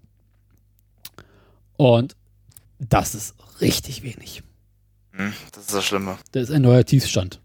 Und 1.76 2.16
das 2.78 3.14
ist 3.14 3.34
richtig 3.60 4.02
wenig. 4.02 4.42
Hm, 5.12 5.32
das 5.52 5.64
ist 5.66 5.74
das 5.74 5.84
Schlimme. 5.84 6.18
Das 6.32 6.44
ist 6.44 6.50
ein 6.50 6.62
neuer 6.62 6.84
Tiefstand. 6.84 7.40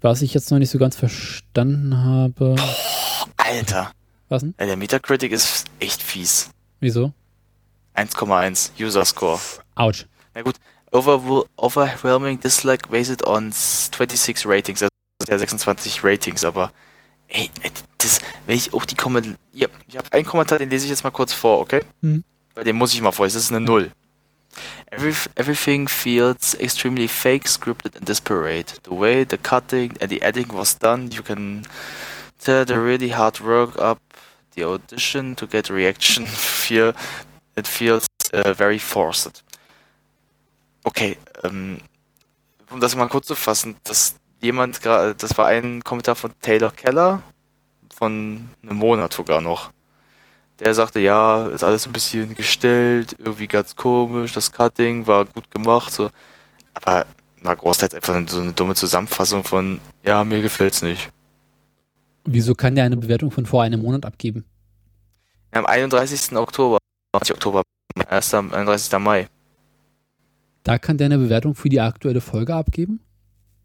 Was 0.00 0.20
ich 0.22 0.34
jetzt 0.34 0.50
noch 0.50 0.58
nicht 0.58 0.70
so 0.70 0.78
ganz 0.78 0.96
verstanden 0.96 1.96
habe. 1.96 2.56
Alter. 3.36 3.92
Was 4.28 4.42
denn? 4.42 4.54
Der 4.58 4.76
Metacritic 4.76 5.32
ist 5.32 5.66
echt 5.80 6.02
fies. 6.02 6.50
Wieso? 6.80 7.12
1,1 7.94 8.70
User 8.80 9.04
Score. 9.04 9.38
Autsch. 9.76 10.06
Na 10.34 10.42
gut, 10.42 10.56
Overwhel- 10.92 11.46
overwhelming 11.56 12.38
dislike 12.40 12.88
based 12.88 13.24
on 13.26 13.50
26 13.52 14.46
Ratings, 14.46 14.82
also 14.82 14.90
ja 15.28 15.38
26 15.38 16.04
Ratings, 16.04 16.44
aber 16.44 16.72
ey, 17.28 17.50
äh, 17.62 17.70
das, 17.98 18.20
wenn 18.46 18.56
ich 18.56 18.72
auch 18.74 18.84
die 18.84 18.96
Kommentare, 18.96 19.36
ja, 19.52 19.68
ich 19.88 19.96
habe 19.96 20.12
einen 20.12 20.26
Kommentar, 20.26 20.58
den 20.58 20.70
lese 20.70 20.84
ich 20.84 20.90
jetzt 20.90 21.04
mal 21.04 21.10
kurz 21.10 21.32
vor, 21.32 21.60
okay? 21.60 21.80
Mhm. 22.00 22.24
Weil 22.54 22.64
den 22.64 22.76
muss 22.76 22.94
ich 22.94 23.00
mal 23.00 23.12
vor, 23.12 23.26
das 23.26 23.34
ist 23.34 23.50
eine 23.50 23.60
Null. 23.60 23.90
Every, 24.90 25.14
everything 25.34 25.88
feels 25.88 26.54
extremely 26.54 27.08
fake, 27.08 27.48
scripted 27.48 27.96
and 27.96 28.08
desperate. 28.08 28.74
The 28.84 28.92
way 28.92 29.26
the 29.28 29.36
cutting 29.36 29.94
and 30.00 30.10
the 30.10 30.22
editing 30.22 30.56
was 30.56 30.78
done, 30.78 31.10
you 31.10 31.22
can 31.22 31.66
tell 32.38 32.64
the 32.64 32.74
really 32.74 33.10
hard 33.10 33.40
work 33.40 33.76
up 33.78 33.98
the 34.54 34.64
audition 34.64 35.34
to 35.36 35.46
get 35.46 35.68
reaction 35.68 36.26
feel 36.26 36.92
it 37.56 37.66
feels 37.66 38.06
uh, 38.32 38.52
very 38.54 38.78
forced. 38.78 39.42
Okay, 40.84 41.16
ähm, 41.42 41.80
um 42.70 42.80
das 42.80 42.94
mal 42.94 43.08
kurz 43.08 43.26
zu 43.26 43.34
fassen, 43.34 43.76
dass 43.84 44.16
jemand 44.44 44.80
gerade, 44.82 45.14
das 45.14 45.36
war 45.36 45.46
ein 45.46 45.82
Kommentar 45.82 46.14
von 46.14 46.30
Taylor 46.40 46.70
Keller 46.70 47.22
von 47.92 48.48
einem 48.62 48.76
Monat 48.76 49.12
sogar 49.12 49.40
noch. 49.40 49.72
Der 50.60 50.74
sagte, 50.74 51.00
ja, 51.00 51.48
ist 51.48 51.64
alles 51.64 51.86
ein 51.86 51.92
bisschen 51.92 52.34
gestellt, 52.34 53.16
irgendwie 53.18 53.48
ganz 53.48 53.74
komisch, 53.74 54.32
das 54.32 54.52
Cutting 54.52 55.06
war 55.06 55.24
gut 55.24 55.50
gemacht, 55.50 55.92
so. 55.92 56.10
Aber 56.74 57.06
na, 57.42 57.54
großteils 57.54 57.94
einfach 57.94 58.14
so 58.28 58.40
eine 58.40 58.52
dumme 58.52 58.74
Zusammenfassung 58.74 59.42
von, 59.42 59.80
ja, 60.04 60.22
mir 60.22 60.42
gefällt's 60.42 60.82
nicht. 60.82 61.10
Wieso 62.24 62.54
kann 62.54 62.74
der 62.74 62.84
eine 62.84 62.96
Bewertung 62.96 63.30
von 63.30 63.46
vor 63.46 63.62
einem 63.62 63.82
Monat 63.82 64.06
abgeben? 64.06 64.44
Am 65.50 65.66
31. 65.66 66.36
Oktober, 66.36 66.78
nicht 67.20 67.32
Oktober, 67.32 67.62
erst 68.10 68.34
am 68.34 68.52
31. 68.52 68.98
Mai. 68.98 69.28
Da 70.62 70.78
kann 70.78 70.96
der 70.98 71.06
eine 71.06 71.18
Bewertung 71.18 71.54
für 71.54 71.68
die 71.68 71.80
aktuelle 71.80 72.20
Folge 72.20 72.54
abgeben? 72.54 73.00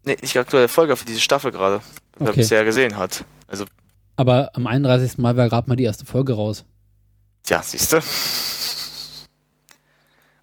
Nee, 0.04 0.16
nicht 0.22 0.36
aktuelle 0.36 0.68
Folge, 0.68 0.96
für 0.96 1.04
diese 1.04 1.20
Staffel 1.20 1.50
gerade, 1.52 1.80
er 2.18 2.28
Okay. 2.28 2.36
bisher 2.40 2.64
gesehen 2.64 2.96
hat. 2.96 3.24
Also, 3.46 3.64
Aber 4.16 4.50
am 4.54 4.66
31. 4.66 5.18
Mai 5.18 5.36
war 5.36 5.48
gerade 5.48 5.68
mal 5.68 5.76
die 5.76 5.84
erste 5.84 6.06
Folge 6.06 6.32
raus. 6.34 6.64
tja, 7.42 7.62
siehst 7.62 7.92
du. 7.92 8.00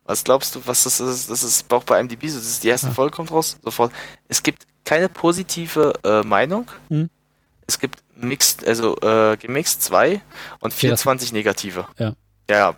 Was 0.05 0.23
glaubst 0.23 0.55
du, 0.55 0.61
was 0.65 0.83
das 0.83 0.99
ist? 1.01 1.29
Das 1.29 1.43
ist 1.43 1.71
auch 1.73 1.83
bei 1.83 1.99
IMDb 1.99 2.27
so. 2.29 2.37
Das 2.37 2.47
ist 2.47 2.63
die 2.63 2.69
erste 2.69 2.87
Ja. 2.87 2.93
Folge 2.93 3.15
kommt 3.15 3.31
raus, 3.31 3.57
sofort. 3.61 3.91
Es 4.29 4.41
gibt 4.41 4.65
keine 4.85 5.09
positive 5.09 5.93
äh, 6.03 6.21
Meinung. 6.21 6.67
Hm. 6.89 7.09
Es 7.67 7.77
gibt 7.77 8.01
mixed, 8.15 8.65
also 8.65 8.95
äh, 9.01 9.35
gemixt 9.37 9.81
zwei 9.83 10.21
und 10.61 10.71
Okay, 10.73 10.87
das- 10.89 11.01
24 11.03 11.33
negative. 11.33 11.85
Ja. 11.97 12.13
Ja, 12.49 12.75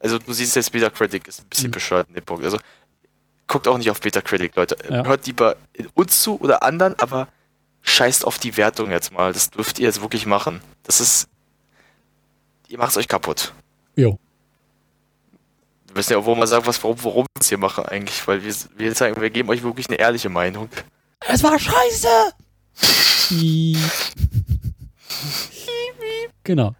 Also 0.00 0.18
du 0.18 0.32
siehst 0.32 0.56
jetzt 0.56 0.72
Beta 0.72 0.88
Critic 0.90 1.28
ist 1.28 1.40
ein 1.42 1.48
bisschen 1.48 1.68
Mhm. 1.68 1.72
bescheuert 1.72 2.08
in 2.08 2.14
dem 2.14 2.24
Punkt. 2.24 2.42
Also 2.44 2.58
guckt 3.46 3.68
auch 3.68 3.78
nicht 3.78 3.90
auf 3.90 4.00
Beta 4.00 4.20
Critic, 4.20 4.56
Leute. 4.56 4.76
Ja. 4.88 5.04
Hört 5.04 5.26
lieber 5.26 5.56
uns 5.94 6.22
zu 6.22 6.40
oder 6.40 6.62
anderen, 6.62 6.98
aber 6.98 7.28
scheißt 7.82 8.24
auf 8.26 8.38
die 8.38 8.56
Wertung 8.56 8.90
jetzt 8.90 9.12
mal. 9.12 9.32
Das 9.32 9.50
dürft 9.50 9.78
ihr 9.78 9.86
jetzt 9.86 10.00
wirklich 10.02 10.26
machen. 10.26 10.60
Das 10.84 11.00
ist. 11.00 11.28
Ihr 12.68 12.78
macht 12.78 12.96
euch 12.96 13.08
kaputt. 13.08 13.52
Jo. 13.96 14.18
Wir 15.88 15.94
müssen 15.96 16.12
ja 16.12 16.18
auch 16.18 16.24
wohl 16.24 16.36
mal 16.36 16.46
sagen, 16.46 16.64
was, 16.66 16.82
warum, 16.82 16.96
warum 17.04 17.26
wir 17.34 17.40
es 17.40 17.48
hier 17.50 17.58
machen 17.58 17.84
eigentlich, 17.84 18.26
weil 18.26 18.42
wir, 18.42 18.54
wir 18.76 18.94
sagen, 18.94 19.20
wir 19.20 19.28
geben 19.28 19.50
euch 19.50 19.62
wirklich 19.62 19.88
eine 19.90 19.98
ehrliche 19.98 20.30
Meinung. 20.30 20.68
Es 21.28 21.42
war 21.42 21.58
scheiße! 21.58 22.08
Genau. 26.44 26.74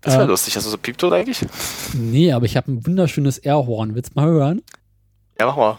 Das 0.00 0.14
wäre 0.14 0.24
Äh, 0.24 0.26
lustig. 0.26 0.56
Hast 0.56 0.66
du 0.66 0.70
so 0.70 0.76
Piepton 0.78 1.12
eigentlich? 1.12 1.44
nee, 1.94 2.32
aber 2.32 2.44
ich 2.44 2.56
habe 2.56 2.70
ein 2.70 2.86
wunderschönes 2.86 3.38
Airhorn. 3.38 3.94
Willst 3.94 4.10
du 4.14 4.20
mal 4.20 4.28
hören? 4.28 4.62
Ja, 5.40 5.46
mach 5.46 5.56
mal. 5.56 5.78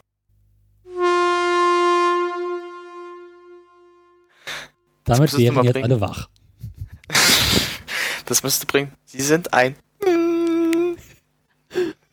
Damit 5.09 5.37
wären 5.37 5.63
jetzt 5.63 5.73
bringen. 5.73 5.85
alle 5.85 6.01
wach. 6.01 6.29
Das 8.25 8.43
müsste 8.43 8.67
bringen. 8.67 8.91
Sie 9.05 9.21
sind 9.21 9.53
ein. 9.53 9.75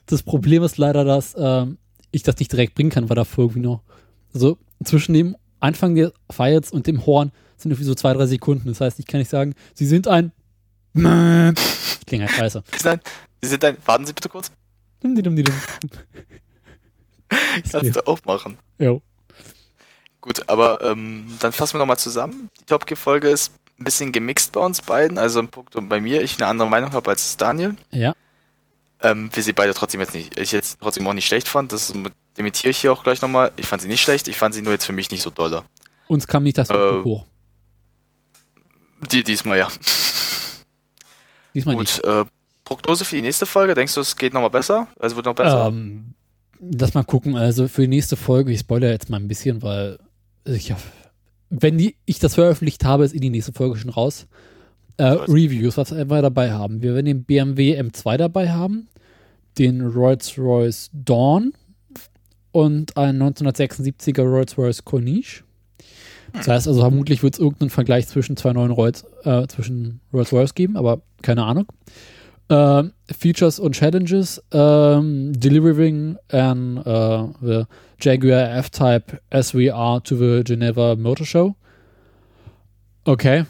Das 0.06 0.22
Problem 0.22 0.62
ist 0.62 0.78
leider, 0.78 1.04
dass 1.04 1.34
ähm, 1.36 1.78
ich 2.12 2.22
das 2.22 2.38
nicht 2.38 2.52
direkt 2.52 2.74
bringen 2.74 2.90
kann, 2.90 3.10
weil 3.10 3.16
davor 3.16 3.44
irgendwie 3.44 3.60
noch 3.60 3.82
so 4.32 4.56
zwischen 4.84 5.14
dem 5.14 5.36
Anfang 5.58 5.96
der 5.96 6.12
Files 6.30 6.70
und 6.70 6.86
dem 6.86 7.04
Horn 7.04 7.32
sind 7.56 7.72
irgendwie 7.72 7.84
so 7.86 7.94
zwei, 7.94 8.14
drei 8.14 8.26
Sekunden. 8.26 8.68
Das 8.68 8.80
heißt, 8.80 9.00
ich 9.00 9.06
kann 9.06 9.18
nicht 9.18 9.30
sagen, 9.30 9.54
sie 9.74 9.84
sind 9.84 10.06
ein 10.06 10.32
klingt 12.06 12.24
halt 12.24 12.30
scheiße. 12.30 12.62
Sie 12.72 12.78
sind 12.78 12.90
ein. 12.90 13.00
Sie 13.42 13.48
sind 13.50 13.64
ein. 13.64 13.76
Warten 13.84 14.06
Sie 14.06 14.12
bitte 14.14 14.28
kurz. 14.28 14.50
Kannst 17.70 17.96
du 17.96 18.06
auch 18.06 18.24
machen. 18.24 18.56
Jo. 18.78 19.02
Gut, 20.26 20.48
aber 20.48 20.82
ähm, 20.82 21.24
dann 21.38 21.52
fassen 21.52 21.74
wir 21.74 21.78
nochmal 21.78 21.98
zusammen. 21.98 22.50
Die 22.60 22.64
Top-Folge 22.64 23.28
ist 23.28 23.52
ein 23.78 23.84
bisschen 23.84 24.10
gemixt 24.10 24.50
bei 24.50 24.60
uns 24.60 24.82
beiden. 24.82 25.18
Also 25.18 25.38
ein 25.38 25.46
Punkt 25.46 25.76
und 25.76 25.88
bei 25.88 26.00
mir, 26.00 26.20
ich 26.20 26.36
eine 26.38 26.48
andere 26.48 26.68
Meinung 26.68 26.92
habe 26.92 27.10
als 27.10 27.36
Daniel. 27.36 27.76
Ja. 27.92 28.12
Ähm, 29.02 29.30
wir 29.32 29.42
sie 29.44 29.52
beide 29.52 29.72
trotzdem 29.72 30.00
jetzt 30.00 30.14
nicht, 30.14 30.36
ich 30.36 30.50
jetzt 30.50 30.80
trotzdem 30.80 31.06
auch 31.06 31.12
nicht 31.12 31.28
schlecht 31.28 31.46
fand. 31.46 31.72
Das 31.72 31.94
dementiere 32.36 32.70
ich 32.72 32.78
hier 32.78 32.92
auch 32.92 33.04
gleich 33.04 33.22
nochmal. 33.22 33.52
Ich 33.56 33.66
fand 33.66 33.82
sie 33.82 33.86
nicht 33.86 34.02
schlecht, 34.02 34.26
ich 34.26 34.36
fand 34.36 34.52
sie 34.52 34.62
nur 34.62 34.72
jetzt 34.72 34.84
für 34.84 34.92
mich 34.92 35.12
nicht 35.12 35.22
so 35.22 35.30
dolle. 35.30 35.62
Uns 36.08 36.26
kam 36.26 36.42
nicht 36.42 36.58
das 36.58 36.70
Äh, 36.70 37.02
hoch. 37.04 37.24
Die, 39.12 39.22
diesmal 39.22 39.58
ja. 39.58 39.68
Diesmal 41.54 41.76
nicht. 41.76 42.02
Gut, 42.02 42.10
äh, 42.10 42.24
Prognose 42.64 43.04
für 43.04 43.14
die 43.14 43.22
nächste 43.22 43.46
Folge, 43.46 43.74
denkst 43.74 43.94
du, 43.94 44.00
es 44.00 44.16
geht 44.16 44.34
nochmal 44.34 44.50
besser? 44.50 44.88
Also 44.98 45.14
wird 45.14 45.26
noch 45.26 45.36
besser? 45.36 45.66
Ähm, 45.68 46.14
lass 46.58 46.94
mal 46.94 47.04
gucken. 47.04 47.36
Also 47.36 47.68
für 47.68 47.82
die 47.82 47.88
nächste 47.88 48.16
Folge, 48.16 48.50
ich 48.50 48.60
spoilere 48.60 48.90
jetzt 48.90 49.08
mal 49.08 49.20
ein 49.20 49.28
bisschen, 49.28 49.62
weil 49.62 50.00
ich 50.46 50.72
hab, 50.72 50.80
wenn 51.50 51.78
die, 51.78 51.96
ich 52.04 52.18
das 52.18 52.34
veröffentlicht 52.34 52.84
habe, 52.84 53.04
ist 53.04 53.14
in 53.14 53.20
die 53.20 53.30
nächste 53.30 53.52
Folge 53.52 53.76
schon 53.76 53.90
raus. 53.90 54.26
Äh? 54.96 55.04
Reviews, 55.04 55.76
was 55.76 55.92
wir 55.92 56.22
dabei 56.22 56.52
haben. 56.52 56.82
Wir 56.82 56.94
werden 56.94 57.06
den 57.06 57.24
BMW 57.24 57.78
M2 57.78 58.16
dabei 58.16 58.50
haben, 58.50 58.88
den 59.58 59.82
Rolls-Royce 59.82 60.90
Dawn 60.92 61.52
und 62.52 62.96
einen 62.96 63.22
1976er 63.22 64.22
Rolls-Royce 64.22 64.84
Corniche. 64.84 65.42
Das 66.32 66.48
heißt 66.48 66.68
also, 66.68 66.80
vermutlich 66.80 67.22
wird 67.22 67.34
es 67.34 67.40
irgendeinen 67.40 67.70
Vergleich 67.70 68.08
zwischen 68.08 68.36
zwei 68.36 68.52
neuen 68.52 68.70
Rolls, 68.70 69.04
äh, 69.24 69.46
zwischen 69.46 70.00
Rolls-Royce 70.12 70.54
geben, 70.54 70.76
aber 70.76 71.02
keine 71.22 71.44
Ahnung. 71.44 71.66
Ähm, 72.48 72.92
Features 73.10 73.58
und 73.58 73.74
Challenges, 73.74 74.42
ähm, 74.52 75.32
delivering 75.38 76.16
an 76.30 76.78
uh, 76.78 77.32
the 77.40 77.64
Jaguar 78.00 78.56
F-Type 78.58 79.20
SVR 79.30 80.00
to 80.04 80.16
the 80.16 80.44
Geneva 80.44 80.94
Motor 80.96 81.26
Show. 81.26 81.54
Okay. 83.04 83.44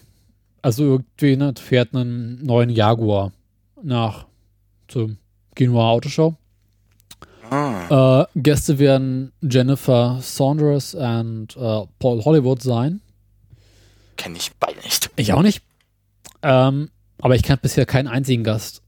Also 0.63 0.85
irgendwie 0.85 1.37
ne, 1.37 1.55
fährt 1.59 1.95
einen 1.95 2.43
neuen 2.45 2.71
Jaguar 2.71 3.33
nach 3.83 4.27
zum 4.89 5.19
Genua 5.55 5.91
Autoshow. 5.91 6.35
Ah, 7.51 8.25
Äh, 8.35 8.41
Gäste 8.41 8.79
werden 8.79 9.33
Jennifer 9.41 10.19
Saunders 10.21 10.95
und 10.95 11.55
Paul 11.55 12.25
Hollywood 12.25 12.63
sein. 12.63 13.01
Kenne 14.17 14.39
ich 14.39 14.53
beide 14.59 14.81
nicht. 14.81 15.11
Ich 15.17 15.33
auch 15.33 15.43
nicht. 15.43 15.63
Ähm, 16.43 16.91
aber 17.19 17.35
ich 17.37 17.43
kannte 17.43 17.63
bisher 17.63 17.87
keinen 17.87 18.09
einzigen 18.09 18.45
Gast, 18.45 18.83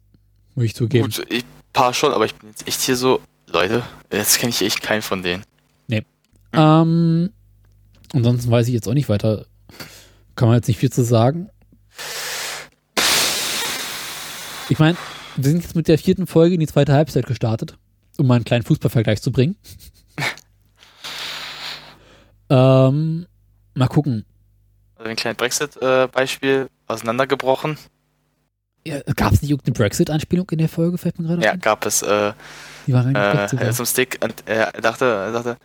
muss 0.58 0.66
ich 0.66 0.74
zugeben. 0.74 1.04
Gut, 1.04 1.24
ich 1.30 1.44
paar 1.72 1.94
schon, 1.94 2.12
aber 2.12 2.26
ich 2.26 2.34
bin 2.34 2.50
jetzt 2.50 2.66
echt 2.66 2.80
hier 2.82 2.96
so, 2.96 3.20
Leute, 3.46 3.82
jetzt 4.12 4.38
kenne 4.38 4.50
ich 4.50 4.62
echt 4.62 4.82
keinen 4.82 5.02
von 5.02 5.22
denen. 5.22 5.44
Ähm, 6.52 7.30
ansonsten 8.12 8.50
weiß 8.50 8.68
ich 8.68 8.74
jetzt 8.74 8.88
auch 8.88 8.94
nicht 8.94 9.08
weiter. 9.08 9.46
Kann 10.34 10.48
man 10.48 10.56
jetzt 10.56 10.68
nicht 10.68 10.78
viel 10.78 10.92
zu 10.92 11.02
sagen. 11.02 11.50
Ich 14.68 14.78
meine, 14.78 14.96
wir 15.36 15.50
sind 15.50 15.62
jetzt 15.62 15.76
mit 15.76 15.88
der 15.88 15.98
vierten 15.98 16.26
Folge 16.26 16.54
in 16.54 16.60
die 16.60 16.66
zweite 16.66 16.92
Halbzeit 16.92 17.26
gestartet, 17.26 17.76
um 18.18 18.26
mal 18.26 18.36
einen 18.36 18.44
kleinen 18.44 18.64
Fußballvergleich 18.64 19.22
zu 19.22 19.32
bringen. 19.32 19.56
ähm, 22.50 23.26
mal 23.74 23.88
gucken. 23.88 24.24
Also 24.96 25.10
ein 25.10 25.16
kleines 25.16 25.38
Brexit-Beispiel 25.38 26.68
auseinandergebrochen. 26.86 27.78
Gab 29.16 29.32
es 29.32 29.42
nicht 29.42 29.50
irgendeine 29.50 29.74
Brexit-Anspielung 29.74 30.48
in 30.50 30.58
der 30.58 30.68
Folge? 30.68 30.98
Fällt 30.98 31.18
mir 31.18 31.26
gerade 31.28 31.42
Ja, 31.44 31.52
ein. 31.52 31.60
gab 31.60 31.84
es 31.86 32.02
äh, 32.02 32.32
Die 32.86 32.92
war 32.92 33.06
äh, 33.06 33.12
er 33.12 33.48
sogar. 33.48 33.68
am 33.78 33.86
Stick 33.86 34.18
und 34.22 34.34
er 34.46 34.72
dachte, 34.72 35.04
er 35.04 35.32
dachte, 35.32 35.56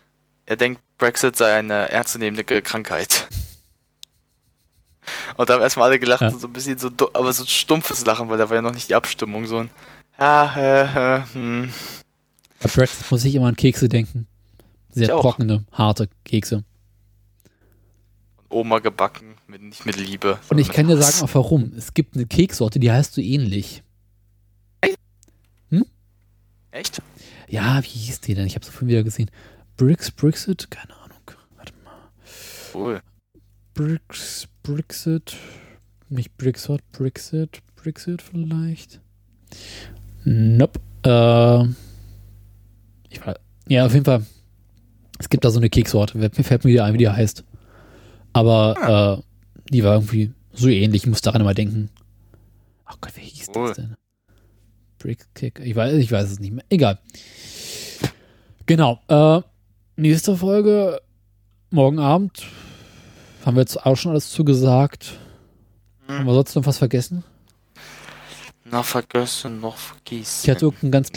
er 0.45 0.55
denkt, 0.55 0.81
Brexit 0.97 1.35
sei 1.35 1.53
eine 1.53 1.89
ernstzunehmende 1.89 2.43
Krankheit. 2.61 3.27
Und 5.35 5.49
da 5.49 5.55
haben 5.55 5.61
erstmal 5.61 5.89
alle 5.89 5.99
gelacht, 5.99 6.21
Ja. 6.21 6.31
so 6.31 6.47
ein 6.47 6.53
bisschen 6.53 6.77
so, 6.77 6.89
aber 7.13 7.33
so 7.33 7.43
ein 7.43 7.47
stumpfes 7.47 8.05
Lachen, 8.05 8.29
weil 8.29 8.37
da 8.37 8.49
war 8.49 8.55
ja 8.55 8.61
noch 8.61 8.73
nicht 8.73 8.89
die 8.89 8.95
Abstimmung, 8.95 9.45
so 9.47 9.59
ein, 9.59 9.69
ja, 10.17 10.55
äh, 10.55 11.17
äh, 11.17 11.21
hm. 11.33 11.73
Bei 12.61 12.69
Brexit 12.69 13.11
muss 13.11 13.25
ich 13.25 13.35
immer 13.35 13.47
an 13.47 13.55
Kekse 13.57 13.89
denken. 13.89 14.27
Sehr 14.91 15.09
trockene, 15.09 15.65
harte 15.73 16.07
Kekse. 16.23 16.63
Oma 18.49 18.79
gebacken, 18.79 19.32
mit, 19.53 19.61
nicht 19.61 19.85
mit 19.85 19.97
Liebe. 19.97 20.39
Und 20.49 20.57
ich 20.57 20.69
kann 20.69 20.87
dir 20.87 20.97
Hass. 20.97 21.19
sagen 21.19 21.29
auch 21.29 21.35
warum. 21.35 21.73
Es 21.77 21.93
gibt 21.93 22.15
eine 22.15 22.25
Keksorte, 22.25 22.79
die 22.79 22.91
heißt 22.91 23.13
so 23.13 23.21
ähnlich. 23.21 23.83
Echt? 26.71 27.03
Ja, 27.47 27.83
wie 27.83 27.87
hieß 27.87 28.21
die 28.21 28.33
denn? 28.33 28.47
Ich 28.47 28.55
habe 28.55 28.65
so 28.65 28.71
vorhin 28.71 28.87
wieder 28.89 29.03
gesehen. 29.03 29.29
Brix, 29.77 30.09
Brexit? 30.09 30.71
Keine 30.71 30.95
Ahnung. 30.95 31.19
Warte 31.55 31.71
mal. 31.83 32.09
Cool. 32.73 32.99
Brix, 33.75 34.47
Brexit. 34.63 35.35
Nicht 36.09 36.35
Brixot, 36.35 36.81
Brexit, 36.91 37.61
Brexit 37.75 38.23
vielleicht. 38.23 39.01
Nope. 40.23 40.79
Äh, 41.03 41.63
ich 43.09 43.23
weiß. 43.23 43.35
Ja, 43.67 43.85
auf 43.85 43.93
jeden 43.93 44.05
Fall. 44.05 44.25
Es 45.19 45.29
gibt 45.29 45.45
da 45.45 45.51
so 45.51 45.59
eine 45.59 45.69
Keksorte. 45.69 46.17
Mir 46.17 46.31
fällt 46.31 46.63
mir 46.65 46.71
wieder 46.71 46.85
ein, 46.85 46.95
wie 46.95 46.99
die 46.99 47.09
heißt. 47.09 47.43
Aber 48.33 49.21
äh, 49.21 49.32
die 49.69 49.83
war 49.83 49.95
irgendwie 49.95 50.31
so 50.53 50.67
ähnlich. 50.67 51.03
Ich 51.03 51.07
muss 51.07 51.21
daran 51.21 51.41
immer 51.41 51.53
denken. 51.53 51.89
Ach 52.85 52.97
Gott, 53.01 53.15
wie 53.15 53.21
hieß 53.21 53.49
Cool. 53.55 53.67
das 53.69 53.77
denn? 53.77 53.95
Brickkick. 54.99 55.59
Ich 55.59 55.75
weiß, 55.75 55.93
ich 55.95 56.11
weiß 56.11 56.31
es 56.31 56.39
nicht 56.39 56.53
mehr. 56.53 56.63
Egal. 56.69 56.99
Genau. 58.65 58.99
Äh, 59.07 59.41
nächste 59.95 60.37
Folge 60.37 61.01
morgen 61.71 61.99
Abend. 61.99 62.45
Haben 63.45 63.57
wir 63.57 63.61
jetzt 63.61 63.85
auch 63.85 63.95
schon 63.97 64.11
alles 64.11 64.29
zugesagt. 64.31 65.17
Hm. 66.07 66.19
Haben 66.19 66.25
wir 66.25 66.33
sonst 66.33 66.55
noch 66.55 66.65
was 66.65 66.77
vergessen? 66.77 67.23
Noch 68.65 68.85
vergessen, 68.85 69.59
noch 69.59 69.77
vergessen. 69.77 70.41
Ich 70.43 70.49
hatte 70.49 70.65
irgendeinen 70.65 70.91
ganz 70.91 71.11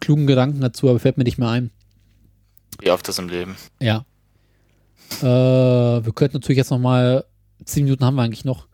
klugen 0.00 0.26
Gedanken 0.26 0.60
dazu, 0.60 0.88
aber 0.88 1.00
fällt 1.00 1.18
mir 1.18 1.24
nicht 1.24 1.38
mehr 1.38 1.48
ein. 1.48 1.70
Wie 2.78 2.90
oft 2.90 3.06
das 3.06 3.18
im 3.18 3.28
Leben. 3.28 3.56
Ja. 3.80 4.04
Äh, 5.20 5.24
wir 6.04 6.12
könnten 6.14 6.36
natürlich 6.36 6.56
jetzt 6.58 6.70
noch 6.70 6.78
mal, 6.78 7.24
zehn 7.64 7.84
Minuten 7.84 8.04
haben 8.04 8.16
wir 8.16 8.22
eigentlich 8.22 8.44
noch, 8.44 8.66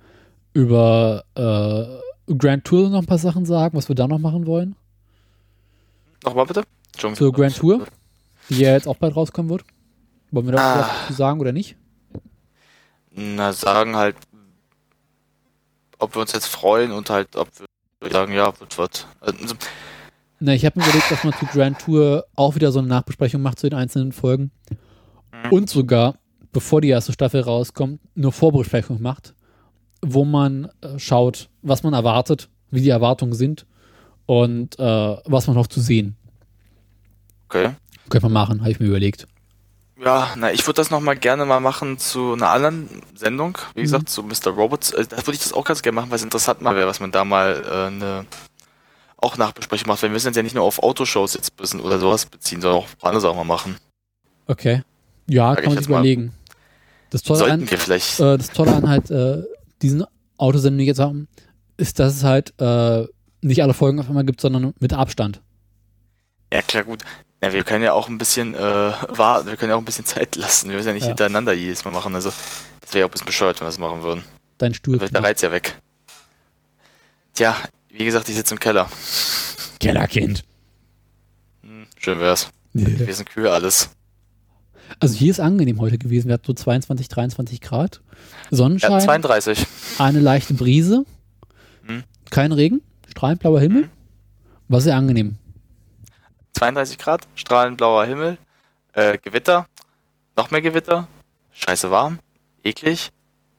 über 0.52 1.24
äh, 1.34 2.34
Grand 2.34 2.64
Tour 2.64 2.90
noch 2.90 3.00
ein 3.00 3.06
paar 3.06 3.18
Sachen 3.18 3.46
sagen, 3.46 3.76
was 3.76 3.88
wir 3.88 3.94
da 3.96 4.06
noch 4.08 4.18
machen 4.18 4.46
wollen. 4.46 4.74
Nochmal 6.24 6.46
bitte? 6.46 6.62
Zur 7.14 7.32
Grand 7.32 7.56
Tour? 7.56 7.86
Die 8.48 8.58
ja 8.60 8.72
jetzt 8.72 8.88
auch 8.88 8.96
bald 8.96 9.14
rauskommen 9.14 9.50
wird. 9.50 9.64
Wollen 10.30 10.46
wir 10.46 10.52
da 10.54 10.74
Ah. 10.74 10.78
was 10.80 11.06
zu 11.08 11.12
sagen 11.12 11.40
oder 11.40 11.52
nicht? 11.52 11.76
Na, 13.12 13.52
sagen 13.52 13.96
halt, 13.96 14.16
ob 15.98 16.14
wir 16.14 16.20
uns 16.22 16.32
jetzt 16.32 16.46
freuen 16.46 16.92
und 16.92 17.10
halt, 17.10 17.36
ob 17.36 17.48
wir 18.00 18.10
sagen, 18.10 18.32
ja, 18.32 18.58
wird 18.60 18.78
was. 18.78 19.06
Also, 19.20 19.54
Na, 20.40 20.54
ich 20.54 20.64
habe 20.64 20.78
mir 20.78 20.86
überlegt, 20.86 21.10
dass 21.10 21.24
man 21.24 21.32
zu 21.34 21.46
Grand 21.46 21.78
Tour 21.80 22.24
auch 22.36 22.54
wieder 22.54 22.70
so 22.72 22.78
eine 22.78 22.88
Nachbesprechung 22.88 23.42
macht 23.42 23.58
zu 23.58 23.68
den 23.68 23.78
einzelnen 23.78 24.12
Folgen. 24.12 24.50
Mhm. 25.32 25.52
Und 25.52 25.70
sogar, 25.70 26.14
bevor 26.52 26.80
die 26.80 26.88
erste 26.88 27.12
Staffel 27.12 27.40
rauskommt, 27.40 28.00
eine 28.16 28.32
Vorbesprechung 28.32 29.00
macht, 29.02 29.34
wo 30.02 30.24
man 30.24 30.68
äh, 30.80 30.98
schaut, 30.98 31.48
was 31.62 31.82
man 31.82 31.94
erwartet, 31.94 32.48
wie 32.70 32.80
die 32.80 32.90
Erwartungen 32.90 33.34
sind 33.34 33.66
und 34.26 34.78
äh, 34.78 35.16
was 35.24 35.46
man 35.46 35.56
noch 35.56 35.66
zu 35.68 35.80
sehen 35.80 36.16
Okay. 37.50 37.70
Könnte 38.10 38.26
man 38.26 38.32
machen, 38.34 38.60
habe 38.60 38.70
ich 38.70 38.78
mir 38.80 38.86
überlegt. 38.86 39.26
Ja, 40.04 40.28
na, 40.36 40.52
ich 40.52 40.66
würde 40.66 40.76
das 40.76 40.90
nochmal 40.90 41.16
gerne 41.16 41.46
mal 41.46 41.60
machen 41.60 41.96
zu 41.98 42.34
einer 42.34 42.50
anderen 42.50 42.88
Sendung. 43.14 43.56
Wie 43.74 43.80
Mhm. 43.80 43.84
gesagt, 43.84 44.08
zu 44.10 44.22
Mr. 44.22 44.48
Robots. 44.50 44.90
Äh, 44.92 45.06
Da 45.08 45.16
würde 45.16 45.32
ich 45.32 45.38
das 45.42 45.52
auch 45.54 45.64
ganz 45.64 45.80
gerne 45.82 45.96
machen, 45.96 46.10
weil 46.10 46.16
es 46.16 46.22
interessant 46.22 46.60
mal 46.60 46.76
wäre, 46.76 46.86
was 46.86 47.00
man 47.00 47.10
da 47.10 47.24
mal 47.24 47.62
äh, 47.66 47.86
eine 47.86 48.26
auch 49.16 49.38
Nachbesprechung 49.38 49.88
macht. 49.88 50.02
Weil 50.02 50.10
wir 50.10 50.12
müssen 50.14 50.28
uns 50.28 50.36
ja 50.36 50.42
nicht 50.42 50.54
nur 50.54 50.62
auf 50.64 50.82
Autoshows 50.82 51.32
jetzt 51.34 51.56
bisschen 51.56 51.80
oder 51.80 51.98
sowas 51.98 52.26
beziehen, 52.26 52.60
sondern 52.60 52.80
auch 52.82 52.88
andere 53.00 53.22
Sachen 53.22 53.36
mal 53.38 53.44
machen. 53.44 53.76
Okay. 54.46 54.82
Ja, 55.26 55.48
Sag 55.48 55.56
kann 55.56 55.64
man 55.64 55.72
jetzt 55.74 55.84
sich 55.84 55.88
überlegen. 55.90 56.32
Das 57.10 57.22
Tolle, 57.22 57.38
Sollten 57.38 57.62
an, 57.62 57.70
wir 57.70 57.78
vielleicht. 57.78 58.20
äh, 58.20 58.36
das 58.36 58.50
Tolle 58.50 58.74
an 58.74 58.88
halt 58.88 59.10
äh, 59.10 59.42
diesen 59.82 60.04
Autosendungen, 60.36 60.78
die 60.78 60.84
wir 60.84 60.88
jetzt 60.92 60.98
haben, 61.00 61.28
ist, 61.76 61.98
dass 61.98 62.16
es 62.16 62.24
halt 62.24 62.52
äh, 62.60 63.06
nicht 63.40 63.62
alle 63.62 63.74
Folgen 63.74 63.98
auf 64.00 64.08
einmal 64.08 64.24
gibt, 64.24 64.40
sondern 64.40 64.74
mit 64.80 64.92
Abstand. 64.92 65.40
Ja, 66.52 66.62
klar, 66.62 66.84
gut. 66.84 67.02
Ja, 67.42 67.52
wir 67.52 67.62
können 67.64 67.84
ja 67.84 67.92
auch 67.92 68.08
ein 68.08 68.18
bisschen 68.18 68.54
äh, 68.54 68.58
warten, 69.08 69.46
wir 69.48 69.56
können 69.56 69.70
ja 69.70 69.76
auch 69.76 69.80
ein 69.80 69.84
bisschen 69.84 70.04
Zeit 70.04 70.36
lassen. 70.36 70.68
Wir 70.70 70.76
müssen 70.76 70.88
ja 70.88 70.94
nicht 70.94 71.02
Ja. 71.04 71.08
hintereinander 71.08 71.52
jedes 71.52 71.84
Mal 71.84 71.92
machen. 71.92 72.14
Also, 72.14 72.30
das 72.80 72.92
wäre 72.92 73.00
ja 73.00 73.04
auch 73.06 73.08
ein 73.10 73.12
bisschen 73.12 73.26
bescheuert, 73.26 73.60
wenn 73.60 73.66
wir 73.66 73.70
das 73.70 73.78
machen 73.78 74.02
würden. 74.02 74.24
Dein 74.58 74.74
Stuhl. 74.74 74.98
Dann 74.98 75.08
der 75.10 75.22
Reiz 75.22 75.40
ja 75.40 75.52
weg. 75.52 75.78
Tja, 77.34 77.56
wie 77.90 78.04
gesagt, 78.04 78.28
ich 78.28 78.34
sitze 78.34 78.54
im 78.54 78.60
Keller. 78.60 78.88
Kellerkind. 79.80 80.44
Hm, 81.62 81.86
schön 81.96 82.18
wär's. 82.18 82.48
Wir 82.72 83.14
sind 83.14 83.30
kühl 83.30 83.46
alles. 83.48 83.90
Also 85.00 85.14
hier 85.16 85.30
ist 85.30 85.40
angenehm 85.40 85.80
heute 85.80 85.98
gewesen. 85.98 86.28
Wir 86.28 86.34
hatten 86.34 86.46
so 86.46 86.52
22, 86.54 87.08
23 87.08 87.60
Grad. 87.60 88.00
Ja, 88.50 88.56
Sonnenschein, 88.56 89.00
32. 89.00 89.66
eine 89.98 90.20
leichte 90.20 90.54
Brise, 90.54 91.04
Hm. 91.86 92.02
kein 92.30 92.52
Regen, 92.52 92.80
strahlend 93.08 93.40
blauer 93.40 93.60
Himmel. 93.60 93.82
Mhm. 93.84 93.90
War 94.68 94.80
sehr 94.80 94.96
angenehm. 94.96 95.36
32 96.54 96.98
Grad, 96.98 97.26
strahlend 97.34 97.76
blauer 97.76 98.04
Himmel, 98.06 98.38
äh, 98.92 99.16
Gewitter, 99.18 99.66
noch 100.36 100.50
mehr 100.50 100.60
Gewitter, 100.62 101.06
scheiße 101.52 101.90
warm, 101.90 102.18
eklig. 102.64 103.10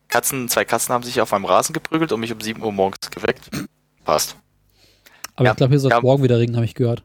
Katzen, 0.10 0.50
zwei 0.50 0.66
Katzen 0.66 0.94
haben 0.94 1.04
sich 1.04 1.22
auf 1.22 1.32
meinem 1.32 1.46
Rasen 1.46 1.72
geprügelt 1.74 2.12
und 2.12 2.20
mich 2.20 2.34
um 2.34 2.42
7 2.42 2.62
Uhr 2.64 2.72
morgens 2.72 3.10
geweckt. 3.12 3.50
Passt. 4.04 4.36
Aber 5.36 5.46
Ja, 5.46 5.52
ich 5.52 5.58
glaube, 5.58 5.72
hier 5.72 5.80
soll 5.80 5.92
es 5.92 5.98
ja. 5.98 6.02
morgen 6.02 6.24
wieder 6.24 6.40
regnen, 6.40 6.56
habe 6.56 6.66
ich 6.66 6.74
gehört. 6.74 7.04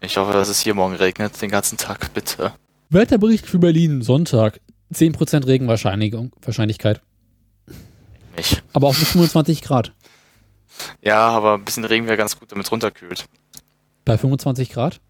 Ich 0.00 0.16
hoffe, 0.16 0.32
dass 0.32 0.48
es 0.48 0.60
hier 0.60 0.74
morgen 0.74 0.94
regnet, 0.94 1.40
den 1.42 1.50
ganzen 1.50 1.76
Tag, 1.76 2.12
bitte. 2.14 2.52
Wetterbericht 2.90 3.46
für 3.46 3.58
Berlin, 3.58 4.02
Sonntag. 4.02 4.60
10% 4.92 5.46
Regenwahrscheinlichkeit. 5.46 6.30
Wahrscheinlichkeit. 6.42 7.00
Mich. 8.36 8.62
Aber 8.72 8.88
auch 8.88 8.98
mit 8.98 9.06
25 9.06 9.62
Grad. 9.62 9.92
Ja, 11.02 11.28
aber 11.28 11.54
ein 11.54 11.64
bisschen 11.64 11.84
Regen 11.84 12.06
wäre 12.06 12.16
ganz 12.16 12.38
gut, 12.38 12.50
damit 12.50 12.66
es 12.66 12.72
runterkühlt. 12.72 13.26
Bei 14.04 14.18
25 14.18 14.70
Grad? 14.70 15.00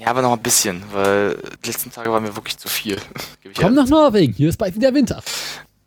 Ja, 0.00 0.08
aber 0.08 0.22
noch 0.22 0.32
ein 0.32 0.42
bisschen, 0.42 0.82
weil 0.92 1.36
die 1.64 1.70
letzten 1.70 1.90
Tage 1.90 2.12
waren 2.12 2.22
mir 2.22 2.36
wirklich 2.36 2.58
zu 2.58 2.68
viel. 2.68 2.96
Komm 3.56 3.74
ja. 3.74 3.82
nach 3.82 3.88
Norwegen, 3.88 4.32
hier 4.32 4.48
ist 4.48 4.58
bald 4.58 4.74
wieder 4.74 4.94
Winter. 4.94 5.22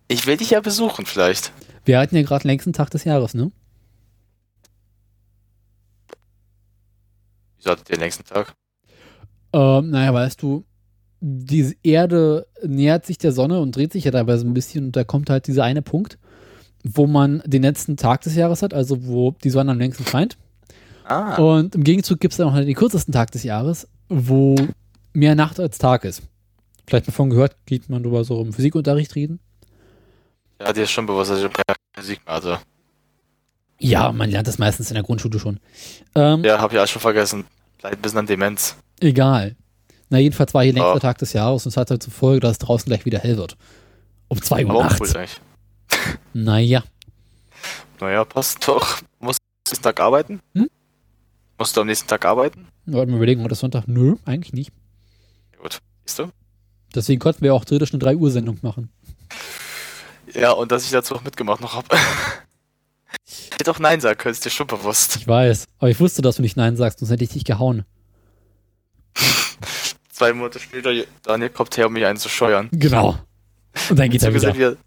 Ich 0.07 0.27
will 0.27 0.37
dich 0.37 0.49
ja 0.49 0.59
besuchen, 0.59 1.05
vielleicht. 1.05 1.53
Wir 1.85 1.99
hatten 1.99 2.15
ja 2.15 2.23
gerade 2.23 2.43
den 2.43 2.49
längsten 2.49 2.73
Tag 2.73 2.89
des 2.89 3.05
Jahres, 3.05 3.33
ne? 3.33 3.51
Wieso 7.57 7.71
hattet 7.71 7.89
ihr 7.89 7.95
den 7.95 8.01
längsten 8.01 8.25
Tag? 8.25 8.53
Ähm, 9.53 9.91
naja, 9.91 10.13
weißt 10.13 10.41
du, 10.41 10.65
die 11.21 11.77
Erde 11.83 12.47
nähert 12.63 13.05
sich 13.05 13.17
der 13.19 13.31
Sonne 13.31 13.59
und 13.59 13.75
dreht 13.75 13.93
sich 13.93 14.03
ja 14.05 14.11
dabei 14.11 14.37
so 14.37 14.45
ein 14.45 14.53
bisschen 14.53 14.85
und 14.85 14.95
da 14.95 15.03
kommt 15.03 15.29
halt 15.29 15.47
dieser 15.47 15.63
eine 15.63 15.81
Punkt, 15.83 16.17
wo 16.83 17.05
man 17.07 17.43
den 17.45 17.61
letzten 17.61 17.95
Tag 17.95 18.21
des 18.21 18.35
Jahres 18.35 18.63
hat, 18.63 18.73
also 18.73 19.05
wo 19.05 19.31
die 19.43 19.51
Sonne 19.51 19.71
am 19.71 19.77
längsten 19.79 20.05
scheint. 20.05 20.37
Ah, 21.03 21.35
Und 21.35 21.75
im 21.75 21.83
Gegenzug 21.83 22.19
gibt 22.19 22.33
es 22.33 22.37
dann 22.37 22.47
auch 22.49 22.55
den 22.55 22.73
kürzesten 22.73 23.13
Tag 23.13 23.31
des 23.31 23.43
Jahres, 23.43 23.87
wo 24.09 24.55
mehr 25.13 25.35
Nacht 25.35 25.59
als 25.59 25.77
Tag 25.77 26.05
ist. 26.05 26.23
Vielleicht 26.87 27.07
davon 27.07 27.29
gehört, 27.29 27.55
geht 27.65 27.89
man 27.89 28.01
drüber 28.01 28.23
so 28.23 28.41
im 28.41 28.51
Physikunterricht 28.53 29.15
reden. 29.15 29.39
ja, 30.59 30.73
dir 30.73 30.83
ist 30.83 30.91
schon 30.91 31.05
bewusst, 31.05 31.31
dass 31.31 31.39
ich 31.39 32.17
mehr 32.17 32.17
hatte. 32.25 32.59
Ja, 33.79 34.11
man 34.11 34.29
lernt 34.29 34.47
das 34.47 34.57
meistens 34.59 34.89
in 34.89 34.95
der 34.95 35.03
Grundschule 35.03 35.39
schon. 35.39 35.59
Ähm, 36.15 36.43
Ja, 36.43 36.59
hab 36.59 36.71
ich 36.71 36.77
alles 36.77 36.91
schon 36.91 37.01
vergessen. 37.01 37.45
Leid 37.81 37.93
ein 37.93 38.01
bisschen 38.01 38.19
an 38.19 38.27
Demenz. 38.27 38.75
Egal. 38.99 39.55
Na, 40.11 40.19
jedenfalls 40.19 40.53
war 40.53 40.61
hier 40.61 40.73
längster 40.73 40.93
Ja. 40.95 40.99
Tag 40.99 41.17
des 41.19 41.31
Jahres 41.31 41.65
und 41.65 41.69
es 41.69 41.77
hat 41.77 41.89
halt 41.89 42.03
zur 42.03 42.11
Folge, 42.11 42.41
dass 42.41 42.51
es 42.51 42.57
draußen 42.59 42.85
gleich 42.85 43.05
wieder 43.05 43.17
hell 43.17 43.37
wird. 43.37 43.55
Um 44.27 44.41
2 44.41 44.65
Uhr 44.65 44.83
nachts. 44.83 44.99
cool. 45.15 45.25
Naja. 46.33 46.83
Naja, 47.99 48.25
passt 48.25 48.67
doch. 48.67 48.99
Musst 49.19 49.39
du 49.39 49.43
am 49.43 49.69
nächsten 49.69 49.83
Tag 49.83 49.99
arbeiten? 50.01 50.39
Hm? 50.53 50.69
Musst 51.57 51.77
du 51.77 51.81
am 51.81 51.87
nächsten 51.87 52.07
Tag 52.07 52.25
arbeiten? 52.25 52.67
Wollten 52.85 53.11
wir 53.11 53.17
überlegen, 53.17 53.41
heute 53.41 53.53
ist 53.53 53.59
Sonntag? 53.59 53.87
Nö, 53.87 54.15
eigentlich 54.25 54.51
nicht. 54.53 54.71
Gut. 55.57 55.79
Siehst 56.05 56.19
du? 56.19 56.29
Deswegen 56.93 57.19
konnten 57.19 57.41
wir 57.41 57.53
auch 57.53 57.63
theoretisch 57.63 57.93
eine 57.93 57.99
3 57.99 58.17
Uhr 58.17 58.31
Sendung 58.31 58.57
machen. 58.61 58.89
Ja, 60.33 60.51
und 60.51 60.73
dass 60.73 60.83
ich 60.83 60.91
dazu 60.91 61.15
auch 61.15 61.23
mitgemacht 61.23 61.61
noch 61.61 61.75
hab. 61.75 61.85
ich 63.25 63.51
hätte 63.57 63.71
auch 63.71 63.79
Nein 63.79 64.01
sagen 64.01 64.17
können, 64.17 64.33
ist 64.33 64.43
dir 64.43 64.49
schon 64.49 64.67
bewusst. 64.67 65.15
Ich 65.15 65.27
weiß. 65.27 65.67
Aber 65.79 65.89
ich 65.89 65.99
wusste, 66.01 66.21
dass 66.21 66.35
du 66.35 66.41
nicht 66.41 66.57
Nein 66.57 66.75
sagst, 66.75 66.99
sonst 66.99 67.11
hätte 67.11 67.23
ich 67.23 67.29
dich 67.31 67.45
gehauen. 67.45 67.85
Zwei 70.21 70.33
Monate 70.33 70.59
später, 70.59 70.91
Daniel 71.23 71.49
kommt 71.49 71.75
her, 71.77 71.87
um 71.87 71.93
mich 71.93 72.05
einzuscheuern. 72.05 72.69
Genau. 72.71 73.17
Und 73.89 73.97
dann 73.97 74.07
geht 74.07 74.21
er 74.21 74.29
Beziehungsweise 74.29 74.55
wieder. 74.55 74.77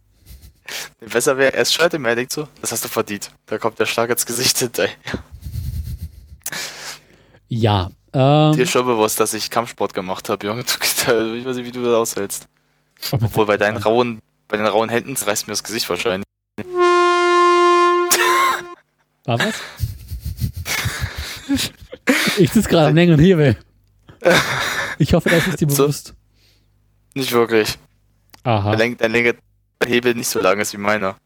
Nee, 1.00 1.08
Besser 1.08 1.36
wäre, 1.36 1.52
erst 1.52 1.74
schreit 1.74 1.92
er 1.92 1.98
mir, 1.98 2.10
er 2.10 2.14
denkt 2.14 2.32
so, 2.32 2.46
das 2.60 2.70
hast 2.70 2.84
du 2.84 2.88
verdient. 2.88 3.32
Da 3.46 3.58
kommt 3.58 3.80
der 3.80 3.86
Schlag 3.86 4.10
ins 4.10 4.26
Gesicht 4.26 4.56
hinterher. 4.60 4.94
Ja. 7.48 7.90
Dir 8.12 8.52
Ähm, 8.54 8.60
ist 8.60 8.70
schon 8.70 8.86
bewusst, 8.86 9.18
dass 9.18 9.34
ich 9.34 9.50
Kampfsport 9.50 9.92
gemacht 9.92 10.28
habe, 10.28 10.46
Junge. 10.46 10.62
Du, 10.62 10.70
ich 11.34 11.44
weiß 11.44 11.56
nicht, 11.56 11.66
wie 11.66 11.72
du 11.72 11.82
das 11.82 11.94
aushältst. 11.94 12.46
Obwohl 13.10 13.46
bei 13.46 13.56
deinen 13.56 13.78
rauen, 13.78 14.20
bei 14.46 14.56
den 14.56 14.66
rauen 14.66 14.88
Händen 14.88 15.16
reißt 15.16 15.48
mir 15.48 15.52
das 15.52 15.64
Gesicht 15.64 15.90
wahrscheinlich. 15.90 16.28
War 19.24 19.40
was? 19.40 19.54
ich 22.38 22.52
sitze 22.52 22.68
gerade 22.68 22.86
am 22.90 22.94
längeren 22.94 23.18
Hebel. 23.18 23.56
Ich 24.98 25.12
hoffe, 25.12 25.28
das 25.28 25.46
ist 25.48 25.60
dir 25.60 25.68
So. 25.70 25.82
bewusst. 25.84 26.14
Nicht 27.14 27.32
wirklich. 27.32 27.78
Aha. 28.44 28.76
Dein, 28.76 28.96
Lenk- 29.12 29.38
dein 29.78 29.88
Hebel 29.90 30.14
nicht 30.14 30.28
so 30.28 30.40
lang 30.40 30.60
ist 30.60 30.72
wie 30.72 30.76
meiner. 30.78 31.16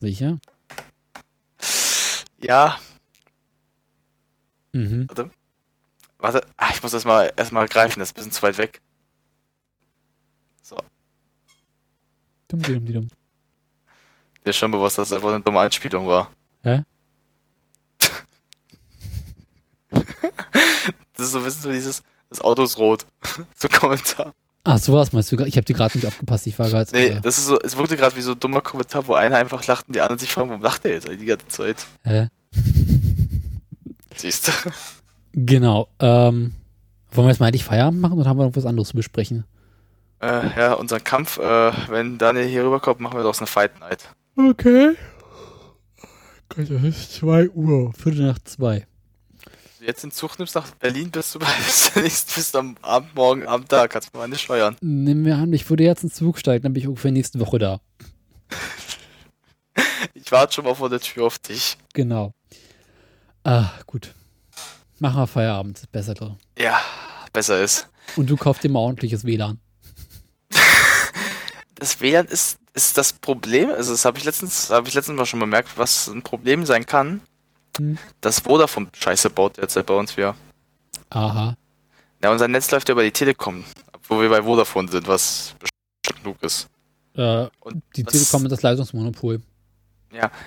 Sicher? 0.00 0.38
Ja, 2.40 2.78
Mhm. 4.72 5.06
warte. 6.18 6.46
Ah, 6.56 6.70
ich 6.72 6.82
muss 6.82 6.92
das 6.92 7.04
mal 7.04 7.32
erstmal 7.36 7.68
greifen, 7.68 8.00
das 8.00 8.08
ist 8.08 8.12
ein 8.12 8.16
bisschen 8.16 8.32
zu 8.32 8.42
weit 8.42 8.58
weg. 8.58 8.80
Dumm, 12.48 12.62
dumm, 12.62 12.86
dumm. 12.86 13.08
Dir 14.44 14.50
ist 14.50 14.56
schon 14.56 14.70
bewusst, 14.70 14.98
dass 14.98 15.08
es 15.08 15.12
einfach 15.14 15.30
eine 15.30 15.40
dumme 15.42 15.60
Anspielung 15.60 16.06
war. 16.06 16.30
Hä? 16.62 16.82
Das 21.16 21.26
ist 21.26 21.32
so, 21.32 21.44
wissen 21.44 21.62
Sie, 21.62 21.72
dieses, 21.72 22.02
das 22.34 22.40
Auto 22.40 22.64
ist 22.64 22.78
rot. 22.78 23.06
so 23.54 23.68
Kommentar. 23.68 24.32
Ah, 24.64 24.76
sowas 24.76 25.12
meinst 25.12 25.30
du? 25.30 25.38
Ich 25.44 25.56
habe 25.56 25.64
dir 25.64 25.74
gerade 25.74 25.96
nicht 25.96 26.04
aufgepasst, 26.04 26.48
ich 26.48 26.58
war 26.58 26.68
gerade. 26.68 26.90
Nee, 26.92 27.06
äh, 27.06 27.20
das 27.20 27.38
ist 27.38 27.46
so, 27.46 27.60
es 27.60 27.76
wirkte 27.76 27.96
gerade 27.96 28.16
wie 28.16 28.22
so 28.22 28.32
ein 28.32 28.40
dummer 28.40 28.60
Kommentar, 28.60 29.06
wo 29.06 29.14
einer 29.14 29.36
einfach 29.36 29.64
lacht 29.68 29.86
und 29.86 29.94
die 29.94 30.00
anderen 30.00 30.18
sich 30.18 30.32
fragen, 30.32 30.48
warum 30.48 30.62
lacht 30.62 30.82
der 30.82 30.94
jetzt 30.94 31.06
die 31.06 31.26
ganze 31.26 31.46
Zeit? 31.46 31.86
Hä? 32.02 32.26
Siehst 34.16 34.48
du? 34.48 34.52
Genau. 35.32 35.86
Ähm, 36.00 36.56
wollen 37.12 37.26
wir 37.26 37.30
jetzt 37.30 37.38
mal 37.38 37.46
endlich 37.46 37.62
Feierabend 37.62 38.00
machen 38.00 38.18
oder 38.18 38.28
haben 38.28 38.38
wir 38.38 38.46
noch 38.46 38.56
was 38.56 38.66
anderes 38.66 38.88
zu 38.88 38.96
besprechen? 38.96 39.44
Äh, 40.20 40.58
ja, 40.58 40.72
unseren 40.72 41.04
Kampf, 41.04 41.38
äh, 41.38 41.72
wenn 41.88 42.18
Daniel 42.18 42.46
hier 42.46 42.64
rüberkommt, 42.64 42.98
machen 42.98 43.16
wir 43.16 43.22
doch 43.22 43.38
eine 43.38 43.46
Fight 43.46 43.78
Night. 43.78 44.08
Okay. 44.36 44.96
Gott, 46.48 46.68
das 46.68 46.82
ist 46.82 47.14
2 47.14 47.50
Uhr, 47.50 47.92
Viertel 47.92 48.26
nach 48.26 48.40
2 48.40 48.88
du 49.84 49.88
jetzt 49.88 50.02
den 50.02 50.10
Zug 50.10 50.38
nimmst 50.38 50.54
nach 50.54 50.70
Berlin, 50.72 51.10
bist 51.10 51.34
du 51.34 51.38
bist 52.00 52.54
du 52.54 52.58
am 52.58 52.76
Abend, 52.82 53.14
morgen 53.14 53.46
Abend 53.46 53.70
da, 53.70 53.86
kannst 53.86 54.12
du 54.12 54.18
mal 54.18 54.28
nicht 54.28 54.40
steuern. 54.40 54.76
Nehmen 54.80 55.24
wir 55.24 55.36
an, 55.36 55.52
ich 55.52 55.68
würde 55.68 55.84
jetzt 55.84 56.02
ins 56.02 56.14
Zug 56.14 56.38
steigen, 56.38 56.62
dann 56.62 56.72
bin 56.72 56.82
ich 56.82 56.88
ungefähr 56.88 57.12
nächste 57.12 57.40
Woche 57.40 57.58
da. 57.58 57.80
Ich 60.16 60.30
warte 60.32 60.54
schon 60.54 60.64
mal 60.64 60.74
vor 60.74 60.88
der 60.88 61.00
Tür 61.00 61.26
auf 61.26 61.38
dich. 61.38 61.76
Genau. 61.92 62.32
Ah, 63.42 63.72
gut. 63.86 64.14
Machen 65.00 65.20
wir 65.20 65.26
Feierabend, 65.26 65.76
ist 65.76 65.92
besser 65.92 66.14
drin. 66.14 66.36
Ja, 66.56 66.80
besser 67.32 67.60
ist. 67.60 67.88
Und 68.16 68.30
du 68.30 68.36
kaufst 68.36 68.62
dir 68.62 68.70
mal 68.70 68.78
ordentliches 68.78 69.24
WLAN. 69.24 69.60
Das 71.74 72.00
WLAN 72.00 72.26
ist, 72.26 72.58
ist 72.72 72.96
das 72.96 73.12
Problem, 73.12 73.68
also 73.68 73.92
das 73.92 74.04
habe 74.04 74.16
ich 74.16 74.24
letztens, 74.24 74.70
habe 74.70 74.88
ich 74.88 74.94
letztens 74.94 75.18
mal 75.18 75.26
schon 75.26 75.40
bemerkt, 75.40 75.76
was 75.76 76.06
ein 76.06 76.22
Problem 76.22 76.64
sein 76.64 76.86
kann. 76.86 77.20
Hm. 77.78 77.98
Das 78.20 78.40
Vodafone 78.40 78.88
Scheiße 78.92 79.30
baut 79.30 79.56
derzeit 79.56 79.86
bei 79.86 79.94
uns 79.94 80.16
wieder. 80.16 80.34
Aha. 81.10 81.56
Ja, 82.22 82.30
unser 82.30 82.48
Netz 82.48 82.70
läuft 82.70 82.88
ja 82.88 82.92
über 82.92 83.02
die 83.02 83.12
Telekom, 83.12 83.64
wo 84.08 84.20
wir 84.20 84.28
bei 84.28 84.42
Vodafone 84.42 84.90
sind, 84.90 85.06
was 85.06 85.54
genug 86.18 86.42
ist. 86.42 86.68
Äh, 87.16 87.46
Und 87.60 87.82
die 87.96 88.04
Telekom 88.04 88.44
hat 88.44 88.52
das 88.52 88.62
Leistungsmonopol. 88.62 89.40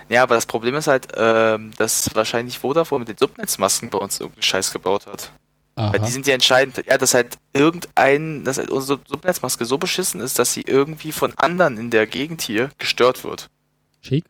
Ja, 0.09 0.23
aber 0.23 0.35
das 0.35 0.45
Problem 0.45 0.75
ist 0.75 0.87
halt, 0.87 1.07
ähm, 1.15 1.71
dass 1.77 2.09
wahrscheinlich 2.15 2.57
Vodafone 2.57 2.99
mit 2.99 3.09
den 3.09 3.17
Subnetzmasken 3.17 3.89
bei 3.89 3.97
uns 3.97 4.19
irgendeinen 4.19 4.43
Scheiß 4.43 4.71
gebaut 4.71 5.07
hat. 5.07 5.31
Weil 5.75 5.91
die 5.91 5.99
Aha. 5.99 6.07
sind 6.07 6.25
ja 6.25 6.33
entscheidend, 6.33 6.83
ja, 6.87 6.97
dass 6.97 7.13
halt 7.13 7.37
irgendein, 7.53 8.43
dass 8.43 8.57
halt 8.57 8.71
unsere 8.71 8.99
Subnetzmaske 9.07 9.63
so 9.65 9.77
beschissen 9.77 10.21
ist, 10.21 10.39
dass 10.39 10.53
sie 10.53 10.61
irgendwie 10.61 11.11
von 11.11 11.33
anderen 11.37 11.77
in 11.77 11.91
der 11.91 12.07
Gegend 12.07 12.41
hier 12.41 12.71
gestört 12.79 13.23
wird. 13.23 13.49
Schick. 14.01 14.25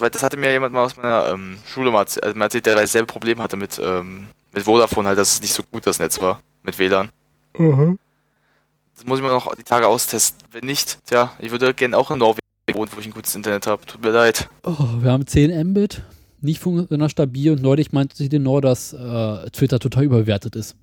Weil 0.00 0.10
das 0.10 0.22
hatte 0.22 0.36
mir 0.36 0.50
jemand 0.50 0.72
mal 0.72 0.84
aus 0.84 0.96
meiner 0.96 1.28
ähm, 1.28 1.58
Schule 1.66 1.90
mal 1.90 2.00
erzählt, 2.00 2.24
also 2.24 2.40
erzählt, 2.40 2.66
der 2.66 2.74
dasselbe 2.74 3.06
Problem 3.06 3.40
hatte 3.40 3.56
mit, 3.56 3.78
ähm, 3.82 4.28
mit 4.52 4.64
Vodafone, 4.64 5.08
halt, 5.08 5.18
dass 5.18 5.34
es 5.34 5.40
nicht 5.42 5.52
so 5.52 5.62
gut 5.62 5.86
das 5.86 5.98
Netz 5.98 6.20
war, 6.20 6.40
mit 6.62 6.78
WLAN. 6.78 7.10
Das 7.54 9.06
muss 9.06 9.18
ich 9.18 9.24
mir 9.24 9.30
noch 9.30 9.54
die 9.54 9.62
Tage 9.62 9.86
austesten. 9.86 10.46
Wenn 10.52 10.64
nicht, 10.64 10.98
tja, 11.06 11.32
ich 11.38 11.50
würde 11.50 11.74
gerne 11.74 11.96
auch 11.96 12.10
in 12.10 12.18
Norwegen 12.18 12.40
wohnen, 12.72 12.90
wo 12.94 13.00
ich 13.00 13.06
ein 13.06 13.12
gutes 13.12 13.34
Internet 13.34 13.66
habe. 13.66 13.84
Tut 13.86 14.02
mir 14.02 14.10
leid. 14.10 14.48
Oh, 14.62 14.76
wir 15.00 15.10
haben 15.10 15.26
10 15.26 15.68
Mbit, 15.70 16.02
nicht 16.40 16.60
funktioniert 16.60 17.10
stabil 17.10 17.52
und 17.52 17.62
neulich 17.62 17.92
meinte 17.92 18.16
sie 18.16 18.38
nur, 18.38 18.60
dass 18.60 18.92
äh, 18.92 19.50
Twitter 19.50 19.78
total 19.78 20.04
überbewertet 20.04 20.56
ist. 20.56 20.76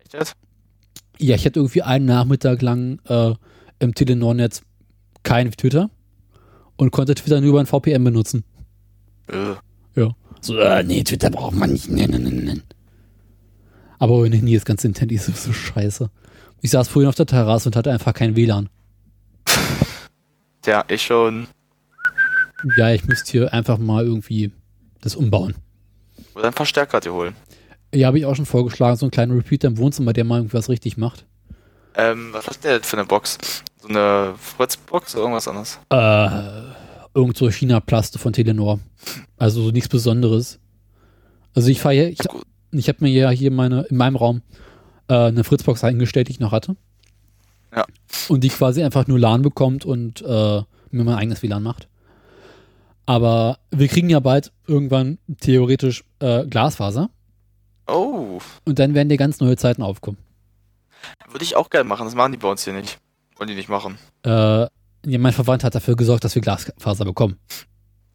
Echt 0.00 0.14
jetzt? 0.14 0.34
Ja, 1.18 1.34
ich 1.34 1.44
hatte 1.46 1.60
irgendwie 1.60 1.82
einen 1.82 2.06
Nachmittag 2.06 2.62
lang 2.62 3.00
äh, 3.06 3.34
im 3.78 3.94
Telenor-Netz 3.94 4.62
kein 5.22 5.50
Twitter 5.52 5.90
und 6.78 6.90
konnte 6.90 7.14
Twitter 7.14 7.40
nur 7.40 7.50
über 7.50 7.60
ein 7.60 7.66
VPN 7.66 8.02
benutzen. 8.02 8.44
Äh, 9.26 10.06
So, 10.40 10.56
äh, 10.56 10.82
nee, 10.84 11.02
Twitter 11.02 11.30
braucht 11.30 11.54
man 11.54 11.72
nicht. 11.72 11.90
Nee, 11.90 12.06
nee, 12.06 12.18
nee, 12.18 12.30
nee. 12.30 12.62
Aber 13.98 14.28
nee, 14.28 14.40
nee, 14.40 14.54
das 14.54 14.64
ganze 14.64 14.86
Internet 14.86 15.12
ist 15.28 15.44
so 15.44 15.52
scheiße. 15.52 16.08
Ich 16.60 16.70
saß 16.70 16.88
vorhin 16.88 17.08
auf 17.08 17.16
der 17.16 17.26
Terrasse 17.26 17.68
und 17.68 17.76
hatte 17.76 17.90
einfach 17.90 18.14
kein 18.14 18.36
WLAN. 18.36 18.68
tja, 20.62 20.84
ich 20.88 21.02
schon. 21.02 21.48
Ja, 22.76 22.90
ich 22.90 23.04
müsste 23.04 23.30
hier 23.32 23.52
einfach 23.52 23.78
mal 23.78 24.04
irgendwie 24.04 24.52
das 25.00 25.16
umbauen. 25.16 25.54
Oder 26.34 26.44
einen 26.44 26.52
Verstärker 26.52 27.00
dir 27.00 27.12
holen. 27.12 27.34
Ja, 27.94 28.08
habe 28.08 28.18
ich 28.18 28.26
auch 28.26 28.36
schon 28.36 28.46
vorgeschlagen, 28.46 28.96
so 28.96 29.06
einen 29.06 29.10
kleinen 29.10 29.32
Repeater 29.32 29.68
im 29.68 29.78
Wohnzimmer, 29.78 30.12
der 30.12 30.24
mal 30.24 30.36
irgendwas 30.38 30.68
richtig 30.68 30.96
macht. 30.96 31.24
Ähm, 31.94 32.28
was 32.32 32.46
hat 32.46 32.62
der 32.62 32.74
denn 32.74 32.82
für 32.84 32.96
eine 32.96 33.06
Box? 33.06 33.38
So 33.80 33.88
eine 33.88 34.34
Fritz-Box 34.38 35.14
oder 35.14 35.22
irgendwas 35.24 35.48
anderes? 35.48 35.78
Äh, 35.90 35.96
irgend 37.18 37.36
so 37.36 37.50
China-Plaste 37.50 38.18
von 38.18 38.32
Telenor. 38.32 38.78
Also 39.36 39.62
so 39.62 39.70
nichts 39.70 39.88
Besonderes. 39.88 40.60
Also 41.54 41.68
ich 41.68 41.80
fahre 41.80 41.94
hier, 41.94 42.08
ich, 42.08 42.20
ich 42.70 42.88
habe 42.88 42.98
mir 43.00 43.10
ja 43.10 43.30
hier 43.30 43.50
meine, 43.50 43.82
in 43.82 43.96
meinem 43.96 44.16
Raum 44.16 44.42
äh, 45.08 45.14
eine 45.14 45.42
Fritzbox 45.42 45.82
eingestellt, 45.82 46.28
die 46.28 46.32
ich 46.32 46.40
noch 46.40 46.52
hatte. 46.52 46.76
Ja. 47.74 47.84
Und 48.28 48.44
die 48.44 48.48
quasi 48.48 48.82
einfach 48.82 49.06
nur 49.08 49.18
LAN 49.18 49.42
bekommt 49.42 49.84
und 49.84 50.22
äh, 50.22 50.62
mir 50.90 51.04
mein 51.04 51.16
eigenes 51.16 51.42
WLAN 51.42 51.62
macht. 51.62 51.88
Aber 53.04 53.58
wir 53.70 53.88
kriegen 53.88 54.10
ja 54.10 54.20
bald 54.20 54.52
irgendwann 54.66 55.18
theoretisch 55.40 56.04
äh, 56.20 56.46
Glasfaser 56.46 57.10
Oh, 57.90 58.38
und 58.66 58.78
dann 58.78 58.92
werden 58.94 59.08
dir 59.08 59.16
ganz 59.16 59.40
neue 59.40 59.56
Zeiten 59.56 59.82
aufkommen. 59.82 60.18
würde 61.30 61.42
ich 61.44 61.56
auch 61.56 61.70
gerne 61.70 61.88
machen. 61.88 62.04
Das 62.04 62.14
machen 62.14 62.32
die 62.32 62.38
bei 62.38 62.48
uns 62.50 62.62
hier 62.64 62.74
nicht. 62.74 62.98
Wollen 63.36 63.48
die 63.48 63.54
nicht 63.54 63.70
machen. 63.70 63.98
Äh, 64.24 64.66
ja, 65.06 65.18
mein 65.18 65.32
Verwandter 65.32 65.66
hat 65.66 65.74
dafür 65.74 65.96
gesorgt, 65.96 66.24
dass 66.24 66.34
wir 66.34 66.42
Glasfaser 66.42 67.04
bekommen. 67.04 67.38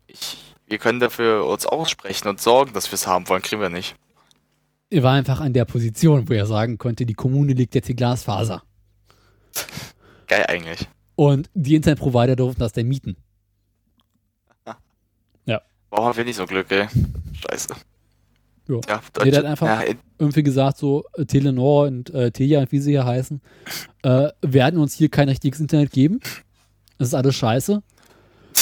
Ich, 0.08 0.38
wir 0.68 0.78
können 0.78 1.00
dafür 1.00 1.46
uns 1.46 1.66
aussprechen 1.66 2.28
und 2.28 2.42
sorgen, 2.42 2.74
dass 2.74 2.90
wir 2.92 2.96
es 2.96 3.08
haben 3.08 3.28
wollen. 3.30 3.42
Kriegen 3.42 3.62
wir 3.62 3.70
nicht. 3.70 3.96
Er 4.90 5.04
war 5.04 5.14
einfach 5.14 5.40
an 5.40 5.54
der 5.54 5.66
Position, 5.66 6.30
wo 6.30 6.34
er 6.34 6.46
sagen 6.46 6.78
konnte, 6.78 7.06
die 7.06 7.14
Kommune 7.16 7.54
legt 7.54 7.74
jetzt 7.76 7.88
die 7.90 7.96
Glasfaser. 7.96 8.64
Geil 10.28 10.46
eigentlich. 10.48 10.88
Und 11.16 11.50
die 11.54 11.76
Internetprovider 11.76 12.36
durften 12.36 12.60
das 12.60 12.74
dann 12.74 12.88
mieten. 12.88 13.16
Warum 15.90 16.06
haben 16.08 16.18
wir 16.18 16.26
nicht 16.26 16.38
so 16.38 16.46
Glück, 16.48 16.72
ey? 16.72 16.88
Scheiße. 17.34 17.76
Jo. 18.68 18.82
Ja, 18.88 19.00
Nee, 19.24 19.30
der 19.30 19.40
hat 19.42 19.46
einfach- 19.46 19.68
ja, 19.68 19.94
Irgendwie 20.18 20.42
gesagt, 20.42 20.78
so 20.78 21.04
äh, 21.18 21.26
Telenor 21.26 21.86
und 21.88 22.10
äh, 22.12 22.32
Telia, 22.32 22.66
wie 22.72 22.80
sie 22.80 22.92
hier 22.92 23.06
heißen, 23.06 23.42
äh, 24.04 24.30
werden 24.42 24.80
uns 24.80 24.96
hier 24.96 25.10
kein 25.10 25.30
richtiges 25.30 25.60
Internet 25.60 25.92
geben. 25.92 26.20
Das 27.04 27.10
ist 27.10 27.16
alles 27.16 27.36
scheiße. 27.36 27.84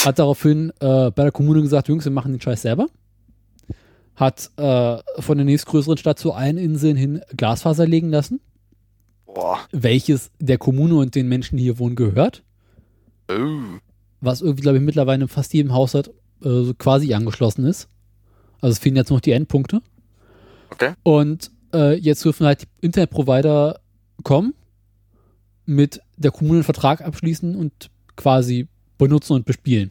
Hat 0.04 0.18
daraufhin 0.18 0.72
äh, 0.80 1.12
bei 1.12 1.22
der 1.22 1.30
Kommune 1.30 1.62
gesagt, 1.62 1.86
Jungs, 1.86 2.04
wir 2.04 2.10
machen 2.10 2.32
den 2.32 2.40
Scheiß 2.40 2.62
selber. 2.62 2.88
Hat 4.16 4.50
äh, 4.56 4.98
von 5.20 5.38
der 5.38 5.44
nächstgrößeren 5.44 5.96
Stadt 5.96 6.18
zu 6.18 6.32
allen 6.32 6.58
Inseln 6.58 6.96
hin 6.96 7.20
Glasfaser 7.36 7.86
legen 7.86 8.10
lassen, 8.10 8.40
boah. 9.26 9.60
welches 9.70 10.32
der 10.40 10.58
Kommune 10.58 10.96
und 10.96 11.14
den 11.14 11.28
Menschen, 11.28 11.56
die 11.56 11.62
hier 11.62 11.78
wohnen, 11.78 11.94
gehört. 11.94 12.42
Oh. 13.30 13.78
was 14.20 14.40
irgendwie, 14.42 14.62
glaube 14.62 14.78
ich, 14.78 14.82
mittlerweile 14.82 15.22
in 15.22 15.28
fast 15.28 15.54
jedem 15.54 15.72
Haushalt 15.72 16.10
äh, 16.44 16.74
quasi 16.78 17.14
angeschlossen 17.14 17.64
ist. 17.64 17.86
Also 18.60 18.72
es 18.72 18.78
fehlen 18.80 18.96
jetzt 18.96 19.10
noch 19.10 19.20
die 19.20 19.30
Endpunkte. 19.30 19.82
Okay. 20.70 20.94
Und 21.04 21.52
äh, 21.72 21.94
jetzt 21.94 22.24
dürfen 22.24 22.44
halt 22.44 22.62
die 22.62 22.66
Internetprovider 22.80 23.78
kommen, 24.24 24.54
mit 25.64 26.00
der 26.16 26.32
Kommune 26.32 26.56
einen 26.56 26.64
Vertrag 26.64 27.02
abschließen 27.02 27.54
und 27.54 27.91
quasi 28.16 28.68
benutzen 28.98 29.34
und 29.34 29.44
bespielen. 29.46 29.90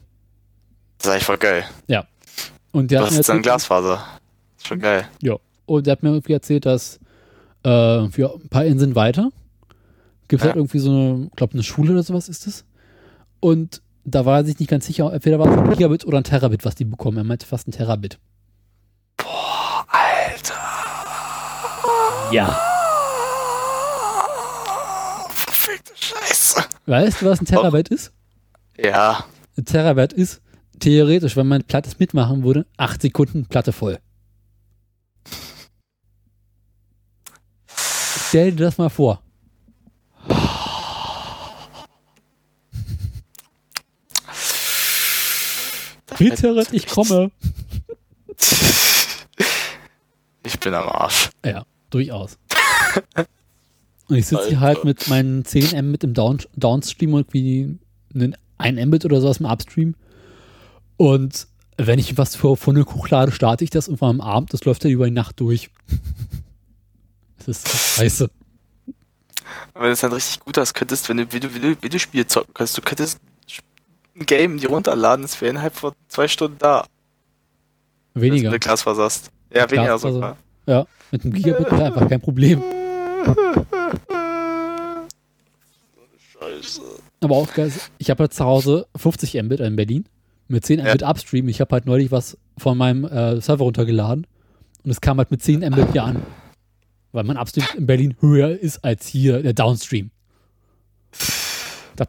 Das 0.98 1.06
ist 1.06 1.12
eigentlich 1.12 1.24
voll 1.24 1.38
geil. 1.38 1.64
Und 2.74 2.90
der, 2.90 3.00
mir 3.02 3.06
hast 3.06 3.28
dann 3.28 3.42
Glasfaser. 3.42 4.02
Ist 4.56 4.66
schon 4.68 4.78
geil. 4.80 5.06
und 5.66 5.86
der 5.86 5.92
hat 5.92 6.02
mir 6.02 6.08
irgendwie 6.10 6.32
erzählt, 6.32 6.64
dass 6.64 6.98
äh, 7.64 8.08
für 8.08 8.34
ein 8.34 8.48
paar 8.48 8.64
Inseln 8.64 8.94
weiter 8.94 9.30
gibt 10.28 10.40
es 10.40 10.44
Ja. 10.46 10.50
halt 10.52 10.56
irgendwie 10.56 10.78
so 10.78 10.90
eine, 10.90 11.24
ich 11.26 11.36
glaube, 11.36 11.52
eine 11.52 11.62
Schule 11.62 11.92
oder 11.92 12.02
sowas 12.02 12.28
ist 12.30 12.46
es. 12.46 12.64
Und 13.40 13.82
da 14.04 14.24
war 14.24 14.38
er 14.38 14.44
sich 14.46 14.58
nicht 14.58 14.70
ganz 14.70 14.86
sicher, 14.86 15.12
entweder 15.12 15.38
war 15.38 15.46
es 15.52 15.58
ein 15.58 15.70
Gigabit 15.70 16.06
oder 16.06 16.16
ein 16.18 16.24
Terabit, 16.24 16.64
was 16.64 16.74
die 16.74 16.84
bekommen. 16.86 17.18
Er 17.18 17.24
meinte 17.24 17.44
fast 17.46 17.68
ein 17.68 17.72
Terabit. 17.72 18.18
Boah, 19.18 19.84
Alter. 19.88 20.54
Ja. 22.32 22.58
Verfickte 25.30 25.92
Scheiße. 25.94 26.64
Weißt 26.92 27.22
du, 27.22 27.24
was 27.24 27.40
ein 27.40 27.46
Terabyte 27.46 27.88
ist? 27.88 28.12
Ja. 28.76 29.24
Ein 29.56 29.64
Terabyte 29.64 30.12
ist 30.12 30.42
theoretisch, 30.78 31.36
wenn 31.36 31.48
man 31.48 31.64
Plattes 31.64 31.98
mitmachen 31.98 32.44
würde, 32.44 32.66
acht 32.76 33.00
Sekunden 33.00 33.46
Platte 33.46 33.72
voll. 33.72 33.98
Stell 38.28 38.52
dir 38.52 38.66
das 38.66 38.76
mal 38.76 38.90
vor. 38.90 39.22
Bitte, 46.18 46.66
ich 46.72 46.86
komme. 46.86 47.30
Ich 50.44 50.58
bin 50.58 50.74
am 50.74 50.88
Arsch. 50.88 51.30
Ja, 51.44 51.64
durchaus. 51.88 52.36
Und 54.08 54.16
ich 54.16 54.26
sitze 54.26 54.48
hier 54.48 54.60
halt 54.60 54.84
mit 54.84 55.08
meinen 55.08 55.44
10 55.44 55.88
Mbit 55.88 56.04
im 56.04 56.14
Down 56.14 56.38
Downstream 56.56 57.14
und 57.14 57.32
wie 57.32 57.78
einen 58.14 58.36
1 58.58 58.86
Mbit 58.86 59.04
oder 59.04 59.20
sowas 59.20 59.38
im 59.38 59.46
Upstream. 59.46 59.94
Und 60.96 61.46
wenn 61.76 61.98
ich 61.98 62.18
was 62.18 62.36
vor 62.36 62.56
Pfund 62.56 62.78
hochlade, 62.86 63.32
starte 63.32 63.64
ich 63.64 63.70
das 63.70 63.88
irgendwann 63.88 64.20
am 64.20 64.20
Abend. 64.20 64.52
Das 64.52 64.64
läuft 64.64 64.84
dann 64.84 64.90
über 64.90 65.06
die 65.06 65.12
Nacht 65.12 65.40
durch. 65.40 65.70
Das 67.44 67.64
ist 67.64 67.96
scheiße. 67.96 68.30
Wenn 69.74 69.82
du 69.82 69.90
es 69.90 70.00
dann 70.00 70.12
richtig 70.12 70.38
gut 70.44 70.56
hast, 70.58 70.74
könntest, 70.74 71.08
wenn 71.08 71.16
du 71.16 71.32
Video, 71.32 71.52
Video, 71.52 71.74
Videospiele 71.80 72.24
zocken 72.24 72.54
könntest, 72.54 72.78
du 72.78 72.82
könntest 72.82 73.18
ein 74.14 74.26
Game 74.26 74.58
die 74.58 74.66
runterladen, 74.66 75.24
es 75.24 75.40
wäre 75.40 75.50
innerhalb 75.50 75.74
von 75.74 75.92
zwei 76.06 76.28
Stunden 76.28 76.58
da. 76.58 76.84
Wenn 78.14 78.22
Weniger. 78.22 78.42
du 78.42 78.48
eine 78.50 78.58
Glasfaser 78.60 79.02
hast. 79.02 79.32
Ja, 79.52 79.68
weniger 79.68 79.86
Glasfaser. 79.86 80.14
sogar. 80.14 80.36
Ja, 80.66 80.86
mit 81.10 81.24
einem 81.24 81.32
Gigabit 81.32 81.72
einfach 81.72 82.08
kein 82.08 82.20
Problem. 82.20 82.62
Scheiße. 86.32 86.80
Aber 87.20 87.36
auch 87.36 87.52
geil, 87.54 87.72
ich 87.98 88.10
habe 88.10 88.24
halt 88.24 88.34
zu 88.34 88.44
Hause 88.44 88.86
50 88.96 89.40
Mbit 89.42 89.60
in 89.60 89.76
Berlin 89.76 90.04
mit 90.48 90.66
10 90.66 90.80
Ja. 90.80 90.86
Mbit 90.86 91.02
Upstream. 91.02 91.48
Ich 91.48 91.60
habe 91.60 91.72
halt 91.72 91.86
neulich 91.86 92.10
was 92.10 92.36
von 92.58 92.76
meinem 92.76 93.04
äh, 93.04 93.40
Server 93.40 93.64
runtergeladen 93.64 94.26
und 94.84 94.90
es 94.90 95.00
kam 95.00 95.18
halt 95.18 95.30
mit 95.30 95.42
10 95.42 95.60
Mbit 95.60 95.92
hier 95.92 96.04
an. 96.04 96.22
Weil 97.12 97.24
mein 97.24 97.36
Upstream 97.36 97.66
in 97.76 97.86
Berlin 97.86 98.16
höher 98.20 98.58
ist 98.58 98.82
als 98.84 99.06
hier 99.06 99.42
der 99.42 99.52
Downstream. 99.52 100.10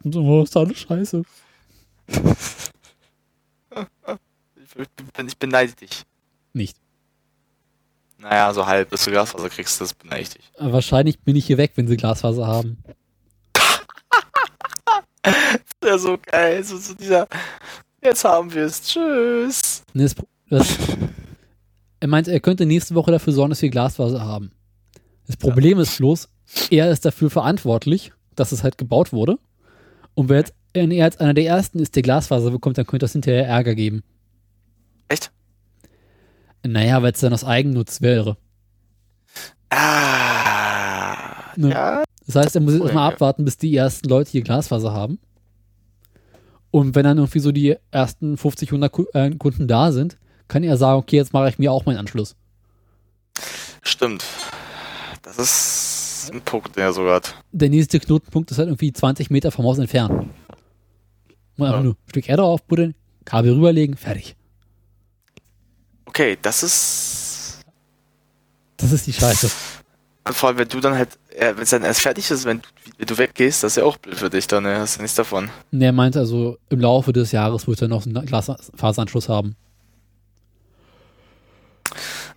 So, 0.05 0.22
oh, 0.22 0.43
ist 0.43 0.55
alles 0.55 0.80
scheiße. 0.80 1.24
Ich 5.28 5.38
beneide 5.38 5.74
dich. 5.74 6.03
Nicht. 6.53 6.78
Naja, 8.24 8.53
so 8.53 8.65
halb, 8.65 8.89
bis 8.89 9.03
du 9.03 9.11
Glasfaser 9.11 9.49
kriegst, 9.49 9.82
das 9.82 9.93
beneide 9.93 10.21
ich 10.21 10.30
dich. 10.30 10.51
Aber 10.57 10.74
wahrscheinlich 10.74 11.19
bin 11.19 11.36
ich 11.36 11.45
hier 11.45 11.57
weg, 11.57 11.74
wenn 11.76 11.88
sie 11.88 11.97
Glasfaser 11.97 12.47
haben. 12.47 12.78
Ja, 15.84 15.97
so 15.97 16.17
geil. 16.17 16.63
So, 16.63 16.78
so 16.78 16.93
dieser. 16.93 17.28
Jetzt 18.01 18.24
haben 18.24 18.53
wir 18.53 18.63
es. 18.63 18.82
Tschüss. 18.84 19.84
Nee, 19.93 20.03
das, 20.03 20.15
das, 20.49 20.78
er 21.99 22.07
meint, 22.07 22.30
er 22.30 22.39
könnte 22.39 22.65
nächste 22.65 22.95
Woche 22.95 23.11
dafür 23.11 23.34
sorgen, 23.34 23.49
dass 23.49 23.61
wir 23.61 23.69
Glasfaser 23.69 24.21
haben. 24.21 24.51
Das 25.28 25.36
Problem 25.36 25.80
ist 25.80 25.97
bloß, 25.97 26.30
er 26.69 26.89
ist 26.89 27.03
dafür 27.05 27.30
verantwortlich, 27.30 28.13
dass 28.36 28.53
es 28.53 28.63
halt 28.63 28.78
gebaut 28.78 29.11
wurde. 29.11 29.38
Und 30.13 30.30
wenn 30.30 30.45
er 30.74 31.05
jetzt 31.05 31.19
einer 31.19 31.34
der 31.34 31.45
Ersten 31.45 31.80
ist, 31.80 31.95
der 31.95 32.03
Glasfaser 32.03 32.51
bekommt, 32.51 32.78
dann 32.78 32.86
könnte 32.86 33.03
das 33.03 33.13
hinterher 33.13 33.47
Ärger 33.47 33.76
geben. 33.76 34.03
Echt? 35.09 35.32
Naja, 36.66 37.01
weil 37.03 37.11
es 37.11 37.20
dann 37.20 37.34
aus 37.34 37.43
Eigennutz 37.43 38.01
wäre. 38.01 38.38
Ah. 39.70 41.53
Ne. 41.55 41.70
Ja. 41.72 42.03
Das 42.26 42.36
heißt, 42.36 42.55
er 42.55 42.61
muss 42.61 42.74
jetzt 42.74 42.84
erstmal 42.84 43.11
abwarten, 43.11 43.43
bis 43.45 43.57
die 43.57 43.76
ersten 43.76 44.07
Leute 44.07 44.32
hier 44.32 44.41
Glasfaser 44.43 44.93
haben. 44.93 45.20
Und 46.72 46.95
wenn 46.95 47.03
dann 47.03 47.18
irgendwie 47.18 47.39
so 47.39 47.51
die 47.51 47.76
ersten 47.91 48.38
50, 48.38 48.70
100 48.72 48.91
Ku- 48.91 49.05
äh, 49.14 49.30
Kunden 49.36 49.68
da 49.68 49.91
sind, 49.91 50.18
kann 50.47 50.64
er 50.64 50.78
sagen, 50.78 50.99
okay, 50.99 51.18
jetzt 51.18 51.34
mache 51.34 51.49
ich 51.49 51.59
mir 51.59 51.72
auch 51.72 51.86
meinen 51.86 51.97
Anschluss. 51.97 52.36
Stimmt. 53.82 54.24
Das 55.22 55.38
ist 55.38 56.32
ein 56.34 56.41
Punkt, 56.41 56.76
der 56.78 56.86
er 56.86 56.93
sogar 56.93 57.16
hat. 57.16 57.36
Der 57.51 57.70
nächste 57.70 57.99
Knotenpunkt 57.99 58.49
ist 58.51 58.57
halt 58.57 58.70
irgendwie 58.70 58.93
20 58.93 59.30
Meter 59.30 59.51
vom 59.51 59.66
Haus 59.66 59.78
entfernt. 59.78 60.11
Und 61.57 61.66
einfach 61.66 61.78
Ja. 61.80 61.84
nur 61.84 61.93
ein 61.93 62.09
Stück 62.09 62.30
Erde 62.30 62.43
aufbuddeln, 62.43 62.95
Kabel 63.26 63.53
rüberlegen, 63.53 63.95
fertig. 63.97 64.36
Okay, 66.06 66.38
das 66.41 66.64
ist. 66.64 67.60
Das 68.78 68.91
ist 68.91 69.08
die 69.08 69.14
Scheiße. 69.14 69.49
Und 70.26 70.36
vor 70.36 70.49
allem, 70.49 70.58
wenn 70.58 70.68
du 70.68 70.80
dann 70.80 70.95
halt, 70.95 71.10
äh, 71.36 71.54
wenn 71.56 71.64
es 71.64 71.70
dann 71.70 71.84
erst 71.84 72.01
fertig 72.01 72.30
ist, 72.32 72.45
wenn 72.45 72.62
du, 72.62 72.68
wenn 72.97 73.08
du 73.08 73.18
weggehst, 73.18 73.64
das 73.64 73.74
ist 73.74 73.78
ja 73.78 73.84
auch 73.84 73.97
blöd 73.97 74.16
für 74.16 74.30
dich, 74.30 74.47
dann 74.47 74.64
ne? 74.64 74.78
hast 74.80 74.97
du 74.97 75.01
nichts 75.01 75.16
davon. 75.16 75.49
Und 75.72 75.82
er 75.82 75.91
meinte 75.91 76.20
also, 76.20 76.58
im 76.70 76.80
Laufe 76.80 77.12
des 77.12 77.32
Jahres 77.32 77.68
wird 77.68 77.82
er 77.82 77.89
noch 77.89 78.06
einen 78.06 78.26
Glasfaseranschluss 78.26 79.28
haben. 79.28 79.56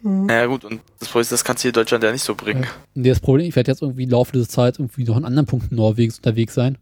Naja, 0.02 0.46
gut, 0.46 0.64
und 0.64 0.80
das 0.98 1.08
Problem 1.08 1.22
ist, 1.22 1.32
das 1.32 1.44
kannst 1.44 1.62
du 1.62 1.66
hier 1.66 1.70
in 1.70 1.74
Deutschland 1.74 2.04
ja 2.04 2.12
nicht 2.12 2.22
so 2.22 2.34
bringen. 2.34 2.66
Und 2.94 3.06
das 3.06 3.20
Problem, 3.20 3.48
ich 3.48 3.56
werde 3.56 3.70
jetzt 3.70 3.82
irgendwie 3.82 4.04
im 4.04 4.10
Laufe 4.10 4.32
der 4.32 4.48
Zeit 4.48 4.78
irgendwie 4.78 5.04
noch 5.04 5.16
an 5.16 5.24
anderen 5.24 5.46
Punkten 5.46 5.74
Norwegens 5.74 6.18
unterwegs 6.18 6.54
sein. 6.54 6.78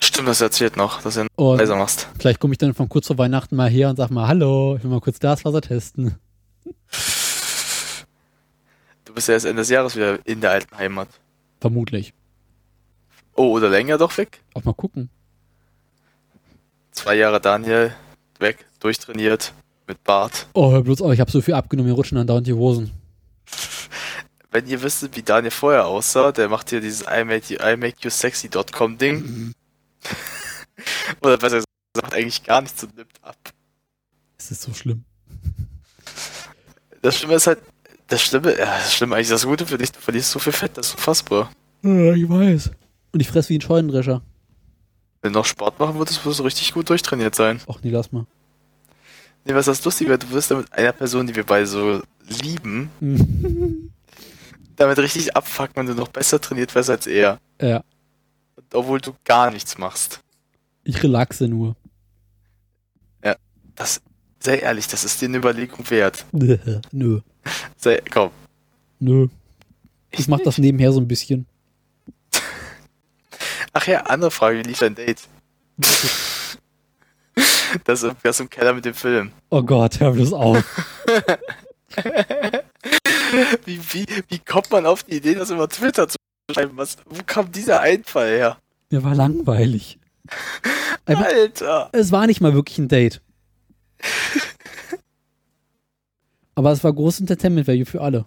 Stimmt, 0.00 0.28
das 0.28 0.40
erzählt 0.40 0.76
noch, 0.76 1.02
dass 1.02 1.14
du 1.14 1.26
Und 1.36 1.58
leiser 1.58 1.76
machst. 1.76 2.08
vielleicht 2.18 2.40
komme 2.40 2.52
ich 2.54 2.58
dann 2.58 2.74
von 2.74 2.88
kurz 2.88 3.06
vor 3.06 3.18
Weihnachten 3.18 3.56
mal 3.56 3.70
her 3.70 3.88
und 3.90 3.96
sag 3.96 4.10
mal, 4.10 4.28
hallo, 4.28 4.76
ich 4.76 4.82
will 4.84 4.90
mal 4.90 5.00
kurz 5.00 5.18
Glasfaser 5.18 5.60
testen. 5.60 6.16
Du 9.04 9.14
bist 9.14 9.28
ja 9.28 9.34
erst 9.34 9.46
Ende 9.46 9.62
des 9.62 9.70
Jahres 9.70 9.96
wieder 9.96 10.18
in 10.26 10.40
der 10.40 10.50
alten 10.52 10.76
Heimat. 10.76 11.08
Vermutlich. 11.60 12.12
Oh, 13.34 13.52
oder 13.52 13.68
länger 13.70 13.98
doch 13.98 14.16
weg. 14.18 14.40
Auch 14.54 14.64
mal 14.64 14.74
gucken. 14.74 15.10
Zwei 16.92 17.14
Jahre 17.14 17.40
Daniel 17.40 17.94
weg, 18.40 18.66
durchtrainiert, 18.80 19.52
mit 19.86 20.02
Bart. 20.04 20.46
Oh, 20.52 20.70
hör 20.72 20.82
bloß 20.82 21.00
auf, 21.02 21.12
ich 21.12 21.20
habe 21.20 21.30
so 21.30 21.40
viel 21.40 21.54
abgenommen, 21.54 21.90
mir 21.90 21.96
rutschen 21.96 22.16
dann 22.16 22.26
dauernd 22.26 22.46
die 22.46 22.52
Hosen. 22.52 22.90
Wenn 24.50 24.66
ihr 24.66 24.82
wüsstet, 24.82 25.16
wie 25.16 25.22
Daniel 25.22 25.50
vorher 25.50 25.86
aussah, 25.86 26.32
der 26.32 26.48
macht 26.48 26.70
hier 26.70 26.80
dieses 26.80 27.02
I 27.02 27.24
make 27.24 27.52
you, 27.52 27.58
I 27.64 27.76
make 27.76 27.96
you 28.02 28.10
sexy.com 28.10 28.98
Ding. 28.98 29.52
Oder 31.20 31.36
besser 31.36 31.56
gesagt, 31.56 31.68
macht 31.96 32.14
eigentlich 32.14 32.42
gar 32.44 32.62
nichts 32.62 32.82
und 32.82 32.96
nimmt 32.96 33.12
ab. 33.22 33.36
Es 34.38 34.50
ist 34.50 34.62
so 34.62 34.72
schlimm. 34.72 35.04
Das 37.02 37.18
Schlimme 37.18 37.34
ist 37.34 37.46
halt, 37.46 37.60
das 38.08 38.22
Schlimme, 38.22 38.58
ja, 38.58 38.78
das 38.78 38.94
Schlimme 38.94 39.16
eigentlich 39.16 39.28
das 39.28 39.44
Gute 39.44 39.66
für 39.66 39.78
dich, 39.78 39.92
du 39.92 40.00
verlierst 40.00 40.30
so 40.30 40.38
viel 40.38 40.52
Fett, 40.52 40.76
das 40.76 40.88
ist 40.88 40.94
unfassbar. 40.94 41.50
Ja, 41.82 42.14
ich 42.14 42.28
weiß. 42.28 42.70
Und 43.12 43.20
ich 43.20 43.28
fress 43.28 43.48
wie 43.48 43.58
ein 43.58 43.60
Scheunendrescher. 43.60 44.22
Wenn 45.22 45.32
du 45.32 45.38
noch 45.40 45.44
Sport 45.44 45.78
machen 45.78 45.96
würdest, 45.98 46.24
würdest 46.24 46.40
du 46.40 46.44
richtig 46.44 46.72
gut 46.72 46.88
durchtrainiert 46.88 47.34
sein. 47.34 47.60
Ach 47.68 47.78
nee, 47.82 47.90
lass 47.90 48.12
mal. 48.12 48.26
Nee, 49.44 49.54
was 49.54 49.66
das 49.66 49.84
lustig 49.84 50.08
wird, 50.08 50.24
du 50.24 50.30
wirst 50.30 50.50
damit 50.50 50.72
einer 50.72 50.92
Person, 50.92 51.26
die 51.26 51.34
wir 51.34 51.44
beide 51.44 51.66
so 51.66 52.02
lieben, 52.42 52.90
damit 54.76 54.98
richtig 54.98 55.36
abfucken, 55.36 55.76
wenn 55.76 55.86
du 55.86 55.94
noch 55.94 56.08
besser 56.08 56.40
trainiert 56.40 56.74
wärst 56.74 56.90
als 56.90 57.06
er. 57.06 57.38
ja, 57.60 57.82
Obwohl 58.72 59.00
du 59.00 59.14
gar 59.24 59.50
nichts 59.50 59.78
machst. 59.78 60.20
ich 60.84 61.02
relaxe 61.02 61.48
nur. 61.48 61.76
Das, 63.78 64.02
sei 64.40 64.58
ehrlich, 64.58 64.88
das 64.88 65.04
ist 65.04 65.20
dir 65.20 65.26
eine 65.26 65.38
Überlegung 65.38 65.88
wert. 65.88 66.26
Nö. 66.92 67.20
Sei, 67.76 68.02
komm. 68.10 68.32
Nö. 68.98 69.28
Ich 70.10 70.26
mach 70.26 70.40
das 70.40 70.58
nebenher 70.58 70.90
so 70.90 71.00
ein 71.00 71.06
bisschen. 71.06 71.46
Ach 73.72 73.86
ja, 73.86 74.00
andere 74.00 74.32
Frage, 74.32 74.58
wie 74.58 74.62
lief 74.62 74.80
dein 74.80 74.96
Date? 74.96 75.20
das 77.84 78.02
ist 78.02 78.16
das 78.24 78.40
im 78.40 78.50
Keller 78.50 78.72
mit 78.72 78.84
dem 78.84 78.94
Film. 78.94 79.30
Oh 79.50 79.62
Gott, 79.62 80.00
hör 80.00 80.10
bloß 80.10 80.32
auf. 80.32 80.64
Wie, 83.64 83.80
wie, 83.92 84.06
wie 84.28 84.38
kommt 84.40 84.70
man 84.72 84.86
auf 84.86 85.04
die 85.04 85.18
Idee, 85.18 85.34
das 85.34 85.50
über 85.50 85.68
Twitter 85.68 86.08
zu 86.08 86.16
schreiben? 86.50 86.76
Was, 86.76 86.96
wo 87.06 87.20
kam 87.26 87.52
dieser 87.52 87.80
Einfall 87.80 88.28
her? 88.28 88.58
Mir 88.90 89.04
war 89.04 89.14
langweilig. 89.14 89.98
Alter! 91.06 91.88
es 91.92 92.12
war 92.12 92.26
nicht 92.26 92.40
mal 92.40 92.54
wirklich 92.54 92.78
ein 92.78 92.88
Date. 92.88 93.22
Aber 96.54 96.72
es 96.72 96.82
war 96.84 96.92
großes 96.92 97.20
Entertainment 97.20 97.66
Value 97.66 97.86
für 97.86 98.00
alle. 98.00 98.26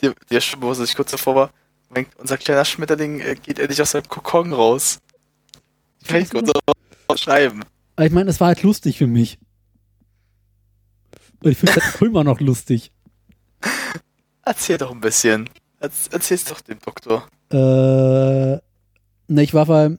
Der, 0.00 0.14
der 0.30 0.40
was 0.60 0.80
ich 0.80 0.94
kurz 0.94 1.10
davor 1.10 1.34
war, 1.34 1.50
mein, 1.88 2.06
unser 2.18 2.36
kleiner 2.36 2.64
Schmetterling 2.64 3.20
äh, 3.20 3.36
geht 3.36 3.58
endlich 3.58 3.80
aus 3.80 3.92
seinem 3.92 4.08
Kokon 4.08 4.52
raus. 4.52 5.00
Ich 6.02 6.08
kann 6.08 6.20
nicht 6.20 6.32
kurz 6.32 6.50
schreiben. 7.20 7.62
Aber 7.96 8.06
ich 8.06 8.12
meine, 8.12 8.30
es 8.30 8.40
war 8.40 8.48
halt 8.48 8.62
lustig 8.62 8.98
für 8.98 9.06
mich. 9.06 9.38
Und 11.42 11.52
ich 11.52 11.58
finde 11.58 11.78
es 11.78 11.84
halt 11.94 12.02
immer 12.02 12.24
noch 12.24 12.40
lustig. 12.40 12.92
Erzähl 14.42 14.76
doch 14.76 14.90
ein 14.90 15.00
bisschen. 15.00 15.48
Erz, 15.84 16.08
erzähl's 16.10 16.44
doch 16.44 16.62
dem 16.62 16.78
Doktor. 16.78 17.26
Äh, 17.50 17.56
ne, 17.56 19.42
ich 19.42 19.52
war 19.52 19.66
bei 19.66 19.98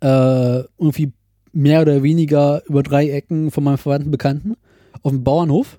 äh, 0.00 0.64
irgendwie 0.78 1.12
mehr 1.52 1.82
oder 1.82 2.02
weniger 2.02 2.64
über 2.64 2.82
drei 2.82 3.10
Ecken 3.10 3.50
von 3.50 3.62
meinem 3.62 3.76
verwandten 3.76 4.10
Bekannten 4.10 4.56
auf 5.02 5.12
dem 5.12 5.22
Bauernhof. 5.22 5.78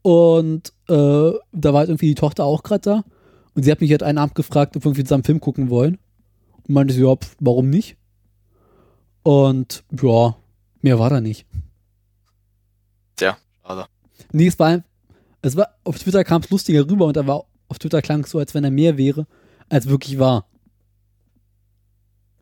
Und 0.00 0.72
äh, 0.88 1.32
da 1.52 1.72
war 1.72 1.80
halt 1.80 1.90
irgendwie 1.90 2.06
die 2.06 2.14
Tochter 2.14 2.44
auch 2.44 2.62
gerade 2.62 2.80
da. 2.80 3.04
Und 3.54 3.64
sie 3.64 3.70
hat 3.70 3.82
mich 3.82 3.90
halt 3.90 4.02
einen 4.02 4.16
Abend 4.16 4.34
gefragt, 4.34 4.76
ob 4.76 4.84
wir 4.84 4.88
irgendwie 4.88 5.04
zusammen 5.04 5.24
Film 5.24 5.40
gucken 5.40 5.68
wollen. 5.68 5.98
Und 6.66 6.70
meinte 6.70 6.94
sie, 6.94 7.02
ja, 7.02 7.14
pf, 7.14 7.36
warum 7.38 7.68
nicht? 7.68 7.98
Und 9.24 9.84
ja, 10.02 10.36
mehr 10.80 10.98
war 10.98 11.10
da 11.10 11.20
nicht. 11.20 11.46
Tja, 13.16 13.36
schade. 13.62 13.84
Nee, 14.32 14.46
es 14.46 14.58
war, 14.58 14.82
es 15.42 15.54
war, 15.54 15.68
auf 15.84 15.98
Twitter 15.98 16.24
kam 16.24 16.40
es 16.40 16.48
lustiger 16.48 16.88
rüber 16.88 17.04
und 17.04 17.16
da 17.16 17.26
war, 17.26 17.44
auf 17.72 17.78
Twitter 17.78 18.02
klang 18.02 18.22
es 18.22 18.30
so, 18.30 18.38
als 18.38 18.54
wenn 18.54 18.64
er 18.64 18.70
mehr 18.70 18.98
wäre, 18.98 19.26
als 19.70 19.88
wirklich 19.88 20.18
war. 20.18 20.46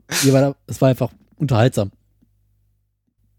Es 0.09 0.81
war 0.81 0.89
einfach 0.89 1.13
unterhaltsam. 1.37 1.93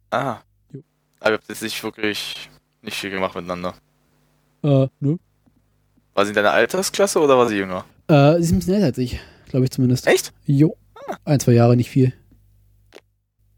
Ah. 0.09 0.39
Jo. 0.71 0.81
Aber 1.19 1.31
ihr 1.31 1.33
habt 1.33 1.49
jetzt 1.49 1.61
nicht 1.61 1.83
wirklich 1.83 2.49
nicht 2.81 2.97
viel 2.97 3.09
gemacht 3.09 3.35
miteinander. 3.35 3.75
Äh, 4.63 4.87
nö. 5.01 5.17
War 6.13 6.25
sie 6.25 6.31
in 6.31 6.35
deiner 6.35 6.51
Altersklasse 6.51 7.19
oder 7.19 7.37
war 7.37 7.47
sie 7.49 7.57
jünger? 7.57 7.83
Äh, 8.07 8.35
sie 8.37 8.43
ist 8.43 8.51
ein 8.51 8.59
bisschen 8.59 8.73
älter 8.75 8.87
als 8.87 8.97
ich, 8.97 9.19
glaube 9.49 9.65
ich 9.65 9.71
zumindest. 9.71 10.07
Echt? 10.07 10.31
Jo. 10.45 10.77
Ein, 11.25 11.41
zwei 11.41 11.51
Jahre, 11.51 11.75
nicht 11.75 11.89
viel. 11.89 12.13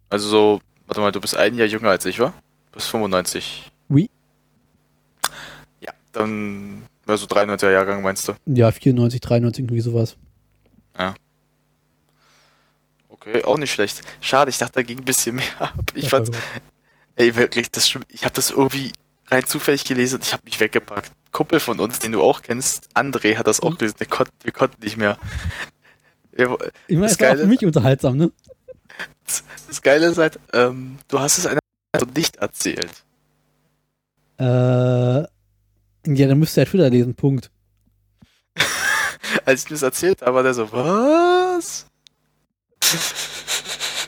Also 0.09 0.27
so, 0.27 0.61
warte 0.87 1.01
mal, 1.01 1.11
du 1.11 1.21
bist 1.21 1.37
ein 1.37 1.55
Jahr 1.55 1.67
jünger 1.67 1.89
als 1.89 2.05
ich, 2.05 2.19
wa? 2.19 2.33
Du 2.71 2.71
bist 2.73 2.87
95. 2.87 3.71
Oui. 3.89 4.09
Ja, 5.81 5.93
dann, 6.11 6.83
ja, 7.07 7.17
so 7.17 7.25
93er 7.27 7.71
Jahrgang 7.71 8.01
meinst 8.01 8.27
du? 8.27 8.33
Ja, 8.45 8.71
94, 8.71 9.19
93, 9.21 9.63
irgendwie 9.63 9.81
sowas. 9.81 10.15
Okay, 13.09 13.43
auch 13.43 13.57
nicht 13.57 13.71
schlecht. 13.71 14.01
Schade, 14.21 14.49
ich 14.49 14.57
dachte, 14.57 14.73
da 14.75 14.83
ging 14.83 14.99
ein 14.99 15.05
bisschen 15.05 15.35
mehr 15.35 15.45
ab. 15.59 15.73
Ich 15.93 16.03
Ja, 16.05 16.09
fand, 16.09 16.31
ey, 17.15 17.35
wirklich, 17.35 17.71
das 17.71 17.87
stimmt. 17.87 18.05
Ich 18.09 18.23
habe 18.25 18.33
das 18.33 18.51
irgendwie 18.51 18.91
rein 19.27 19.45
zufällig 19.45 19.85
gelesen 19.85 20.15
und 20.15 20.25
ich 20.25 20.33
habe 20.33 20.43
mich 20.43 20.59
weggepackt. 20.59 21.11
Kumpel 21.31 21.59
von 21.59 21.79
uns, 21.79 21.99
den 21.99 22.11
du 22.11 22.21
auch 22.21 22.41
kennst, 22.41 22.89
André, 22.95 23.37
hat 23.37 23.47
das 23.47 23.61
auch 23.61 23.71
Mhm. 23.71 23.77
gelesen. 23.77 23.95
Der 23.99 24.07
kon 24.07 24.27
wir 24.43 24.51
konnten 24.51 24.83
nicht 24.83 24.97
mehr. 24.97 25.17
Wir, 26.31 26.57
Ich 26.87 26.97
meine, 26.97 27.07
Das 27.07 27.19
war 27.19 27.37
für 27.37 27.47
mich 27.47 27.63
unterhaltsam, 27.65 28.17
ne? 28.17 28.31
das 29.67 29.81
Geile 29.81 30.07
ist 30.07 30.17
halt, 30.17 30.39
ähm, 30.51 30.97
du 31.07 31.19
hast 31.19 31.37
es 31.37 31.45
einer 31.47 31.59
nicht 32.15 32.37
erzählt. 32.37 33.03
Äh, 34.37 35.23
ja, 36.05 36.27
dann 36.27 36.39
müsst 36.39 36.57
ihr 36.57 36.61
halt 36.61 36.69
Twitter 36.69 36.89
lesen, 36.89 37.15
Punkt. 37.15 37.51
Als 39.45 39.63
ich 39.63 39.69
mir 39.69 39.75
das 39.75 39.83
erzählt 39.83 40.21
habe, 40.21 40.35
war 40.35 40.43
der 40.43 40.53
so, 40.53 40.71
was? 40.71 41.85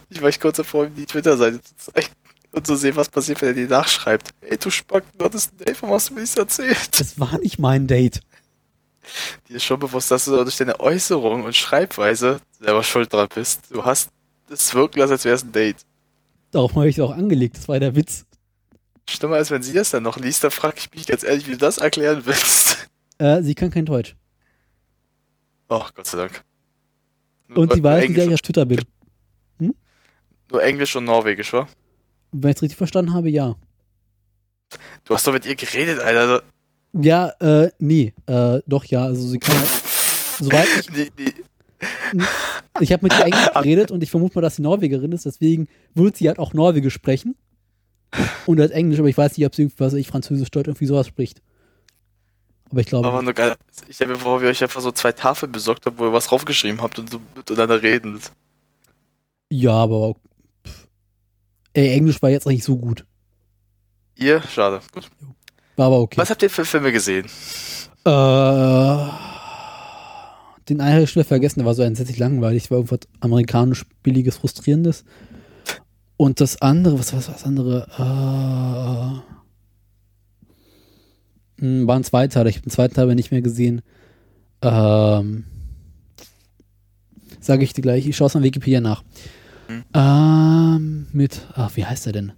Ich 0.09 0.21
war 0.21 0.29
ich 0.29 0.39
kurz 0.39 0.57
davor, 0.57 0.85
ihm 0.85 0.95
die 0.95 1.05
Twitter-Seite 1.05 1.61
zu 1.61 1.91
zeigen 1.91 2.13
und 2.51 2.65
zu 2.65 2.75
sehen, 2.75 2.95
was 2.95 3.09
passiert, 3.09 3.41
wenn 3.41 3.49
er 3.49 3.53
die 3.53 3.67
nachschreibt. 3.67 4.29
Ey, 4.41 4.57
du 4.57 4.69
Spack, 4.69 5.03
du 5.17 5.25
hattest 5.25 5.53
ein 5.53 5.65
Date, 5.65 5.81
warum 5.81 5.95
hast 5.95 6.09
du 6.09 6.13
mir 6.13 6.21
nichts 6.21 6.37
erzählt? 6.37 6.99
Es 6.99 7.19
war 7.19 7.37
nicht 7.39 7.59
mein 7.59 7.87
Date. 7.87 8.21
Dir 9.47 9.57
ist 9.57 9.63
schon 9.63 9.79
bewusst, 9.79 10.09
dass 10.11 10.25
du 10.25 10.31
durch 10.31 10.57
deine 10.57 10.79
Äußerung 10.79 11.43
und 11.43 11.55
Schreibweise 11.55 12.39
selber 12.59 12.83
schuld 12.83 13.11
dran 13.11 13.27
bist. 13.33 13.61
Du 13.69 13.83
hast 13.83 14.09
es 14.49 14.73
wirken 14.73 14.99
lassen, 14.99 15.13
als 15.13 15.25
wäre 15.25 15.35
es 15.35 15.43
ein 15.43 15.51
Date. 15.51 15.77
Darauf 16.51 16.75
habe 16.75 16.87
ich 16.87 16.97
es 16.97 17.03
auch 17.03 17.11
angelegt, 17.11 17.57
das 17.57 17.67
war 17.67 17.79
der 17.79 17.95
Witz. 17.95 18.25
Schlimmer 19.09 19.35
als 19.35 19.51
wenn 19.51 19.61
sie 19.61 19.73
das 19.73 19.91
dann 19.91 20.03
noch 20.03 20.17
liest, 20.17 20.43
da 20.43 20.49
frage 20.49 20.75
ich 20.77 20.91
mich 20.93 21.05
ganz 21.07 21.23
ehrlich, 21.23 21.47
wie 21.47 21.51
du 21.51 21.57
das 21.57 21.77
erklären 21.77 22.21
willst. 22.25 22.87
Äh, 23.17 23.41
sie 23.43 23.55
kann 23.55 23.69
kein 23.69 23.85
Deutsch. 23.85 24.15
Oh, 25.69 25.83
Gott 25.95 26.07
sei 26.07 26.17
Dank. 26.17 26.43
Nur, 27.47 27.59
Und 27.59 27.73
sie 27.73 27.83
weiß, 27.83 28.09
wie 28.09 28.19
ich 28.21 28.33
auf 28.33 28.41
Twitter 28.41 28.65
bin. 28.65 28.81
nur 30.51 30.63
Englisch 30.63 30.95
und 30.95 31.05
Norwegisch, 31.05 31.53
wa? 31.53 31.67
Wenn 32.31 32.51
ich 32.51 32.57
es 32.57 32.61
richtig 32.61 32.77
verstanden 32.77 33.13
habe, 33.13 33.29
ja. 33.29 33.55
Du 35.05 35.13
hast 35.13 35.25
doch 35.27 35.33
mit 35.33 35.45
ihr 35.45 35.55
geredet, 35.55 35.99
Alter. 35.99 36.43
Ja, 36.93 37.29
äh, 37.39 37.71
nee, 37.79 38.13
äh, 38.25 38.59
doch, 38.65 38.85
ja, 38.85 39.03
also 39.05 39.27
sie 39.27 39.39
kann 39.39 39.57
halt, 39.57 39.69
soweit 40.39 40.67
ich, 40.79 40.89
Nee, 40.91 41.11
nee. 41.17 42.23
ich 42.79 42.91
habe 42.93 43.03
mit 43.03 43.13
ihr 43.13 43.25
Englisch 43.25 43.49
geredet 43.53 43.91
und 43.91 44.01
ich 44.01 44.09
vermute 44.11 44.35
mal, 44.35 44.41
dass 44.41 44.55
sie 44.55 44.61
Norwegerin 44.61 45.11
ist, 45.11 45.25
deswegen 45.25 45.67
wird 45.93 46.15
sie 46.17 46.27
halt 46.27 46.39
auch 46.39 46.53
Norwegisch 46.53 46.93
sprechen 46.93 47.35
und 48.45 48.59
halt 48.59 48.71
Englisch, 48.71 48.99
aber 48.99 49.09
ich 49.09 49.17
weiß 49.17 49.37
nicht, 49.37 49.45
ob 49.45 49.55
sie 49.55 49.63
irgendwas, 49.63 49.93
ich 49.93 50.07
Französisch, 50.07 50.51
Deutsch, 50.51 50.67
irgendwie 50.67 50.85
sowas 50.85 51.07
spricht. 51.07 51.41
Aber 52.69 52.79
ich 52.81 52.87
glaube, 52.87 53.07
Aber 53.07 53.21
nur 53.21 53.33
geil. 53.33 53.55
Ich 53.87 53.95
stell 53.95 54.07
mir 54.07 54.15
vor, 54.15 54.41
wie 54.41 54.45
ihr 54.45 54.51
euch 54.51 54.63
einfach 54.63 54.81
so 54.81 54.91
zwei 54.91 55.11
Tafeln 55.11 55.51
besorgt 55.51 55.85
habt, 55.85 55.99
wo 55.99 56.05
ihr 56.05 56.13
was 56.13 56.27
draufgeschrieben 56.27 56.81
habt 56.81 56.97
und 56.99 57.09
so 57.09 57.21
miteinander 57.35 57.81
reden. 57.81 58.19
ja, 59.49 59.71
aber 59.73 60.15
pff, 60.65 60.87
ey, 61.73 61.93
Englisch 61.93 62.21
war 62.21 62.29
jetzt 62.29 62.47
nicht 62.47 62.63
so 62.63 62.77
gut. 62.77 63.05
Ihr? 64.15 64.41
Schade. 64.41 64.81
Gut. 64.93 65.09
War 65.75 65.87
aber 65.87 65.99
okay. 65.99 66.17
Was 66.17 66.29
habt 66.29 66.41
ihr 66.41 66.49
für 66.49 66.65
Filme 66.65 66.91
gesehen? 66.91 67.25
Äh, 68.05 68.09
den 70.69 70.81
einen 70.81 70.93
habe 70.93 71.03
ich 71.03 71.11
schon 71.11 71.23
vergessen, 71.23 71.59
der 71.59 71.65
war 71.65 71.75
so 71.75 71.83
entsetzlich 71.83 72.17
langweilig, 72.17 72.71
war 72.71 72.77
irgendwas 72.77 73.01
amerikanisch 73.19 73.85
billiges, 74.01 74.37
frustrierendes. 74.37 75.03
Und 76.18 76.39
das 76.39 76.61
andere, 76.61 76.97
was 76.99 77.11
war 77.13 77.20
das 77.22 77.43
andere? 77.43 79.22
Äh, 81.59 81.66
mh, 81.66 81.88
war 81.88 81.95
ein 81.97 82.03
Zweiteiler, 82.03 82.49
ich 82.49 82.55
habe 82.57 82.66
den 82.66 82.72
zweiten 82.72 82.93
Teil 82.93 83.03
aber 83.05 83.16
nicht 83.16 83.32
mehr 83.32 83.41
gesehen. 83.41 83.82
Ähm, 84.61 85.45
Sage 87.41 87.63
ich 87.63 87.74
dir 87.74 87.82
gleich, 87.84 88.07
ich 88.07 88.16
schaue 88.18 88.28
es 88.28 88.36
an 88.36 88.41
Wikipedia 88.43 88.82
nach. 88.82 89.03
Hm. 89.68 89.84
Ähm, 89.93 91.07
mit, 91.11 91.41
ach, 91.53 91.76
wie 91.76 91.86
heißt 91.86 92.07
er 92.07 92.13
denn? 92.13 92.32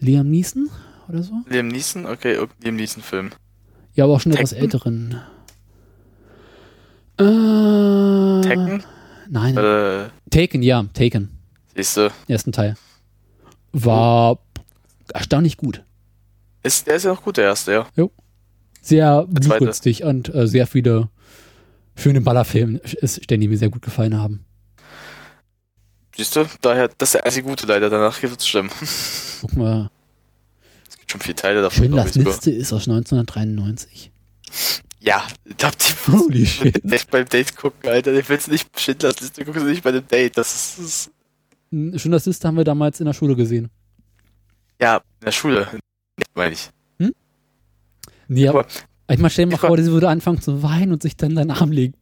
Liam 0.00 0.28
Neeson 0.30 0.68
oder 1.08 1.22
so? 1.22 1.32
Liam 1.48 1.68
Neeson? 1.68 2.04
Okay, 2.06 2.38
Liam 2.62 2.74
Neeson-Film. 2.76 3.30
Ja, 3.94 4.04
aber 4.04 4.14
auch 4.14 4.20
schon 4.20 4.32
etwas 4.32 4.50
Tekken? 4.50 4.64
älteren. 4.64 5.20
Äh, 7.18 8.40
Tekken? 8.48 8.82
Nein, 9.30 9.56
Äh, 9.56 10.08
Taken, 10.30 10.62
ja, 10.62 10.84
Taken. 10.94 11.30
Siehste. 11.78 12.10
Ersten 12.26 12.52
Teil. 12.52 12.76
War 13.72 14.38
erstaunlich 15.12 15.56
gut. 15.56 15.84
Ist, 16.62 16.86
der 16.86 16.96
ist 16.96 17.04
ja 17.04 17.12
noch 17.12 17.22
gut, 17.22 17.36
der 17.36 17.44
erste, 17.44 17.72
ja. 17.72 17.86
Sehr 18.82 19.22
Der 19.22 19.42
zweite. 19.42 19.58
blutrünstig 19.58 20.02
und 20.02 20.34
äh, 20.34 20.46
sehr 20.46 20.66
viele 20.66 21.08
schöne 21.94 22.20
Ballerfilme 22.20 22.80
die 23.40 23.48
mir 23.48 23.58
sehr 23.58 23.70
gut 23.70 23.82
gefallen 23.82 24.18
haben. 24.18 24.44
Siehst 26.16 26.34
du? 26.34 26.46
Daher, 26.62 26.88
das 26.98 27.10
ist 27.10 27.14
der 27.14 27.26
einzige 27.26 27.48
gute 27.48 27.66
leider, 27.66 27.90
danach 27.90 28.20
wird 28.22 28.40
es 28.40 28.48
schlimm. 28.48 28.70
Guck 29.40 29.56
mal, 29.56 29.90
Es 30.88 30.98
gibt 30.98 31.12
schon 31.12 31.20
viele 31.20 31.36
Teile 31.36 31.62
davon, 31.62 31.84
ich, 31.84 32.12
sogar. 32.12 32.32
Liste 32.32 32.50
ist 32.50 32.72
aus 32.72 32.88
1993. 32.88 34.10
Ja, 35.00 35.24
ich 35.44 35.64
hab 35.64 35.78
die 35.78 35.92
Holy 36.10 36.44
shit. 36.46 36.84
nicht 36.84 37.08
beim 37.10 37.28
Date 37.28 37.54
gucken, 37.56 37.88
Alter. 37.88 38.12
Ich 38.14 38.28
will's 38.28 38.48
nicht 38.48 38.68
Schindlers 38.80 39.20
Liste 39.20 39.44
gucken, 39.44 39.62
sie 39.64 39.70
nicht 39.70 39.84
bei 39.84 39.92
dem 39.92 40.06
Date. 40.08 40.36
Das 40.36 40.54
ist, 40.54 40.78
das 40.78 40.84
ist 40.84 41.10
Schindlers 41.70 42.26
Liste 42.26 42.48
haben 42.48 42.56
wir 42.56 42.64
damals 42.64 42.98
in 43.00 43.06
der 43.06 43.12
Schule 43.12 43.36
gesehen. 43.36 43.68
ja, 44.80 44.96
in 45.20 45.24
der 45.26 45.32
Schule, 45.32 45.68
meine 46.34 46.52
ich. 46.54 46.70
Nee, 48.30 48.46
aber 48.48 48.60
Aber- 48.60 48.68
ich 49.10 49.18
mal 49.18 49.30
stell 49.30 49.46
dir 49.46 49.52
mal 49.52 49.56
ich 49.56 49.62
war- 49.62 49.68
vor, 49.68 49.78
sie 49.78 49.90
würde 49.90 50.08
anfangen 50.10 50.38
zu 50.40 50.62
weinen 50.62 50.92
und 50.92 51.02
sich 51.02 51.16
dann 51.16 51.30
in 51.30 51.36
deinen 51.36 51.50
Arm 51.50 51.72
legen. 51.72 51.94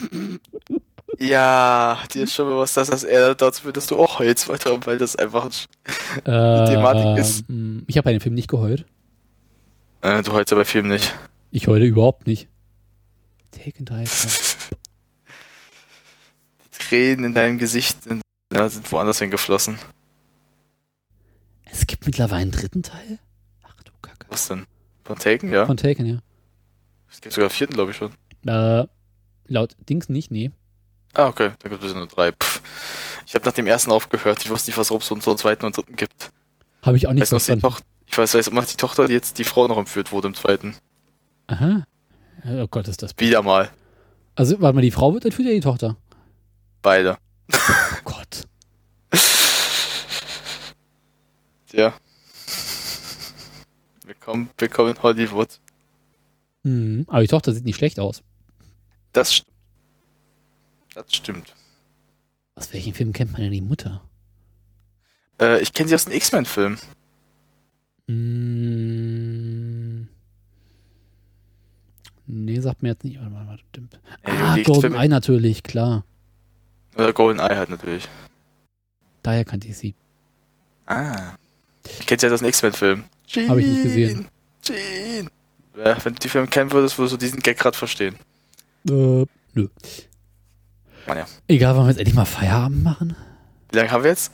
Ja, 1.20 1.98
dir 2.12 2.24
ist 2.24 2.34
schon 2.34 2.48
bewusst, 2.48 2.76
dass 2.76 2.90
das 2.90 3.04
eher 3.04 3.34
dazu 3.36 3.62
führt, 3.62 3.76
dass 3.76 3.86
du 3.86 3.96
auch 3.96 4.18
heulst 4.18 4.48
weil 4.48 4.98
das 4.98 5.14
einfach 5.16 5.46
Äh, 5.46 5.50
Thematik 6.24 7.16
ist- 7.18 7.44
ähm, 7.48 7.84
Ich 7.86 7.96
habe 7.96 8.04
bei 8.06 8.12
dem 8.12 8.20
Film 8.20 8.34
nicht 8.34 8.48
geheult. 8.48 8.84
äh, 10.02 10.20
du 10.22 10.32
heulst 10.32 10.52
aber 10.52 10.64
Film 10.64 10.88
nicht. 10.88 11.14
Ich 11.52 11.68
heule 11.68 11.86
überhaupt 11.86 12.26
nicht. 12.26 12.48
Taken 13.52 13.84
3. 13.86 14.04
Die 14.04 14.10
Tränen 16.78 17.24
in 17.24 17.34
deinem 17.34 17.58
Gesicht 17.58 18.02
sind, 18.02 18.20
ja, 18.52 18.68
sind 18.68 18.90
woanders 18.92 19.18
hingeflossen. 19.18 19.78
Es 21.64 21.86
gibt 21.86 22.06
mittlerweile 22.06 22.42
einen 22.42 22.50
dritten 22.52 22.82
Teil? 22.82 23.18
Ach 23.64 23.74
du 23.82 23.92
Kacke. 24.02 24.26
Was 24.28 24.48
denn? 24.48 24.66
Von 25.04 25.18
Taken, 25.18 25.52
ja? 25.52 25.66
Von 25.66 25.76
Taken, 25.76 26.06
ja. 26.06 26.18
Es 27.10 27.20
gibt 27.20 27.34
sogar 27.34 27.48
einen 27.48 27.56
vierten, 27.56 27.74
glaube 27.74 27.90
ich 27.90 27.96
schon. 27.96 28.12
Äh, 28.46 28.86
laut 29.46 29.76
Dings 29.88 30.08
nicht, 30.08 30.30
nee. 30.30 30.50
Ah, 31.14 31.28
okay, 31.28 31.50
dann 31.60 31.70
gibt 31.70 31.82
es 31.82 31.94
nur 31.94 32.06
drei. 32.06 32.32
Pff. 32.32 32.62
Ich 33.26 33.34
habe 33.34 33.44
nach 33.44 33.52
dem 33.52 33.66
ersten 33.66 33.90
aufgehört. 33.90 34.44
Ich 34.44 34.50
wusste 34.50 34.70
nicht, 34.70 34.78
was 34.78 34.90
es 34.90 35.06
so 35.08 35.16
so 35.20 35.30
einen 35.30 35.38
zweiten 35.38 35.64
und 35.64 35.76
dritten 35.76 35.96
gibt. 35.96 36.30
Habe 36.82 36.96
ich 36.96 37.08
auch 37.08 37.12
nicht 37.12 37.22
Weiß 37.22 37.32
noch, 37.32 37.38
die 37.38 37.60
verstanden. 37.60 37.84
Ich 38.06 38.16
weiß, 38.18 38.34
weiß 38.34 38.48
immer 38.48 38.62
die 38.62 38.76
Tochter, 38.76 39.06
die 39.08 39.14
jetzt 39.14 39.38
die 39.38 39.44
Frau 39.44 39.66
noch 39.66 39.78
entführt 39.78 40.12
wurde 40.12 40.28
im 40.28 40.34
zweiten. 40.34 40.76
Aha. 41.48 41.84
Oh 42.44 42.66
Gott, 42.68 42.86
ist 42.86 43.02
das. 43.02 43.14
Wieder 43.18 43.42
mal. 43.42 43.70
Also, 44.36 44.60
warte 44.60 44.74
mal, 44.76 44.82
die 44.82 44.90
Frau 44.90 45.12
wird 45.14 45.24
entführt 45.24 45.46
oder 45.46 45.54
die 45.54 45.60
Tochter? 45.60 45.96
Beide. 46.82 47.18
Oh 47.58 48.12
Gott. 48.12 48.44
Tja. 51.76 51.92
Willkommen, 54.06 54.48
willkommen 54.56 54.96
in 54.96 55.02
Hollywood. 55.02 55.60
Mhm. 56.62 57.04
Aber 57.06 57.20
die 57.20 57.26
Tochter 57.28 57.52
sieht 57.52 57.66
nicht 57.66 57.76
schlecht 57.76 58.00
aus. 58.00 58.22
Das 59.12 59.34
stimmt. 59.34 59.52
Das 60.94 61.04
stimmt. 61.14 61.54
Aus 62.54 62.72
welchem 62.72 62.94
Film 62.94 63.12
kennt 63.12 63.32
man 63.32 63.42
denn 63.42 63.52
die 63.52 63.60
Mutter? 63.60 64.00
Äh, 65.38 65.60
ich 65.60 65.74
kenne 65.74 65.90
sie 65.90 65.94
aus 65.94 66.06
den 66.06 66.14
X-Men-Filmen. 66.14 66.78
Mm. 68.06 70.08
Nee, 72.26 72.60
sagt 72.60 72.82
mir 72.82 72.88
jetzt 72.88 73.04
nicht. 73.04 73.18
Warte 73.18 73.30
mal, 73.30 73.46
warte. 73.48 73.62
Ja, 74.26 74.32
Ah, 74.32 74.54
die 74.56 74.62
Golden 74.62 74.84
X-Men- 74.86 75.02
Eye 75.02 75.08
natürlich, 75.08 75.62
klar. 75.62 76.06
Oder 76.94 77.12
Golden 77.12 77.38
Eye 77.40 77.54
halt 77.54 77.68
natürlich. 77.68 78.08
Daher 79.22 79.44
kannte 79.44 79.68
ich 79.68 79.76
sie. 79.76 79.94
Ah. 80.86 81.34
Ich 82.00 82.06
kenne 82.06 82.20
sie 82.20 82.26
halt 82.26 82.34
aus 82.34 82.40
den 82.40 82.48
X-Men-Filmen. 82.48 83.04
Hab 83.48 83.58
ich 83.58 83.66
nicht 83.66 83.82
gesehen. 83.82 84.28
Jean. 84.62 85.30
Ja, 85.76 85.96
wenn 86.04 86.14
du 86.14 86.20
die 86.20 86.28
Filme 86.28 86.46
kennen 86.48 86.72
würdest, 86.72 86.98
würdest 86.98 87.14
du 87.14 87.16
diesen 87.18 87.40
Gag 87.40 87.58
gerade 87.58 87.76
verstehen. 87.76 88.16
Äh, 88.88 89.26
nö. 89.54 89.68
Mann, 91.06 91.18
ja. 91.18 91.26
Egal, 91.48 91.74
wollen 91.76 91.86
wir 91.86 91.90
jetzt 91.90 91.98
endlich 91.98 92.14
mal 92.14 92.24
Feierabend 92.24 92.82
machen? 92.82 93.14
Wie 93.70 93.76
lange 93.76 93.90
haben 93.90 94.04
wir 94.04 94.10
jetzt? 94.10 94.32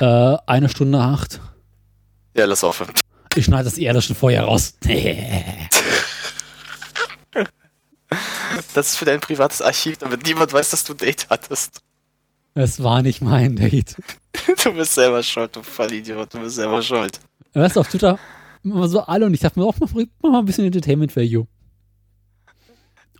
Äh, 0.00 0.36
eine 0.46 0.68
Stunde 0.68 0.98
acht. 0.98 1.40
Ja, 2.36 2.44
lass 2.44 2.64
aufhören. 2.64 2.92
Ich 3.34 3.46
schneide 3.46 3.64
das 3.64 3.78
eher 3.78 4.00
schon 4.00 4.16
vorher 4.16 4.44
raus. 4.44 4.74
Das 8.74 8.88
ist 8.88 8.96
für 8.96 9.04
dein 9.04 9.20
privates 9.20 9.62
Archiv, 9.62 9.98
damit 9.98 10.26
niemand 10.26 10.52
weiß, 10.52 10.70
dass 10.70 10.84
du 10.84 10.94
ein 10.94 10.98
Date 10.98 11.26
hattest. 11.30 11.80
Es 12.54 12.82
war 12.82 13.02
nicht 13.02 13.20
mein 13.20 13.56
Date. 13.56 13.96
Du 14.62 14.72
bist 14.72 14.94
selber 14.94 15.22
schuld, 15.22 15.54
du 15.56 15.62
Vollidiot. 15.62 16.34
Du 16.34 16.40
bist 16.40 16.56
selber 16.56 16.82
schuld. 16.82 17.18
Weißt 17.54 17.76
du, 17.76 17.80
auf 17.80 17.88
Twitter 17.88 18.18
immer 18.62 18.88
so 18.88 19.00
alle 19.00 19.26
und 19.26 19.34
ich 19.34 19.40
dachte 19.40 19.58
mir 19.58 19.64
auch, 19.66 19.74
mach, 19.78 19.92
mal 19.92 20.38
ein 20.38 20.44
bisschen 20.44 20.64
Entertainment 20.64 21.14
Value. 21.14 21.46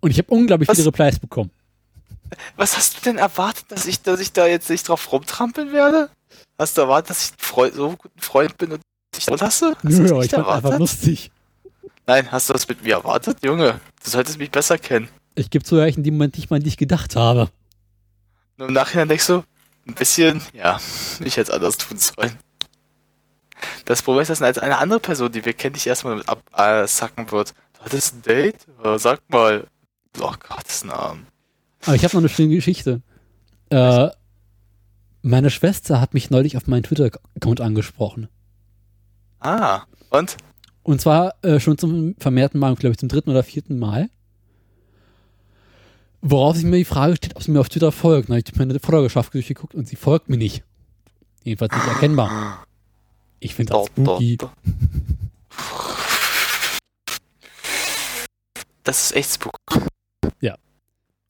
Und 0.01 0.11
ich 0.11 0.19
habe 0.19 0.29
unglaublich 0.35 0.69
Was? 0.69 0.77
viele 0.77 0.89
Replies 0.89 1.19
bekommen. 1.19 1.51
Was 2.57 2.77
hast 2.77 2.97
du 2.97 3.01
denn 3.03 3.19
erwartet, 3.19 3.67
dass 3.69 3.87
ich, 3.87 4.03
dass 4.03 4.21
ich 4.21 4.33
da 4.33 4.47
jetzt 4.47 4.69
nicht 4.69 4.89
drauf 4.89 5.13
rumtrampeln 5.13 5.73
werde? 5.73 6.11
Hast 6.59 6.77
du 6.77 6.83
erwartet, 6.83 7.11
dass 7.11 7.25
ich 7.27 7.33
ein 7.33 7.39
Freund, 7.39 7.75
so 7.75 7.89
ein 7.91 7.97
guter 7.97 8.21
Freund 8.21 8.59
bin 8.59 8.73
und 8.73 8.81
dich 9.15 9.27
da 9.27 9.35
lasse? 9.37 9.77
Nö, 9.83 10.01
nicht 10.01 10.25
ich 10.25 10.31
fand 10.31 10.49
einfach 10.49 10.79
lustig. 10.79 11.31
Nein, 12.07 12.31
hast 12.31 12.49
du 12.49 12.53
das 12.53 12.69
mit 12.69 12.83
mir 12.83 12.95
erwartet? 12.95 13.39
Junge, 13.43 13.81
du 14.03 14.11
solltest 14.11 14.39
mich 14.39 14.51
besser 14.51 14.79
kennen. 14.79 15.09
Ich 15.37 15.51
gebe 15.51 15.65
zu, 15.65 15.77
in 15.77 16.03
dem 16.03 16.15
Moment 16.15 16.37
nicht 16.37 16.51
mal 16.51 16.57
an 16.57 16.63
dich 16.63 16.77
gedacht 16.77 17.17
habe. 17.17 17.49
Und 18.59 18.69
im 18.69 18.73
Nachhinein 18.73 19.09
denkst 19.09 19.27
du, 19.27 19.43
ein 19.87 19.95
bisschen, 19.95 20.41
ja, 20.53 20.81
ich 21.21 21.37
hätte 21.37 21.43
es 21.43 21.51
anders 21.51 21.77
tun 21.77 21.99
sollen. 21.99 22.39
Das 23.85 24.03
Problem 24.03 24.23
ist, 24.23 24.29
dass 24.29 24.43
als 24.43 24.59
eine 24.59 24.79
andere 24.79 25.01
Person, 25.01 25.33
die 25.33 25.45
wir 25.45 25.53
kennen, 25.53 25.75
dich 25.75 25.87
erstmal 25.87 26.17
mit 26.17 26.29
absacken 26.29 27.31
wird. 27.31 27.55
Du 27.75 27.85
hattest 27.85 28.15
ein 28.15 28.23
Date? 28.23 28.67
Sag 28.97 29.21
mal. 29.29 29.67
Oh 30.21 30.33
Gott, 30.49 30.67
ist 30.67 30.85
ein 30.85 30.91
Arm. 30.91 31.27
Aber 31.85 31.97
ich 31.97 32.05
habe 32.05 32.15
noch 32.15 32.23
eine 32.23 32.29
schöne 32.29 32.55
Geschichte. 32.55 33.03
Äh, 33.71 34.09
meine 35.23 35.51
Schwester 35.51 36.01
hat 36.01 36.15
mich 36.15 36.31
neulich 36.31 36.57
auf 36.57 36.67
meinen 36.67 36.83
Twitter-Account 36.83 37.61
angesprochen. 37.61 38.29
Ah, 39.41 39.83
und? 40.11 40.37
Und 40.83 41.01
zwar 41.01 41.35
äh, 41.43 41.61
schon 41.61 41.79
zum 41.79 42.15
vermehrten 42.19 42.61
Mal, 42.61 42.75
glaube 42.77 42.93
ich, 42.93 42.99
zum 42.99 43.09
dritten 43.09 43.31
oder 43.31 43.43
vierten 43.43 43.79
Mal. 43.79 44.09
Worauf 46.27 46.57
sich 46.57 46.65
mir 46.65 46.79
die 46.79 46.87
Frage 46.87 47.17
steht, 47.17 47.37
ob 47.37 47.43
sie 47.43 47.51
mir 47.51 47.61
auf 47.61 47.69
Twitter 47.69 47.93
folgt. 47.93 48.31
Habe 48.31 48.39
ich 48.41 48.57
meine 48.57 48.81
Followerschaft 48.81 49.35
durchgeguckt 49.35 49.75
und 49.75 49.87
sie 49.87 49.97
folgt 49.97 50.31
mir 50.31 50.39
nicht. 50.39 50.65
Jedenfalls 51.43 51.75
nicht 51.75 51.87
erkennbar. 51.87 52.65
Ich 53.41 53.55
finde 53.55 53.75
das 53.75 53.87
dort, 53.95 54.21
spooky. 54.23 54.39
Das 58.85 59.05
ist 59.05 59.17
echt 59.17 59.31
spook. 59.35 59.55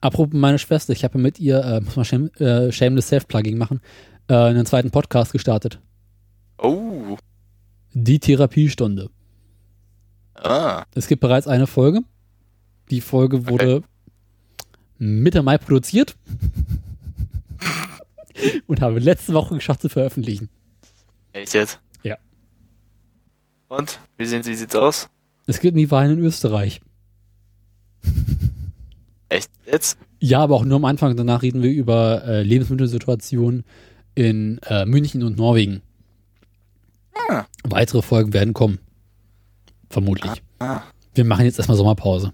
Apropos 0.00 0.34
meine 0.38 0.58
Schwester, 0.58 0.92
ich 0.92 1.02
habe 1.02 1.16
mit 1.16 1.40
ihr, 1.40 1.64
äh, 1.64 1.80
muss 1.80 1.96
mal 1.96 2.04
shame, 2.04 2.28
äh, 2.34 2.70
Shameless 2.70 3.08
Self-Plugging 3.08 3.56
machen, 3.56 3.80
äh, 4.28 4.34
einen 4.34 4.66
zweiten 4.66 4.90
Podcast 4.90 5.32
gestartet. 5.32 5.80
Oh, 6.58 7.16
Die 7.94 8.18
Therapiestunde. 8.18 9.08
Ah, 10.34 10.84
Es 10.94 11.06
gibt 11.08 11.22
bereits 11.22 11.46
eine 11.46 11.66
Folge. 11.66 12.00
Die 12.90 13.00
Folge 13.00 13.48
wurde 13.48 13.82
Mitte 14.98 15.42
Mai 15.42 15.58
produziert 15.58 16.16
und 18.66 18.80
habe 18.80 18.98
letzte 18.98 19.34
Woche 19.34 19.54
geschafft 19.54 19.82
zu 19.82 19.88
veröffentlichen. 19.88 20.48
echt 21.32 21.54
jetzt? 21.54 21.80
Ja. 22.02 22.16
Und? 23.68 23.98
Wie, 24.16 24.26
sehen, 24.26 24.44
wie 24.44 24.54
sieht's 24.54 24.74
aus? 24.74 25.08
Es 25.46 25.60
gibt 25.60 25.76
nie 25.76 25.90
Wahlen 25.90 26.18
in 26.18 26.24
Österreich. 26.24 26.80
Echt 29.28 29.50
jetzt? 29.66 29.98
Ja, 30.20 30.40
aber 30.40 30.54
auch 30.54 30.64
nur 30.64 30.76
am 30.76 30.84
Anfang. 30.84 31.16
Danach 31.16 31.42
reden 31.42 31.62
wir 31.62 31.70
über 31.70 32.24
äh, 32.24 32.42
Lebensmittelsituationen 32.42 33.64
in 34.14 34.58
äh, 34.66 34.86
München 34.86 35.22
und 35.22 35.36
Norwegen. 35.36 35.82
Ah. 37.28 37.44
Weitere 37.64 38.02
Folgen 38.02 38.32
werden 38.32 38.54
kommen. 38.54 38.78
Vermutlich. 39.90 40.42
Ah. 40.58 40.82
Wir 41.14 41.24
machen 41.24 41.44
jetzt 41.44 41.58
erstmal 41.58 41.76
Sommerpause. 41.76 42.32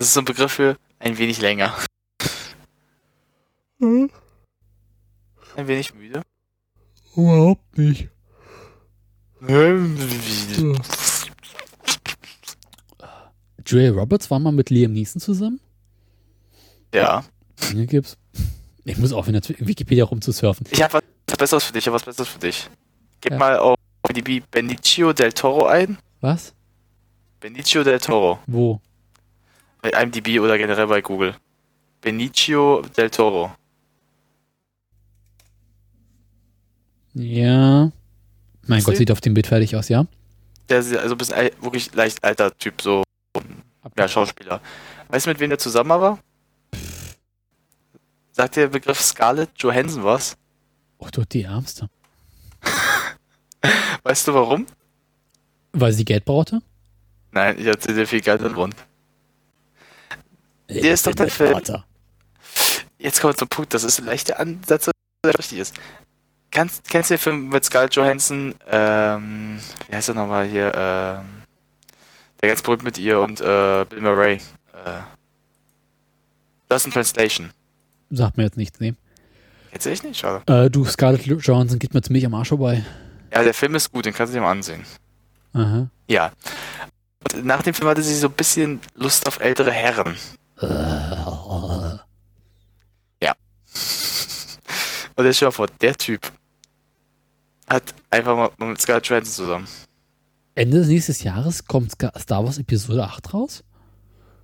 Das 0.00 0.08
ist 0.08 0.14
so 0.14 0.20
ein 0.22 0.24
Begriff 0.24 0.52
für 0.52 0.78
ein 0.98 1.18
wenig 1.18 1.42
länger. 1.42 1.74
Hm? 3.80 4.10
Ein 5.56 5.68
wenig 5.68 5.92
müde. 5.92 6.22
Überhaupt 7.14 7.76
nicht. 7.76 8.08
Julia 13.66 13.90
Roberts 13.92 14.30
war 14.30 14.38
mal 14.38 14.52
mit 14.52 14.70
Liam 14.70 14.92
Neeson 14.92 15.20
zusammen? 15.20 15.60
Ja. 16.94 17.24
Hier 17.72 17.86
gibt's. 17.86 18.16
Ich 18.84 18.96
muss 18.96 19.12
aufhören, 19.12 19.34
jetzt 19.34 19.50
Wikipedia 19.64 20.04
rumzusurfen. 20.04 20.66
Ich 20.70 20.82
habe 20.82 20.94
was 21.28 21.36
Besseres 21.36 21.64
für 21.64 21.72
dich, 21.72 21.82
ich 21.82 21.86
habe 21.86 21.96
was 21.96 22.04
Besseres 22.04 22.28
für 22.28 22.38
dich. 22.38 22.68
Gib 23.20 23.32
Ja. 23.32 23.38
mal 23.38 23.58
auf 23.58 23.76
IMDb 24.08 24.42
Benicio 24.50 25.12
del 25.12 25.32
Toro 25.32 25.66
ein. 25.66 25.98
Was? 26.20 26.54
Benicio 27.38 27.84
del 27.84 28.00
Toro. 28.00 28.38
Wo? 28.46 28.80
Bei 29.82 29.90
IMDb 29.90 30.40
oder 30.40 30.58
generell 30.58 30.86
bei 30.86 31.00
Google. 31.00 31.34
Benicio 32.00 32.82
del 32.96 33.10
Toro. 33.10 33.52
Ja. 37.14 37.90
Mein 38.66 38.80
Sie- 38.80 38.86
Gott, 38.86 38.96
sieht 38.96 39.10
auf 39.10 39.20
dem 39.20 39.34
Bild 39.34 39.46
fertig 39.46 39.74
aus, 39.76 39.88
ja? 39.88 40.06
Der 40.68 40.78
ist 40.80 40.94
also 40.96 41.14
ein 41.14 41.18
bisschen 41.18 41.34
al- 41.34 41.52
wirklich 41.60 41.92
leicht 41.94 42.22
alter 42.22 42.56
Typ, 42.56 42.80
so 42.80 43.02
ja, 43.98 44.08
Schauspieler. 44.08 44.60
Weißt 45.08 45.26
du, 45.26 45.30
mit 45.30 45.40
wem 45.40 45.50
der 45.50 45.58
zusammen 45.58 45.90
war? 45.90 46.18
Sagt 48.32 48.56
der 48.56 48.68
Begriff 48.68 49.00
Scarlett 49.00 49.50
Johansson 49.56 50.04
was? 50.04 50.36
Oh, 50.98 51.08
du 51.10 51.24
die 51.24 51.42
Ärmste. 51.42 51.88
Weißt 54.04 54.28
du 54.28 54.34
warum? 54.34 54.66
Weil 55.72 55.92
sie 55.92 56.04
Geld 56.04 56.24
brauchte? 56.24 56.62
Nein, 57.32 57.58
ich 57.58 57.66
erzähle 57.66 57.98
dir 58.00 58.06
viel 58.06 58.20
Geld 58.20 58.42
Grund. 58.52 58.74
Der 60.70 60.92
ist 60.92 61.06
doch 61.06 61.14
der 61.14 61.28
Film. 61.28 61.52
Vater. 61.52 61.84
Jetzt 62.98 63.20
kommen 63.20 63.32
wir 63.32 63.38
zum 63.38 63.48
Punkt, 63.48 63.72
das 63.74 63.82
ist 63.82 63.98
ein 63.98 64.06
leichter 64.06 64.38
Ansatz, 64.38 64.90
der 65.24 65.38
richtig 65.38 65.58
ist. 65.58 65.74
Kannst, 66.50 66.88
kennst 66.88 67.10
du 67.10 67.14
den 67.14 67.20
Film 67.20 67.48
mit 67.48 67.64
Scarlett 67.64 67.94
Johansson? 67.94 68.54
Ähm, 68.68 69.58
wie 69.88 69.96
heißt 69.96 70.08
er 70.08 70.14
nochmal 70.14 70.46
hier? 70.46 70.72
Ähm, 70.74 71.24
der 72.40 72.48
ganz 72.48 72.62
berühmt 72.62 72.82
mit 72.82 72.98
ihr 72.98 73.20
und 73.20 73.40
äh, 73.40 73.84
Bill 73.88 74.00
Murray. 74.00 74.40
Äh, 74.72 75.00
Lost 76.68 76.86
in 76.86 76.92
Translation. 76.92 77.50
Sagt 78.10 78.36
mir 78.36 78.44
jetzt 78.44 78.56
nichts, 78.56 78.80
nee. 78.80 78.94
Kennst 79.70 79.86
du 79.86 79.90
echt 79.90 80.04
nicht? 80.04 80.18
Schade. 80.18 80.42
Äh, 80.46 80.68
du, 80.70 80.84
Scarlett 80.84 81.24
Johansson 81.26 81.78
geht 81.78 81.94
mir 81.94 82.02
ziemlich 82.02 82.26
am 82.26 82.34
Arsch 82.34 82.48
vorbei. 82.48 82.84
Ja, 83.32 83.44
der 83.44 83.54
Film 83.54 83.74
ist 83.76 83.92
gut, 83.92 84.04
den 84.04 84.12
kannst 84.12 84.32
du 84.32 84.38
dir 84.38 84.42
mal 84.42 84.50
ansehen. 84.50 84.84
Aha. 85.52 85.88
Ja. 86.08 86.32
Und 87.34 87.44
nach 87.44 87.62
dem 87.62 87.74
Film 87.74 87.88
hatte 87.88 88.02
sie 88.02 88.16
so 88.16 88.26
ein 88.26 88.32
bisschen 88.32 88.80
Lust 88.94 89.26
auf 89.28 89.40
ältere 89.40 89.70
Herren. 89.70 90.16
Äh, 90.60 91.10
Und 95.16 95.26
jetzt 95.26 95.36
stell 95.36 95.48
dir 95.48 95.52
vor, 95.52 95.66
der 95.82 95.94
Typ 95.94 96.32
hat 97.68 97.82
einfach 98.08 98.36
mal 98.36 98.68
mit 98.68 98.80
Scarlett 98.80 99.06
Johansson 99.06 99.44
zusammen. 99.44 99.68
Ende 100.54 100.78
des 100.78 100.88
nächsten 100.88 101.12
Jahres 101.24 101.66
kommt 101.66 101.92
Star 101.92 102.42
Wars 102.42 102.56
Episode 102.56 103.04
8 103.04 103.34
raus? 103.34 103.62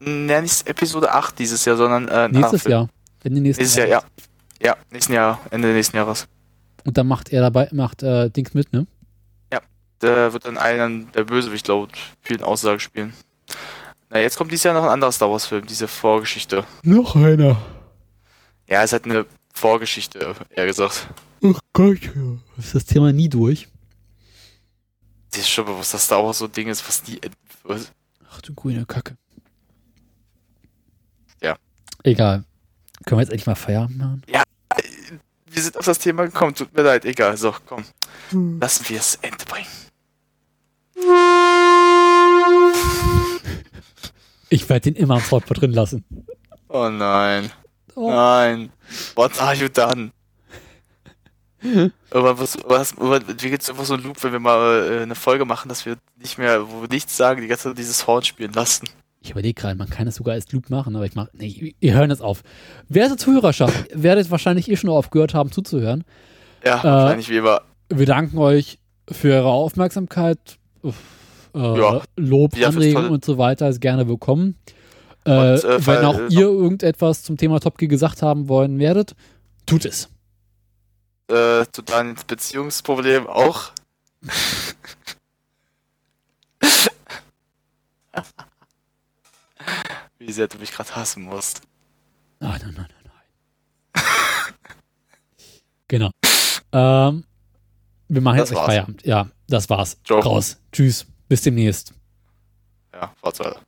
Ja, 0.01 0.43
nicht 0.43 0.69
Episode 0.69 1.11
8 1.13 1.39
dieses 1.39 1.65
Jahr, 1.65 1.79
sondern 1.79 2.09
äh, 2.09 2.29
Nächstes 2.29 2.65
Jahr. 2.65 2.91
Ende 3.25 3.41
nächsten 3.41 3.63
Nächstes 3.63 3.79
Jahr, 3.79 3.89
ja. 3.89 4.03
Ja, 4.63 4.77
nächsten 4.91 5.15
Jahr, 5.15 5.41
Ende 5.51 5.69
nächsten 5.73 5.97
Jahres. 5.97 6.29
Und 6.85 6.99
dann 6.99 7.07
macht 7.07 7.31
er 7.31 7.41
dabei, 7.41 7.71
macht 7.73 8.03
äh, 8.03 8.29
Dings 8.29 8.53
mit, 8.53 8.73
ne? 8.75 8.87
Der 10.03 10.33
wird 10.33 10.45
dann 10.45 10.59
einen 10.59 11.11
der 11.13 11.25
Bösewicht 11.25 11.69
laut 11.69 11.91
vielen 12.21 12.43
Aussagen 12.43 12.81
spielen. 12.81 13.15
Na, 14.09 14.21
jetzt 14.21 14.37
kommt 14.37 14.53
dieses 14.53 14.65
Jahr 14.65 14.75
noch 14.75 14.85
ein 14.85 14.91
anderer 14.91 15.13
Star 15.13 15.31
Wars 15.31 15.47
Film, 15.47 15.67
diese 15.67 15.89
Vorgeschichte. 15.89 16.65
Noch 16.83 17.17
einer. 17.17 17.61
Ja, 18.69 18.83
es 18.83 18.93
hat 18.93 19.05
eine 19.05 19.27
Vorgeschichte, 19.53 20.35
eher 20.51 20.67
gesagt. 20.67 21.09
Oh 21.43 21.55
Gott, 21.73 22.01
ist 22.59 22.75
das 22.75 22.85
Thema 22.85 23.13
nie 23.13 23.29
durch? 23.29 23.69
Die 25.35 25.41
ist 25.41 25.49
schon 25.49 25.67
bewusst, 25.67 25.93
dass 25.93 26.05
Star 26.05 26.25
Wars 26.25 26.39
so 26.39 26.47
ein 26.47 26.53
Ding 26.53 26.69
ist, 26.69 26.87
was 26.87 27.07
nie. 27.07 27.21
Was? 27.65 27.93
Ach 28.31 28.41
du 28.41 28.55
grüne 28.55 28.87
Kacke. 28.87 29.17
Ja. 31.43 31.57
Egal. 32.03 32.45
Können 33.05 33.19
wir 33.19 33.23
jetzt 33.23 33.31
endlich 33.31 33.47
mal 33.47 33.55
Feierabend 33.55 33.99
machen? 33.99 34.23
Wir 35.47 35.63
sind 35.63 35.77
auf 35.77 35.85
das 35.85 35.99
Thema 35.99 36.25
gekommen, 36.25 36.55
tut 36.55 36.75
mir 36.75 36.83
leid, 36.83 37.05
egal. 37.05 37.37
So, 37.37 37.55
komm. 37.67 37.85
Lassen 38.61 38.89
wir 38.89 38.99
es 38.99 39.17
Ende 39.17 39.45
bringen. 39.45 39.67
Ich 44.49 44.69
werde 44.69 44.93
den 44.93 44.95
immer 44.95 45.15
am 45.15 45.21
Soundboard 45.21 45.61
drin 45.61 45.73
lassen. 45.73 46.05
Oh 46.69 46.89
nein. 46.89 47.51
Oh. 47.95 48.11
Nein. 48.11 48.71
What 49.15 49.41
are 49.41 49.55
you 49.55 49.69
done? 49.69 50.11
Aber 52.11 52.39
was, 52.39 52.59
was, 52.67 52.95
wie 52.97 53.51
geht's 53.51 53.69
einfach 53.69 53.85
so 53.85 53.95
ein 53.95 54.03
Loop, 54.03 54.23
wenn 54.23 54.33
wir 54.33 54.41
mal 54.41 54.99
äh, 54.99 55.03
eine 55.03 55.15
Folge 55.15 55.45
machen, 55.45 55.69
dass 55.69 55.87
wir 55.87 55.97
nicht 56.21 56.39
mehr, 56.39 56.71
wo 56.71 56.83
wir 56.83 56.89
nichts 56.89 57.17
sagen, 57.17 57.41
die 57.41 57.49
ganze 57.49 57.71
Zeit 57.71 57.79
dieses 57.79 58.07
Horn 58.07 58.23
spielen 58.23 58.53
lassen? 58.53 58.87
Ich 59.21 59.31
überlege 59.31 59.61
gerade, 59.61 59.75
man 59.75 59.91
kann 59.91 60.07
es 60.07 60.17
sogar 60.17 60.35
als 60.35 60.53
Loop 60.53 60.71
machen, 60.71 60.95
aber 60.95 61.05
ich 61.05 61.15
mache. 61.15 61.31
Nee, 61.33 61.75
ihr 61.81 61.95
hören 61.95 62.11
das 62.11 62.21
auf. 62.21 62.43
Werte 62.89 63.17
Zuhörerschaft, 63.17 63.89
werdet 63.93 64.31
wahrscheinlich 64.31 64.71
eh 64.71 64.77
schon 64.77 64.91
aufgehört 64.91 65.35
haben 65.35 65.51
zuzuhören. 65.51 66.05
Ja, 66.65 66.85
wahrscheinlich 66.85 67.29
wie 67.29 67.39
immer. 67.39 67.63
Wir 67.89 68.07
danken 68.07 68.39
euch 68.39 68.79
für 69.11 69.35
eure 69.35 69.49
Aufmerksamkeit. 69.49 70.59
Uff, 70.83 70.95
Äh, 71.57 71.79
Ja. 71.79 72.03
Lob, 72.17 72.57
Ja, 72.57 72.69
Anregungen 72.69 73.11
und 73.11 73.25
so 73.25 73.39
weiter 73.39 73.69
ist 73.69 73.81
gerne 73.81 74.07
willkommen. 74.09 74.57
Äh, 75.25 75.31
Und, 75.55 75.65
äh, 75.65 75.87
wenn 75.87 76.05
auch 76.05 76.19
äh, 76.19 76.27
ihr 76.29 76.43
irgendetwas 76.49 77.23
zum 77.23 77.37
Thema 77.37 77.59
Top 77.61 77.79
Gear 77.79 77.89
gesagt 77.89 78.23
haben 78.23 78.49
wollen 78.49 78.79
werdet, 78.79 79.15
tut 79.65 79.85
es. 79.85 80.09
Äh, 81.29 81.65
zu 81.73 81.83
Daniels 81.83 82.25
Beziehungsproblem 82.25 83.27
auch. 83.27 83.73
wie 90.19 90.33
sehr 90.33 90.49
du 90.49 90.59
mich 90.59 90.73
gerade 90.73 90.95
hassen 90.95 91.23
musst. 91.25 91.63
Nein, 92.41 92.61
nein, 92.63 92.75
nein, 92.77 92.87
nein, 93.05 93.13
nein. 93.95 94.05
genau. 95.89 96.11
Ähm, 96.73 97.25
wir 98.09 98.21
machen 98.21 98.39
Das 98.39 98.51
jetzt 98.51 98.57
war's. 98.59 98.67
Feierabend. 98.67 99.05
Ja, 99.05 99.29
das 99.49 99.69
war's. 99.71 99.99
Ciao. 100.05 100.21
Raus. 100.21 100.59
Tschüss. 100.73 101.07
Bis 101.29 101.43
demnächst. 101.43 101.93
Ja, 102.93 103.13
Fortseite. 103.21 103.66